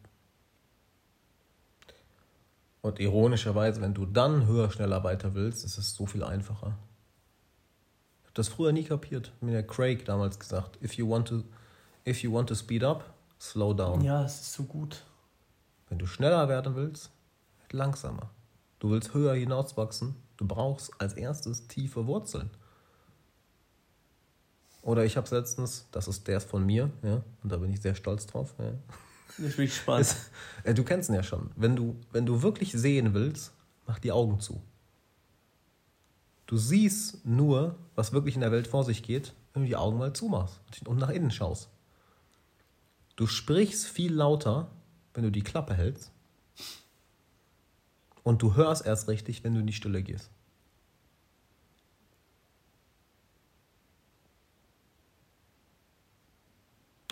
Und 2.83 2.99
ironischerweise, 2.99 3.81
wenn 3.81 3.95
du 3.95 4.07
dann 4.07 4.47
höher, 4.47 4.71
schneller, 4.71 5.05
weiter 5.05 5.35
willst, 5.35 5.65
ist 5.65 5.79
es 5.79 5.95
so 5.95 6.05
viel 6.05 6.25
einfacher. 6.25 6.77
Ich 8.23 8.25
habe 8.25 8.35
das 8.35 8.49
früher 8.49 8.73
nie 8.73 8.85
kapiert. 8.85 9.33
Mir 9.41 9.53
der 9.53 9.67
Craig 9.67 10.05
damals 10.05 10.41
gesagt, 10.41 10.83
if 10.83 10.95
you 10.95 11.09
want 11.09 11.29
to, 11.29 11.45
if 12.07 12.23
you 12.23 12.33
want 12.33 12.49
to 12.49 12.55
speed 12.55 12.83
up, 12.83 13.13
slow 13.39 13.75
down. 13.75 14.03
Ja, 14.03 14.25
es 14.25 14.41
ist 14.41 14.53
so 14.53 14.65
gut. 14.65 15.05
Wenn 15.89 15.99
du 15.99 16.07
schneller 16.07 16.49
werden 16.49 16.75
willst, 16.75 17.11
werd 17.59 17.73
langsamer. 17.73 18.31
Du 18.79 18.91
willst 18.91 19.15
höher 19.15 19.35
hinauswachsen, 19.35 20.17
du 20.37 20.47
brauchst 20.47 20.91
als 20.99 21.13
erstes 21.15 21.67
tiefe 21.69 22.07
Wurzeln. 22.07 22.51
Oder 24.83 25.05
ich 25.05 25.17
habe 25.17 25.29
letztens, 25.35 25.87
das 25.93 26.09
ist 26.09 26.27
der 26.27 26.39
ist 26.39 26.49
von 26.49 26.67
mir, 26.67 26.91
ja, 27.03 27.23
und 27.43 27.53
da 27.53 27.57
bin 27.59 27.73
ich 27.73 27.81
sehr 27.81 27.95
stolz 27.95 28.27
drauf. 28.27 28.55
Ja. 28.59 28.73
Das 29.39 29.59
ist 29.59 29.77
spannend. 29.77 30.03
Ist, 30.03 30.31
äh, 30.65 30.75
du 30.75 30.83
kennst 30.83 31.09
ihn 31.09 31.15
ja 31.15 31.23
schon. 31.23 31.51
Wenn 31.57 31.77
du, 31.77 31.97
wenn 32.11 32.27
du 32.27 32.43
wirklich 32.43 32.73
sehen 32.73 33.15
willst, 33.15 33.53
mach 33.87 33.99
die 33.99 34.13
Augen 34.13 34.41
zu. 34.41 34.61
Du 36.47 36.57
siehst 36.57 37.25
nur, 37.25 37.77
was 37.95 38.13
wirklich 38.13 38.35
in 38.35 38.41
der 38.41 38.53
Welt 38.53 38.67
vor 38.67 38.85
sich 38.85 39.03
geht, 39.03 39.33
wenn 39.53 39.63
du 39.63 39.69
die 39.69 39.77
Augen 39.77 39.99
mal 39.99 40.13
zumachst 40.13 40.61
und 40.87 40.99
nach 40.99 41.09
innen 41.09 41.31
schaust. 41.31 41.71
Du 43.17 43.27
sprichst 43.27 43.87
viel 43.87 44.13
lauter, 44.13 44.71
wenn 45.15 45.25
du 45.25 45.31
die 45.31 45.43
Klappe 45.43 45.75
hältst. 45.75 46.11
Und 48.23 48.41
du 48.43 48.55
hörst 48.55 48.87
erst 48.87 49.09
richtig, 49.09 49.45
wenn 49.45 49.55
du 49.55 49.61
in 49.61 49.67
die 49.67 49.73
Stille 49.73 50.03
gehst. 50.03 50.31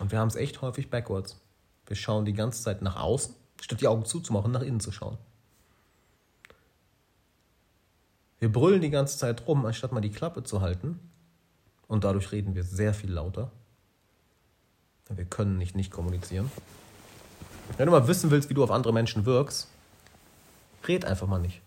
Und 0.00 0.12
wir 0.12 0.18
haben 0.18 0.28
es 0.28 0.36
echt 0.36 0.62
häufig 0.62 0.88
backwards. 0.88 1.40
Wir 1.86 1.96
schauen 1.96 2.24
die 2.24 2.32
ganze 2.32 2.62
Zeit 2.62 2.80
nach 2.80 2.96
außen, 2.96 3.34
statt 3.60 3.80
die 3.80 3.88
Augen 3.88 4.04
zuzumachen, 4.04 4.50
nach 4.52 4.62
innen 4.62 4.80
zu 4.80 4.92
schauen. 4.92 5.18
Wir 8.38 8.50
brüllen 8.50 8.80
die 8.80 8.90
ganze 8.90 9.18
Zeit 9.18 9.46
rum, 9.46 9.66
anstatt 9.66 9.92
mal 9.92 10.00
die 10.00 10.10
Klappe 10.10 10.42
zu 10.42 10.62
halten. 10.62 10.98
Und 11.86 12.04
dadurch 12.04 12.32
reden 12.32 12.54
wir 12.54 12.64
sehr 12.64 12.94
viel 12.94 13.12
lauter. 13.12 13.52
Wir 15.10 15.24
können 15.24 15.58
nicht 15.58 15.76
nicht 15.76 15.90
kommunizieren. 15.90 16.50
Wenn 17.76 17.86
du 17.86 17.92
mal 17.92 18.08
wissen 18.08 18.30
willst, 18.30 18.50
wie 18.50 18.54
du 18.54 18.64
auf 18.64 18.70
andere 18.70 18.92
Menschen 18.92 19.26
wirkst, 19.26 19.68
red 20.88 21.04
einfach 21.04 21.26
mal 21.26 21.38
nicht. 21.40 21.60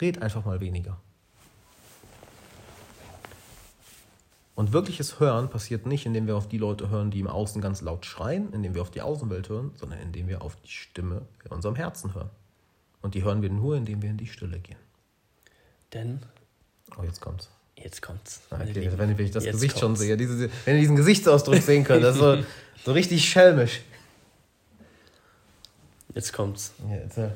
Red 0.00 0.22
einfach 0.22 0.44
mal 0.44 0.60
weniger. 0.60 0.98
Und 4.54 4.72
wirkliches 4.72 5.20
Hören 5.20 5.48
passiert 5.48 5.86
nicht, 5.86 6.04
indem 6.04 6.26
wir 6.26 6.36
auf 6.36 6.48
die 6.48 6.58
Leute 6.58 6.90
hören, 6.90 7.10
die 7.10 7.20
im 7.20 7.28
Außen 7.28 7.62
ganz 7.62 7.80
laut 7.80 8.04
schreien, 8.04 8.52
indem 8.52 8.74
wir 8.74 8.82
auf 8.82 8.90
die 8.90 9.00
Außenwelt 9.00 9.48
hören, 9.48 9.72
sondern 9.76 10.00
indem 10.00 10.28
wir 10.28 10.42
auf 10.42 10.56
die 10.56 10.68
Stimme 10.68 11.22
in 11.44 11.50
unserem 11.50 11.76
Herzen 11.76 12.14
hören. 12.14 12.30
Und 13.00 13.14
die 13.14 13.22
hören 13.22 13.40
wir 13.40 13.48
nur, 13.48 13.76
indem 13.76 14.02
wir 14.02 14.10
in 14.10 14.18
die 14.18 14.26
Stille 14.26 14.58
gehen. 14.58 14.78
Denn 15.94 16.20
Oh, 16.98 17.02
jetzt 17.02 17.20
kommt's. 17.20 17.48
Jetzt 17.82 18.02
kommt's. 18.02 18.40
Ah, 18.50 18.60
okay, 18.60 18.90
wenn 18.96 19.18
ich 19.18 19.30
das 19.30 19.44
Jetzt 19.44 19.54
Gesicht 19.54 19.78
schon 19.78 19.88
kommt's. 19.88 20.00
sehe, 20.00 20.16
diese, 20.16 20.50
wenn 20.64 20.74
ihr 20.74 20.80
diesen 20.80 20.96
Gesichtsausdruck 20.96 21.56
sehen 21.62 21.84
könnt, 21.84 22.04
das 22.04 22.14
ist 22.16 22.20
so, 22.20 22.44
so 22.84 22.92
richtig 22.92 23.28
schelmisch. 23.28 23.80
Jetzt 26.14 26.32
kommt's. 26.32 26.72
Ja, 26.88 26.96
jetzt, 26.96 27.18
äh, 27.18 27.26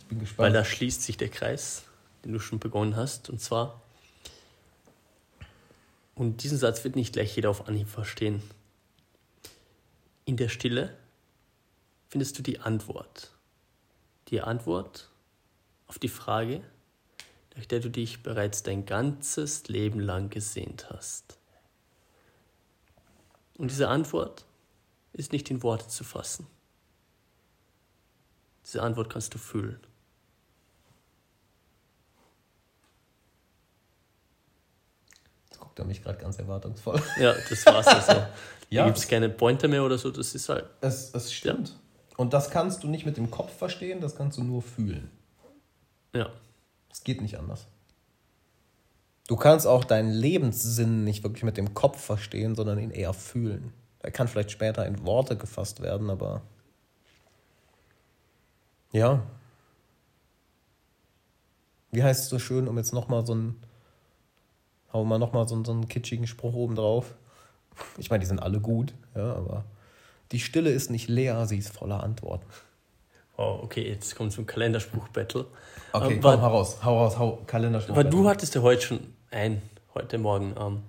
ich 0.00 0.06
bin 0.06 0.18
Weil 0.18 0.24
gespannt. 0.24 0.56
da 0.56 0.64
schließt 0.64 1.02
sich 1.02 1.16
der 1.16 1.28
Kreis, 1.28 1.82
den 2.24 2.32
du 2.32 2.38
schon 2.38 2.58
begonnen 2.58 2.96
hast. 2.96 3.30
Und 3.30 3.40
zwar, 3.40 3.80
und 6.14 6.42
diesen 6.42 6.58
Satz 6.58 6.84
wird 6.84 6.96
nicht 6.96 7.12
gleich 7.12 7.34
jeder 7.36 7.50
auf 7.50 7.68
Anhieb 7.68 7.88
verstehen. 7.88 8.42
In 10.26 10.36
der 10.36 10.48
Stille 10.48 10.94
findest 12.08 12.38
du 12.38 12.42
die 12.42 12.60
Antwort 12.60 13.30
die 14.30 14.40
Antwort 14.40 15.08
auf 15.86 15.98
die 15.98 16.08
Frage, 16.08 16.62
nach 17.60 17.66
der 17.66 17.80
du 17.80 17.90
dich 17.90 18.22
bereits 18.22 18.62
dein 18.62 18.86
ganzes 18.86 19.68
Leben 19.68 20.00
lang 20.00 20.30
gesehnt 20.30 20.88
hast. 20.88 21.38
Und 23.58 23.70
diese 23.70 23.88
Antwort 23.88 24.46
ist 25.12 25.30
nicht 25.30 25.50
in 25.50 25.62
Worte 25.62 25.86
zu 25.86 26.02
fassen. 26.02 26.46
Diese 28.64 28.82
Antwort 28.82 29.10
kannst 29.12 29.34
du 29.34 29.38
fühlen. 29.38 29.78
Jetzt 35.50 35.60
guckt 35.60 35.78
er 35.78 35.84
mich 35.84 36.02
gerade 36.02 36.18
ganz 36.18 36.38
erwartungsvoll. 36.38 37.02
Ja, 37.18 37.34
das 37.34 37.66
war's 37.66 37.86
also. 37.88 38.12
Ja, 38.12 38.30
ja, 38.70 38.86
gibt 38.86 38.96
es 38.96 39.06
keine 39.06 39.28
Pointer 39.28 39.68
mehr 39.68 39.84
oder 39.84 39.98
so, 39.98 40.10
das 40.10 40.34
ist 40.34 40.48
halt. 40.48 40.64
Es, 40.80 41.12
es 41.12 41.30
stimmt. 41.30 41.76
Und 42.16 42.32
das 42.32 42.48
kannst 42.48 42.84
du 42.84 42.88
nicht 42.88 43.04
mit 43.04 43.18
dem 43.18 43.30
Kopf 43.30 43.54
verstehen, 43.54 44.00
das 44.00 44.16
kannst 44.16 44.38
du 44.38 44.44
nur 44.44 44.62
fühlen. 44.62 45.10
Ja. 46.14 46.30
Es 46.90 47.04
geht 47.04 47.20
nicht 47.22 47.38
anders. 47.38 47.66
Du 49.28 49.36
kannst 49.36 49.66
auch 49.66 49.84
deinen 49.84 50.10
Lebenssinn 50.10 51.04
nicht 51.04 51.22
wirklich 51.22 51.44
mit 51.44 51.56
dem 51.56 51.72
Kopf 51.74 52.00
verstehen, 52.00 52.54
sondern 52.56 52.78
ihn 52.78 52.90
eher 52.90 53.14
fühlen. 53.14 53.72
Er 54.00 54.10
kann 54.10 54.26
vielleicht 54.28 54.50
später 54.50 54.86
in 54.86 55.04
Worte 55.06 55.36
gefasst 55.36 55.82
werden, 55.82 56.10
aber 56.10 56.42
ja. 58.92 59.22
Wie 61.92 62.02
heißt 62.02 62.24
es 62.24 62.28
so 62.28 62.38
schön, 62.38 62.66
um 62.68 62.76
jetzt 62.76 62.92
nochmal 62.92 63.24
so 63.26 63.32
einen, 63.32 63.60
hauen 64.92 65.08
wir 65.08 65.18
nochmal 65.18 65.46
so, 65.48 65.54
einen- 65.54 65.64
so 65.64 65.72
einen 65.72 65.88
kitschigen 65.88 66.26
Spruch 66.26 66.54
oben 66.54 66.74
drauf. 66.74 67.14
Ich 67.98 68.10
meine, 68.10 68.20
die 68.20 68.26
sind 68.26 68.40
alle 68.42 68.60
gut, 68.60 68.94
ja, 69.14 69.34
aber 69.34 69.64
die 70.32 70.40
Stille 70.40 70.70
ist 70.70 70.90
nicht 70.90 71.08
leer, 71.08 71.46
sie 71.46 71.58
ist 71.58 71.72
voller 71.76 72.02
Antworten. 72.02 72.46
Wow, 73.36 73.62
okay, 73.62 73.88
jetzt 73.88 74.14
kommt 74.16 74.32
zum 74.32 74.46
Kalenderspruch-Battle. 74.46 75.46
Okay, 75.92 76.14
Ähm, 76.14 76.20
komm, 76.20 76.22
war- 76.22 76.42
hau 76.42 76.48
raus, 76.56 76.78
hau 76.84 76.98
raus, 76.98 77.18
hau 77.18 77.42
Kalenderspruch. 77.46 77.94
Aber 77.96 78.04
du 78.04 78.28
hattest 78.28 78.54
ja 78.54 78.62
heute 78.62 78.82
schon 78.82 79.14
ein, 79.30 79.60
heute 79.94 80.18
Morgen. 80.18 80.54
Ähm, 80.58 80.82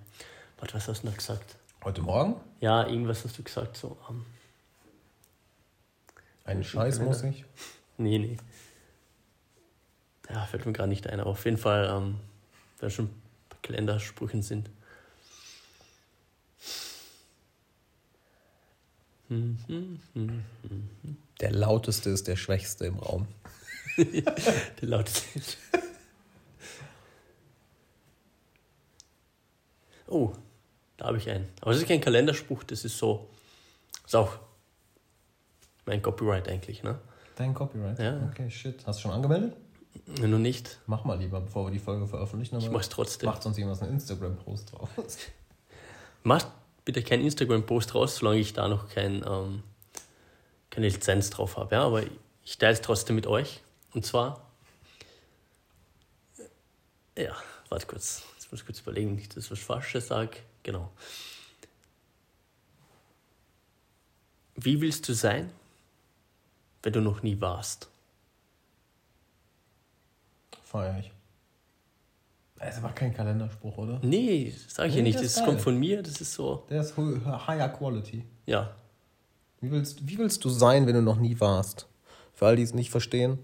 warte, 0.60 0.74
was 0.76 0.88
hast 0.88 1.04
du 1.04 1.08
noch 1.08 1.16
gesagt? 1.18 1.56
Heute 1.84 2.02
Morgen? 2.02 2.36
Ja, 2.60 2.86
irgendwas 2.86 3.24
hast 3.24 3.38
du 3.38 3.44
gesagt. 3.44 3.78
So, 3.78 3.98
ähm, 4.10 4.26
Einen 6.46 6.64
Scheiß 6.64 7.00
muss 7.00 7.24
ich. 7.24 7.46
nee, 7.98 8.20
nee. 8.20 8.38
Ja, 10.30 10.46
fällt 10.46 10.66
mir 10.66 10.72
gerade 10.74 10.90
nicht 10.90 11.08
ein, 11.08 11.20
aber 11.20 11.32
auf 11.32 11.44
jeden 11.46 11.58
Fall, 11.58 11.90
ähm, 11.92 12.18
wenn 12.80 12.92
schon 12.92 13.10
Kalendersprüchen 13.64 14.42
sind. 14.44 14.70
Der 21.40 21.52
lauteste 21.52 22.10
ist 22.10 22.28
der 22.28 22.36
schwächste 22.36 22.86
im 22.86 23.00
Raum. 23.00 23.28
Der 24.82 24.88
lautet. 24.90 25.24
oh, 30.08 30.34
da 30.98 31.06
habe 31.08 31.18
ich 31.18 31.30
einen. 31.30 31.48
Aber 31.62 31.72
das 31.72 31.82
ist 31.82 31.88
kein 31.88 32.02
Kalenderspruch, 32.02 32.64
das 32.64 32.86
ist 32.86 32.98
so. 32.98 33.30
Ist 34.06 34.16
auch 34.16 34.40
mein 35.86 36.02
Copyright 36.02 36.48
eigentlich, 36.48 36.84
ne? 36.84 37.00
Dein 37.36 37.54
Copyright? 37.54 38.00
Ja. 38.00 38.30
Okay, 38.32 38.50
shit. 38.50 38.86
Hast 38.86 39.00
du 39.00 39.04
schon 39.04 39.12
angemeldet? 39.12 39.56
Wenn 40.06 40.32
du 40.32 40.38
nicht, 40.38 40.80
Mach 40.88 41.04
mal 41.04 41.18
lieber, 41.18 41.42
bevor 41.42 41.68
wir 41.68 41.72
die 41.72 41.80
Folge 41.80 42.08
veröffentlichen. 42.08 42.58
ich 42.60 42.70
mach's 42.70 42.90
trotzdem. 42.90 43.28
Macht 43.28 43.44
sonst 43.44 43.58
jemand 43.58 43.82
einen 43.82 43.94
Instagram-Post 43.94 44.72
drauf. 44.74 44.90
Macht 46.24 46.48
bitte 46.86 47.04
keinen 47.04 47.24
Instagram-Post 47.24 47.96
raus, 47.96 48.18
solange 48.18 48.40
ich 48.40 48.54
da 48.54 48.68
noch 48.68 48.90
kein, 48.90 49.24
ähm, 49.28 49.64
keine 50.70 50.88
Lizenz 50.88 51.30
drauf 51.30 51.58
habe. 51.58 51.76
Ja? 51.76 51.84
Aber 51.84 52.04
ich 52.44 52.58
teile 52.58 52.74
es 52.74 52.82
trotzdem 52.82 53.16
mit 53.16 53.28
euch. 53.28 53.62
Und 53.94 54.06
zwar. 54.06 54.46
Ja, 57.18 57.36
warte 57.70 57.86
kurz. 57.88 58.24
Jetzt 58.36 58.52
muss 58.52 58.62
ich 58.62 58.66
kurz 58.66 58.80
überlegen, 58.80 59.16
nicht, 59.16 59.36
dass 59.36 59.46
ich 59.46 59.52
was 59.52 59.60
Falsches 59.60 60.08
sage. 60.08 60.38
Genau. 60.64 60.92
Wie 64.56 64.80
willst 64.82 65.08
du 65.10 65.14
sein, 65.14 65.52
wenn 66.84 66.94
du 66.94 67.02
noch 67.02 67.24
nie 67.24 67.40
warst? 67.42 67.90
Feier 70.64 71.00
ich. 71.00 71.12
Das 72.58 72.78
ist 72.78 72.84
aber 72.84 72.94
kein 72.94 73.14
Kalenderspruch, 73.14 73.76
oder? 73.78 74.00
Nee, 74.04 74.54
sage 74.68 74.90
ich 74.90 74.96
ja 74.96 75.02
Nee, 75.02 75.10
nicht. 75.10 75.20
das 75.20 75.34
Das 75.34 75.44
kommt 75.44 75.62
von 75.62 75.78
mir. 75.80 76.04
Das 76.04 76.22
ist 76.22 76.34
so. 76.34 76.66
Der 76.70 76.82
ist 76.82 76.96
higher 76.96 77.70
quality. 77.70 78.24
Ja, 78.46 78.76
Wie 79.62 79.72
willst, 79.72 80.08
wie 80.08 80.18
willst 80.18 80.46
du 80.46 80.50
sein, 80.50 80.86
wenn 80.88 80.94
du 80.96 81.02
noch 81.02 81.18
nie 81.18 81.40
warst? 81.40 81.88
Für 82.34 82.46
all 82.48 82.56
die 82.56 82.64
es 82.64 82.74
nicht 82.74 82.92
verstehen, 82.92 83.40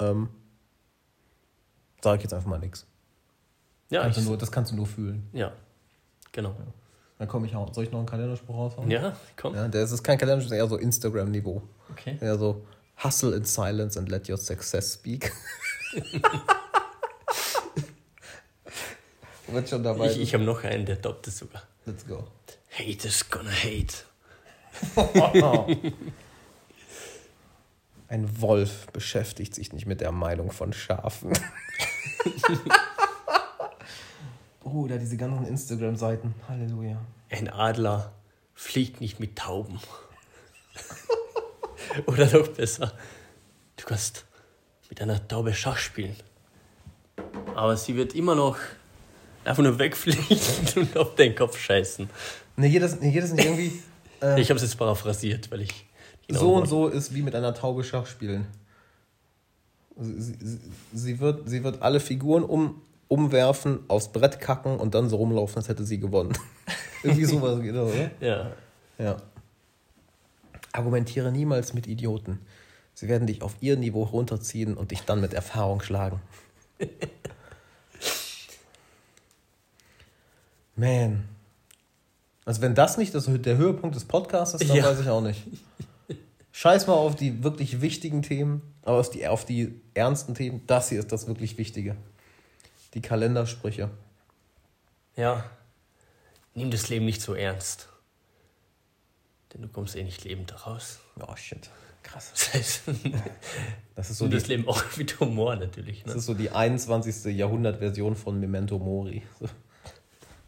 ähm, 0.00 0.28
sage 2.02 2.18
ich 2.18 2.22
jetzt 2.24 2.34
einfach 2.34 2.48
mal 2.48 2.58
nichts. 2.58 2.86
ja, 3.90 4.02
Kannst 4.02 4.18
ich, 4.18 4.24
nur, 4.24 4.36
das 4.38 4.50
kannst 4.50 4.72
du 4.72 4.76
nur 4.76 4.86
fühlen. 4.86 5.28
ja, 5.32 5.52
genau. 6.32 6.54
Dann 7.18 7.26
komme 7.26 7.46
ich 7.48 7.56
auch. 7.56 7.74
Soll 7.74 7.82
ich 7.84 7.90
noch 7.90 7.98
einen 7.98 8.06
Kalenderspruch 8.06 8.54
raushauen? 8.54 8.88
Ja, 8.90 9.16
komm. 9.36 9.54
ja 9.54 9.66
der 9.66 9.82
ist, 9.82 10.04
kein 10.04 10.18
Kalenderspruch, 10.18 10.54
eher 10.56 10.68
so 10.68 10.76
Instagram-Niveau. 10.76 11.62
Okay. 11.90 12.16
Eher 12.20 12.38
so 12.38 12.64
hustle 13.02 13.34
in 13.34 13.44
silence 13.44 13.98
and 13.98 14.08
let 14.08 14.28
your 14.28 14.36
success 14.36 14.94
speak. 14.94 15.32
Wird 19.48 19.68
schon 19.68 19.82
dabei. 19.82 20.10
Ich, 20.10 20.20
ich 20.20 20.34
habe 20.34 20.44
noch 20.44 20.62
einen, 20.62 20.86
der 20.86 21.00
toppt 21.00 21.26
es 21.26 21.38
sogar. 21.38 21.62
Let's 21.86 22.06
go. 22.06 22.24
Haters 22.70 23.28
gonna 23.28 23.50
hate. 23.50 24.04
Ein 28.08 28.40
Wolf 28.40 28.86
beschäftigt 28.92 29.54
sich 29.54 29.72
nicht 29.72 29.86
mit 29.86 30.00
der 30.00 30.12
Meinung 30.12 30.50
von 30.50 30.72
Schafen. 30.72 31.32
oh, 34.64 34.86
da 34.86 34.96
diese 34.96 35.16
ganzen 35.18 35.46
Instagram-Seiten. 35.46 36.34
Halleluja. 36.48 36.98
Ein 37.30 37.48
Adler 37.48 38.12
fliegt 38.54 39.00
nicht 39.02 39.20
mit 39.20 39.36
Tauben. 39.36 39.78
Oder 42.06 42.26
noch 42.32 42.48
besser, 42.48 42.92
du 43.76 43.84
kannst 43.84 44.24
mit 44.88 45.00
einer 45.02 45.26
Taube 45.28 45.52
Schach 45.52 45.76
spielen. 45.78 46.16
Aber 47.54 47.76
sie 47.76 47.94
wird 47.96 48.14
immer 48.14 48.34
noch 48.34 48.56
einfach 49.44 49.62
nur 49.62 49.78
wegfliegen 49.78 50.38
und 50.76 50.96
auf 50.96 51.14
den 51.14 51.34
Kopf 51.34 51.58
scheißen. 51.58 52.08
Ne, 52.56 52.66
hier 52.66 52.80
das, 52.80 53.00
nee, 53.00 53.10
hier 53.10 53.20
das 53.22 53.32
nicht 53.32 53.44
irgendwie. 53.44 53.82
Äh, 54.22 54.40
Ich 54.40 54.48
habe 54.50 54.56
es 54.56 54.62
jetzt 54.62 54.76
paraphrasiert, 54.78 55.50
weil 55.50 55.62
ich. 55.62 55.86
Genau 56.28 56.40
so 56.40 56.54
und 56.54 56.66
so 56.68 56.88
ist 56.88 57.14
wie 57.14 57.22
mit 57.22 57.34
einer 57.34 57.54
Taube 57.54 57.82
Schach 57.84 58.06
spielen. 58.06 58.46
Sie, 60.00 60.20
sie, 60.40 60.58
sie, 60.94 61.18
wird, 61.20 61.48
sie 61.48 61.64
wird 61.64 61.82
alle 61.82 61.98
Figuren 61.98 62.44
um, 62.44 62.80
umwerfen, 63.08 63.80
aufs 63.88 64.12
Brett 64.12 64.38
kacken 64.40 64.78
und 64.78 64.94
dann 64.94 65.08
so 65.08 65.16
rumlaufen, 65.16 65.56
als 65.56 65.68
hätte 65.68 65.84
sie 65.84 65.98
gewonnen. 65.98 66.36
Irgendwie 67.02 67.24
sowas 67.24 67.60
geht 67.62 67.74
das, 67.74 67.92
oder? 67.92 68.10
Ja, 68.20 68.52
Ja. 68.98 69.16
Argumentiere 70.72 71.32
niemals 71.32 71.74
mit 71.74 71.86
Idioten. 71.88 72.38
Sie 72.94 73.08
werden 73.08 73.26
dich 73.26 73.42
auf 73.42 73.56
ihr 73.60 73.76
Niveau 73.76 74.02
runterziehen 74.04 74.76
und 74.76 74.90
dich 74.92 75.02
dann 75.02 75.20
mit 75.20 75.32
Erfahrung 75.34 75.80
schlagen. 75.82 76.20
Man. 80.76 81.24
Also 82.44 82.62
wenn 82.62 82.74
das 82.74 82.96
nicht 82.98 83.14
das, 83.14 83.28
der 83.28 83.56
Höhepunkt 83.56 83.96
des 83.96 84.04
Podcasts 84.04 84.54
ist, 84.60 84.68
dann 84.68 84.76
Ja. 84.76 84.84
weiß 84.84 85.00
ich 85.00 85.08
auch 85.08 85.20
nicht. 85.22 85.42
Scheiß 86.60 86.88
mal 86.88 86.94
auf 86.94 87.14
die 87.14 87.44
wirklich 87.44 87.80
wichtigen 87.82 88.20
Themen, 88.22 88.62
aber 88.82 88.98
auf 88.98 89.10
die, 89.10 89.28
auf 89.28 89.44
die 89.44 89.80
ernsten 89.94 90.34
Themen, 90.34 90.66
das 90.66 90.88
hier 90.88 90.98
ist 90.98 91.12
das 91.12 91.28
wirklich 91.28 91.56
Wichtige. 91.56 91.94
Die 92.94 93.00
Kalendersprüche. 93.00 93.90
ja. 95.14 95.44
Nimm 96.54 96.72
das 96.72 96.88
Leben 96.88 97.04
nicht 97.04 97.22
so 97.22 97.34
ernst. 97.34 97.88
Denn 99.54 99.62
du 99.62 99.68
kommst 99.68 99.94
eh 99.94 100.02
nicht 100.02 100.24
lebend 100.24 100.50
daraus. 100.50 100.98
Oh 101.20 101.36
shit. 101.36 101.70
Krass. 102.02 102.32
Das 102.34 102.52
heißt, 102.54 102.82
Das 103.94 104.10
ist 104.10 104.18
so 104.18 104.24
nimm 104.24 104.32
die, 104.32 104.38
das 104.38 104.48
Leben 104.48 104.66
auch 104.66 104.82
mit 104.96 105.20
Humor 105.20 105.54
natürlich. 105.54 106.02
Das 106.02 106.14
Ne? 106.14 106.18
ist 106.18 106.26
so 106.26 106.34
die 106.34 106.50
21. 106.50 107.36
Jahrhundert-Version 107.36 108.16
von 108.16 108.40
Memento 108.40 108.80
Mori. 108.80 109.22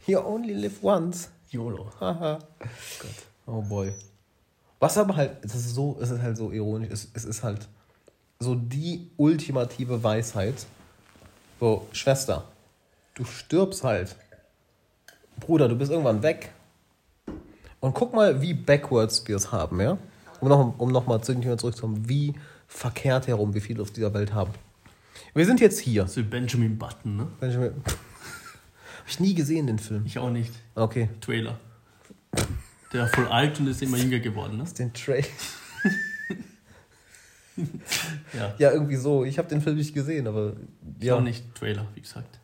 You 0.09 0.19
only 0.19 0.55
live 0.55 0.83
once. 0.83 1.31
YOLO. 1.51 1.93
Haha. 2.01 2.41
Oh 3.47 3.63
boy. 3.63 3.95
Was 4.81 4.97
aber 4.97 5.15
halt, 5.15 5.45
es 5.45 5.55
ist 5.55 5.75
so, 5.75 5.99
es 6.01 6.11
ist 6.11 6.23
halt 6.23 6.37
so 6.37 6.51
ironisch, 6.51 6.89
es, 6.91 7.11
es 7.13 7.25
ist 7.25 7.45
halt 7.45 7.69
so 8.41 8.55
die 8.55 9.11
ultimative 9.19 10.03
Weisheit. 10.03 10.67
So, 11.61 11.87
Schwester, 11.93 12.47
du 13.15 13.25
stirbst 13.25 13.85
halt. 13.85 14.17
Bruder, 15.39 15.69
du 15.69 15.77
bist 15.77 15.91
irgendwann 15.91 16.23
weg. 16.23 16.51
Und 17.81 17.95
guck 17.95 18.15
mal, 18.15 18.41
wie 18.41 18.55
backwards 18.55 19.27
wir 19.29 19.37
es 19.37 19.53
haben, 19.53 19.81
ja? 19.81 19.99
Um 20.41 20.49
noch, 20.49 20.79
um 20.79 20.91
noch 20.91 21.07
mal 21.07 21.21
zurückzukommen, 21.23 22.09
wie 22.09 22.35
verkehrt 22.67 23.27
herum 23.27 23.53
wir 23.53 23.61
viel 23.61 23.81
auf 23.81 23.91
dieser 23.91 24.15
Welt 24.15 24.33
haben. 24.33 24.53
Wir 25.35 25.45
sind 25.45 25.61
jetzt 25.61 25.79
hier. 25.79 26.07
So 26.07 26.23
wie 26.23 26.25
Benjamin 26.25 26.79
Button, 26.79 27.17
ne? 27.17 27.27
Benjamin. 27.39 27.73
Hab 27.85 29.09
ich 29.09 29.21
nie 29.21 29.35
gesehen, 29.35 29.67
den 29.67 29.79
Film. 29.79 30.07
Ich 30.07 30.19
auch 30.19 30.31
nicht. 30.31 30.53
Okay. 30.75 31.11
Trailer. 31.21 31.59
Der 32.93 33.07
voll 33.09 33.27
alt 33.29 33.59
und 33.61 33.69
ist 33.69 33.83
immer 33.83 33.97
jünger 33.97 34.19
geworden, 34.19 34.59
ne? 34.59 34.65
Den 34.79 34.93
Trail. 34.93 35.25
Ja. 38.33 38.55
Ja, 38.59 38.73
irgendwie 38.73 38.97
so. 38.97 39.25
Ich 39.25 39.39
habe 39.39 39.49
den 39.49 39.61
Film 39.61 39.77
nicht 39.77 39.93
gesehen, 39.95 40.27
aber 40.27 40.55
Ja. 40.99 41.09
ja. 41.09 41.17
Auch 41.17 41.21
nicht 41.21 41.55
Trailer, 41.55 41.87
wie 41.95 42.01
gesagt. 42.01 42.39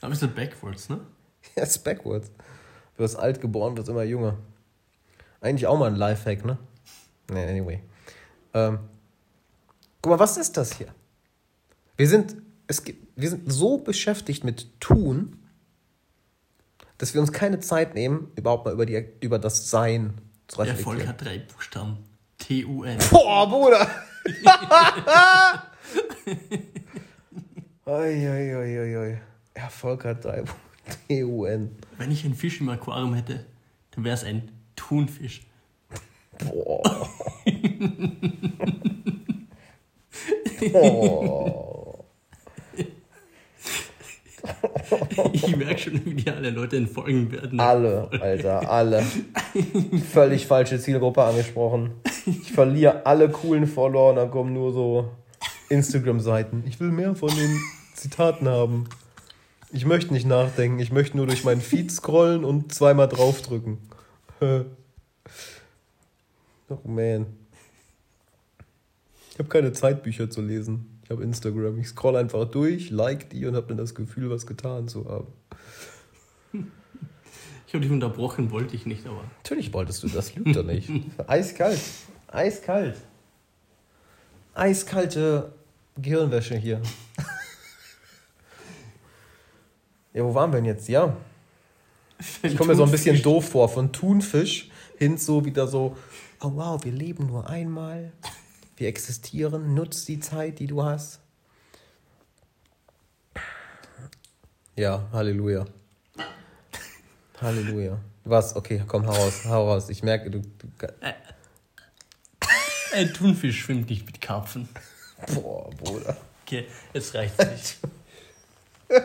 Aber 0.00 0.12
ist 0.12 0.22
das 0.22 0.30
backwards, 0.34 0.88
ne? 0.88 1.00
Ja, 1.56 1.62
ist 1.62 1.84
backwards. 1.84 2.30
Du 2.96 3.02
wirst 3.02 3.16
alt 3.16 3.40
geboren, 3.40 3.76
wirst 3.76 3.88
immer 3.88 4.02
jünger. 4.02 4.38
Eigentlich 5.40 5.66
auch 5.66 5.78
mal 5.78 5.86
ein 5.90 5.96
Lifehack, 5.96 6.44
ne? 6.44 6.58
Nee, 7.30 7.44
anyway. 7.44 7.80
Ähm, 8.54 8.78
guck 10.00 10.12
mal, 10.12 10.18
was 10.18 10.36
ist 10.36 10.56
das 10.56 10.72
hier? 10.74 10.88
Wir 11.96 12.08
sind, 12.08 12.36
es 12.66 12.82
wir 13.16 13.30
sind 13.30 13.52
so 13.52 13.78
beschäftigt 13.78 14.44
mit 14.44 14.80
Tun, 14.80 15.36
dass 17.02 17.12
wir 17.14 17.20
uns 17.20 17.32
keine 17.32 17.58
Zeit 17.58 17.96
nehmen, 17.96 18.30
überhaupt 18.36 18.64
mal 18.64 18.72
über, 18.72 18.86
die, 18.86 19.04
über 19.18 19.40
das 19.40 19.68
Sein 19.68 20.20
zu 20.46 20.58
Der 20.58 20.68
Erfolg 20.68 21.00
reflektieren. 21.00 21.08
hat 21.08 21.24
drei 21.24 21.38
Buchstaben. 21.52 21.96
T-U-N. 22.38 22.98
Boah, 23.10 23.48
Bruder! 23.48 23.88
oi. 27.86 29.18
Erfolg 29.54 30.04
hat 30.04 30.24
drei 30.24 30.44
T-U-N. 31.08 31.76
Wenn 31.98 32.12
ich 32.12 32.24
einen 32.24 32.36
Fisch 32.36 32.60
im 32.60 32.68
Aquarium 32.68 33.14
hätte, 33.14 33.46
dann 33.90 34.04
wäre 34.04 34.14
es 34.14 34.22
ein 34.22 34.52
Thunfisch. 34.76 35.44
Boah. 36.38 37.08
Boah. 40.70 41.71
Ich 45.32 45.56
merke 45.56 45.78
schon, 45.78 46.04
wie 46.04 46.14
die 46.14 46.30
alle 46.30 46.50
Leute 46.50 46.76
entfolgen 46.76 47.30
werden. 47.30 47.60
Alle, 47.60 48.08
Alter, 48.20 48.68
alle. 48.70 49.02
Völlig 50.12 50.46
falsche 50.46 50.78
Zielgruppe 50.78 51.22
angesprochen. 51.22 51.92
Ich 52.26 52.52
verliere 52.52 53.06
alle 53.06 53.28
coolen 53.28 53.66
Follower 53.66 54.10
und 54.10 54.16
dann 54.16 54.30
kommen 54.30 54.52
nur 54.52 54.72
so 54.72 55.10
Instagram-Seiten. 55.68 56.64
Ich 56.66 56.80
will 56.80 56.90
mehr 56.90 57.14
von 57.14 57.30
den 57.30 57.60
Zitaten 57.94 58.48
haben. 58.48 58.88
Ich 59.72 59.86
möchte 59.86 60.12
nicht 60.12 60.26
nachdenken, 60.26 60.78
ich 60.80 60.92
möchte 60.92 61.16
nur 61.16 61.26
durch 61.26 61.44
meinen 61.44 61.62
Feed 61.62 61.90
scrollen 61.90 62.44
und 62.44 62.74
zweimal 62.74 63.08
draufdrücken. 63.08 63.78
oh 64.40 64.64
man. 66.84 67.26
Ich 69.30 69.38
habe 69.38 69.48
keine 69.48 69.72
Zeit, 69.72 70.02
Bücher 70.02 70.28
zu 70.28 70.42
lesen. 70.42 70.91
Habe 71.12 71.22
Instagram. 71.22 71.78
Ich 71.78 71.88
scroll 71.88 72.16
einfach 72.16 72.46
durch, 72.46 72.90
like 72.90 73.30
die 73.30 73.46
und 73.46 73.54
habe 73.54 73.68
dann 73.68 73.76
das 73.76 73.94
Gefühl, 73.94 74.30
was 74.30 74.46
getan 74.46 74.88
zu 74.88 75.08
haben. 75.08 75.26
Ich 77.66 77.74
habe 77.74 77.84
dich 77.84 77.92
unterbrochen, 77.92 78.50
wollte 78.50 78.76
ich 78.76 78.84
nicht, 78.84 79.06
aber. 79.06 79.24
Natürlich 79.38 79.72
wolltest 79.72 80.02
du 80.02 80.08
das, 80.08 80.34
lügt 80.34 80.54
er 80.54 80.62
nicht. 80.62 80.90
Eiskalt. 81.26 81.80
Eiskalt. 82.26 82.96
Eiskalte 84.52 85.54
Gehirnwäsche 85.96 86.56
hier. 86.56 86.82
Ja, 90.14 90.24
wo 90.24 90.34
waren 90.34 90.52
wir 90.52 90.56
denn 90.56 90.66
jetzt? 90.66 90.90
Ja. 90.90 91.16
Ich 92.42 92.54
komme 92.54 92.72
mir 92.72 92.76
so 92.76 92.84
ein 92.84 92.90
bisschen 92.90 93.22
doof 93.22 93.48
vor. 93.48 93.70
Von 93.70 93.92
Thunfisch 93.92 94.70
hin 94.98 95.16
so 95.16 95.46
wieder 95.46 95.66
so, 95.66 95.96
oh 96.42 96.52
wow, 96.54 96.84
wir 96.84 96.92
leben 96.92 97.26
nur 97.26 97.48
einmal. 97.48 98.12
Wir 98.76 98.88
existieren. 98.88 99.74
Nutz 99.74 100.04
die 100.04 100.20
Zeit, 100.20 100.58
die 100.58 100.66
du 100.66 100.82
hast. 100.82 101.20
Ja, 104.76 105.06
Halleluja. 105.12 105.66
Halleluja. 107.40 107.98
Was? 108.24 108.56
Okay, 108.56 108.82
komm, 108.86 109.06
hau 109.06 109.12
raus, 109.12 109.44
hau 109.46 109.68
raus. 109.68 109.88
Ich 109.90 110.02
merke, 110.02 110.30
du. 110.30 110.40
du 110.40 110.68
Ein 112.92 113.12
Thunfisch 113.12 113.60
schwimmt 113.60 113.90
nicht 113.90 114.06
mit 114.06 114.20
Karpfen. 114.20 114.68
boah, 115.34 115.70
Bruder. 115.70 116.16
Okay, 116.46 116.66
jetzt 116.92 117.14
reicht's 117.14 117.38
nicht. 117.38 117.78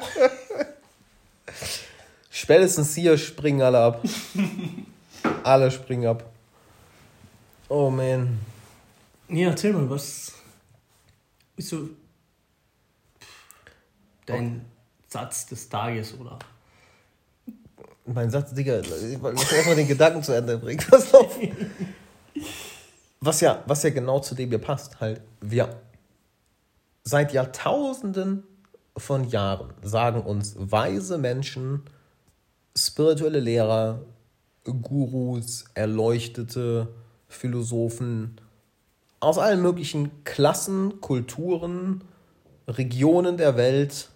Spätestens 2.29 2.93
hier 2.93 3.17
springen 3.17 3.61
alle 3.61 3.79
ab. 3.79 4.03
alle 5.43 5.71
springen 5.71 6.07
ab. 6.07 6.29
Oh 7.69 7.89
man. 7.89 8.39
Nee, 9.29 9.43
erzähl 9.43 9.73
mal, 9.73 9.89
was 9.89 10.33
ist 11.57 11.69
so 11.69 11.89
dein 14.25 14.65
Satz 15.07 15.45
des 15.47 15.67
Tages 15.67 16.13
oder? 16.13 16.39
Mein 18.05 18.29
Satz, 18.29 18.53
Digga, 18.53 18.77
lass 18.77 19.51
erstmal 19.51 19.75
den 19.75 19.87
Gedanken 19.87 20.23
zu 20.23 20.33
Ende 20.33 20.57
bringen. 20.57 20.79
Pass 20.89 21.13
auf. 21.13 21.37
Was 23.19 23.41
ja, 23.41 23.63
was 23.65 23.83
ja 23.83 23.89
genau 23.89 24.19
zu 24.19 24.35
dem 24.35 24.49
hier 24.49 24.59
passt, 24.59 24.99
halt, 25.01 25.21
wir 25.41 25.81
seit 27.03 27.33
Jahrtausenden 27.33 28.43
von 28.95 29.27
Jahren 29.29 29.73
sagen 29.81 30.21
uns 30.21 30.55
weise 30.57 31.17
Menschen, 31.17 31.83
spirituelle 32.77 33.39
Lehrer, 33.39 34.01
Gurus, 34.63 35.65
Erleuchtete, 35.73 36.87
Philosophen 37.27 38.39
aus 39.19 39.37
allen 39.37 39.61
möglichen 39.61 40.23
Klassen, 40.23 41.01
Kulturen, 41.01 42.03
Regionen 42.67 43.37
der 43.37 43.57
Welt, 43.57 44.09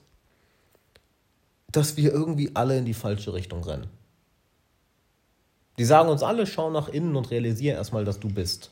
dass 1.71 1.97
wir 1.97 2.11
irgendwie 2.11 2.51
alle 2.55 2.77
in 2.77 2.85
die 2.85 2.93
falsche 2.93 3.33
Richtung 3.33 3.63
rennen. 3.63 3.87
Die 5.77 5.85
sagen 5.85 6.09
uns 6.09 6.21
alle, 6.21 6.45
schau 6.45 6.69
nach 6.69 6.89
innen 6.89 7.15
und 7.15 7.31
realisiere 7.31 7.77
erstmal, 7.77 8.05
dass 8.05 8.19
du 8.19 8.27
bist. 8.27 8.71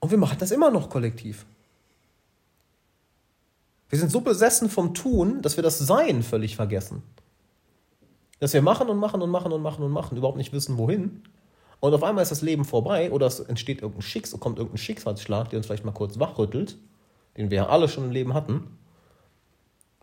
Und 0.00 0.10
wir 0.10 0.18
machen 0.18 0.38
das 0.38 0.50
immer 0.50 0.70
noch 0.70 0.90
kollektiv. 0.90 1.46
Wir 3.88 3.98
sind 3.98 4.10
so 4.10 4.20
besessen 4.20 4.68
vom 4.68 4.94
Tun, 4.94 5.42
dass 5.42 5.56
wir 5.56 5.62
das 5.62 5.78
Sein 5.78 6.22
völlig 6.22 6.56
vergessen. 6.56 7.02
Dass 8.40 8.52
wir 8.52 8.62
machen 8.62 8.88
und 8.88 8.98
machen 8.98 9.22
und 9.22 9.30
machen 9.30 9.52
und 9.52 9.62
machen 9.62 9.82
und 9.82 9.92
machen, 9.92 10.16
überhaupt 10.16 10.36
nicht 10.36 10.52
wissen, 10.52 10.76
wohin. 10.76 11.22
Und 11.80 11.94
auf 11.94 12.02
einmal 12.02 12.22
ist 12.22 12.32
das 12.32 12.42
Leben 12.42 12.64
vorbei 12.64 13.10
oder 13.10 13.26
es 13.26 13.40
entsteht 13.40 13.82
irgendein 13.82 14.02
Schicksal, 14.02 14.40
kommt 14.40 14.58
irgendein 14.58 14.78
Schicksalsschlag, 14.78 15.50
der 15.50 15.58
uns 15.58 15.66
vielleicht 15.66 15.84
mal 15.84 15.92
kurz 15.92 16.18
wachrüttelt, 16.18 16.76
den 17.36 17.50
wir 17.50 17.56
ja 17.56 17.66
alle 17.68 17.88
schon 17.88 18.04
im 18.04 18.10
Leben 18.10 18.34
hatten. 18.34 18.78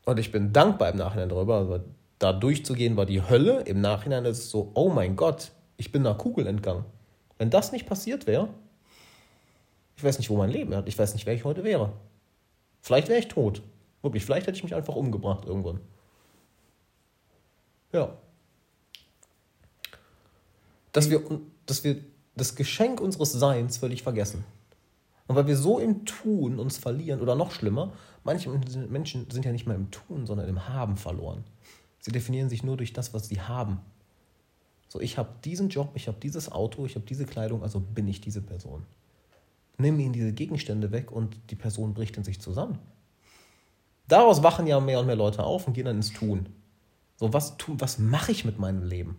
Und 0.06 0.20
ich 0.20 0.32
bin 0.32 0.54
dankbar 0.54 0.90
im 0.90 0.98
Nachhinein 0.98 1.30
darüber. 1.30 1.58
Also 1.58 1.80
da 2.20 2.34
durchzugehen 2.34 2.96
war 2.96 3.06
die 3.06 3.22
Hölle. 3.22 3.62
Im 3.62 3.82
Nachhinein 3.82 4.26
ist 4.26 4.40
es 4.40 4.50
so, 4.50 4.72
oh 4.76 4.90
mein 4.90 5.16
Gott, 5.16 5.52
ich 5.78 5.92
bin 5.92 6.06
einer 6.06 6.16
Kugel 6.16 6.48
entgangen. 6.48 6.86
Wenn 7.38 7.50
das 7.50 7.72
nicht 7.72 7.88
passiert 7.88 8.28
wäre, 8.28 8.50
ich 9.96 10.04
weiß 10.04 10.20
nicht, 10.20 10.30
wo 10.30 10.38
mein 10.38 10.50
Leben 10.50 10.72
ist. 10.74 10.88
Ich 10.88 10.98
weiß 10.98 11.14
nicht, 11.14 11.26
wer 11.26 11.34
ich 11.34 11.44
heute 11.44 11.64
wäre. 11.64 11.94
Vielleicht 12.82 13.08
wäre 13.08 13.20
ich 13.20 13.28
tot. 13.28 13.62
Wirklich, 14.02 14.26
vielleicht 14.26 14.48
hätte 14.48 14.58
ich 14.58 14.64
mich 14.64 14.76
einfach 14.76 14.96
umgebracht 14.96 15.46
irgendwann. 15.46 15.80
Ja. 17.94 18.18
Dass 20.92 21.10
wir, 21.10 21.24
dass 21.66 21.84
wir 21.84 21.98
das 22.36 22.56
Geschenk 22.56 23.00
unseres 23.00 23.32
Seins 23.32 23.78
völlig 23.78 24.04
vergessen. 24.04 24.44
Und 25.28 25.36
weil 25.36 25.48
wir 25.48 25.58
so 25.58 25.80
im 25.80 26.06
Tun 26.06 26.60
uns 26.60 26.78
verlieren, 26.78 27.22
oder 27.22 27.36
noch 27.36 27.52
schlimmer, 27.52 27.94
manche 28.24 28.50
Menschen 28.50 29.30
sind 29.30 29.46
ja 29.46 29.52
nicht 29.52 29.68
mehr 29.68 29.76
im 29.76 29.92
Tun, 29.92 30.26
sondern 30.26 30.50
im 30.50 30.68
Haben 30.68 30.98
verloren. 30.98 31.44
Sie 32.00 32.12
definieren 32.12 32.50
sich 32.50 32.64
nur 32.64 32.76
durch 32.76 32.92
das, 32.92 33.14
was 33.14 33.30
sie 33.30 33.40
haben. 33.40 33.80
So, 34.90 35.00
ich 35.00 35.18
habe 35.18 35.30
diesen 35.44 35.70
Job, 35.70 35.92
ich 35.96 36.08
habe 36.08 36.18
dieses 36.22 36.52
Auto, 36.52 36.86
ich 36.86 36.96
habe 36.96 37.06
diese 37.06 37.26
Kleidung, 37.26 37.64
also 37.64 37.80
bin 37.80 38.08
ich 38.08 38.22
diese 38.22 38.42
Person. 38.42 38.84
Nimm 39.78 40.00
ihnen 40.00 40.14
diese 40.14 40.34
Gegenstände 40.34 40.92
weg 40.92 41.12
und 41.12 41.36
die 41.50 41.56
Person 41.56 41.94
bricht 41.94 42.18
in 42.18 42.24
sich 42.24 42.40
zusammen. 42.40 42.78
Daraus 44.08 44.44
wachen 44.44 44.68
ja 44.68 44.80
mehr 44.80 45.00
und 45.00 45.06
mehr 45.06 45.16
Leute 45.16 45.44
auf 45.44 45.66
und 45.66 45.74
gehen 45.74 45.86
dann 45.86 45.96
ins 45.96 46.12
Tun. 46.12 46.48
So, 47.16 47.34
was, 47.34 47.56
was 47.68 48.00
mache 48.00 48.32
ich 48.32 48.46
mit 48.46 48.60
meinem 48.60 48.84
Leben? 48.84 49.18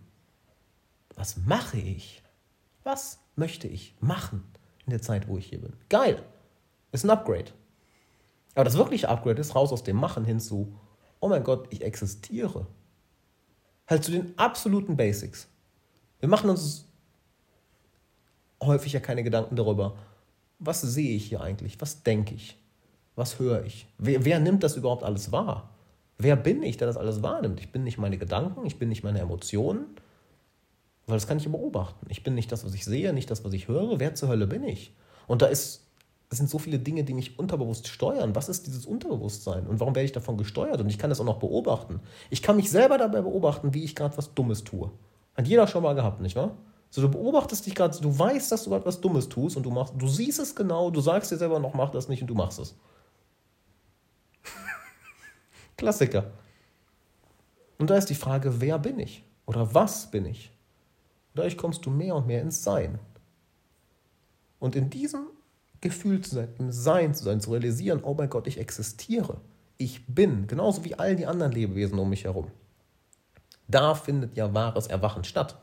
Was 1.15 1.37
mache 1.37 1.77
ich? 1.77 2.21
Was 2.85 3.19
möchte 3.35 3.67
ich 3.67 3.95
machen 3.99 4.43
in 4.85 4.91
der 4.91 5.01
Zeit, 5.01 5.27
wo 5.27 5.39
ich 5.39 5.47
hier 5.47 5.59
bin? 5.59 5.73
Geil. 5.89 6.23
Ist 6.91 7.03
ein 7.03 7.09
Upgrade. 7.09 7.51
Aber 8.53 8.63
das 8.63 8.77
wirkliche 8.77 9.09
Upgrade 9.09 9.41
ist 9.41 9.55
raus 9.55 9.73
aus 9.73 9.83
dem 9.83 9.97
Machen 9.97 10.23
hin 10.23 10.39
zu, 10.39 10.79
oh 11.19 11.27
mein 11.27 11.43
Gott, 11.43 11.67
ich 11.71 11.81
existiere. 11.81 12.67
Halt 13.87 14.03
zu 14.03 14.11
den 14.11 14.37
absoluten 14.37 14.95
Basics. 14.95 15.47
Wir 16.19 16.29
machen 16.29 16.47
uns 16.47 16.87
häufig 18.61 18.93
ja 18.93 18.99
keine 18.99 19.23
Gedanken 19.23 19.55
darüber, 19.55 19.97
was 20.59 20.81
sehe 20.81 21.15
ich 21.15 21.25
hier 21.25 21.41
eigentlich? 21.41 21.81
Was 21.81 22.03
denke 22.03 22.35
ich? 22.35 22.55
Was 23.15 23.39
höre 23.39 23.65
ich? 23.65 23.87
Wer, 23.97 24.25
wer 24.25 24.39
nimmt 24.39 24.63
das 24.63 24.75
überhaupt 24.75 25.03
alles 25.03 25.31
wahr? 25.31 25.71
Wer 26.19 26.35
bin 26.35 26.61
ich, 26.61 26.77
der 26.77 26.85
das 26.87 26.97
alles 26.97 27.23
wahrnimmt? 27.23 27.59
Ich 27.59 27.71
bin 27.71 27.83
nicht 27.83 27.97
meine 27.97 28.19
Gedanken, 28.19 28.63
ich 28.65 28.77
bin 28.77 28.89
nicht 28.89 29.03
meine 29.03 29.19
Emotionen, 29.19 29.87
weil 31.07 31.17
das 31.17 31.27
kann 31.27 31.37
ich 31.37 31.49
beobachten. 31.49 32.05
Ich 32.09 32.23
bin 32.23 32.33
nicht 32.33 32.51
das, 32.51 32.65
was 32.65 32.73
ich 32.73 32.85
sehe, 32.85 33.13
nicht 33.13 33.29
das, 33.29 33.43
was 33.43 33.53
ich 33.53 33.67
höre. 33.67 33.99
Wer 33.99 34.15
zur 34.15 34.29
Hölle 34.29 34.47
bin 34.47 34.63
ich? 34.63 34.93
Und 35.27 35.41
da 35.41 35.47
ist, 35.47 35.87
es 36.29 36.37
sind 36.37 36.49
so 36.49 36.57
viele 36.57 36.79
Dinge, 36.79 37.03
die 37.03 37.13
mich 37.13 37.37
unterbewusst 37.37 37.87
steuern. 37.87 38.35
Was 38.35 38.49
ist 38.49 38.65
dieses 38.65 38.85
Unterbewusstsein? 38.85 39.67
Und 39.67 39.79
warum 39.79 39.95
werde 39.95 40.05
ich 40.05 40.11
davon 40.11 40.37
gesteuert? 40.37 40.81
Und 40.81 40.89
ich 40.89 40.97
kann 40.97 41.09
das 41.09 41.19
auch 41.19 41.25
noch 41.25 41.39
beobachten. 41.39 41.99
Ich 42.29 42.41
kann 42.41 42.55
mich 42.55 42.71
selber 42.71 42.97
dabei 42.97 43.21
beobachten, 43.21 43.73
wie 43.73 43.83
ich 43.83 43.95
gerade 43.95 44.17
was 44.17 44.33
Dummes 44.33 44.63
tue. 44.63 44.91
Hat 45.35 45.47
jeder 45.47 45.67
schon 45.67 45.83
mal 45.83 45.93
gehabt, 45.93 46.21
nicht 46.21 46.35
wahr? 46.35 46.57
So, 46.89 47.01
du 47.01 47.09
beobachtest 47.09 47.65
dich 47.65 47.75
gerade, 47.75 47.99
du 47.99 48.17
weißt, 48.17 48.51
dass 48.51 48.63
du 48.63 48.69
gerade 48.69 48.85
was 48.85 49.01
Dummes 49.01 49.27
tust 49.27 49.57
und 49.57 49.63
du 49.63 49.69
machst, 49.69 49.93
du 49.97 50.07
siehst 50.07 50.39
es 50.39 50.55
genau, 50.55 50.91
du 50.91 51.01
sagst 51.01 51.31
dir 51.31 51.37
selber 51.37 51.59
noch, 51.59 51.73
mach 51.73 51.91
das 51.91 52.07
nicht 52.07 52.21
und 52.21 52.27
du 52.27 52.35
machst 52.35 52.57
es. 52.59 52.75
Klassiker. 55.77 56.31
Und 57.77 57.89
da 57.89 57.97
ist 57.97 58.09
die 58.09 58.15
Frage, 58.15 58.61
wer 58.61 58.79
bin 58.79 58.97
ich? 58.99 59.25
Oder 59.45 59.73
was 59.73 60.09
bin 60.09 60.25
ich? 60.25 60.54
Dadurch 61.35 61.57
kommst 61.57 61.85
du 61.85 61.89
mehr 61.89 62.15
und 62.15 62.27
mehr 62.27 62.41
ins 62.41 62.63
Sein. 62.63 62.99
Und 64.59 64.75
in 64.75 64.89
diesem 64.89 65.27
Gefühl 65.81 66.21
zu 66.21 66.35
sein, 66.35 66.49
im 66.57 66.71
Sein 66.71 67.13
zu 67.13 67.23
sein, 67.23 67.41
zu 67.41 67.51
realisieren, 67.51 68.01
oh 68.03 68.13
mein 68.13 68.29
Gott, 68.29 68.47
ich 68.47 68.57
existiere. 68.57 69.39
Ich 69.77 70.07
bin, 70.07 70.47
genauso 70.47 70.83
wie 70.85 70.95
all 70.95 71.15
die 71.15 71.27
anderen 71.27 71.51
Lebewesen 71.51 71.99
um 71.99 72.09
mich 72.09 72.23
herum. 72.23 72.49
Da 73.67 73.93
findet 73.95 74.37
ja 74.37 74.53
wahres 74.53 74.87
Erwachen 74.87 75.23
statt. 75.23 75.59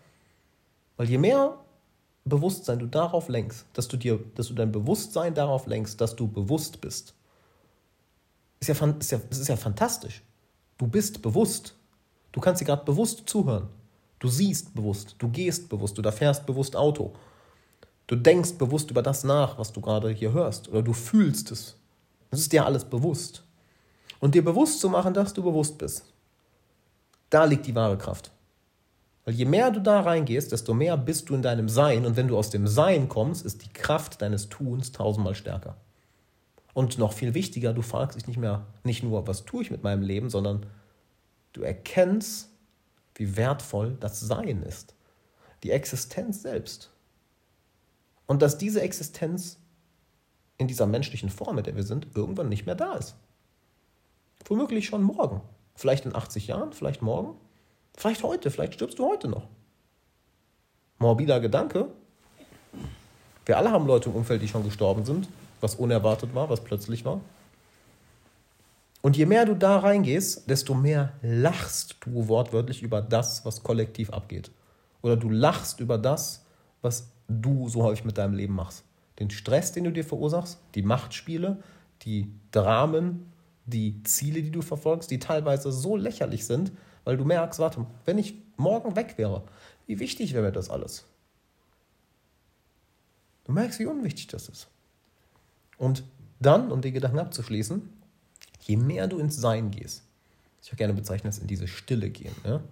Weil 0.96 1.08
je 1.08 1.18
mehr 1.18 1.58
Bewusstsein 2.24 2.78
du 2.78 2.86
darauf 2.86 3.28
lenkst, 3.28 3.66
dass 3.72 3.88
du 3.88 3.96
dir, 3.96 4.20
dass 4.34 4.48
du 4.48 4.54
dein 4.54 4.70
Bewusstsein 4.70 5.34
darauf 5.34 5.66
lenkst, 5.66 6.00
dass 6.00 6.14
du 6.14 6.28
bewusst 6.28 6.80
bist, 6.80 7.14
ist 8.60 8.68
ja, 8.68 8.86
ist 8.86 9.10
ja, 9.10 9.20
ist 9.28 9.48
ja 9.48 9.56
fantastisch. 9.56 10.22
Du 10.78 10.86
bist 10.86 11.22
bewusst. 11.22 11.74
Du 12.30 12.40
kannst 12.40 12.60
dir 12.60 12.66
gerade 12.66 12.84
bewusst 12.84 13.28
zuhören. 13.28 13.68
Du 14.22 14.28
siehst 14.28 14.72
bewusst, 14.76 15.16
du 15.18 15.28
gehst 15.28 15.68
bewusst, 15.68 15.98
du 15.98 16.12
fährst 16.12 16.46
bewusst 16.46 16.76
Auto. 16.76 17.12
Du 18.06 18.14
denkst 18.14 18.52
bewusst 18.52 18.88
über 18.88 19.02
das 19.02 19.24
nach, 19.24 19.58
was 19.58 19.72
du 19.72 19.80
gerade 19.80 20.10
hier 20.10 20.32
hörst. 20.32 20.68
Oder 20.68 20.80
du 20.80 20.92
fühlst 20.92 21.50
es. 21.50 21.76
Das 22.30 22.38
ist 22.38 22.52
dir 22.52 22.64
alles 22.64 22.84
bewusst. 22.84 23.42
Und 24.20 24.36
dir 24.36 24.44
bewusst 24.44 24.78
zu 24.78 24.88
machen, 24.88 25.12
dass 25.12 25.34
du 25.34 25.42
bewusst 25.42 25.76
bist. 25.76 26.04
Da 27.30 27.46
liegt 27.46 27.66
die 27.66 27.74
wahre 27.74 27.98
Kraft. 27.98 28.30
Weil 29.24 29.34
je 29.34 29.44
mehr 29.44 29.72
du 29.72 29.80
da 29.80 30.02
reingehst, 30.02 30.52
desto 30.52 30.72
mehr 30.72 30.96
bist 30.96 31.28
du 31.28 31.34
in 31.34 31.42
deinem 31.42 31.68
Sein. 31.68 32.06
Und 32.06 32.16
wenn 32.16 32.28
du 32.28 32.38
aus 32.38 32.50
dem 32.50 32.68
Sein 32.68 33.08
kommst, 33.08 33.44
ist 33.44 33.64
die 33.64 33.72
Kraft 33.72 34.22
deines 34.22 34.48
Tuns 34.48 34.92
tausendmal 34.92 35.34
stärker. 35.34 35.74
Und 36.74 36.96
noch 36.96 37.12
viel 37.12 37.34
wichtiger, 37.34 37.72
du 37.72 37.82
fragst 37.82 38.16
dich 38.16 38.28
nicht 38.28 38.38
mehr, 38.38 38.66
nicht 38.84 39.02
nur, 39.02 39.26
was 39.26 39.44
tue 39.44 39.62
ich 39.62 39.72
mit 39.72 39.82
meinem 39.82 40.02
Leben, 40.02 40.30
sondern 40.30 40.64
du 41.54 41.62
erkennst, 41.62 42.51
wie 43.14 43.36
wertvoll 43.36 43.96
das 44.00 44.20
Sein 44.20 44.62
ist. 44.62 44.94
Die 45.62 45.70
Existenz 45.70 46.42
selbst. 46.42 46.90
Und 48.26 48.42
dass 48.42 48.58
diese 48.58 48.80
Existenz 48.80 49.58
in 50.58 50.68
dieser 50.68 50.86
menschlichen 50.86 51.30
Form, 51.30 51.58
in 51.58 51.64
der 51.64 51.76
wir 51.76 51.82
sind, 51.82 52.08
irgendwann 52.14 52.48
nicht 52.48 52.66
mehr 52.66 52.74
da 52.74 52.94
ist. 52.94 53.16
Womöglich 54.46 54.86
schon 54.86 55.02
morgen. 55.02 55.40
Vielleicht 55.74 56.04
in 56.04 56.14
80 56.14 56.46
Jahren, 56.46 56.72
vielleicht 56.72 57.02
morgen. 57.02 57.36
Vielleicht 57.96 58.22
heute, 58.22 58.50
vielleicht 58.50 58.74
stirbst 58.74 58.98
du 58.98 59.08
heute 59.08 59.28
noch. 59.28 59.48
Morbider 60.98 61.40
Gedanke. 61.40 61.88
Wir 63.44 63.58
alle 63.58 63.70
haben 63.70 63.86
Leute 63.86 64.08
im 64.10 64.16
Umfeld, 64.16 64.40
die 64.40 64.48
schon 64.48 64.64
gestorben 64.64 65.04
sind, 65.04 65.28
was 65.60 65.74
unerwartet 65.74 66.34
war, 66.34 66.48
was 66.48 66.62
plötzlich 66.62 67.04
war. 67.04 67.20
Und 69.02 69.16
je 69.16 69.26
mehr 69.26 69.44
du 69.44 69.54
da 69.54 69.78
reingehst, 69.78 70.48
desto 70.48 70.74
mehr 70.74 71.12
lachst 71.22 71.96
du 72.00 72.28
wortwörtlich 72.28 72.82
über 72.82 73.02
das, 73.02 73.44
was 73.44 73.62
kollektiv 73.62 74.10
abgeht. 74.10 74.50
Oder 75.02 75.16
du 75.16 75.28
lachst 75.28 75.80
über 75.80 75.98
das, 75.98 76.46
was 76.82 77.10
du 77.28 77.68
so 77.68 77.82
häufig 77.82 78.04
mit 78.04 78.16
deinem 78.16 78.34
Leben 78.34 78.54
machst. 78.54 78.84
Den 79.18 79.30
Stress, 79.30 79.72
den 79.72 79.84
du 79.84 79.92
dir 79.92 80.04
verursachst, 80.04 80.60
die 80.76 80.82
Machtspiele, 80.82 81.62
die 82.02 82.32
Dramen, 82.52 83.32
die 83.66 84.02
Ziele, 84.04 84.40
die 84.42 84.52
du 84.52 84.62
verfolgst, 84.62 85.10
die 85.10 85.18
teilweise 85.18 85.72
so 85.72 85.96
lächerlich 85.96 86.46
sind, 86.46 86.72
weil 87.04 87.16
du 87.16 87.24
merkst, 87.24 87.58
warte, 87.58 87.84
wenn 88.04 88.18
ich 88.18 88.34
morgen 88.56 88.94
weg 88.94 89.14
wäre, 89.16 89.42
wie 89.86 89.98
wichtig 89.98 90.32
wäre 90.32 90.44
mir 90.44 90.52
das 90.52 90.70
alles? 90.70 91.04
Du 93.44 93.52
merkst, 93.52 93.80
wie 93.80 93.86
unwichtig 93.86 94.28
das 94.28 94.48
ist. 94.48 94.68
Und 95.76 96.04
dann, 96.38 96.70
um 96.70 96.80
den 96.80 96.94
Gedanken 96.94 97.18
abzuschließen, 97.18 98.01
je 98.62 98.76
mehr 98.76 99.08
du 99.08 99.18
ins 99.18 99.36
Sein 99.36 99.70
gehst, 99.70 100.04
ich 100.62 100.72
auch 100.72 100.76
gerne 100.76 100.94
bezeichne 100.94 101.28
das 101.28 101.38
in 101.38 101.46
diese 101.46 101.66
Stille 101.66 102.10
gehen, 102.10 102.34
ja, 102.44 102.62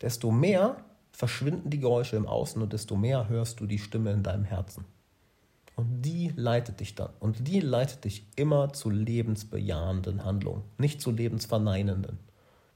desto 0.00 0.30
mehr 0.30 0.76
verschwinden 1.12 1.70
die 1.70 1.78
Geräusche 1.78 2.16
im 2.16 2.26
Außen 2.26 2.60
und 2.60 2.72
desto 2.72 2.96
mehr 2.96 3.28
hörst 3.28 3.60
du 3.60 3.66
die 3.66 3.78
Stimme 3.78 4.12
in 4.12 4.22
deinem 4.22 4.44
Herzen. 4.44 4.84
Und 5.74 6.02
die 6.02 6.32
leitet 6.36 6.80
dich 6.80 6.94
dann. 6.94 7.10
Und 7.18 7.48
die 7.48 7.60
leitet 7.60 8.04
dich 8.04 8.26
immer 8.36 8.72
zu 8.72 8.90
lebensbejahenden 8.90 10.24
Handlungen, 10.24 10.62
nicht 10.76 11.00
zu 11.00 11.10
lebensverneinenden. 11.10 12.18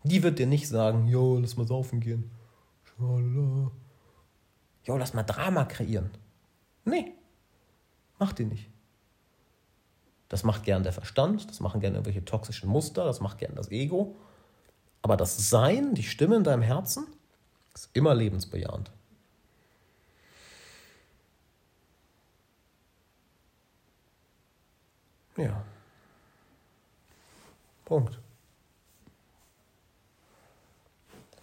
Die 0.05 0.22
wird 0.22 0.38
dir 0.38 0.47
nicht 0.47 0.68
sagen, 0.68 1.06
jo, 1.09 1.38
lass 1.38 1.56
mal 1.56 1.66
saufen 1.66 2.01
gehen. 2.01 2.30
Schala. 2.84 3.70
Jo, 4.84 4.97
lass 4.97 5.14
mal 5.14 5.24
Drama 5.24 5.64
kreieren. 5.64 6.10
Nee, 6.84 7.12
macht 8.18 8.38
die 8.38 8.44
nicht. 8.44 8.70
Das 10.28 10.43
macht 10.43 10.65
gern 10.65 10.82
der 10.82 10.93
Verstand, 10.93 11.48
das 11.48 11.61
machen 11.61 11.81
gern 11.81 11.94
irgendwelche 11.94 12.24
toxischen 12.24 12.69
Muster, 12.69 13.05
das 13.05 13.20
macht 13.20 13.39
gern 13.39 13.55
das 13.55 13.70
Ego. 13.70 14.16
Aber 15.03 15.16
das 15.16 15.51
Sein, 15.51 15.94
die 15.94 16.03
Stimme 16.03 16.36
in 16.36 16.44
deinem 16.44 16.62
Herzen, 16.62 17.07
ist 17.74 17.90
immer 17.93 18.15
lebensbejahend. 18.15 18.90
Ja. 25.36 25.62
Punkt. 27.85 28.19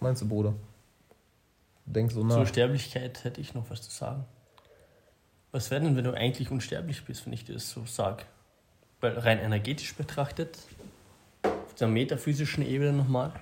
meinst 0.00 0.20
du, 0.20 0.28
Bruder? 0.28 0.54
Denk 1.86 2.12
so 2.12 2.22
nach. 2.22 2.36
Zur 2.36 2.46
Sterblichkeit 2.46 3.24
hätte 3.24 3.40
ich 3.40 3.54
noch 3.54 3.70
was 3.70 3.82
zu 3.82 3.90
sagen. 3.90 4.24
Was 5.52 5.70
wäre 5.70 5.82
denn, 5.82 5.96
wenn 5.96 6.04
du 6.04 6.12
eigentlich 6.12 6.50
unsterblich 6.50 7.04
bist, 7.04 7.24
wenn 7.24 7.32
ich 7.32 7.44
dir 7.44 7.54
das 7.54 7.70
so 7.70 7.86
sage? 7.86 8.24
Weil 9.00 9.18
rein 9.18 9.38
energetisch 9.38 9.94
betrachtet, 9.94 10.58
auf 11.42 11.74
der 11.74 11.88
metaphysischen 11.88 12.64
Ebene 12.64 12.92
nochmal, 12.92 13.32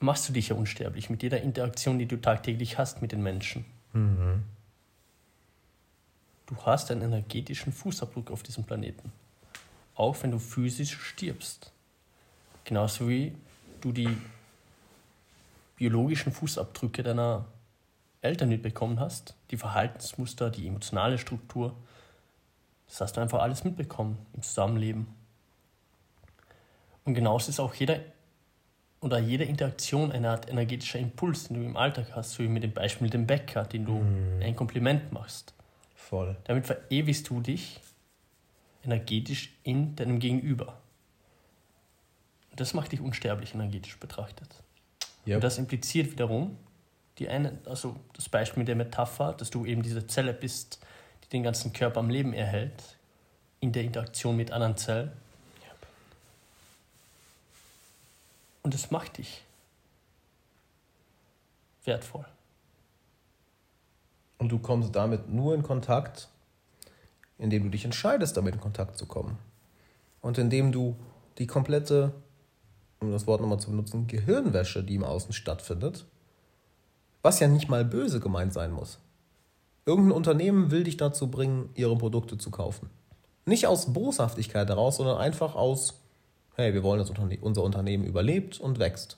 machst 0.00 0.28
du 0.28 0.32
dich 0.32 0.48
ja 0.48 0.56
unsterblich 0.56 1.10
mit 1.10 1.22
jeder 1.22 1.40
Interaktion, 1.40 1.98
die 1.98 2.06
du 2.06 2.16
tagtäglich 2.16 2.78
hast 2.78 3.02
mit 3.02 3.12
den 3.12 3.22
Menschen. 3.22 3.64
Mhm. 3.92 4.44
Du 6.46 6.56
hast 6.64 6.90
einen 6.90 7.02
energetischen 7.02 7.72
Fußabdruck 7.72 8.30
auf 8.30 8.42
diesem 8.42 8.64
Planeten. 8.64 9.12
Auch 9.94 10.22
wenn 10.22 10.30
du 10.30 10.38
physisch 10.38 10.98
stirbst. 10.98 11.72
Genauso 12.64 13.08
wie 13.08 13.34
du 13.80 13.92
die 13.92 14.16
biologischen 15.76 16.32
Fußabdrücke 16.32 17.02
deiner 17.02 17.44
Eltern 18.20 18.48
mitbekommen 18.48 18.98
hast, 18.98 19.34
die 19.50 19.56
Verhaltensmuster, 19.56 20.50
die 20.50 20.66
emotionale 20.66 21.18
Struktur, 21.18 21.74
das 22.88 23.00
hast 23.00 23.16
du 23.16 23.20
einfach 23.20 23.40
alles 23.40 23.64
mitbekommen 23.64 24.18
im 24.34 24.42
Zusammenleben. 24.42 25.06
Und 27.04 27.14
genauso 27.14 27.50
ist 27.50 27.60
auch 27.60 27.74
jeder 27.74 28.00
oder 29.00 29.18
jede 29.18 29.44
Interaktion 29.44 30.10
eine 30.10 30.30
Art 30.30 30.50
energetischer 30.50 30.98
Impuls, 30.98 31.48
den 31.48 31.58
du 31.58 31.64
im 31.64 31.76
Alltag 31.76 32.08
hast, 32.14 32.32
so 32.32 32.42
wie 32.42 32.48
mit 32.48 32.64
dem 32.64 32.72
Beispiel 32.72 33.04
mit 33.04 33.14
dem 33.14 33.26
Bäcker, 33.26 33.64
den 33.64 33.84
du 33.84 34.00
mm. 34.00 34.42
ein 34.42 34.56
Kompliment 34.56 35.12
machst. 35.12 35.54
Voll. 35.94 36.36
Damit 36.44 36.66
verewigst 36.66 37.28
du 37.28 37.40
dich 37.40 37.80
energetisch 38.84 39.56
in 39.62 39.94
deinem 39.94 40.18
Gegenüber. 40.18 40.80
Das 42.56 42.74
macht 42.74 42.90
dich 42.90 43.00
unsterblich 43.00 43.54
energetisch 43.54 43.98
betrachtet. 44.00 44.48
Yep. 45.26 45.36
Und 45.36 45.44
das 45.44 45.58
impliziert 45.58 46.10
wiederum 46.10 46.56
die 47.18 47.28
eine, 47.28 47.58
also 47.66 47.96
das 48.14 48.28
Beispiel 48.28 48.60
mit 48.60 48.68
der 48.68 48.76
Metapher, 48.76 49.32
dass 49.32 49.50
du 49.50 49.64
eben 49.64 49.82
diese 49.82 50.06
Zelle 50.06 50.32
bist, 50.32 50.80
die 51.28 51.36
den 51.36 51.42
ganzen 51.42 51.72
Körper 51.72 52.00
am 52.00 52.10
Leben 52.10 52.32
erhält, 52.32 52.96
in 53.60 53.72
der 53.72 53.84
Interaktion 53.84 54.36
mit 54.36 54.50
anderen 54.50 54.76
Zellen. 54.76 55.12
Und 58.62 58.74
das 58.74 58.90
macht 58.90 59.18
dich 59.18 59.42
wertvoll. 61.84 62.26
Und 64.36 64.50
du 64.50 64.58
kommst 64.58 64.94
damit 64.94 65.28
nur 65.28 65.54
in 65.54 65.62
Kontakt, 65.62 66.28
indem 67.38 67.64
du 67.64 67.70
dich 67.70 67.84
entscheidest, 67.84 68.36
damit 68.36 68.54
in 68.54 68.60
Kontakt 68.60 68.98
zu 68.98 69.06
kommen. 69.06 69.38
Und 70.20 70.38
indem 70.38 70.70
du 70.70 70.96
die 71.38 71.46
komplette 71.46 72.12
um 73.00 73.12
das 73.12 73.26
Wort 73.26 73.40
nochmal 73.40 73.60
zu 73.60 73.70
benutzen, 73.70 74.06
Gehirnwäsche, 74.06 74.82
die 74.82 74.96
im 74.96 75.04
Außen 75.04 75.32
stattfindet, 75.32 76.04
was 77.22 77.40
ja 77.40 77.48
nicht 77.48 77.68
mal 77.68 77.84
böse 77.84 78.20
gemeint 78.20 78.52
sein 78.52 78.72
muss. 78.72 78.98
Irgendein 79.88 80.12
Unternehmen 80.12 80.70
will 80.70 80.84
dich 80.84 80.98
dazu 80.98 81.30
bringen, 81.30 81.70
ihre 81.74 81.96
Produkte 81.96 82.36
zu 82.36 82.50
kaufen. 82.50 82.90
Nicht 83.46 83.66
aus 83.66 83.94
Boshaftigkeit 83.94 84.68
heraus, 84.68 84.98
sondern 84.98 85.16
einfach 85.16 85.54
aus, 85.54 86.02
hey, 86.56 86.74
wir 86.74 86.82
wollen, 86.82 86.98
dass 86.98 87.10
unser 87.40 87.62
Unternehmen 87.62 88.04
überlebt 88.04 88.60
und 88.60 88.78
wächst. 88.78 89.16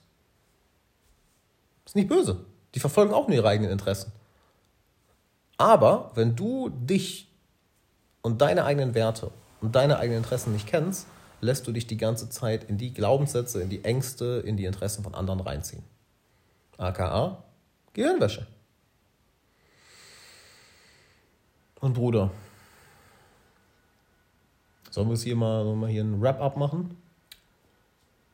Ist 1.84 1.97
nicht 1.97 2.09
böse. 2.09 2.44
Die 2.76 2.78
verfolgen 2.78 3.12
auch 3.12 3.26
nur 3.26 3.36
ihre 3.36 3.48
eigenen 3.48 3.72
Interessen. 3.72 4.12
Aber 5.56 6.12
wenn 6.14 6.36
du 6.36 6.68
dich 6.68 7.26
und 8.22 8.40
deine 8.40 8.64
eigenen 8.64 8.94
Werte 8.94 9.32
und 9.60 9.74
deine 9.74 9.98
eigenen 9.98 10.18
Interessen 10.18 10.52
nicht 10.52 10.68
kennst, 10.68 11.09
lässt 11.40 11.66
du 11.66 11.72
dich 11.72 11.88
die 11.88 11.97
ganze 11.97 12.30
Zeit 12.30 12.62
in 12.62 12.78
die 12.78 12.94
Glaubenssätze, 12.94 13.60
in 13.60 13.70
die 13.70 13.84
Ängste, 13.84 14.40
in 14.47 14.56
die 14.56 14.66
Interessen 14.66 15.02
von 15.02 15.16
anderen 15.16 15.40
reinziehen. 15.40 15.82
AKA, 16.78 17.42
Gehirnwäsche. 17.92 18.47
Und 21.81 21.94
Bruder, 21.94 22.31
sollen 24.90 25.09
wir 25.09 25.15
es 25.15 25.23
hier 25.23 25.36
mal, 25.36 25.65
sollen 25.65 25.81
wir 25.81 25.89
hier 25.89 26.02
ein 26.02 26.20
Wrap-up 26.20 26.57
machen? 26.57 26.97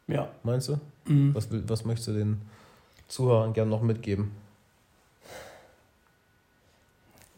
Ja. 0.08 0.28
Meinst 0.42 0.68
du? 0.68 0.80
Mhm. 1.04 1.34
Was, 1.34 1.48
was 1.50 1.84
möchtest 1.84 2.08
du 2.08 2.12
den 2.12 2.40
Zuhörern 3.08 3.52
gerne 3.52 3.70
noch 3.70 3.82
mitgeben? 3.82 4.32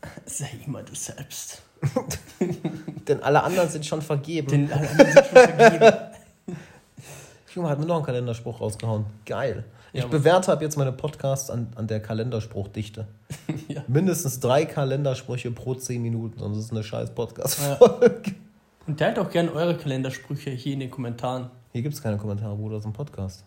Sei 0.25 0.51
immer 0.67 0.83
du 0.83 0.95
selbst. 0.95 1.63
Denn 3.09 3.23
alle 3.23 3.43
anderen 3.43 3.69
sind 3.69 3.85
schon 3.87 4.03
vergeben. 4.03 4.49
Den 4.49 4.73
alle 4.73 4.89
anderen 4.89 5.13
sind 5.13 5.27
schon 5.27 5.49
vergeben. 5.57 5.97
Junge, 7.55 7.69
hat 7.71 7.79
mir 7.79 7.87
noch 7.87 7.97
einen 7.97 8.05
Kalenderspruch 8.05 8.61
rausgehauen. 8.61 9.07
Geil. 9.25 9.65
Ich 9.93 10.03
Ja, 10.03 10.07
bewerte 10.07 10.53
ab 10.53 10.61
jetzt 10.61 10.77
meine 10.77 10.93
Podcasts 10.93 11.51
an, 11.51 11.69
an 11.77 11.87
der 11.87 12.01
Kalenderspruchdichte. 12.01 13.07
Ja. 13.69 13.83
Mindestens 13.87 14.41
drei 14.41 14.65
Kalendersprüche 14.65 15.51
pro 15.51 15.75
zehn 15.75 16.01
Minuten, 16.01 16.39
sonst 16.39 16.59
ist 16.59 16.65
es 16.67 16.71
eine 16.71 16.83
scheiß 16.83 17.11
Podcast-Folge. 17.11 18.35
Und 18.87 18.99
teilt 18.99 19.19
auch 19.19 19.31
gerne 19.31 19.53
eure 19.53 19.77
Kalendersprüche 19.77 20.51
hier 20.51 20.73
in 20.73 20.81
den 20.81 20.91
Kommentaren. 20.91 21.51
Hier 21.73 21.83
gibt 21.83 21.95
es 21.95 22.03
keine 22.03 22.17
Kommentare, 22.17 22.57
Bruder, 22.57 22.77
das 22.77 22.85
ist 22.85 22.87
ein 22.87 22.93
Podcast. 22.95 23.45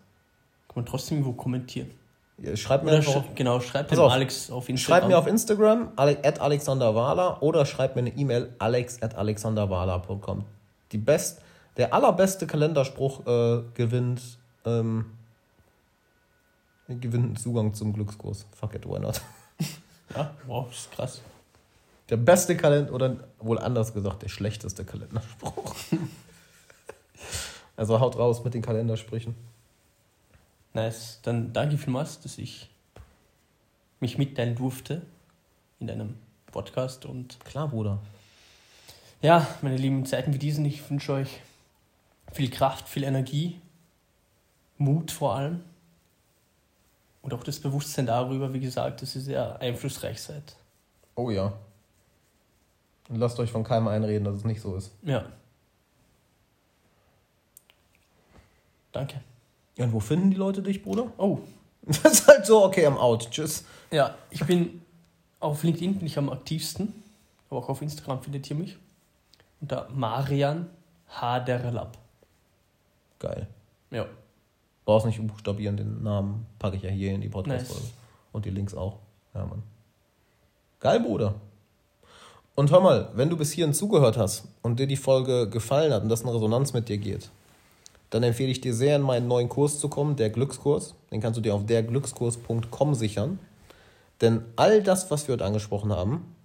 Kann 0.68 0.76
man 0.76 0.86
trotzdem 0.86 1.18
irgendwo 1.20 1.34
kommentieren. 1.34 1.90
Ja, 2.38 2.56
schreibt 2.56 2.84
mir 2.84 3.02
sch 3.02 3.10
auf, 3.10 3.24
genau, 3.36 3.60
schreibt 3.60 3.98
auf. 3.98 4.12
Alex 4.12 4.50
auf 4.50 4.70
Instagram. 4.70 4.78
schreibt 4.78 5.08
mir 5.08 5.18
auf 5.18 5.28
Instagram, 5.28 5.92
at 5.96 6.40
alexanderwala 6.40 7.38
oder 7.42 7.66
schreibt 7.66 7.96
mir 7.96 8.02
eine 8.02 8.16
E-Mail, 8.16 8.54
alex 8.60 9.02
at 9.02 9.16
alexanderwala.com. 9.16 10.46
Die 10.92 10.98
best, 10.98 11.42
der 11.78 11.94
allerbeste 11.94 12.48
Kalenderspruch 12.48 13.26
äh, 13.28 13.62
gewinnt, 13.76 14.22
ähm, 14.66 15.06
gewinnt 17.00 17.40
Zugang 17.40 17.74
zum 17.74 17.94
Glückskurs. 17.94 18.46
Fuck 18.56 18.76
it, 18.76 18.86
why 18.88 19.00
not? 19.00 19.22
Ja, 20.14 20.36
wow, 20.46 20.68
das 20.68 20.80
ist 20.80 20.92
krass. 20.92 21.22
Der 22.10 22.18
beste 22.18 22.58
Kalender, 22.58 22.92
oder 22.92 23.16
wohl 23.40 23.58
anders 23.58 23.94
gesagt, 23.94 24.22
der 24.24 24.28
schlechteste 24.28 24.84
Kalenderspruch. 24.84 25.74
also 27.78 27.98
haut 28.02 28.18
raus 28.18 28.44
mit 28.44 28.54
den 28.54 28.62
Kalendersprüchen. 28.62 29.36
Nice. 30.74 31.20
Dann 31.24 31.54
danke 31.54 31.78
vielmals, 31.78 32.20
dass 32.20 32.38
ich 32.38 32.70
mich 34.02 34.18
mitteilen 34.18 34.56
durfte 34.56 35.02
in 35.80 35.88
deinem 35.88 36.16
Podcast. 36.48 37.06
Und 37.06 37.40
Klar, 37.46 37.70
Bruder. 37.70 38.00
ja, 39.22 39.48
meine 39.62 39.78
lieben 39.78 40.06
Zeiten 40.06 40.34
wie 40.34 40.40
diesen, 40.40 40.66
ich 40.66 40.90
wünsche 40.90 41.14
euch 41.14 41.40
viel 42.34 42.50
Kraft, 42.50 42.90
viel 42.90 43.04
Energie, 43.04 43.60
Mut 44.78 45.12
vor 45.12 45.36
allem. 45.36 45.62
Und 47.22 47.34
auch 47.34 47.44
das 47.44 47.60
Bewusstsein 47.60 48.06
darüber, 48.06 48.54
wie 48.54 48.60
gesagt, 48.60 49.02
dass 49.02 49.16
ihr 49.16 49.22
sehr 49.22 49.60
einflussreich 49.60 50.22
seid. 50.22 50.56
Oh 51.16 51.30
ja. 51.30 51.54
Und 53.10 53.18
lasst 53.18 53.40
euch 53.40 53.52
von 53.52 53.64
keinem 53.64 53.88
einreden, 53.88 54.24
dass 54.24 54.36
es 54.36 54.46
nicht 54.46 54.62
so 54.62 54.76
ist. 54.76 54.92
Ja. 55.04 55.26
Danke. 58.92 59.22
Ja, 59.76 59.86
und 59.86 59.94
wo 59.94 60.00
finden 60.00 60.32
die 60.32 60.38
Leute 60.38 60.62
dich, 60.62 60.82
Bruder? 60.82 61.12
Oh, 61.18 61.40
Das 61.82 62.06
ist 62.06 62.28
halt 62.28 62.46
so, 62.46 62.64
okay, 62.64 62.88
I'm 62.88 62.98
out. 62.98 63.30
Tschüss. 63.32 63.66
Ja, 63.92 64.16
ich 64.30 64.46
bin 64.46 64.82
auf 65.40 65.64
LinkedIn 65.64 65.98
bin 65.98 66.06
ich 66.06 66.18
am 66.18 66.30
aktivsten, 66.30 66.94
aber 67.50 67.60
auch 67.60 67.70
auf 67.70 67.82
Instagram 67.82 68.22
findet 68.22 68.50
ihr 68.50 68.56
mich. 68.56 68.78
Unter 69.60 69.90
Marian 69.90 70.70
Haderlab. 71.08 71.98
Geil. 73.20 73.48
Ja. 73.90 74.06
Brauchst 74.86 75.06
nicht 75.06 75.26
buchstabieren, 75.26 75.78
den 75.78 76.04
Namen 76.04 76.46
packe 76.60 76.78
ich 76.78 76.84
ja 76.84 76.90
hier 76.90 77.14
in 77.14 77.22
die 77.22 77.30
Podcast-Folge. 77.30 77.84
Nice. 77.84 77.94
Und 78.32 78.46
die 78.46 78.50
Links 78.50 78.74
auch. 78.74 78.98
Ja, 79.34 79.46
Mann. 79.46 79.64
Geil, 80.80 81.00
Bruder. 81.00 81.36
Und 82.56 82.72
hör 82.72 82.82
mal, 82.82 83.10
wenn 83.14 83.30
du 83.30 83.38
bis 83.38 83.52
hierhin 83.52 83.74
zugehört 83.74 84.18
hast 84.18 84.46
und 84.62 84.80
dir 84.80 84.88
die 84.88 84.98
Folge 84.98 85.48
gefallen 85.50 85.94
hat 85.94 86.04
und 86.04 86.10
das 86.10 86.22
in 86.22 86.30
Resonanz 86.30 86.74
mit 86.74 86.90
dir 86.90 86.98
geht, 86.98 87.30
dann 88.10 88.24
empfehle 88.24 88.52
ich 88.52 88.60
dir 88.60 88.74
sehr, 88.74 88.98
in 88.98 89.02
meinen 89.02 89.28
neuen 89.28 89.48
Kurs 89.48 89.80
zu 89.80 89.88
kommen, 89.88 90.18
der 90.18 90.30
Glückskurs. 90.30 90.96
Den 91.12 91.22
kannst 91.22 91.38
du 91.38 91.42
dir 91.42 91.56
auf 91.56 91.66
derglückskurs.com 91.66 92.94
sichern. 92.94 93.40
Denn 94.20 94.44
all 94.58 94.84
das, 94.84 95.10
was 95.10 95.28
wir 95.28 95.34
heute 95.34 95.46
angesprochen 95.46 95.94
haben, 95.94 96.36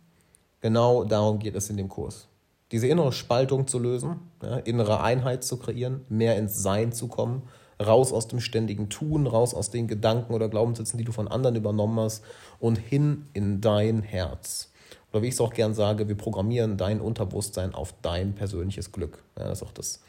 genau 0.60 1.04
darum 1.04 1.38
geht 1.38 1.56
es 1.56 1.68
in 1.68 1.76
dem 1.76 1.88
Kurs. 1.88 2.28
Diese 2.72 2.86
innere 2.86 3.12
Spaltung 3.12 3.66
zu 3.66 3.78
lösen, 3.78 4.16
ja, 4.42 4.56
innere 4.58 5.00
Einheit 5.00 5.44
zu 5.44 5.56
kreieren, 5.56 6.04
mehr 6.08 6.36
ins 6.36 6.62
Sein 6.62 6.92
zu 6.92 7.08
kommen, 7.08 7.42
raus 7.84 8.12
aus 8.12 8.28
dem 8.28 8.40
ständigen 8.40 8.88
Tun, 8.88 9.26
raus 9.26 9.54
aus 9.54 9.70
den 9.70 9.88
Gedanken 9.88 10.34
oder 10.34 10.48
Glaubenssätzen, 10.48 10.98
die 10.98 11.04
du 11.04 11.12
von 11.12 11.28
anderen 11.28 11.56
übernommen 11.56 12.00
hast 12.00 12.24
und 12.58 12.76
hin 12.76 13.26
in 13.32 13.60
dein 13.60 14.02
Herz. 14.02 14.70
Oder 15.12 15.22
wie 15.22 15.28
ich 15.28 15.34
es 15.34 15.40
auch 15.40 15.52
gern 15.52 15.74
sage, 15.74 16.08
wir 16.08 16.16
programmieren 16.16 16.76
dein 16.76 17.00
Unterbewusstsein 17.00 17.74
auf 17.74 17.94
dein 18.02 18.34
persönliches 18.34 18.92
Glück. 18.92 19.22
Ja, 19.38 19.48
das 19.48 19.62
ist 19.62 19.68
auch 19.68 19.72
das, 19.72 20.00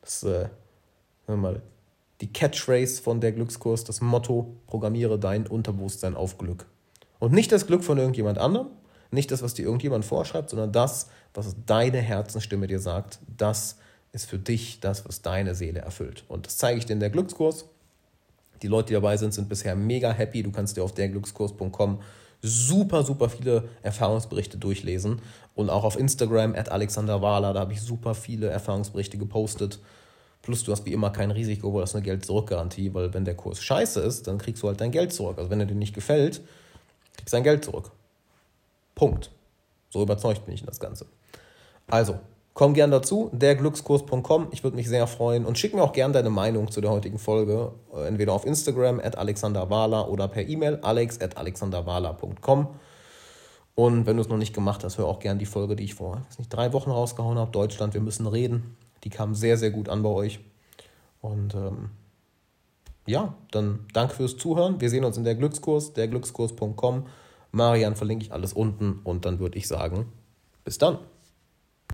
das 0.00 0.22
äh, 0.24 0.48
mal, 1.26 1.62
die 2.20 2.32
Catchphrase 2.32 3.02
von 3.02 3.20
der 3.20 3.32
Glückskurs, 3.32 3.84
das 3.84 4.00
Motto, 4.00 4.54
programmiere 4.66 5.18
dein 5.18 5.46
Unterbewusstsein 5.46 6.14
auf 6.14 6.38
Glück. 6.38 6.66
Und 7.18 7.32
nicht 7.32 7.50
das 7.52 7.66
Glück 7.66 7.82
von 7.84 7.98
irgendjemand 7.98 8.38
anderem, 8.38 8.68
nicht 9.10 9.30
das, 9.30 9.42
was 9.42 9.54
dir 9.54 9.64
irgendjemand 9.64 10.04
vorschreibt, 10.04 10.50
sondern 10.50 10.72
das, 10.72 11.08
was 11.34 11.54
deine 11.66 11.98
Herzensstimme 11.98 12.66
dir 12.66 12.80
sagt, 12.80 13.18
das 13.36 13.78
ist 14.12 14.28
für 14.28 14.38
dich 14.38 14.80
das, 14.80 15.06
was 15.06 15.22
deine 15.22 15.54
Seele 15.54 15.80
erfüllt. 15.80 16.24
Und 16.28 16.46
das 16.46 16.58
zeige 16.58 16.78
ich 16.78 16.86
dir 16.86 16.92
in 16.92 17.00
der 17.00 17.10
Glückskurs. 17.10 17.64
Die 18.62 18.68
Leute, 18.68 18.88
die 18.88 18.94
dabei 18.94 19.16
sind, 19.16 19.34
sind 19.34 19.48
bisher 19.48 19.74
mega 19.74 20.12
happy. 20.12 20.42
Du 20.42 20.52
kannst 20.52 20.76
dir 20.76 20.84
auf 20.84 20.92
derglückskurs.com 20.92 22.00
super, 22.42 23.04
super 23.04 23.28
viele 23.28 23.68
Erfahrungsberichte 23.82 24.58
durchlesen. 24.58 25.22
Und 25.54 25.70
auch 25.70 25.84
auf 25.84 25.98
Instagram, 25.98 26.54
at 26.54 26.68
Alexander 26.68 27.22
Wahler, 27.22 27.52
da 27.54 27.60
habe 27.60 27.72
ich 27.72 27.80
super 27.80 28.14
viele 28.14 28.48
Erfahrungsberichte 28.48 29.16
gepostet. 29.16 29.78
Plus 30.42 30.64
du 30.64 30.72
hast 30.72 30.84
wie 30.84 30.92
immer 30.92 31.10
kein 31.10 31.30
Risiko, 31.30 31.72
weil 31.72 31.82
das 31.82 31.94
eine 31.94 32.02
Geld-Zurück-Garantie, 32.02 32.92
weil 32.94 33.14
wenn 33.14 33.24
der 33.24 33.36
Kurs 33.36 33.62
scheiße 33.62 34.00
ist, 34.00 34.26
dann 34.26 34.38
kriegst 34.38 34.62
du 34.62 34.68
halt 34.68 34.80
dein 34.80 34.90
Geld 34.90 35.12
zurück. 35.12 35.38
Also 35.38 35.50
wenn 35.50 35.60
er 35.60 35.66
dir 35.66 35.74
nicht 35.74 35.94
gefällt, 35.94 36.40
kriegst 37.16 37.32
du 37.32 37.36
dein 37.36 37.44
Geld 37.44 37.64
zurück. 37.64 37.92
Punkt. 38.94 39.30
So 39.90 40.02
überzeugt 40.02 40.44
bin 40.44 40.54
ich 40.54 40.60
in 40.60 40.66
das 40.66 40.80
Ganze. 40.80 41.06
Also, 41.86 42.18
komm 42.54 42.74
gern 42.74 42.90
dazu, 42.90 43.30
derglückskurs.com. 43.32 44.48
Ich 44.50 44.62
würde 44.62 44.76
mich 44.76 44.88
sehr 44.88 45.06
freuen 45.06 45.44
und 45.44 45.58
schick 45.58 45.74
mir 45.74 45.82
auch 45.82 45.92
gern 45.92 46.12
deine 46.12 46.30
Meinung 46.30 46.70
zu 46.70 46.80
der 46.80 46.90
heutigen 46.90 47.18
Folge. 47.18 47.72
äh, 47.94 48.06
Entweder 48.06 48.32
auf 48.32 48.46
Instagram 48.46 49.00
at 49.00 49.16
alexanderwala 49.16 50.06
oder 50.06 50.28
per 50.28 50.46
E-Mail 50.46 50.78
alex 50.82 51.20
at 51.20 51.36
alexanderwala.com. 51.36 52.68
Und 53.74 54.06
wenn 54.06 54.16
du 54.16 54.22
es 54.22 54.28
noch 54.28 54.36
nicht 54.36 54.54
gemacht 54.54 54.84
hast, 54.84 54.98
hör 54.98 55.06
auch 55.06 55.18
gern 55.18 55.38
die 55.38 55.46
Folge, 55.46 55.76
die 55.76 55.84
ich 55.84 55.94
vor 55.94 56.22
nicht, 56.38 56.52
drei 56.52 56.72
Wochen 56.72 56.90
rausgehauen 56.90 57.38
habe. 57.38 57.50
Deutschland, 57.50 57.94
wir 57.94 58.02
müssen 58.02 58.26
reden. 58.26 58.76
Die 59.04 59.10
kam 59.10 59.34
sehr, 59.34 59.56
sehr 59.56 59.70
gut 59.70 59.88
an 59.88 60.02
bei 60.02 60.10
euch. 60.10 60.40
Und 61.20 61.54
ähm, 61.54 61.90
ja, 63.06 63.34
dann 63.50 63.86
danke 63.92 64.14
fürs 64.14 64.36
Zuhören. 64.36 64.80
Wir 64.80 64.90
sehen 64.90 65.04
uns 65.04 65.16
in 65.16 65.24
der 65.24 65.34
Glückskurs, 65.34 65.94
derglückskurs.com. 65.94 67.06
Marian 67.50 67.96
verlinke 67.96 68.24
ich 68.24 68.32
alles 68.32 68.52
unten 68.52 69.00
und 69.04 69.24
dann 69.24 69.38
würde 69.38 69.58
ich 69.58 69.68
sagen, 69.68 70.12
bis 70.64 70.78
dann. 70.78 70.98